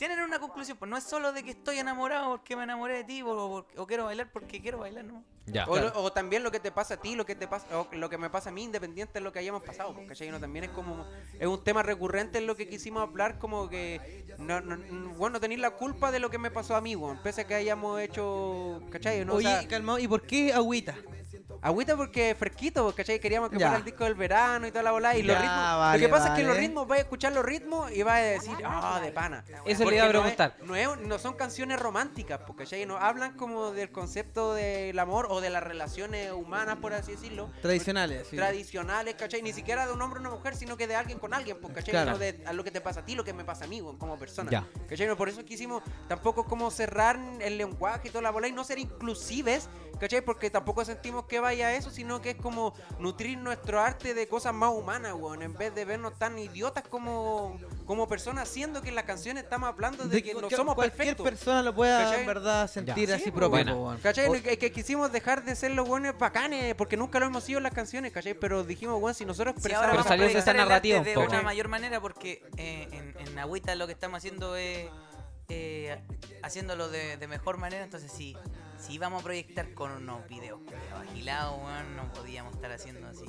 tienen 0.08 0.20
una 0.26 0.38
conclusión, 0.38 0.78
pues 0.78 0.92
no 0.92 0.98
es 0.98 1.04
solo 1.06 1.32
de 1.32 1.44
que 1.44 1.52
estoy 1.52 1.80
enamorado 1.80 2.32
porque 2.32 2.58
me 2.58 2.64
enamoré 2.64 2.96
de 2.98 3.04
ti 3.06 3.22
o, 3.22 3.30
o- 3.30 3.66
o 3.78 3.88
quiero 3.88 4.04
bailar 4.04 4.30
porque 4.34 4.62
quiero 4.62 4.80
bailar, 4.80 5.06
¿no? 5.06 5.24
Ya. 5.46 5.66
O, 5.66 5.78
lo- 5.78 5.94
o 5.96 6.12
también 6.12 6.44
lo 6.44 6.52
que 6.52 6.60
te 6.60 6.72
pasa 6.72 6.96
a 6.96 6.98
ti, 6.98 7.16
lo 7.16 7.26
que 7.26 7.36
te 7.36 7.48
pasa, 7.48 7.66
o 7.80 7.88
lo 7.94 8.10
que 8.10 8.18
me 8.18 8.30
pasa 8.30 8.50
a 8.50 8.52
mí, 8.52 8.64
independiente 8.64 9.14
de 9.14 9.22
lo 9.22 9.32
que 9.32 9.40
hayamos 9.40 9.64
pasado, 9.64 9.94
pues, 9.94 10.06
¿cachai? 10.10 10.30
No, 10.30 10.42
también 10.42 10.66
es 10.66 10.72
como, 10.72 11.06
es 11.40 11.48
un 11.48 11.64
tema 11.64 11.84
recurrente 11.84 12.38
en 12.40 12.48
lo 12.48 12.58
que 12.58 12.68
quisimos 12.68 13.02
hablar, 13.02 13.40
como 13.40 13.70
que, 13.70 14.26
no, 14.40 14.60
no, 14.60 14.76
no- 14.76 15.10
bueno, 15.12 15.40
tenéis 15.40 15.62
la 15.62 15.72
culpa 15.72 16.12
de 16.12 16.20
lo 16.20 16.30
que 16.30 16.38
me 16.38 16.52
pasó 16.52 16.76
a 16.76 16.82
mí, 16.82 16.98
weón, 16.98 17.20
pese 17.24 17.42
a 17.42 17.48
que 17.48 17.56
hayamos 17.56 18.02
hecho, 18.02 18.82
¿cachai? 18.92 19.24
No, 19.24 19.34
O 19.34 19.36
Oye, 19.38 19.48
sea, 19.48 19.68
calmado, 19.70 20.00
¿y 20.00 20.08
por 20.10 20.24
qué 20.24 20.52
agüita? 20.54 20.96
Agüita 21.64 21.96
porque 21.98 22.32
es 22.32 22.38
fresquito, 22.38 22.84
pues, 22.84 22.96
¿cachai? 22.96 23.20
Queríamos 23.20 23.50
que 23.50 23.58
Ya. 23.58 23.68
fuera 23.68 23.78
el 23.80 23.86
disco 23.86 24.04
del 24.04 24.16
verano 24.16 24.68
y 24.68 24.72
toda 24.72 24.84
la 24.84 24.92
bola, 24.92 25.16
y 25.18 25.24
los 25.24 25.36
Ya, 25.36 25.42
ritmos, 25.42 25.80
vale, 25.80 25.98
lo 26.00 26.06
que 26.08 26.12
pasa 26.12 26.28
es 26.28 26.34
que 26.36 26.42
los 26.44 26.50
vale. 26.56 26.60
ritmos, 26.68 26.88
vais 26.88 27.00
a 27.00 27.04
escuchar 27.04 27.32
los 27.34 27.46
ritmos 27.46 27.92
y 27.92 28.04
vais 28.04 28.24
a 28.24 28.28
decir, 28.28 28.58
ah, 28.66 29.00
de 29.02 29.12
pana. 29.12 29.44
Eso 29.66 29.90
le 29.90 29.96
iba 29.96 30.06
a 30.06 30.10
no 30.10 30.20
es- 30.20 30.22
preguntar. 30.36 30.58
No, 30.64 30.76
es- 30.76 31.00
no 31.08 31.18
son 31.20 31.34
canciones 31.36 31.80
románticas, 31.80 32.42
porque 32.46 32.64
¿cachai? 32.66 32.86
No 32.86 32.98
hablan 32.98 33.34
como 33.38 33.72
del 33.72 33.92
concepto 33.92 34.54
del 34.54 34.98
amor 35.00 35.28
o 35.30 35.42
de 35.42 35.50
las 35.50 35.64
relaciones 35.64 36.32
humanas, 36.32 36.78
por 36.78 36.94
así 36.94 37.12
decirlo. 37.14 37.50
Tradicionales. 37.62 38.28
sí. 38.30 38.36
Tradicionales, 38.36 39.16
¿cachai? 39.16 39.42
Ni 39.42 39.54
siquiera 39.54 39.86
de 39.88 39.94
un 39.94 40.02
hombre 40.02 40.20
o 40.20 40.22
una 40.22 40.30
mujer, 40.32 40.56
sino 40.56 40.76
que 40.78 40.88
de 40.88 40.96
alguien 40.96 41.20
con 41.20 41.34
alguien, 41.34 41.58
pues, 41.62 41.74
¿cachai? 41.74 41.92
Claro. 41.92 42.12
No 42.12 42.18
de 42.18 42.42
a 42.46 42.54
lo 42.54 42.64
que 42.64 42.72
te 42.72 42.82
pasa 42.82 43.00
a 43.02 43.06
ti, 43.06 43.16
lo 43.16 43.24
que 43.24 43.34
me 43.34 43.46
pasa 43.46 43.66
a 43.66 43.68
mí, 43.68 43.82
como 43.98 44.18
persona. 44.18 44.52
Ya. 44.52 44.68
¿Cachai? 44.90 45.08
No, 45.08 45.16
por 45.16 45.30
eso 45.30 45.44
quisimos 45.46 45.82
tampoco 46.08 46.46
como 46.46 46.70
cerrar 46.72 47.18
el 47.40 47.58
lenguaje 47.58 48.08
y 48.08 48.12
toda 48.12 48.22
la 48.22 48.32
bola 48.32 48.48
y 48.48 48.52
no 48.52 48.64
ser 48.64 48.80
inclusives, 48.80 49.70
¿cachai? 50.00 50.22
Porque 50.22 50.50
tampoco 50.50 50.84
sentimos 50.84 51.26
que 51.26 51.40
vaya 51.40 51.53
a 51.62 51.74
eso, 51.76 51.90
sino 51.92 52.22
que 52.22 52.32
es 52.32 52.36
como 52.36 52.74
nutrir 53.00 53.38
nuestro 53.38 53.80
arte 53.82 54.14
de 54.14 54.28
cosas 54.28 54.54
más 54.54 54.72
humanas, 54.72 55.14
weón, 55.14 55.42
en 55.44 55.54
vez 55.54 55.74
de 55.76 55.86
vernos 55.86 56.18
tan 56.18 56.38
idiotas 56.40 56.84
como, 56.88 57.60
como 57.86 58.08
personas, 58.08 58.48
siendo 58.50 58.82
que 58.82 58.90
en 58.90 58.96
las 58.96 59.04
canciones 59.06 59.44
estamos 59.44 59.70
hablando 59.70 60.04
de, 60.04 60.10
De 60.10 60.24
que 60.24 60.30
que 60.30 60.34
no 60.34 60.40
cualquier- 60.42 60.58
somos 60.58 60.76
cualquier 60.76 60.98
perfectos. 60.98 61.24
persona 61.26 61.62
lo 61.62 61.76
pueda 61.76 62.04
¿Cachai? 62.04 62.22
en 62.22 62.26
verdad 62.28 62.68
sentir 62.70 63.08
Ya. 63.10 63.16
así 63.16 63.26
Sí, 63.26 63.32
propio. 63.32 63.50
buena. 63.50 63.74
po, 63.74 63.86
weón. 63.86 63.98
¿Cachai? 64.00 64.28
O- 64.28 64.36
Es 64.36 64.58
que 64.58 64.72
quisimos 64.72 65.12
dejar 65.12 65.44
de 65.44 65.56
ser 65.56 65.72
los 65.72 65.88
buenos 65.88 66.18
bacanes, 66.18 66.76
porque 66.76 66.98
nunca 66.98 67.20
lo 67.20 67.26
hemos 67.28 67.44
sido 67.44 67.58
en 67.58 67.64
las 67.64 67.74
canciones, 67.74 68.12
¿cachai? 68.12 68.34
Pero 68.34 68.64
dijimos, 68.64 69.00
bueno, 69.00 69.14
si 69.14 69.26
nosotros 69.26 69.56
Sí, 69.62 69.72
ahora 69.74 69.90
Pero 69.90 70.00
expresamos... 70.02 70.08
salió 70.28 70.40
esa 70.40 70.54
narrativa 70.54 71.00
de 71.02 71.18
una 71.18 71.42
mayor 71.42 71.68
manera 71.68 72.00
porque 72.02 72.42
eh, 72.58 72.88
en, 72.92 73.16
en 73.28 73.40
Agüita 73.40 73.76
lo 73.76 73.86
que 73.88 73.94
estamos 73.94 74.18
haciendo 74.18 74.56
es 74.56 74.88
eh, 75.50 76.02
haciéndolo 76.42 76.90
de, 76.90 77.18
de 77.18 77.28
mejor 77.28 77.58
manera. 77.58 77.84
Entonces, 77.84 78.12
si, 78.12 78.36
si 78.86 78.94
íbamos 78.94 79.22
a 79.22 79.24
proyectar 79.24 79.74
con 79.74 79.92
unos 79.92 80.28
videos 80.28 80.60
agilados, 81.02 81.56
weón, 81.64 81.96
no 81.96 82.12
podíamos 82.14 82.54
estar 82.56 82.72
haciendo 82.72 83.08
así 83.08 83.26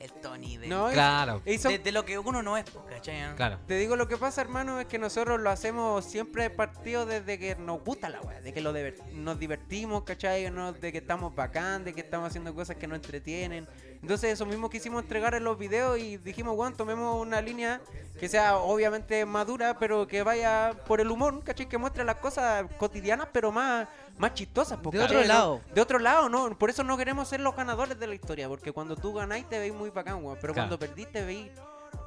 el 0.00 0.10
Tony 0.12 0.56
de, 0.56 0.66
No, 0.68 0.88
Claro, 0.90 1.42
y 1.44 1.58
son- 1.58 1.72
de, 1.72 1.78
de 1.78 1.92
lo 1.92 2.04
que 2.04 2.18
uno 2.18 2.42
no 2.42 2.56
es, 2.56 2.64
pues, 2.70 2.84
¿cachai? 2.88 3.20
no? 3.30 3.36
claro. 3.36 3.58
Te 3.66 3.76
digo 3.78 3.96
lo 3.96 4.08
que 4.08 4.16
pasa, 4.16 4.40
hermano, 4.40 4.80
es 4.80 4.86
que 4.86 4.98
nosotros 4.98 5.38
lo 5.40 5.50
hacemos 5.50 6.04
siempre 6.04 6.48
partido 6.50 7.04
desde 7.06 7.38
que 7.38 7.54
nos 7.56 7.84
gusta 7.84 8.08
la 8.08 8.20
weá, 8.22 8.40
de 8.40 8.52
que 8.52 8.60
lo 8.62 8.72
diver- 8.72 9.00
nos 9.12 9.38
divertimos, 9.38 10.02
¿cachai? 10.04 10.50
¿no? 10.50 10.72
De 10.72 10.90
que 10.90 10.98
estamos 10.98 11.34
bacán, 11.34 11.84
de 11.84 11.92
que 11.94 12.00
estamos 12.00 12.28
haciendo 12.28 12.54
cosas 12.54 12.76
que 12.76 12.86
nos 12.86 12.96
entretienen. 12.96 13.68
Entonces, 14.02 14.32
eso 14.32 14.46
mismo 14.46 14.70
quisimos 14.70 15.02
entregar 15.02 15.34
en 15.34 15.44
los 15.44 15.58
videos 15.58 15.98
y 15.98 16.16
dijimos, 16.16 16.56
bueno, 16.56 16.74
tomemos 16.74 17.20
una 17.20 17.40
línea 17.42 17.80
que 18.18 18.28
sea 18.28 18.56
obviamente 18.56 19.24
madura, 19.26 19.78
pero 19.78 20.06
que 20.06 20.22
vaya 20.22 20.74
por 20.86 21.00
el 21.02 21.10
humor, 21.10 21.42
¿cachai? 21.44 21.68
Que 21.68 21.76
muestre 21.78 22.04
las 22.04 22.16
cosas 22.16 22.64
cotidianas, 22.78 23.28
pero 23.32 23.52
más, 23.52 23.86
más 24.18 24.34
chistosas. 24.34 24.78
po, 24.78 24.90
De 24.90 25.00
otro 25.02 25.22
lado. 25.24 25.60
De 25.74 25.80
otro 25.80 25.98
lado, 25.98 26.28
¿no? 26.28 26.56
Por 26.58 26.70
eso 26.70 26.84
no 26.84 26.96
queremos 26.96 27.28
ser 27.28 27.40
los 27.40 27.54
ganadores 27.56 27.98
de 27.98 28.06
la 28.06 28.14
historia, 28.14 28.48
porque 28.48 28.72
cuando 28.72 28.96
tú 28.96 29.12
ganáis 29.14 29.48
te 29.48 29.58
veis 29.58 29.72
muy 29.72 29.90
bacán, 29.90 30.24
weón. 30.24 30.38
Pero 30.40 30.52
Claro. 30.52 30.68
cuando 30.68 30.78
perdís 30.78 31.10
te 31.10 31.24
veis 31.24 31.50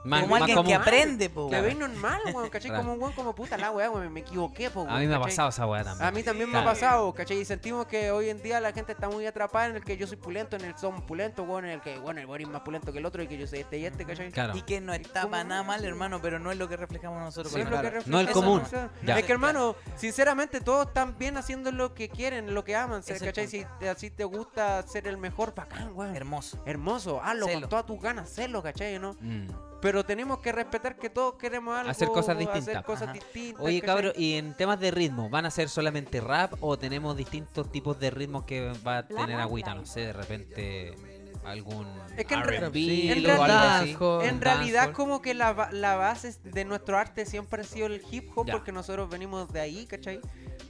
Como 0.04 0.36
alguien 0.36 0.64
que 0.64 0.74
aprende, 0.76 1.30
po. 1.30 1.50
te 1.50 1.62
veis 1.62 1.78
normal, 1.78 2.20
weón, 2.34 2.50
¿cachai? 2.50 2.70
Claro. 2.72 2.84
Como 2.84 2.94
un 2.96 3.02
weón 3.02 3.14
como 3.14 3.34
puta 3.34 3.58
la 3.58 3.72
weá, 3.72 3.90
weón, 3.90 4.12
me 4.12 4.20
equivoqué, 4.20 4.70
po, 4.70 4.82
A 4.90 5.00
mí 5.00 5.08
me 5.08 5.16
ha 5.16 5.18
¿cachai? 5.18 5.32
pasado 5.32 5.50
esa 5.50 5.66
weá 5.66 5.84
también. 5.84 6.08
A 6.08 6.12
mí 6.12 6.24
también 6.24 6.50
me 6.50 6.54
Claro. 6.54 6.70
ha 6.70 6.74
pasado, 6.74 7.14
¿cachai? 7.14 7.38
Y 7.40 7.46
sentimos 7.46 7.86
que 7.88 8.12
hoy 8.12 8.30
en 8.30 8.42
día 8.42 8.60
la 8.60 8.74
gente 8.74 8.92
está 8.92 9.08
muy 9.10 9.26
atrapada 9.26 9.68
en 9.68 9.76
el 9.78 9.84
que 9.84 9.96
yo 9.98 10.06
soy 10.08 10.18
pulento, 10.18 10.56
en 10.58 10.66
el 10.66 10.78
son 10.78 11.02
pulento, 11.06 11.44
weón, 11.44 11.66
en 11.66 11.72
el 11.72 11.82
que, 11.82 11.98
bueno, 12.00 12.20
el 12.20 12.26
weón 12.26 12.42
es 12.42 12.48
más 12.50 12.62
pulento 12.62 12.92
que 12.92 13.00
el 13.00 13.06
otro 13.06 13.24
y 13.24 13.28
que 13.28 13.38
yo 13.38 13.48
soy 13.48 13.60
este 13.60 13.78
y 13.78 13.86
este, 13.86 14.06
¿cachai? 14.06 14.32
Claro. 14.32 14.56
Y 14.58 14.62
que 14.64 14.82
no 14.82 14.94
está 14.94 15.30
para 15.30 15.44
nada 15.44 15.64
mal, 15.64 15.84
hermano, 15.86 16.20
pero 16.22 16.38
no 16.40 16.52
es 16.52 16.58
lo 16.58 16.68
que 16.68 16.76
reflejamos 16.78 17.22
nosotros. 17.22 17.54
Sí, 17.54 17.60
con 17.64 17.68
es 17.74 17.84
lo 17.84 17.90
que 17.90 17.98
la- 17.98 18.04
No 18.06 18.20
el 18.20 18.30
común. 18.32 18.62
o 18.62 18.66
sea, 18.66 18.90
Ya. 19.04 19.18
Es 19.20 19.26
que 19.26 19.32
hermano, 19.32 19.76
sinceramente 19.96 20.60
todos 20.60 20.88
están 20.88 21.18
bien 21.18 21.38
haciendo 21.38 21.72
lo 21.72 21.94
que 21.94 22.10
quieren, 22.10 22.54
lo 22.54 22.64
que 22.64 22.76
aman, 22.76 23.02
el 23.08 23.20
¿cachai? 23.20 23.48
Si 23.48 23.66
te- 23.80 23.90
así 23.90 24.10
te 24.10 24.26
gusta 24.26 24.82
ser 24.84 25.08
el 25.08 25.18
mejor, 25.18 25.56
bacán, 25.56 25.92
weón. 25.96 26.16
Hermoso. 26.16 26.62
Hermoso, 26.66 27.22
hazlo 27.24 27.48
con 27.48 27.70
todas 27.70 27.86
tus 27.86 28.02
ganas, 28.02 28.38
hazlo, 28.38 28.62
¿cachai? 28.62 29.00
¿no? 29.00 29.16
Mm. 29.22 29.48
Pero 29.84 30.04
tenemos 30.04 30.40
que 30.40 30.52
respetar 30.52 30.96
que 30.96 31.10
todos 31.12 31.36
queremos 31.36 31.78
algo. 31.78 31.92
Hacer 31.92 32.08
cosas 32.08 32.36
Hacer 32.38 32.38
distintas. 32.54 32.84
cosas 32.84 33.04
Ajá. 33.04 33.14
distintas. 33.14 33.62
Oye, 33.64 33.82
cabro, 33.82 34.12
y 34.16 34.34
en 34.34 34.56
temas 34.56 34.80
de 34.80 34.90
ritmo, 34.90 35.30
¿van 35.30 35.46
a 35.46 35.52
ser 35.52 35.70
solamente 35.70 36.20
rap 36.22 36.54
o 36.62 36.80
tenemos 36.80 37.16
distintos 37.16 37.72
tipos 37.72 38.00
de 38.00 38.10
ritmos 38.10 38.46
que 38.46 38.72
va 38.88 39.00
a 39.00 39.08
tener 39.08 39.40
agüita? 39.40 39.76
No 39.76 39.86
sé, 39.86 40.00
de 40.08 40.14
repente 40.14 40.94
algún 41.46 41.86
Es 42.16 42.26
que 42.26 42.36
en 42.36 42.44
re- 42.44 42.56
R&B 42.58 43.12
en 43.12 43.26
o 43.26 43.30
algo 43.44 43.46
realidad-. 43.46 44.26
En 44.30 44.40
realidad 44.42 44.92
como 44.94 45.22
que 45.22 45.34
la, 45.34 45.52
ba- 45.52 45.70
la 45.74 45.98
base 45.98 46.34
de 46.42 46.64
nuestro 46.64 46.98
arte 46.98 47.26
siempre 47.26 47.62
ha 47.62 47.66
sido 47.66 47.88
el 47.88 48.02
hip 48.10 48.32
hop 48.34 48.48
Ya. 48.48 48.54
porque 48.54 48.72
nosotros 48.72 49.10
venimos 49.10 49.52
de 49.52 49.60
ahí, 49.60 49.86
¿cachai? 49.86 50.22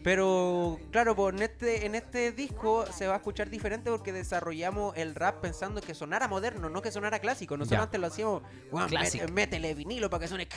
Pero 0.03 0.79
claro, 0.91 1.15
pues 1.15 1.34
en 1.36 1.41
este, 1.43 1.86
en 1.86 1.95
este 1.95 2.31
disco 2.34 2.86
se 2.91 3.07
va 3.07 3.13
a 3.13 3.17
escuchar 3.17 3.49
diferente 3.49 3.89
porque 3.89 4.11
desarrollamos 4.11 4.95
el 4.97 5.15
rap 5.15 5.39
pensando 5.41 5.79
que 5.81 5.93
sonara 5.95 6.27
moderno, 6.27 6.69
no 6.69 6.81
que 6.81 6.91
sonara 6.91 7.19
clásico. 7.19 7.55
Nosotros 7.55 7.79
Ya. 7.79 7.84
antes 7.84 7.99
lo 8.01 8.07
hacíamos, 8.07 8.43
"Weón, 8.71 8.89
Clásico. 8.89 9.23
mete- 9.25 9.34
métele 9.34 9.73
vinilo 9.75 10.09
para 10.09 10.21
que 10.21 10.27
suene... 10.27 10.47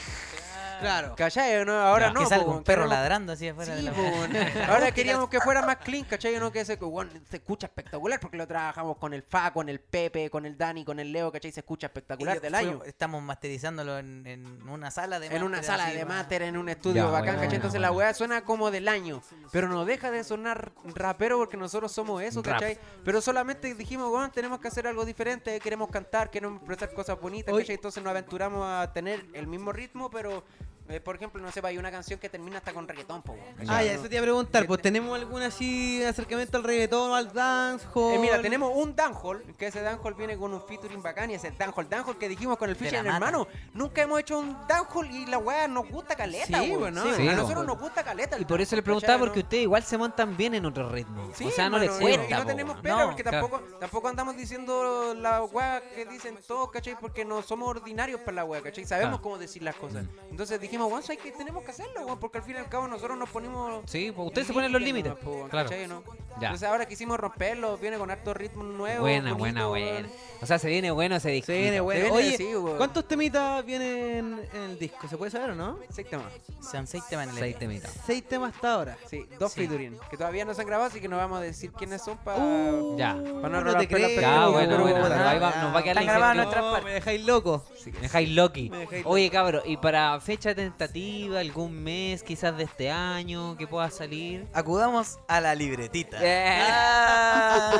Claro. 0.81 1.15
¿Cachai? 1.17 1.65
No, 1.65 1.73
ahora 1.81 2.09
Ya. 2.09 2.13
no. 2.13 2.21
que 2.21 2.27
salga 2.27 2.45
po, 2.45 2.51
un 2.53 2.65
perro 2.65 2.83
no 2.85 2.91
ladrando 2.91 3.33
así 3.33 3.49
afuera 3.49 3.75
de 3.75 3.81
Sí, 3.81 3.87
la 3.87 3.93
po, 3.93 4.03
weón. 4.03 4.31
Ahora 4.69 4.91
queríamos 4.93 5.29
que 5.29 5.41
fuera 5.41 5.63
más 5.63 5.77
clean, 5.77 6.05
¿cachai? 6.05 6.39
No 6.39 6.51
que 6.53 6.65
se, 6.65 6.75
weón, 6.75 7.11
se 7.31 7.37
escucha 7.37 7.67
espectacular 7.67 8.21
porque 8.21 8.37
lo 8.37 8.47
trabajamos 8.47 8.97
con 8.99 9.13
el 9.15 9.23
Fa, 9.23 9.53
con 9.53 9.69
el 9.69 9.81
Pepe, 9.81 10.31
con 10.31 10.47
el 10.47 10.57
Dani, 10.57 10.85
con 10.85 10.99
el 11.01 11.13
Leo, 11.13 11.31
¿cachai? 11.33 11.53
Se 11.53 11.61
escucha 11.61 11.87
espectacular 11.87 12.37
Y 12.37 12.41
del 12.41 12.51
fue- 12.51 12.59
año. 12.59 12.83
Estamos 12.85 13.23
masterizándolo 13.23 13.99
en, 13.99 14.27
en 14.27 14.69
una 14.69 14.91
sala 14.91 15.19
de 15.21 15.27
En 15.29 15.43
una 15.43 15.63
sala 15.63 15.87
así, 15.87 15.97
de 15.97 16.05
más- 16.05 16.17
máster, 16.19 16.43
en 16.43 16.57
un 16.57 16.69
estudio 16.69 17.05
Ya, 17.05 17.11
bacán, 17.11 17.23
buena, 17.35 17.41
¿cachai? 17.43 17.57
Entonces 17.57 17.81
la 17.81 17.93
weá 17.93 18.13
suena 18.15 18.43
como 18.45 18.71
del 18.71 18.89
año. 18.89 19.23
Pero 19.53 19.69
no 19.69 19.85
deja 19.85 20.11
de 20.11 20.25
sonar 20.25 20.73
rapero 20.85 21.39
porque 21.39 21.57
nosotros 21.57 21.93
somos 21.93 22.23
eso, 22.23 22.43
Rap. 22.43 22.55
¿cachai? 22.61 22.79
Pero 23.05 23.21
solamente 23.21 23.75
dijimos, 23.75 24.11
weón, 24.13 24.31
tenemos 24.31 24.61
que 24.61 24.69
hacer 24.69 24.87
algo 24.87 25.05
diferente, 25.05 25.59
queremos 25.61 25.91
cantar, 25.91 26.31
queremos 26.31 26.57
expresar 26.59 26.93
cosas 26.95 27.21
bonitas, 27.21 27.55
¿cachai? 27.57 27.75
Entonces 27.77 28.03
nos 28.03 28.11
aventuramos 28.11 28.65
a 28.67 28.93
tener 28.93 29.25
el 29.35 29.47
mismo 29.47 29.73
ritmo, 29.73 30.11
pero, 30.11 30.45
eh, 30.89 31.01
por 31.01 31.17
ejemplo, 31.17 31.43
no 31.43 31.51
sé, 31.53 31.61
hay 31.65 31.79
una 31.79 31.91
canción 31.91 32.19
que 32.19 32.29
termina 32.29 32.59
hasta 32.59 32.73
con 32.73 32.87
reggaetón, 32.87 33.23
po. 33.23 33.37
Ah, 33.69 33.83
ya, 33.83 33.93
No- 33.95 33.99
eso 34.01 34.09
te 34.09 34.15
iba 34.15 34.21
a 34.21 34.23
preguntar. 34.23 34.67
Pues 34.67 34.81
tenemos 34.83 35.19
algún 35.19 35.43
así 35.43 36.03
acercamiento 36.05 36.57
al 36.57 36.65
reggaetón 36.65 37.11
o 37.11 37.15
al 37.15 37.33
dancehall. 37.33 38.15
Eh, 38.15 38.19
mira, 38.19 38.41
tenemos 38.41 38.71
un 38.75 38.95
dancehall, 38.95 39.43
que 39.59 39.67
ese 39.67 39.81
dancehall 39.83 40.15
viene 40.15 40.37
con 40.37 40.53
un 40.55 40.63
featuring 40.63 41.03
bacán 41.03 41.31
y 41.31 41.35
ese 41.35 41.51
dancehall, 41.51 41.89
dancehall 41.89 42.19
que 42.19 42.29
dijimos 42.29 42.57
con 42.59 42.71
el 42.71 42.77
Fisher, 42.77 43.05
hermano. 43.07 43.47
Nunca 43.75 44.03
hemos 44.03 44.21
hecho 44.21 44.39
un 44.39 44.57
dancehall 44.69 45.11
y 45.11 45.27
la 45.27 45.39
weá 45.39 45.67
nos 45.69 45.89
gusta 45.89 46.15
caleta, 46.15 46.61
Sí, 46.63 46.71
weón. 46.77 46.95
Sí, 46.95 47.09
sí, 47.17 47.29
a 47.29 47.33
po. 47.33 47.37
nosotros 47.43 47.67
nos 47.67 47.79
gusta 47.79 48.05
caleta. 48.05 48.39
Y 48.39 48.45
por 48.45 48.61
eso 48.61 48.77
le 48.77 48.83
preguntaba 48.83 49.19
porque 49.19 49.41
¿no? 49.41 49.45
ustedes 49.45 49.63
igual 49.65 49.83
se 49.83 49.99
montan 49.99 50.37
bien 50.37 50.55
en 50.55 50.65
otro 50.67 50.89
ritmo. 50.89 51.31
O 51.45 51.51
sea, 51.51 51.69
no 51.69 51.79
les 51.79 51.91
cuesta. 51.91 52.27
Y 52.29 52.33
no 52.33 52.41
po, 52.41 52.47
tenemos 52.47 52.81
pena 52.81 52.99
No, 52.99 53.07
porque 53.07 53.23
claro. 53.23 53.41
tampoco, 53.49 53.63
tampoco 53.81 54.09
andamos 54.09 54.37
diciendo 54.37 55.15
la 55.15 55.43
weá 55.45 55.83
que 55.95 56.05
dicen 56.07 56.39
todos, 56.47 56.71
¿cachai? 56.71 56.97
Porque 57.01 57.25
no 57.25 57.43
somos 57.43 57.69
ordinarios 57.69 58.21
para 58.21 58.37
la 58.37 58.45
weá, 58.45 58.63
¿cachai? 58.63 58.85
Sabemos 58.85 59.15
Claro. 59.19 59.23
cómo 59.23 59.39
decir 59.39 59.63
las 59.63 59.75
cosas. 59.77 60.05
Entonces 60.31 60.61
dijimos, 60.61 60.76
weón, 60.85 61.03
¿sabes 61.03 61.23
que 61.23 61.33
tenemos 61.33 61.65
que 61.65 61.71
hacerlo, 61.71 62.05
weón? 62.05 62.19
Porque 62.19 62.39
al 62.39 62.45
fin 62.45 62.57
y 62.57 62.59
al 62.59 62.69
cabo 62.69 62.87
nosotros 62.87 63.17
nos 63.17 63.29
ponemos. 63.31 63.83
Sí, 63.87 64.13
pues 64.15 64.29
ustedes 64.29 64.47
se 64.49 64.53
ponen 64.53 64.71
los 64.73 64.83
límites. 64.83 65.15
Claro. 65.49 65.49
¿cachai, 65.51 65.87
no? 65.87 66.03
Ya. 66.39 66.49
Entonces 66.49 66.69
ahora 66.69 66.85
quisimos 66.87 67.19
romperlo, 67.19 67.79
viene 67.79 67.97
con 67.97 68.11
harto 68.11 68.35
ritmo 68.35 68.63
nuevo. 68.63 69.01
Buena, 69.01 69.33
bonito, 69.33 69.69
buena, 69.71 69.91
buena. 69.93 70.09
O 70.43 70.47
sea, 70.47 70.59
se 70.59 70.69
viene 70.69 70.91
bueno 70.91 71.17
ese 71.17 71.31
disco. 71.31 71.47
Se 71.47 71.59
viene 71.59 71.81
bueno. 71.81 72.13
viene 72.15 72.17
Oye. 72.37 72.77
¿cuántos 72.77 73.09
temitas 73.09 73.65
vienen 73.65 74.47
en 74.53 74.63
el 74.63 74.79
disco? 74.79 75.09
¿Se 75.09 75.17
puede 75.17 75.31
saber 75.31 75.51
o 75.51 75.55
no? 75.55 75.79
Seis 75.89 76.07
temas. 76.09 76.27
Son 76.61 76.87
seis 76.87 77.03
temas 77.09 77.29
en 77.29 77.35
el 77.35 77.39
Seis 77.39 77.59
temitas. 77.59 77.95
Seis 78.05 78.23
temas 78.29 78.55
hasta 78.55 78.75
ahora. 78.75 78.99
Sí, 79.09 79.27
dos 79.39 79.53
Sí. 79.53 79.61
featuring. 79.61 79.99
Que 80.11 80.17
todavía 80.19 80.45
no 80.45 80.53
se 80.53 80.61
han 80.61 80.67
grabado, 80.67 80.91
así 80.91 81.01
que 81.01 81.09
no 81.09 81.17
vamos 81.17 81.39
a 81.39 81.43
decir 81.43 81.73
quiénes 81.73 82.03
son 82.03 82.19
para. 82.19 82.39
Uh, 82.39 82.99
Ya. 82.99 83.15
Para 83.15 83.49
no 83.49 83.61
no 83.63 83.79
te. 83.79 83.87
Ya, 84.21 84.49
bueno, 84.49 84.85
ahí 84.87 85.39
va- 85.39 85.63
nos 85.63 85.75
va 85.75 85.79
a 85.79 85.83
quedar 85.83 85.97
la 85.97 86.03
me 86.83 86.93
dejáis 86.93 87.25
loco. 87.25 87.65
Me 87.85 88.01
dejáis 88.03 88.31
dejáis 88.83 89.07
Oye, 89.07 89.31
cabro, 89.31 89.63
y 89.65 89.77
para 89.77 90.19
fecha 90.21 90.55
tentativa, 90.71 91.41
algún 91.41 91.83
mes 91.83 92.23
quizás 92.23 92.57
de 92.57 92.65
este 92.65 92.91
año 92.91 93.57
que 93.57 93.67
pueda 93.67 93.91
salir. 93.91 94.47
Acudamos 94.53 95.19
a 95.29 95.41
la 95.41 95.55
libretita. 95.55 96.19
Eh. 96.21 96.63
Ah. 96.69 97.73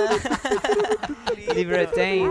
Libertine. 1.55 2.29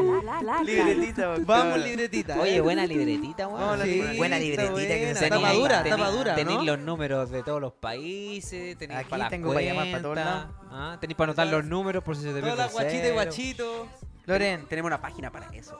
libretita, 0.63 1.35
Vamos, 1.45 1.79
libretita. 1.79 2.39
Oye, 2.39 2.61
buena 2.61 2.85
libretita, 2.85 3.47
weón. 3.47 3.79
Libretita, 3.81 4.17
Buena 4.17 4.39
libretita 4.39 4.95
que 4.95 5.09
nos 5.13 5.19
Tapa 5.29 5.53
dura, 5.53 5.83
tení- 5.83 5.89
tapa 5.89 6.09
dura, 6.09 6.35
Tenéis 6.35 6.57
¿no? 6.59 6.63
los 6.65 6.79
números 6.79 7.29
de 7.31 7.43
todos 7.43 7.61
los 7.61 7.73
países, 7.73 8.77
tenéis 8.77 8.99
Aquí 9.01 9.09
para 9.09 9.29
tengo 9.29 9.53
para 9.53 9.61
llamar 9.65 9.87
para 9.91 10.01
todos 10.01 10.13
cuentas, 10.15 10.35
lados. 10.35 10.55
ah, 10.71 10.97
tenéis 10.99 11.17
para 11.17 11.29
anotar 11.31 11.47
los 11.47 11.65
números 11.65 12.03
por 12.03 12.15
si 12.15 12.23
se 12.23 12.33
te 12.33 12.41
pierde 12.41 12.55
la 12.57 12.65
el 12.65 12.71
guachita 12.71 13.07
y 13.07 13.11
guachito. 13.11 13.87
Loren, 14.25 14.65
Tenemos 14.67 14.87
una 14.89 15.01
página 15.01 15.31
para 15.31 15.47
eso. 15.55 15.79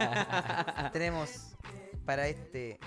Ah. 0.00 0.90
tenemos 0.92 1.54
para 2.04 2.26
este 2.28 2.78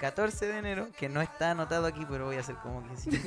14 0.00 0.46
de 0.46 0.58
enero, 0.58 0.88
que 0.98 1.08
no 1.10 1.20
está 1.20 1.50
anotado 1.50 1.86
aquí, 1.86 2.06
pero 2.08 2.24
voy 2.26 2.36
a 2.36 2.40
hacer 2.40 2.54
como 2.56 2.82
que 2.88 2.96
sí. 2.96 3.10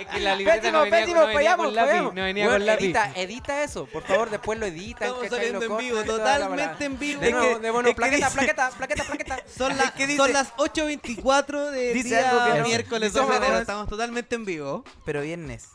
Es 0.00 0.06
que 0.08 0.20
la 0.20 0.34
libreta 0.34 0.60
Pésimo, 0.62 0.78
no 0.78 0.84
venía, 0.84 0.98
pésimo, 1.00 1.20
no 1.20 1.26
venía 1.26 1.38
fallamos, 1.40 1.66
con 1.66 1.74
lápiz, 1.74 1.90
fallamos. 1.90 2.14
no 2.14 2.22
venía 2.22 2.44
Weón, 2.46 2.56
con 2.58 2.66
lápiz. 2.66 2.84
Edita, 2.84 3.12
edita 3.14 3.62
eso, 3.62 3.86
por 3.86 4.02
favor, 4.02 4.30
después 4.30 4.58
lo 4.58 4.66
editan. 4.66 5.08
Estamos 5.08 5.28
saliendo 5.28 5.60
Lo 5.60 5.66
en 5.66 5.76
vivo, 5.86 6.02
totalmente 6.04 6.84
en 6.84 6.98
vivo. 6.98 7.20
De 7.20 7.28
Es 7.28 7.32
nuevo, 7.34 7.54
que- 7.54 7.60
de 7.60 7.70
bueno, 7.70 7.88
es 7.88 7.94
que 7.94 8.00
plaqueta, 8.00 8.26
dice- 8.26 8.38
plaqueta, 8.38 8.70
plaqueta, 8.76 9.04
plaqueta. 9.04 9.38
Son, 9.56 9.76
las- 9.76 9.96
dice- 9.96 10.16
son 10.16 10.32
las 10.32 10.54
8.24 10.56 11.70
de 11.70 11.92
Dice 11.92 12.08
día 12.08 12.30
algo 12.30 12.52
que 12.52 12.58
no. 12.60 12.66
miércoles 12.66 13.12
Dice 13.12 13.20
2 13.24 13.30
de 13.30 13.36
enero. 13.36 13.58
Estamos 13.58 13.88
totalmente 13.88 14.34
en 14.34 14.44
vivo. 14.44 14.84
Pero 15.04 15.20
viernes. 15.20 15.68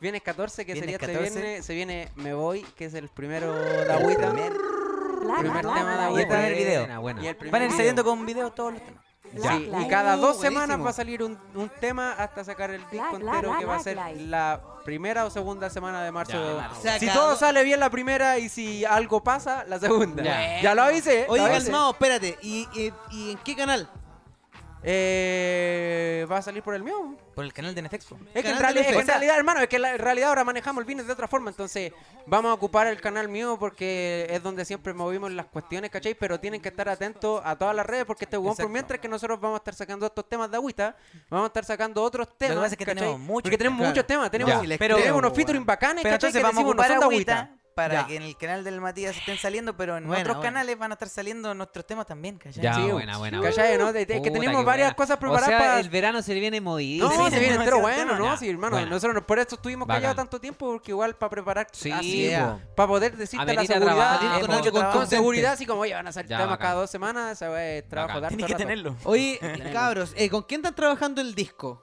Viernes 0.00 0.22
14, 0.22 0.66
que 0.66 0.72
Viernes 0.74 0.94
sería 0.94 0.98
14. 0.98 1.26
este 1.28 1.40
viernes. 1.40 1.66
Se 1.66 1.74
viene 1.74 2.08
Me 2.16 2.34
Voy, 2.34 2.62
que 2.76 2.86
es 2.86 2.94
el 2.94 3.08
primero 3.08 3.54
de 3.54 3.92
Agüita. 3.92 4.32
Primer- 5.38 5.62
tema 5.62 5.72
de 5.72 5.92
Y 5.92 5.94
el 5.94 6.00
Agüita. 6.00 6.28
primer 6.28 6.54
video. 6.54 6.80
Buena, 6.80 6.98
buena. 6.98 7.22
Y 7.22 7.26
el 7.28 7.36
primer 7.36 7.52
Van 7.52 7.62
a 7.62 7.64
ir 7.64 7.68
video. 7.70 7.78
saliendo 7.78 8.04
con 8.04 8.26
videos 8.26 8.54
todos 8.54 8.72
los 8.74 8.82
temas. 8.82 9.02
Ya. 9.34 9.52
Sí, 9.56 9.70
y 9.80 9.88
cada 9.88 10.16
dos 10.16 10.38
semanas 10.38 10.76
buenísimo. 10.76 10.84
va 10.84 10.90
a 10.90 10.92
salir 10.92 11.22
un, 11.22 11.38
un 11.54 11.70
tema 11.80 12.12
hasta 12.12 12.44
sacar 12.44 12.70
el 12.70 12.82
disco 12.90 13.16
entero 13.16 13.56
que 13.58 13.64
va 13.64 13.76
a 13.76 13.78
ser 13.78 13.96
la 14.18 14.60
primera 14.84 15.24
o 15.24 15.30
segunda 15.30 15.70
semana 15.70 16.02
de 16.02 16.12
marzo. 16.12 16.32
Ya, 16.34 16.40
de- 16.40 16.54
marzo. 16.54 16.78
O 16.78 16.82
sea, 16.82 16.98
si 16.98 17.06
todo 17.08 17.30
dos- 17.30 17.38
sale 17.38 17.64
bien 17.64 17.80
la 17.80 17.88
primera 17.88 18.38
y 18.38 18.50
si 18.50 18.84
algo 18.84 19.22
pasa, 19.24 19.64
la 19.68 19.78
segunda. 19.78 20.22
Ya. 20.22 20.60
Ya 20.60 20.74
lo 20.74 20.82
avisé. 20.82 21.24
Oye, 21.30 21.40
lo 21.40 21.46
avisé. 21.48 21.62
calmado, 21.64 21.92
espérate. 21.92 22.38
¿Y, 22.42 22.68
y, 22.74 22.92
y 23.10 23.30
en 23.32 23.38
qué 23.38 23.56
canal? 23.56 23.88
Eh, 24.84 26.26
va 26.30 26.38
a 26.38 26.42
salir 26.42 26.62
por 26.62 26.74
el 26.74 26.82
mío. 26.82 27.16
Por 27.34 27.44
el 27.44 27.52
canal 27.52 27.74
de 27.74 27.82
Nefexpo. 27.82 28.16
Es 28.34 28.42
que, 28.42 28.50
en, 28.50 28.56
es 28.56 28.86
que 28.86 29.02
realidad, 29.04 29.36
hermano, 29.36 29.60
es 29.60 29.68
que 29.68 29.78
la- 29.78 29.92
en 29.92 29.98
realidad 29.98 30.28
ahora 30.30 30.44
manejamos 30.44 30.80
el 30.82 30.86
business 30.86 31.06
de 31.06 31.12
otra 31.12 31.28
forma, 31.28 31.50
entonces 31.50 31.92
vamos 32.26 32.50
a 32.50 32.54
ocupar 32.54 32.86
el 32.86 33.00
canal 33.00 33.28
mío 33.28 33.56
porque 33.58 34.26
es 34.28 34.42
donde 34.42 34.64
siempre 34.64 34.92
movimos 34.92 35.30
las 35.32 35.46
cuestiones, 35.46 35.90
¿cachai? 35.90 36.14
Pero 36.14 36.38
tienen 36.40 36.60
que 36.60 36.68
estar 36.68 36.88
atentos 36.88 37.40
a 37.44 37.56
todas 37.56 37.74
las 37.74 37.86
redes 37.86 38.04
porque 38.04 38.24
este 38.24 38.36
weón, 38.38 38.56
por 38.56 38.68
mientras 38.68 39.00
que 39.00 39.08
nosotros 39.08 39.40
vamos 39.40 39.56
a 39.56 39.58
estar 39.60 39.74
sacando 39.74 40.06
estos 40.06 40.28
temas 40.28 40.50
de 40.50 40.56
agüita, 40.56 40.96
vamos 41.30 41.44
a 41.44 41.48
estar 41.48 41.64
sacando 41.64 42.02
otros 42.02 42.36
temas. 42.36 42.56
pasa 42.56 42.66
es 42.68 42.76
que 42.76 42.84
¿cachai? 42.84 42.96
tenemos 43.00 43.20
muchos 43.20 43.42
Porque 43.42 43.58
tenemos 43.58 43.78
temas. 43.78 43.90
muchos 43.90 44.06
temas, 44.06 44.30
tenemos, 44.30 44.68
Ya. 44.68 44.78
Pero- 44.78 44.96
tenemos 44.96 45.18
unos 45.18 45.32
featuring 45.34 45.64
bacanes, 45.64 46.02
Pero 46.02 46.14
¿cachai? 46.14 46.28
entonces 46.30 46.40
Que 46.40 46.42
vamos 46.42 46.58
a 46.58 46.60
decimos, 46.60 46.76
no 46.76 46.82
ocupar 46.82 46.88
son 46.90 46.98
de 46.98 47.04
agüita 47.14 47.50
para 47.74 48.02
Ya. 48.02 48.06
que 48.06 48.16
en 48.16 48.22
el 48.22 48.36
canal 48.36 48.64
del 48.64 48.80
Matías 48.80 49.16
estén 49.16 49.38
saliendo, 49.38 49.76
pero 49.76 49.96
en 49.96 50.06
Buena, 50.06 50.22
otros 50.22 50.36
buena. 50.36 50.50
canales 50.52 50.78
van 50.78 50.92
a 50.92 50.94
estar 50.94 51.08
saliendo 51.08 51.54
nuestros 51.54 51.86
temas 51.86 52.06
también, 52.06 52.36
¿cachai? 52.38 52.62
Ya, 52.62 52.74
Sí, 52.74 52.82
buena, 52.90 53.18
buena. 53.18 53.40
¿Cachai? 53.40 53.78
¿no? 53.78 53.92
De- 53.92 54.06
de- 54.06 54.14
que 54.22 54.30
Puta, 54.30 54.32
tenemos 54.40 54.60
qué 54.60 54.66
varias 54.66 54.88
buena. 54.88 54.96
cosas 54.96 55.16
O 55.16 55.20
preparadas 55.20 55.48
sea, 55.48 55.58
para... 55.58 55.80
el 55.80 55.88
verano 55.90 56.22
se 56.22 56.34
viene 56.34 56.60
movido. 56.60 57.08
No, 57.08 57.24
Sí, 57.26 57.30
se 57.32 57.40
viene 57.40 57.54
entero 57.56 57.80
bueno, 57.80 58.18
¿no? 58.18 58.24
ya. 58.26 58.36
Sí, 58.36 58.48
hermano, 58.50 58.84
nosotros 58.86 59.24
por 59.24 59.38
eso 59.38 59.54
estuvimos 59.56 59.86
callados 59.88 60.08
Bacán. 60.16 60.16
tanto 60.26 60.40
tiempo, 60.40 60.66
porque 60.72 60.90
igual 60.90 61.14
para 61.16 61.30
preparar 61.30 61.66
Sí, 61.72 61.90
así, 61.90 62.30
para 62.76 62.86
poder 62.88 63.16
decirte 63.16 63.44
la 63.46 63.52
Amerita 63.52 63.74
seguridad, 63.74 63.94
trabajar, 64.18 64.40
eh, 64.66 64.70
con 64.70 64.90
con, 64.92 65.06
seguridad, 65.06 65.52
así 65.52 65.66
como, 65.66 65.80
oye, 65.82 65.94
van 65.94 66.06
a 66.08 66.12
salir 66.12 66.28
temas 66.36 66.58
cada 66.58 66.74
dos 66.74 66.90
semanas, 66.90 67.40
es 67.40 67.88
trabajo 67.88 68.18
harto 68.18 68.28
Tienes 68.28 68.46
que 68.46 68.54
tenerlo. 68.54 68.96
Oye, 69.04 69.38
Tenemos. 69.40 69.72
cabros, 69.72 70.12
eh, 70.16 70.28
¿con 70.28 70.42
quién 70.42 70.60
están 70.60 70.74
trabajando 70.74 71.20
el 71.20 71.34
disco? 71.34 71.82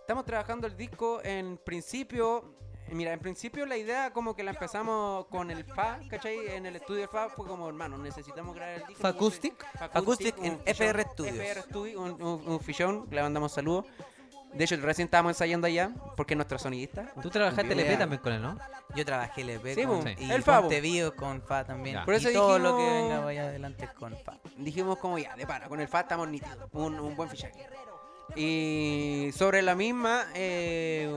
Estamos 0.00 0.24
trabajando 0.24 0.66
el 0.66 0.76
disco 0.76 1.20
en 1.24 1.58
principio. 1.58 2.54
Mira, 2.92 3.12
en 3.12 3.20
principio 3.20 3.66
la 3.66 3.76
idea 3.76 4.12
como 4.12 4.34
que 4.36 4.42
la 4.42 4.52
empezamos 4.52 5.26
con 5.26 5.50
el 5.50 5.64
FA, 5.64 6.00
¿cachai? 6.08 6.48
En 6.54 6.66
el 6.66 6.76
estudio 6.76 7.00
del 7.00 7.08
FA 7.08 7.28
fue 7.28 7.46
como, 7.46 7.68
hermano, 7.68 7.98
necesitamos 7.98 8.54
grabar 8.54 8.74
el 8.80 8.86
disco. 8.86 9.02
¿Facustic? 9.02 9.66
Facustic 9.92 10.34
en 10.42 10.60
FR 10.64 11.02
Studios. 11.12 11.34
FR 11.36 11.62
Studio, 11.62 12.00
un, 12.00 12.22
un, 12.22 12.48
un 12.48 12.60
fichón, 12.60 13.06
le 13.10 13.22
mandamos 13.22 13.52
saludos. 13.52 13.86
De 14.54 14.64
hecho, 14.64 14.76
recién 14.76 15.06
estábamos 15.06 15.30
ensayando 15.32 15.66
allá, 15.66 15.90
porque 16.16 16.32
es 16.32 16.36
nuestro 16.36 16.58
sonidista. 16.58 17.12
Tú 17.20 17.28
trabajaste 17.28 17.72
el 17.74 17.80
EP 17.80 17.86
Idea. 17.88 17.98
también 17.98 18.22
con 18.22 18.32
él, 18.32 18.40
¿no? 18.40 18.58
Yo 18.94 19.04
trabajé 19.04 19.42
el 19.42 19.50
EP 19.50 19.74
Sí, 19.74 19.84
con, 19.84 20.00
po. 20.02 20.08
y 20.18 20.30
El 20.30 20.42
Fa, 20.42 20.56
po. 20.56 20.60
Ponte 20.62 20.80
Vivo 20.80 21.12
con 21.14 21.42
Fa 21.42 21.64
también. 21.64 21.96
Ya. 21.96 22.04
Por 22.06 22.14
eso 22.14 22.30
y 22.30 22.32
todo 22.32 22.58
lo 22.58 22.74
que 22.76 22.82
dijimos- 22.84 23.02
venga 23.08 23.20
vaya 23.24 23.42
adelante 23.42 23.84
es 23.84 23.90
con 23.92 24.16
Fa. 24.24 24.38
dijimos 24.56 24.96
como 24.98 25.18
ya, 25.18 25.36
de 25.36 25.46
para, 25.46 25.68
con 25.68 25.78
el 25.80 25.88
FA 25.88 26.00
estamos 26.00 26.28
nítidos, 26.28 26.56
un, 26.72 26.98
un 26.98 27.14
buen 27.16 27.28
fichaje. 27.28 27.66
Y 28.34 29.30
sobre 29.34 29.62
la 29.62 29.74
misma, 29.74 30.26
eh, 30.34 31.08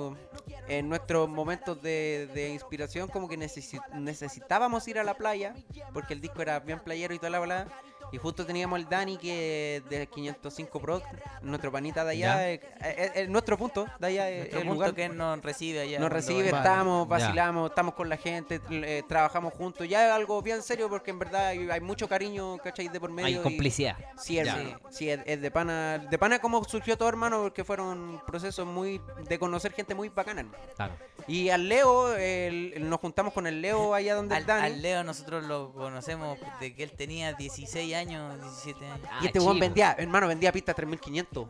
en 0.68 0.88
nuestros 0.88 1.28
momentos 1.28 1.82
de, 1.82 2.30
de 2.34 2.49
inspiración, 2.49 3.07
como 3.10 3.28
que 3.28 3.38
necesi- 3.38 3.82
necesitábamos 3.93 4.88
ir 4.88 4.99
a 4.99 5.03
la 5.03 5.16
playa, 5.16 5.55
porque 5.93 6.14
el 6.14 6.22
disco 6.22 6.41
era 6.41 6.60
bien 6.60 6.80
playero 6.80 7.14
y 7.14 7.18
toda 7.18 7.32
la 7.32 7.39
balada. 7.39 7.68
Y 8.12 8.18
justo 8.18 8.45
teníamos 8.45 8.80
el 8.80 8.89
Dani, 8.89 9.18
que 9.18 9.78
es 9.78 9.89
de 9.89 10.07
505 10.07 10.80
Pro, 10.80 11.01
nuestro 11.41 11.72
panita 11.72 12.03
de 12.03 12.12
allá, 12.12 12.51
eh, 12.51 12.62
eh, 12.84 13.12
eh, 13.16 13.28
nuestro 13.28 13.57
punto 13.57 13.86
de 13.99 14.07
allá, 14.07 14.30
eh, 14.32 14.38
Nuestro 14.39 14.60
el 14.60 14.66
punto 14.68 14.74
lugar 14.76 14.95
que 14.95 15.10
nos 15.10 15.41
recibe 15.41 15.80
allá. 15.82 15.99
nos 15.99 16.12
recibe, 16.12 16.47
estamos, 16.47 17.07
vacilamos, 17.07 17.70
estamos 17.70 17.93
con 17.93 18.10
la 18.10 18.18
gente, 18.18 18.60
trabajamos 19.07 19.53
juntos. 19.53 19.88
Ya 19.88 20.07
es 20.07 20.12
algo 20.12 20.41
bien 20.41 20.62
serio 20.64 20.89
porque 20.89 21.12
en 21.12 21.20
verdad 21.20 21.47
hay, 21.47 21.70
hay 21.70 21.82
mucho 21.82 22.07
cariño, 22.07 22.57
¿cachai? 22.57 22.88
De 22.88 22.99
por 22.99 23.12
medio. 23.12 23.28
Hay 23.28 23.36
y- 23.36 23.39
complicidad. 23.43 23.95
Sí, 24.18 24.36
Ya. 24.36 24.41
hermano. 24.41 24.80
Sí, 24.89 25.10
es, 25.10 25.20
es 25.26 25.41
de 25.41 25.51
pana. 25.51 25.99
De 25.99 26.18
pana 26.18 26.39
como 26.39 26.64
surgió 26.64 26.97
todo, 26.97 27.10
hermano, 27.10 27.41
porque 27.41 27.64
fueron 27.64 28.22
procesos 28.26 28.66
muy. 28.66 28.99
de 29.28 29.38
conocer 29.38 29.72
gente 29.74 29.93
muy 29.93 30.10
bacana. 30.10 30.45
Claro. 30.76 30.93
Y 31.28 31.49
al 31.49 31.70
Leo, 31.70 32.16
el- 32.16 32.74
el- 32.76 32.89
nos 32.89 32.99
juntamos 32.99 33.34
con 33.34 33.45
el 33.45 33.62
Leo 33.62 33.93
allá 33.93 34.16
donde 34.16 34.36
el 34.36 34.41
Al, 34.41 34.47
Dani. 34.47 34.66
al 34.66 34.82
Leo 34.82 35.03
nosotros 35.03 35.43
lo 35.43 35.72
conocemos 35.74 36.38
de 36.60 36.74
que 36.74 36.84
él 36.84 36.91
tenía 36.91 37.34
16 37.34 37.93
años, 37.95 37.99
17 38.08 38.86
años. 38.86 39.08
Ah, 39.12 39.20
y 39.22 39.26
este 39.28 39.39
chico. 39.39 39.54
vendía, 39.60 39.95
hermano, 39.97 40.28
vendía 40.28 40.52
pistas 40.52 40.76
3500. 40.76 41.47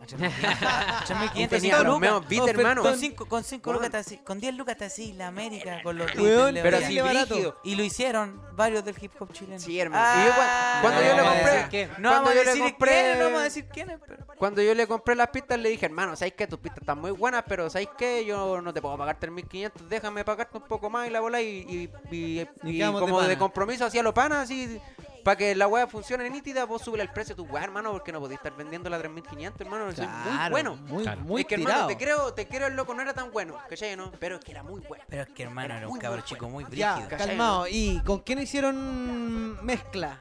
8500 1.03 1.49
tenía 1.49 1.59
cinco 1.59 1.77
los 1.77 1.85
lucas. 1.95 1.99
meos 1.99 2.27
beat, 2.27 2.47
hermano. 2.47 2.81
Con 2.81 2.97
5 2.97 3.25
con 3.27 3.43
cinco 3.43 3.69
Weón. 3.71 3.83
lucas, 3.83 4.13
con 4.23 4.39
10 4.39 4.53
lucas 4.55 4.77
te 4.77 4.85
así 4.85 5.13
la 5.13 5.27
América, 5.27 5.81
con 5.83 5.97
los 5.97 6.13
Weón, 6.15 6.53
Beatles, 6.55 6.63
Pero 6.63 6.79
le 6.79 6.85
así 6.85 7.01
brígido. 7.01 7.59
Y 7.63 7.75
lo 7.75 7.83
hicieron 7.83 8.41
varios 8.55 8.83
del 8.85 8.95
hip 9.01 9.11
hop 9.19 9.31
chileno. 9.33 9.59
Sí, 9.59 9.79
hermano. 9.79 10.21
Y 10.21 10.25
yo 10.25 10.31
cua- 10.33 10.81
cuando 10.81 11.01
yo 11.01 11.07
le 11.07 11.15
no 11.17 11.23
vamos 11.23 11.33
a 11.33 11.43
compré, 11.43 11.67
quién. 11.69 11.89
No 11.89 11.93
cuando 11.95 12.11
vamos 12.11 12.29
a 12.29 12.33
yo 12.35 12.39
le 12.43 12.49
decir 12.49 12.63
compré, 12.63 12.91
quiénes, 12.91 13.17
no 13.17 13.23
vamos 13.25 13.39
a 13.39 13.43
decir 13.43 13.65
quiénes, 13.67 13.99
pero... 14.05 14.25
Cuando 14.39 14.61
yo 14.61 14.73
le 14.73 14.87
compré 14.87 15.15
las 15.15 15.27
pistas 15.29 15.59
le 15.59 15.69
dije, 15.69 15.85
hermano, 15.85 16.15
¿sabes 16.15 16.33
qué? 16.33 16.47
Tus 16.47 16.59
pistas 16.59 16.81
están 16.81 16.99
muy 16.99 17.11
buenas, 17.11 17.43
pero 17.47 17.69
¿sabes 17.69 17.89
qué? 17.97 18.23
Yo 18.25 18.61
no 18.61 18.73
te 18.73 18.81
puedo 18.81 18.97
pagar 18.97 19.19
3.500, 19.19 19.71
déjame 19.89 20.23
pagarte 20.23 20.57
un 20.57 20.63
poco 20.63 20.89
más 20.89 21.07
y 21.07 21.09
la 21.11 21.19
bola 21.19 21.41
y, 21.41 21.65
y, 22.11 22.15
y- 22.15 22.39
Y 22.63 22.69
y 22.69 22.77
quedamos 22.77 23.01
de 23.01 23.07
como 23.07 23.21
de, 23.21 23.27
pana. 23.27 23.39
compromiso 23.39 23.85
hacia 23.85 24.01
los 24.03 24.13
panas, 24.13 24.39
así, 24.43 24.79
para 25.23 25.37
que 25.37 25.55
la 25.55 25.67
weá 25.67 25.87
funcione 25.87 26.29
nítida, 26.29 26.65
vos 26.65 26.81
subes 26.81 27.01
el 27.01 27.09
precio 27.09 27.33
a 27.33 27.35
tu 27.35 27.43
weá, 27.45 27.63
hermano, 27.63 27.91
porque 27.91 28.11
no 28.11 28.19
podés 28.19 28.37
estar 28.37 28.55
vendiendo 28.55 28.89
la 28.89 28.99
3.500, 29.01 29.53
hermano, 29.59 29.89
es 29.89 29.97
muy 29.99 30.07
Claro, 30.07 30.51
bueno. 30.51 30.75
Muy, 30.75 31.03
Claro. 31.03 31.21
muy 31.21 31.41
es 31.41 31.47
que 31.47 31.55
tirado. 31.57 31.73
hermano, 31.81 31.97
te 31.97 32.03
creo, 32.03 32.33
te 32.33 32.47
creo 32.47 32.67
el 32.67 32.75
loco, 32.75 32.93
no 32.93 33.01
era 33.01 33.13
tan 33.13 33.31
bueno, 33.31 33.55
¿cachai? 33.69 33.95
No? 33.95 34.11
Pero 34.19 34.37
es 34.37 34.45
que 34.45 34.51
era 34.51 34.63
muy 34.63 34.81
bueno. 34.81 35.03
Pero 35.07 35.23
es 35.23 35.29
que 35.29 35.43
hermano 35.43 35.65
Era 35.65 35.77
era 35.79 35.87
un 35.87 35.97
muy 35.99 36.21
chico 36.23 36.49
muy 36.49 36.63
Ya, 36.71 36.93
brígido. 36.95 37.09
¿cachai? 37.09 37.27
calmado. 37.27 37.67
¿Y 37.69 38.01
con 38.05 38.19
quién 38.19 38.39
hicieron 38.39 39.63
mezcla? 39.65 40.19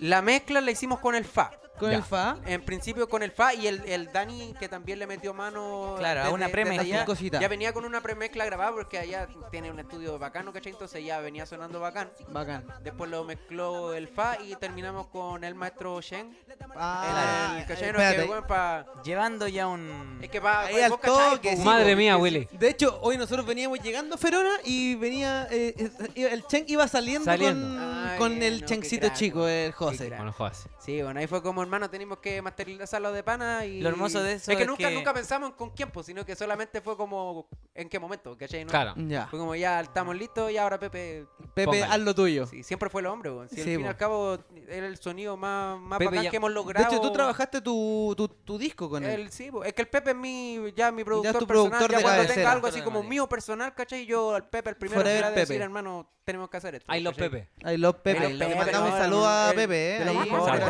La 0.00 0.22
mezcla 0.22 0.60
la 0.60 0.70
hicimos 0.70 1.00
con 1.00 1.14
el 1.14 1.24
Fa. 1.24 1.50
¿Con 1.78 1.90
Ya. 1.90 1.96
el 1.98 2.02
Fa? 2.02 2.36
En 2.46 2.62
principio 2.64 3.08
con 3.08 3.22
el 3.22 3.30
Fa 3.32 3.52
y 3.54 3.66
el, 3.66 3.82
el 3.86 4.10
Dani 4.12 4.54
que 4.58 4.68
también 4.68 4.98
le 4.98 5.06
metió 5.06 5.34
mano 5.34 5.94
Claro, 5.98 6.22
a 6.22 6.30
una 6.30 6.48
premezcla. 6.48 7.04
Cosita. 7.04 7.40
Ya 7.40 7.48
venía 7.48 7.72
con 7.72 7.84
una 7.84 8.00
premezcla 8.00 8.44
grabada 8.44 8.72
porque 8.72 8.98
allá 8.98 9.28
tiene 9.50 9.70
un 9.70 9.78
estudio 9.78 10.18
bacano, 10.18 10.52
¿cachai? 10.52 10.72
Entonces 10.72 11.04
ya 11.04 11.20
venía 11.20 11.44
sonando 11.46 11.80
bacán. 11.80 12.10
Bacán. 12.28 12.64
Después 12.82 13.10
lo 13.10 13.24
mezcló 13.24 13.92
el 13.94 14.08
Fa 14.08 14.38
y 14.42 14.56
terminamos 14.56 15.06
con 15.08 15.44
el 15.44 15.54
maestro 15.54 16.00
Shen. 16.00 16.36
Ah, 16.74 17.56
el, 17.60 17.66
¿cachai? 17.66 17.92
No, 17.92 17.98
espérate. 17.98 18.16
que, 18.22 18.24
bueno, 18.26 18.46
pa- 18.46 18.86
Llevando 19.04 19.46
ya 19.48 19.66
un... 19.66 20.18
es 20.22 20.30
que 20.30 20.40
pa, 20.40 20.62
Ahí 20.66 20.80
al 20.80 20.98
toque, 20.98 21.56
sí, 21.56 21.62
Madre 21.62 21.92
po, 21.92 21.98
mía, 21.98 22.16
Willy. 22.16 22.48
De 22.52 22.68
hecho, 22.70 22.98
hoy 23.02 23.16
nosotros 23.18 23.46
veníamos 23.46 23.80
llegando 23.80 24.14
a 24.14 24.18
Ferona 24.18 24.50
y 24.64 24.94
venía. 24.96 25.46
eh, 25.50 25.74
eh, 26.14 26.28
el 26.32 26.46
Chen 26.46 26.64
iba 26.68 26.86
saliendo, 26.88 27.24
Saliendo. 27.24 27.66
con, 27.76 28.06
Ay, 28.08 28.18
con 28.18 28.42
el 28.42 28.60
no, 28.62 28.66
Chencito 28.66 29.08
chico, 29.10 29.46
el 29.46 29.72
José. 29.72 30.06
crack. 30.08 30.18
Bueno, 30.18 30.32
José. 30.32 30.68
Sí, 30.78 31.02
bueno, 31.02 31.20
ahí 31.20 31.26
fue 31.26 31.42
como 31.42 31.65
hermano, 31.66 31.90
tenemos 31.90 32.18
que 32.18 32.40
materializarlo 32.42 33.12
de 33.12 33.22
pana 33.22 33.64
y... 33.66 33.80
Lo 33.80 33.88
hermoso 33.90 34.22
de 34.22 34.34
eso 34.34 34.50
es 34.50 34.56
que 34.56 34.62
es 34.62 34.68
nunca, 34.68 34.88
que- 34.88 34.94
nunca 34.94 35.12
pensamos 35.14 35.50
en 35.50 35.56
con 35.56 35.70
quién, 35.70 35.90
pues, 35.90 36.06
sino 36.06 36.24
que 36.24 36.34
solamente 36.34 36.80
fue 36.80 36.96
como 36.96 37.48
en 37.76 37.88
qué 37.88 37.98
momento, 37.98 38.36
¿cachai? 38.38 38.64
No? 38.64 38.70
Claro. 38.70 38.94
Ya. 38.96 39.26
Fue 39.26 39.38
como 39.38 39.54
ya 39.54 39.80
estamos 39.80 40.16
listos 40.16 40.50
y 40.50 40.56
ahora 40.58 40.78
Pepe... 40.78 41.26
Pepe, 41.54 41.64
Póngale. 41.66 41.84
haz 41.84 41.98
lo 42.00 42.14
tuyo. 42.14 42.46
Sí, 42.46 42.62
siempre 42.62 42.88
fue 42.90 43.00
el 43.02 43.06
hombre, 43.06 43.30
weón. 43.30 43.48
Si 43.48 43.60
al 43.60 43.66
fin 43.66 43.80
y 43.80 43.86
al 43.86 43.96
cabo 43.96 44.38
era 44.68 44.86
el 44.86 44.96
sonido 44.98 45.36
más, 45.36 45.78
más 45.80 45.98
Pepe 45.98 46.06
bacán 46.10 46.24
ya- 46.24 46.30
que 46.30 46.36
hemos 46.36 46.50
De 46.50 46.54
logrado. 46.54 46.86
hecho, 46.86 47.00
tú 47.00 47.12
trabajaste 47.12 47.60
tu, 47.60 48.14
tu, 48.16 48.28
tu 48.28 48.58
disco 48.58 48.88
con 48.90 49.04
él. 49.04 49.20
El, 49.20 49.30
sí, 49.32 49.50
po. 49.50 49.62
es 49.64 49.72
que 49.72 49.82
el 49.82 49.88
Pepe 49.88 50.10
es 50.10 50.16
mi, 50.16 50.58
ya 50.76 50.90
mi 50.92 51.04
productor 51.04 51.38
tu 51.38 51.46
personal. 51.46 51.70
productor 51.70 51.90
ya 51.92 51.96
de 51.98 52.02
cuando 52.02 52.18
cabecera. 52.22 52.34
tenga 52.42 52.52
algo 52.52 52.66
así 52.66 52.82
como 52.82 53.02
mío 53.02 53.28
personal, 53.28 53.74
¿cachai? 53.74 54.06
Yo 54.06 54.34
al 54.34 54.48
Pepe, 54.48 54.70
el 54.70 54.76
primero 54.76 55.02
que 55.02 55.08
Forever 55.08 55.34
decir, 55.34 55.48
Pepe. 55.56 55.64
hermano, 55.64 56.10
tenemos 56.24 56.48
que 56.50 56.56
hacer 56.56 56.74
esto. 56.76 56.90
Ahí 56.90 57.02
los 57.02 57.14
¿cachai? 57.14 57.30
Pepe. 57.30 57.50
I 57.72 57.76
love 57.76 57.96
Pepe. 58.02 58.18
I 58.18 58.32
love 58.32 58.38
Le 58.38 58.46
Pepe, 58.46 58.56
mandamos 58.58 58.88
un 58.90 58.96
no, 58.96 59.02
saludo 59.02 59.28
a 59.28 59.50
el- 59.50 59.56
Pepe, 59.56 59.96
¿eh? 59.96 59.98
de 60.00 60.04
los 60.06 60.16
Ahí, 60.16 60.30
mejores. 60.30 60.60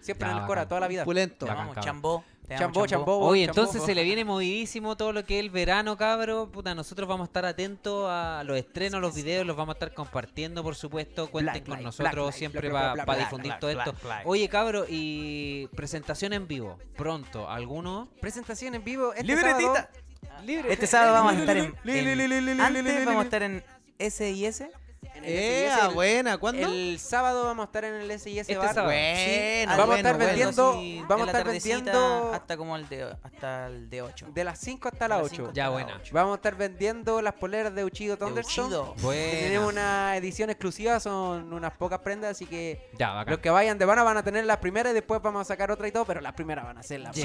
Siempre 0.00 0.26
Ya, 0.28 0.32
en 0.32 0.38
el 0.40 0.46
Cora, 0.46 0.60
bacán. 0.62 0.68
toda 0.68 0.80
la 0.80 0.88
vida. 0.88 1.04
Pulento. 1.04 1.44
Bacán, 1.46 1.58
Vamos, 1.58 1.74
cabrón. 1.74 1.84
chambó. 1.84 2.24
Chambó, 2.56 2.86
chambó. 2.86 3.18
Oye, 3.18 3.46
chambó. 3.46 3.60
entonces 3.60 3.82
se 3.84 3.94
le 3.94 4.04
viene 4.04 4.24
movidísimo 4.24 4.96
todo 4.96 5.12
lo 5.12 5.24
que 5.24 5.38
es 5.38 5.44
el 5.44 5.50
verano, 5.50 5.96
cabro. 5.96 6.48
Puta, 6.50 6.74
nosotros 6.74 7.08
vamos 7.08 7.26
a 7.26 7.28
estar 7.28 7.44
atentos 7.44 8.06
a 8.08 8.42
los 8.44 8.56
estrenos, 8.56 9.00
los 9.00 9.14
videos, 9.14 9.46
los 9.46 9.56
vamos 9.56 9.74
a 9.74 9.76
estar 9.76 9.92
compartiendo, 9.92 10.62
por 10.62 10.74
supuesto. 10.74 11.30
Cuenten 11.30 11.52
Black 11.54 11.64
con 11.66 11.74
light, 11.74 11.84
nosotros 11.84 12.26
light, 12.26 12.34
siempre 12.34 12.70
para 12.70 12.92
black, 12.94 13.18
difundir 13.18 13.48
black, 13.50 13.60
todo 13.60 13.72
black, 13.72 13.86
esto. 13.88 13.98
black. 14.06 14.26
Oye, 14.26 14.48
cabro, 14.48 14.86
y 14.88 15.66
presentación 15.76 16.32
en 16.32 16.48
vivo, 16.48 16.78
pronto, 16.96 17.48
¿alguno? 17.50 18.08
Presentación 18.20 18.74
en 18.74 18.84
vivo. 18.84 19.12
Este 19.12 19.24
¡Libretita! 19.24 19.90
sábado- 20.22 20.68
Este 20.68 20.86
sábado 20.86 21.12
vamos 21.14 21.32
a 21.34 21.38
estar 21.40 21.56
en... 21.56 21.74
En- 21.84 22.60
Antes 22.60 23.04
vamos 23.04 23.20
a 23.22 23.24
estar 23.24 23.42
en 23.42 23.64
SIS. 23.98 24.62
En 25.02 25.24
el 25.24 25.30
Eh, 25.30 25.70
SIS, 25.74 25.84
el- 25.88 25.94
buena, 25.94 26.38
¿cuándo? 26.38 26.66
El 26.68 26.98
sábado 26.98 27.44
vamos 27.44 27.64
a 27.64 27.66
estar 27.66 27.84
en 27.84 27.94
el 27.94 28.10
SIS 28.10 28.40
Este 28.40 28.56
Bar. 28.56 28.74
sábado. 28.74 28.92
Bueno, 28.92 29.72
Vamos 29.76 29.94
a 29.94 29.98
estar 29.98 30.16
bueno. 30.16 30.26
vendiendo- 30.28 31.06
vamos 31.08 31.28
a 31.28 31.30
estar 31.30 31.46
vendiendo- 31.46 32.32
hasta 32.34 32.56
como 32.56 32.76
el 32.76 32.88
de 32.88 33.16
hasta 33.22 33.66
el 33.66 33.90
de 33.90 34.02
8. 34.02 34.26
De 34.32 34.44
las 34.44 34.58
5 34.58 34.88
hasta 34.88 35.08
las 35.08 35.18
De 35.18 35.22
las 35.24 35.32
8. 35.32 35.42
cinco 35.42 35.52
Ya, 35.54 35.68
buena. 35.70 36.00
Vamos 36.12 36.32
a 36.32 36.36
estar 36.36 36.54
vendiendo 36.56 37.22
las 37.22 37.34
poleras 37.34 37.74
de 37.74 37.84
Uchido 37.84 38.16
Thunderstone. 38.16 38.66
Uchido. 38.68 38.94
que 38.96 39.02
Buena. 39.02 39.30
Tenemos 39.40 39.72
una 39.72 40.16
edición 40.16 40.50
exclusiva, 40.50 41.00
son 41.00 41.52
unas 41.52 41.72
pocas 41.72 42.00
prendas, 42.00 42.32
así 42.32 42.46
que 42.46 42.88
Ya, 42.98 43.10
bacán. 43.12 43.32
los 43.32 43.40
que 43.40 43.50
vayan 43.50 43.78
de 43.78 43.84
Vana 43.84 44.02
van 44.02 44.16
a 44.16 44.22
tener 44.22 44.44
las 44.44 44.58
primeras 44.58 44.92
y 44.92 44.94
después 44.94 45.20
vamos 45.22 45.42
a 45.42 45.44
sacar 45.44 45.70
otra 45.70 45.88
y 45.88 45.92
todo, 45.92 46.04
pero 46.04 46.20
las 46.20 46.32
primeras 46.34 46.64
van 46.64 46.78
a 46.78 46.82
ser 46.82 47.00
las, 47.00 47.16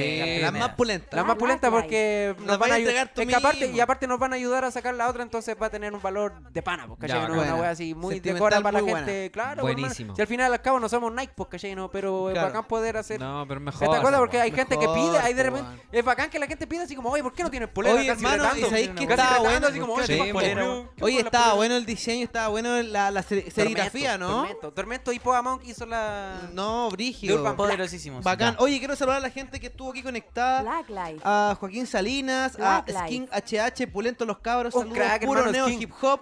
más 0.53 0.69
pulentas. 0.75 1.13
Las 1.13 1.25
más 1.25 1.35
pulentas 1.37 1.69
porque 1.71 2.35
nos 2.39 2.57
van 2.59 2.71
a 2.71 2.75
ayudar. 2.75 3.09
y 3.73 3.79
aparte 3.79 4.07
nos 4.07 4.19
van 4.19 4.33
a 4.33 4.35
ayudar 4.35 4.65
a 4.65 4.71
sacar 4.71 4.93
la 4.93 5.07
otra, 5.09 5.23
entonces 5.23 5.55
va 5.61 5.67
a 5.67 5.69
tener 5.69 5.93
un 5.93 6.01
valor 6.01 6.33
de 6.51 6.61
pana, 6.61 6.87
pues, 6.87 6.99
¿cachai? 6.99 7.21
Ya, 7.21 7.27
No, 7.27 7.35
buena. 7.35 7.55
Wea 7.63 7.71
así 7.71 7.93
muy 7.95 8.19
decora 8.19 8.61
para 8.61 8.79
muy 8.81 8.87
la 8.87 8.93
buena. 8.93 9.07
gente, 9.07 9.31
claro. 9.31 9.61
pues, 9.63 9.73
Buenísimo. 9.75 10.15
Si 10.15 10.21
al 10.21 10.27
final 10.27 10.53
al 10.53 10.61
cabo 10.61 10.79
no 10.79 10.87
somos 10.89 11.11
Nike, 11.13 11.33
pues, 11.35 11.49
¿cachai? 11.49 11.75
No, 11.75 11.89
pero 11.89 12.29
es 12.29 12.33
Claro. 12.33 12.47
bacán 12.49 12.65
poder 12.65 12.97
hacer. 12.97 13.19
No, 13.19 13.45
pero 13.47 13.59
mejor. 13.59 13.89
¿Te 13.89 13.95
acuerdas? 13.97 14.19
Porque 14.19 14.39
hay 14.41 14.51
gente 14.51 14.77
que 14.77 14.87
pide, 14.87 15.17
hay 15.19 15.33
de 15.33 15.43
po, 15.49 15.55
repente. 15.57 15.81
Es 15.91 16.05
bacán 16.05 16.29
que 16.29 16.39
la 16.39 16.47
gente 16.47 16.67
pida 16.67 16.83
así 16.83 16.95
como, 16.95 17.09
oye, 17.09 17.23
¿por 17.23 17.33
qué 17.33 17.43
no 17.43 17.49
tienes 17.49 17.69
polera? 17.69 17.95
Oye, 17.95 18.07
Casi 18.07 18.23
hermano, 18.23 18.43
retando. 18.43 18.67
¿y 18.67 18.69
sabéis 18.69 18.89
que 18.89 19.03
estaba 19.03 19.39
bueno? 19.39 19.67
así 19.67 19.79
como, 19.79 20.03
Sí, 20.03 20.13
oye, 20.13 20.17
po. 20.17 20.23
¿qué 20.25 20.33
más 20.33 20.33
polera? 20.33 20.61
¿Qué 20.95 21.03
Oye, 21.03 21.13
fue 21.15 21.23
la 21.23 21.27
estaba 21.27 21.53
bueno 21.55 21.75
el 21.75 21.85
diseño, 21.85 22.23
estaba 22.23 22.47
bueno 22.49 22.81
la, 22.81 23.11
la 23.11 23.23
ser- 23.23 23.51
serigrafía, 23.51 24.17
¿no? 24.17 24.27
Tormento, 24.43 24.71
Tormento 24.73 25.11
y 25.13 25.19
Poa 25.19 25.41
Monk 25.41 25.61
hizo 25.65 25.85
la. 25.85 26.49
No, 26.53 26.89
brígido. 26.91 27.55
Poderosísimos. 27.55 28.23
Bacán. 28.23 28.55
Oye, 28.59 28.79
quiero 28.79 28.95
saludar 28.95 29.17
a 29.17 29.21
la 29.21 29.29
gente 29.29 29.59
que 29.59 29.67
estuvo 29.67 29.91
aquí 29.91 30.03
conectada. 30.03 30.63
A 31.23 31.55
Joaquín 31.59 31.87
Salinas, 31.87 32.57
a. 32.59 32.83
Skin 32.87 33.27
HH, 33.31 33.87
Pulento 33.91 34.25
Los 34.25 34.39
Cabros, 34.39 34.73
Un 34.75 34.89
saludos, 34.93 35.19
puro 35.25 35.51
neo 35.51 35.69
hip 35.69 35.91
hop. 36.01 36.21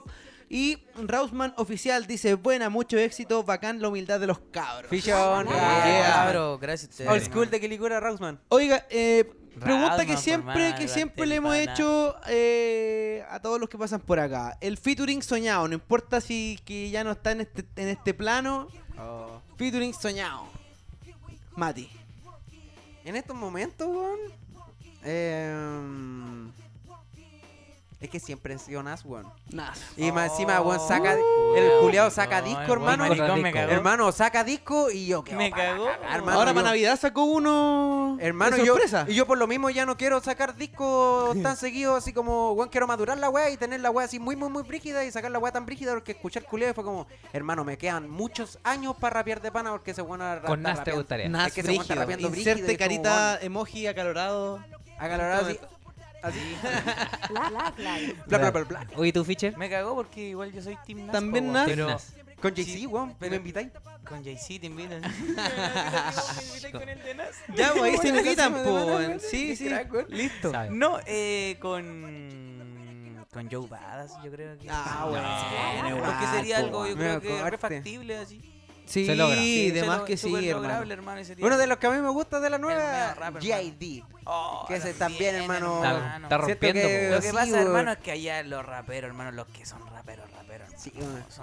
Y 0.54 0.84
Rausman 0.98 1.54
Oficial 1.56 2.06
dice, 2.08 2.34
buena, 2.34 2.70
mucho 2.70 2.98
éxito, 2.98 3.42
bacán 3.42 3.82
la 3.82 3.88
humildad 3.88 4.20
de 4.20 4.28
los 4.28 4.38
cabros. 4.52 4.90
Fichón. 4.90 5.48
Yeah. 5.48 6.12
Cabro, 6.14 6.60
gracias 6.60 7.00
a. 7.08 7.10
Old 7.10 7.24
school 7.24 7.50
de 7.50 7.62
Quilicura, 7.62 8.02
Rausman. 8.02 8.38
Oiga, 8.50 8.86
eh, 8.90 9.32
pregunta 9.58 9.96
Rausman, 9.96 10.08
que 10.08 10.18
siempre, 10.18 10.76
que 10.76 10.90
siempre 10.90 11.26
le 11.26 11.36
hemos 11.36 11.56
hecho 11.56 12.18
eh, 12.28 13.24
a 13.30 13.40
todos 13.40 13.62
los 13.62 13.70
que 13.70 13.78
pasan 13.78 14.02
por 14.02 14.20
acá. 14.20 14.58
El 14.60 14.78
featuring 14.78 15.22
soñado, 15.24 15.70
no 15.70 15.74
importa 15.74 16.20
si 16.20 16.60
que 16.66 16.90
ya 16.90 17.06
no 17.06 17.12
está 17.12 17.32
en 17.32 17.42
este, 17.42 17.64
en 17.78 17.88
este 17.88 18.14
plano, 18.14 18.68
featuring 19.56 19.94
soñado. 19.94 20.50
Mati. 21.56 21.90
En 23.06 23.16
estos 23.16 23.38
momentos, 23.38 23.88
weón. 23.88 24.20
Eh, 25.06 26.52
es 28.02 28.10
que 28.10 28.20
siempre 28.20 28.56
he 28.56 28.58
sido 28.60 28.82
Nas, 28.82 29.06
weón. 29.06 29.32
Nas. 29.52 29.80
Y 29.96 30.12
más 30.12 30.32
encima, 30.32 30.60
weón, 30.60 30.80
saca. 30.88 31.16
Oh, 31.16 31.56
el 31.56 31.68
weón, 31.70 31.82
culiao 31.84 32.10
saca 32.10 32.42
no, 32.42 32.48
disco, 32.48 32.62
el 32.64 32.72
hermano. 32.72 33.08
maricón 33.08 33.42
me 33.44 33.52
cagó. 33.54 33.72
Hermano, 33.72 34.12
saca 34.12 34.44
disco 34.44 34.90
y 34.90 35.06
yo 35.06 35.24
que 35.24 35.36
Me 35.36 35.52
cagó. 35.52 35.88
hermano, 36.12 36.40
Ahora 36.40 36.52
yo- 36.52 36.56
para 36.56 36.68
Navidad 36.70 37.00
sacó 37.00 37.24
uno 37.26 38.18
Hermano, 38.20 38.58
de 38.58 38.66
yo, 38.66 38.74
sorpresa. 38.74 39.06
y 39.08 39.14
yo 39.14 39.26
por 39.28 39.38
lo 39.38 39.46
mismo 39.48 39.70
ya 39.70 39.86
no 39.86 39.98
quiero 39.98 40.20
sacar 40.20 40.56
discos 40.56 41.40
tan 41.44 41.56
seguidos, 41.58 41.98
así 41.98 42.12
como, 42.12 42.54
weón, 42.54 42.70
quiero 42.70 42.88
madurar 42.88 43.18
la 43.20 43.30
weá 43.30 43.50
y 43.52 43.58
tener 43.58 43.80
la 43.82 43.92
weá 43.92 44.06
así 44.06 44.18
muy, 44.20 44.36
muy, 44.36 44.50
muy 44.50 44.64
brígida 44.64 45.06
y 45.06 45.12
sacar 45.12 45.30
la 45.32 45.38
weá 45.40 45.52
tan 45.52 45.66
brígida 45.68 45.94
porque 45.94 46.14
escuchar 46.14 46.44
culé 46.44 46.74
fue 46.74 46.84
como, 46.84 47.06
hermano, 47.34 47.64
me 47.64 47.78
quedan 47.78 48.10
muchos 48.10 48.58
años 48.64 48.96
para 49.00 49.16
rapear 49.16 49.42
de 49.42 49.52
pana 49.52 49.72
porque 49.72 49.92
ese 49.92 50.02
weón 50.02 50.22
ra- 50.22 50.42
Con 50.42 50.62
Nas 50.64 50.84
te 50.84 50.92
gustaría. 50.92 51.30
Nas 51.30 51.48
Es 51.50 51.54
que 51.54 51.62
brígido. 51.62 52.18
y 52.18 52.26
Inserte 52.26 52.78
carita 52.78 53.38
emoji 53.42 53.86
acalorado. 53.86 54.60
Acalorado 54.98 55.48
así. 55.48 55.60
Así. 56.22 56.40
Black 57.30 57.78
Life. 57.80 58.16
Bla, 58.28 58.38
bla, 58.38 58.52
bla, 58.52 58.64
bla. 58.64 58.88
Oye, 58.96 59.12
¿tú, 59.14 59.24
Fischer? 59.24 59.58
Me 59.58 59.70
cagó 59.70 59.96
porque 59.96 60.30
igual 60.30 60.52
yo 60.52 60.62
soy 60.62 60.78
Team 60.86 61.06
Nas. 61.06 61.12
También 61.14 61.52
Nas. 61.52 61.68
Pero. 61.68 61.98
Con 62.42 62.56
JC, 62.56 62.64
Sí, 62.66 62.86
weón, 62.88 63.16
pero- 63.20 63.30
¿me 63.32 63.38
invitáis? 63.38 63.70
con 64.04 64.24
Jay-Z 64.24 64.62
te 64.62 64.66
invitan. 64.66 65.02
con 66.72 66.90
el 66.90 67.04
de 67.04 67.14
Nas. 67.16 67.36
Ya, 67.56 67.72
pues 67.74 67.84
ahí 67.84 67.98
se 67.98 68.08
invitan, 68.10 68.54
po. 68.54 68.74
weón. 68.86 69.20
Sí, 69.20 69.56
sí. 69.56 69.70
Listo. 70.10 70.52
No, 70.72 71.00
eh, 71.06 71.58
con. 71.60 73.26
Con 73.32 73.50
Joe 73.50 73.66
Badass, 73.66 74.18
yo 74.26 74.32
creo 74.32 74.58
que. 74.58 74.68
Ah, 74.70 75.06
bueno. 75.08 75.28
Bueno, 75.84 75.98
igual, 75.98 76.20
que 76.20 76.26
sería 76.38 76.58
algo, 76.58 76.86
yo 76.88 76.96
creo 76.98 77.22
que 77.22 77.34
acordé. 77.34 77.50
re 77.52 77.58
factible 77.58 78.18
así. 78.18 78.42
Sí, 78.86 79.06
Se 79.06 79.16
logra. 79.16 79.36
de 79.40 79.72
Se 79.80 79.86
más 79.88 80.00
lo- 80.00 80.06
que 80.06 80.18
sí, 80.18 80.30
lograble, 80.30 80.94
hermano. 80.94 81.22
Uno 81.40 81.58
de 81.58 81.68
los 81.68 81.78
que 81.78 81.88
a 81.88 81.92
mí 81.92 81.98
me 82.02 82.10
gusta 82.10 82.40
de 82.40 82.50
la 82.50 82.58
nueva, 82.58 83.14
rap, 83.14 83.36
G.I.D. 83.38 84.04
Oh, 84.26 84.66
que 84.68 84.76
ese 84.76 84.94
también, 84.94 85.36
hermano. 85.36 85.84
Está, 86.24 86.38
rompiendo. 86.38 86.82
que-. 86.82 87.10
Lo 87.12 87.22
que 87.22 87.28
Sí, 87.30 87.34
pasa, 87.34 87.62
hermano, 87.62 87.92
es 87.94 87.98
que 88.00 88.12
allá 88.12 88.44
los 88.44 88.66
raperos, 88.66 89.10
hermano, 89.10 89.32
los 89.32 89.48
que 89.48 89.66
son 89.66 89.80
raperos, 89.88 90.30
raperos. 90.32 90.70
Sí, 90.82 90.92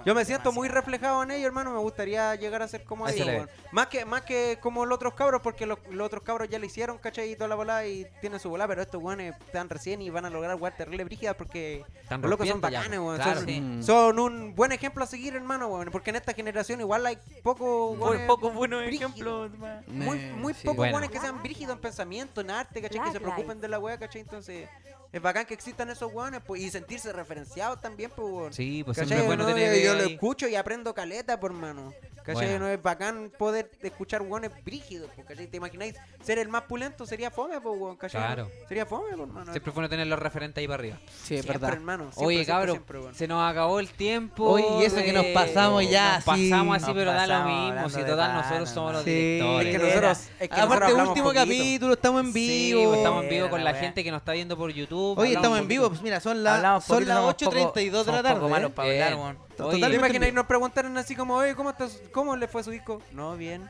Yo 0.05 0.13
me 0.15 0.25
siento 0.25 0.51
muy 0.51 0.67
reflejado 0.67 1.23
en 1.23 1.31
ellos, 1.31 1.45
hermano. 1.45 1.71
Me 1.71 1.79
gustaría 1.79 2.35
llegar 2.35 2.61
a 2.61 2.67
ser 2.67 2.83
como 2.83 3.07
ellos. 3.07 3.47
Más 3.71 3.87
que, 3.87 4.03
más 4.05 4.23
que 4.23 4.57
como 4.61 4.85
los 4.85 4.95
otros 4.97 5.13
cabros, 5.13 5.41
porque 5.41 5.65
los, 5.65 5.79
los 5.91 6.05
otros 6.07 6.23
cabros 6.23 6.49
ya 6.49 6.59
le 6.59 6.65
hicieron, 6.65 6.97
¿cachai? 6.97 7.31
Y 7.31 7.35
toda 7.35 7.47
la 7.47 7.55
bola 7.55 7.85
y 7.87 8.05
tienen 8.21 8.39
su 8.39 8.49
bola, 8.49 8.67
pero 8.67 8.81
estos 8.81 9.01
weones 9.01 9.35
están 9.45 9.69
recién 9.69 10.01
y 10.01 10.09
van 10.09 10.25
a 10.25 10.29
lograr 10.29 10.55
weón 10.55 10.73
terrible 10.77 11.03
brígidas 11.05 11.35
porque 11.35 11.85
Están 12.01 12.21
los 12.21 12.29
locos 12.29 12.47
son 12.47 12.59
bacanes, 12.61 12.99
weón. 12.99 13.15
Claro. 13.15 13.39
Son, 13.41 13.47
Sí. 13.49 13.79
Son 13.83 14.19
un 14.19 14.55
buen 14.55 14.71
ejemplo 14.71 15.03
a 15.03 15.07
seguir, 15.07 15.35
hermano, 15.35 15.67
weón. 15.67 15.89
Porque 15.91 16.09
en 16.09 16.17
esta 16.17 16.33
generación 16.33 16.79
igual 16.81 17.05
hay 17.05 17.17
pocos 17.43 17.97
Por 17.97 18.09
weones 18.09 18.27
poco 18.27 18.51
buenos 18.51 18.83
brígidos. 18.85 19.11
ejemplos. 19.11 19.51
Muy, 19.87 20.19
muy 20.33 20.53
sí. 20.53 20.61
pocos 20.65 20.77
Bueno. 20.77 20.93
weones 20.97 21.11
que 21.11 21.19
sean 21.19 21.41
brígidos 21.41 21.75
en 21.75 21.81
pensamiento, 21.81 22.41
en 22.41 22.51
arte, 22.51 22.81
¿cachai? 22.81 23.01
Que 23.03 23.11
se 23.11 23.19
preocupen 23.19 23.61
de 23.61 23.67
la 23.67 23.79
weá, 23.79 23.97
¿cachai? 23.97 24.21
Entonces, 24.21 24.67
es 25.11 25.21
bacán 25.21 25.45
que 25.45 25.55
existan 25.55 25.89
esos 25.89 26.13
weones 26.13 26.41
pues, 26.45 26.61
y 26.61 26.69
sentirse 26.69 27.11
referenciados 27.11 27.81
también, 27.81 28.11
pues, 28.15 28.27
weón. 28.31 28.53
Sí, 28.53 28.83
pues 28.83 28.95
¿Cachai? 28.97 29.07
siempre 29.07 29.25
es 29.25 29.28
bueno 29.29 29.43
No, 29.49 29.53
tener. 29.55 29.75
yo, 29.77 29.81
yo 29.83 29.95
lo 29.95 30.03
escucho 30.03 30.47
y 30.47 30.55
aprendo 30.55 30.93
caleta, 30.93 31.39
por 31.39 31.53
mano. 31.53 31.93
¿Cachai? 32.23 32.47
Bueno. 32.49 32.65
No 32.65 32.67
es 32.71 32.79
bacán 32.83 33.31
poder 33.39 33.71
escuchar 33.81 34.21
weones 34.21 34.51
brígidos, 34.63 35.09
¿cachai? 35.27 35.47
¿Te 35.47 35.57
imagináis 35.57 35.95
ser 36.21 36.37
el 36.37 36.47
más 36.47 36.63
pulento? 36.63 37.05
Sería 37.07 37.31
fome, 37.31 37.57
weón, 37.57 37.95
¿cachai? 37.95 38.21
Claro. 38.21 38.51
Sería 38.67 38.85
fome, 38.85 39.15
por 39.17 39.25
mano. 39.27 39.51
Siempre 39.51 39.69
es 39.71 39.73
bueno 39.73 39.89
tener 39.89 40.05
los 40.05 40.19
referentes 40.19 40.61
ahí 40.61 40.67
para 40.67 40.75
arriba. 40.79 40.97
Sí, 41.07 41.09
es 41.35 41.41
Siempre, 41.41 41.53
verdad. 41.53 41.73
hermano. 41.73 42.03
Siempre, 42.11 42.25
Oye, 42.27 42.35
siempre, 42.43 42.53
cabrón, 42.53 42.75
siempre, 42.85 43.13
se 43.17 43.27
nos 43.27 43.49
acabó 43.49 43.79
el 43.79 43.89
tiempo. 43.89 44.43
Oye, 44.47 44.65
y 44.79 44.83
eso 44.85 44.97
que 44.97 45.13
nos 45.13 45.25
pasamos 45.27 45.89
ya, 45.89 46.17
Nos 46.17 46.27
así. 46.27 46.49
pasamos 46.51 46.75
así, 46.75 46.85
Nos 46.87 46.95
pero 46.95 47.11
da 47.13 47.25
lo 47.25 47.45
mismo. 47.45 47.89
Si 47.89 48.03
total, 48.03 48.33
nosotros 48.33 48.69
somos 48.69 48.93
los 48.93 49.03
Sí. 49.05 49.09
directores. 49.11 49.65
Es 49.65 49.71
que 49.71 49.77
nosotros, 49.87 50.17
es 50.19 50.25
que 50.27 50.47
nosotros 50.49 50.65
Aparte, 50.65 50.85
hablamos 50.85 51.09
último 51.09 51.25
poquito. 51.29 51.45
capítulo, 51.45 51.93
estamos 51.93 52.21
en 52.25 52.33
Sí, 52.33 52.39
vivo. 52.73 52.83
pues, 52.89 52.97
estamos 52.97 53.23
en 53.23 53.29
vivo 53.29 53.49
con 53.49 53.63
la 53.63 53.73
gente 53.73 54.03
que 54.03 54.11
nos 54.11 54.19
está 54.19 54.33
viendo 54.33 54.55
por 54.57 54.71
YouTube. 54.71 55.17
Oye, 55.17 55.33
estamos 55.33 55.57
en 55.57 55.67
vivo, 55.67 55.89
pues 55.89 56.01
mira, 56.03 56.19
son, 56.19 56.43
las 56.43 56.83
somos 56.85 57.05
8.32 57.33 58.05
de 58.05 58.11
la 58.11 58.21
tarde. 58.21 58.35
poco 58.35 58.49
malos 58.49 58.71
para 58.73 58.89
hablar, 58.91 59.15
weón. 59.21 59.37
Oye, 59.37 59.47
¿Te 59.49 59.55
Totalmente 59.55 59.95
imaginas 59.95 60.29
y 60.29 60.31
nos 60.31 60.45
preguntaron 60.45 60.97
así 60.97 61.15
como, 61.15 61.35
oye, 61.35 61.55
¿cómo, 61.55 61.69
estás- 61.71 62.01
¿cómo 62.11 62.35
le 62.35 62.47
fue 62.47 62.61
a 62.61 62.63
su 62.63 62.71
disco? 62.71 63.01
No, 63.11 63.35
bien. 63.37 63.69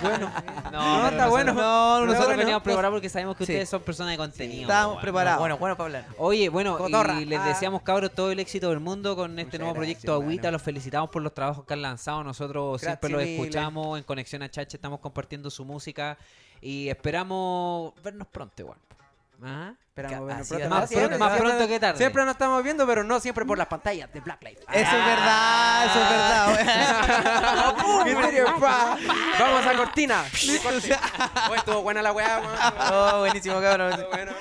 bueno. 0.00 0.30
No, 0.72 1.08
está 1.08 1.26
bueno. 1.28 1.52
nosotros- 1.52 1.56
No, 1.56 1.90
Nosotros 2.00 2.06
nosotros 2.14 2.36
veníamos 2.38 2.62
preparados 2.62 2.94
porque 2.96 3.08
sabemos 3.08 3.36
que 3.36 3.44
Sí. 3.44 3.52
ustedes 3.52 3.68
son 3.68 3.82
personas 3.82 4.12
de 4.12 4.16
contenido. 4.16 4.62
Estábamos 4.62 4.94
weón. 4.94 5.02
preparados. 5.02 5.40
Bueno, 5.40 5.58
bueno 5.58 5.76
para 5.76 5.86
hablar. 5.86 6.06
Oye, 6.18 6.48
bueno, 6.48 6.78
Cotorra. 6.78 7.20
y 7.20 7.24
les 7.24 7.40
Ah. 7.40 7.48
deseamos, 7.48 7.82
cabros, 7.82 8.12
todo 8.12 8.30
el 8.30 8.38
éxito 8.40 8.70
del 8.70 8.80
mundo 8.80 9.16
con 9.16 9.32
este 9.32 9.44
Muchas 9.44 9.60
nuevo 9.60 9.74
gracias, 9.74 9.98
proyecto 10.00 10.14
Agüita. 10.14 10.50
Los 10.50 10.62
felicitamos 10.62 11.10
por 11.10 11.22
los 11.22 11.34
trabajos 11.34 11.64
que 11.66 11.74
han 11.74 11.82
lanzado. 11.82 12.22
Nosotros 12.24 12.80
siempre 12.80 13.10
los 13.10 13.22
escuchamos 13.22 13.98
en 13.98 14.04
Conexión 14.04 14.42
a 14.42 14.50
Chache. 14.50 14.76
Estamos 14.76 15.00
compartiendo 15.00 15.50
su 15.50 15.64
música 15.64 16.16
y 16.60 16.88
esperamos 16.88 17.92
vernos 18.02 18.28
pronto, 18.28 18.62
igual. 18.62 18.78
Ajá. 19.42 19.74
Esperamos 19.96 20.26
vernos 20.26 20.48
pronto. 20.48 20.68
Más, 20.68 20.88
siempre- 20.88 21.08
pronto, 21.08 21.24
más 21.24 21.30
siempre- 21.34 21.50
pronto 21.54 21.68
que 21.72 21.78
tarde. 21.78 21.98
Siempre 21.98 22.24
nos 22.24 22.32
estamos 22.32 22.64
viendo, 22.64 22.84
pero 22.84 23.04
no 23.04 23.20
siempre 23.20 23.44
por 23.44 23.56
las 23.56 23.68
pantallas 23.68 24.12
de 24.12 24.18
Blacklight. 24.18 24.58
Eso 24.58 24.96
es 24.96 25.06
verdad, 25.06 25.86
eso 25.86 26.02
es 26.02 26.10
verdad. 26.10 27.74
Vamos 29.38 29.66
a 29.66 29.76
cortina. 29.76 30.24
Oye, 31.48 31.58
estuvo 31.58 31.82
buena 31.82 32.02
la 32.02 32.12
weá. 32.12 32.40
Oh, 32.92 33.18
buenísimo, 33.20 33.60
cabrón. 33.60 34.04
Bueno. 34.10 34.32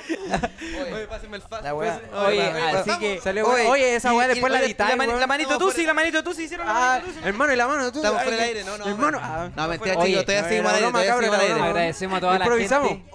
Oye, 0.91 1.07
pásenme 1.07 1.38
el 1.38 1.43
fast. 1.43 1.63
La 1.63 1.75
weá. 1.75 2.01
Oye, 2.25 2.49
Pues, 2.51 2.75
así 2.88 2.99
que. 2.99 3.21
Salió 3.21 3.47
Oye, 3.47 3.95
esa 3.95 4.11
weá 4.13 4.27
después 4.27 4.51
la 4.51 4.59
editáis, 4.59 4.97
La, 4.97 5.27
manito 5.27 5.59
tú, 5.59 5.69
sí, 5.71 5.85
la 5.85 5.93
manito 5.93 6.23
tú, 6.23 6.34
sí, 6.34 6.45
hicieron 6.45 6.65
la 6.65 6.73
Ah, 6.73 6.99
manito 6.99 7.19
tú. 7.21 7.27
hermano, 7.27 7.53
y 7.53 7.55
la 7.55 7.67
mano 7.67 7.91
tú. 7.91 7.99
Estamos 7.99 8.23
fuera 8.23 8.38
del 8.38 8.45
aire, 8.47 8.63
no, 8.63 8.75
no. 8.80 8.85
Hermano, 8.88 9.19
no, 9.55 9.63
ah, 9.63 9.67
mentira, 9.67 10.03
chicos, 10.03 10.25
todavía 10.25 10.47
seguimos 10.49 10.73
al 10.73 11.39
aire. 11.41 11.61
Agradecemos 11.61 12.17
a 12.17 12.21
toda 12.21 12.39
la 12.39 12.45
gente. 12.45 12.63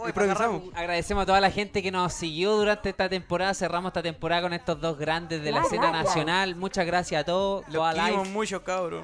improvisamos. 0.06 0.62
Agradecemos 0.76 1.22
a 1.22 1.26
toda 1.26 1.40
la 1.40 1.50
gente 1.50 1.82
que 1.82 1.90
nos 1.90 2.12
siguió 2.28 2.56
durante 2.56 2.90
esta 2.90 3.08
temporada. 3.08 3.54
Cerramos 3.54 3.88
esta 3.90 4.02
temporada 4.02 4.42
con 4.42 4.52
estos 4.52 4.80
dos 4.80 4.98
grandes 4.98 5.42
de 5.42 5.50
la 5.50 5.60
Black, 5.60 5.72
escena 5.72 5.90
nacional. 5.90 6.56
Muchas 6.56 6.84
gracias 6.86 7.22
a 7.22 7.24
todos. 7.24 7.64
Los 7.68 7.94
queremos 7.94 8.28
mucho. 8.28 8.62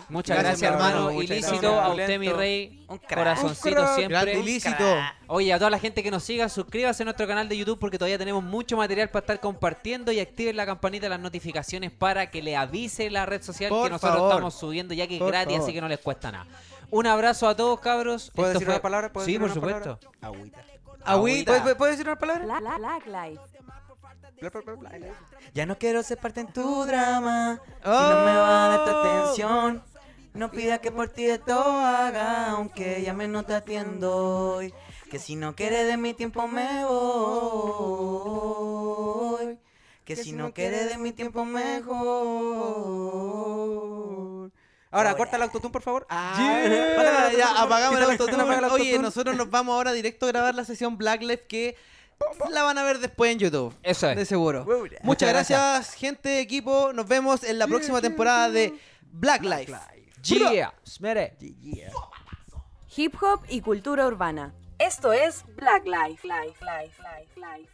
Muchas 0.09 0.39
Gracias, 0.39 0.61
gracias, 0.61 0.73
hermano, 0.73 1.11
muchas 1.13 1.31
Ilícito, 1.31 1.61
gracias. 1.61 1.85
a 1.85 1.89
usted, 1.91 2.19
mi 2.19 2.29
rey. 2.31 2.85
Un 2.87 2.99
crack. 2.99 3.15
Corazoncito 3.19 3.69
Un 3.69 3.75
crack. 3.85 3.95
siempre. 3.97 4.15
Grande 4.21 4.41
ilícito. 4.41 4.85
Oye, 5.27 5.53
a 5.53 5.59
toda 5.59 5.71
la 5.71 5.79
gente 5.79 6.03
que 6.03 6.11
nos 6.11 6.23
siga, 6.23 6.49
suscríbase 6.49 7.03
a 7.03 7.07
nuestro 7.07 7.27
canal 7.27 7.49
de 7.49 7.57
YouTube 7.57 7.79
porque 7.79 7.99
todavía 7.99 8.19
tenemos 8.19 8.45
mucho 8.45 8.77
material 8.77 9.09
para 9.09 9.21
estar 9.23 9.41
compartiendo 9.41 10.13
y 10.13 10.21
activen 10.21 10.57
la 10.57 10.67
campanita 10.67 11.07
de 11.07 11.11
las 11.11 11.21
notificaciones 11.21 11.91
para 11.93 12.31
que 12.31 12.43
le 12.43 12.57
avise 12.57 13.09
la 13.11 13.25
red 13.27 13.43
social 13.43 13.71
Por 13.71 13.85
que 13.87 13.91
nosotros 13.93 14.17
favor. 14.19 14.31
estamos 14.33 14.55
subiendo 14.55 14.93
ya 14.95 15.07
que 15.07 15.15
es 15.15 15.21
Por 15.21 15.29
gratis, 15.29 15.55
favor. 15.55 15.65
así 15.69 15.73
que 15.75 15.81
no 15.81 15.89
les 15.89 15.99
cuesta 16.01 16.31
nada. 16.31 16.47
Un 16.91 17.07
abrazo 17.07 17.49
a 17.49 17.57
todos, 17.57 17.81
cabros. 17.81 18.31
¿Puedo 18.35 18.49
Esto 18.51 18.59
decir 18.61 18.67
fue- 18.67 18.75
una 18.75 18.83
palabra? 18.83 19.13
¿Puedo 19.13 19.25
Sí, 19.25 19.33
decir 19.33 19.41
por 19.41 19.47
una 19.51 19.55
supuesto. 19.55 19.99
palabra? 20.21 20.39
Agüita. 20.39 20.61
Agüita. 21.05 21.63
¿Puedes, 21.63 21.77
puedes 21.77 21.97
decir 21.97 22.09
una 22.09 22.19
palabra? 22.19 22.45
Black, 22.45 22.61
Black, 22.61 22.79
Black 22.79 23.07
Life. 23.07 23.41
Bla, 24.41 24.51
bla, 24.51 24.61
bla, 24.61 24.75
bla. 24.75 25.15
Ya 25.55 25.67
no 25.67 25.79
quiero 25.79 26.03
ser 26.03 26.19
parte 26.19 26.41
en 26.41 26.53
tu 26.53 26.85
drama. 26.85 27.61
Si 27.83 27.89
no 27.89 28.25
me 28.25 28.37
va 28.37 28.65
a 28.65 28.69
dar 28.69 28.85
tu 28.85 28.91
atención. 28.91 29.83
No 30.35 30.51
pida 30.51 30.79
que 30.79 30.91
por 30.91 31.09
ti 31.11 31.25
de 31.27 31.39
todo 31.39 31.79
haga, 31.79 32.51
aunque 32.51 33.03
llame 33.03 33.29
no 33.29 33.45
te 33.45 33.55
atiendo 33.55 34.17
hoy. 34.57 34.75
Que 35.09 35.21
si 35.21 35.37
no 35.37 35.55
quieres 35.55 35.87
de 35.87 35.97
mi 35.97 36.13
tiempo 36.13 36.49
me 36.49 36.85
voy. 36.85 38.05
Que 40.05 40.17
si 40.17 40.33
no 40.33 40.53
quieres 40.53 40.91
de 40.91 40.99
mi 40.99 41.13
tiempo 41.13 41.45
mejor. 41.45 41.95
Ahora, 44.95 45.17
corta 45.17 45.37
el 45.37 45.43
autotune, 45.43 45.73
por 45.73 45.83
favor. 45.83 46.07
Ah, 46.09 46.35
Yeah, 46.39 47.33
ya, 47.37 47.63
apagamos 47.63 47.99
el 47.99 48.11
autotune. 48.11 48.43
apaga 48.43 48.73
Oye, 48.73 48.99
nosotros 48.99 49.37
nos 49.37 49.51
vamos 49.51 49.75
ahora 49.75 49.93
directo 49.93 50.27
a 50.27 50.29
grabar 50.29 50.55
la 50.55 50.65
sesión 50.65 50.97
Black 50.97 51.23
Life 51.23 51.47
que 51.49 51.77
la 52.51 52.63
van 52.63 52.79
a 52.79 52.85
ver 52.85 53.01
después 53.01 53.33
en 53.33 53.39
YouTube. 53.41 53.75
Eso 53.83 54.09
es. 54.09 54.17
De 54.17 54.25
seguro. 54.25 54.65
Muchas 55.03 55.29
gracias, 55.29 55.95
gente, 55.95 56.39
equipo. 56.39 56.93
Nos 56.93 57.09
vemos 57.09 57.43
en 57.43 57.59
la 57.59 57.67
próxima 57.67 58.01
temporada 58.01 58.51
de 58.51 58.73
Black 59.11 59.43
Life. 59.43 59.75
Yeah, 60.23 60.73
smere. 60.87 61.37
Hip 62.97 63.15
hop 63.21 63.41
y 63.49 63.61
cultura 63.61 64.07
urbana. 64.07 64.55
Esto 64.79 65.13
es 65.13 65.45
Black 65.57 65.85
Life. 65.85 66.27
Life, 66.27 66.65
life, 66.65 66.65
life, 66.65 67.03
life, 67.03 67.03
life, 67.03 67.41
life, 67.41 67.71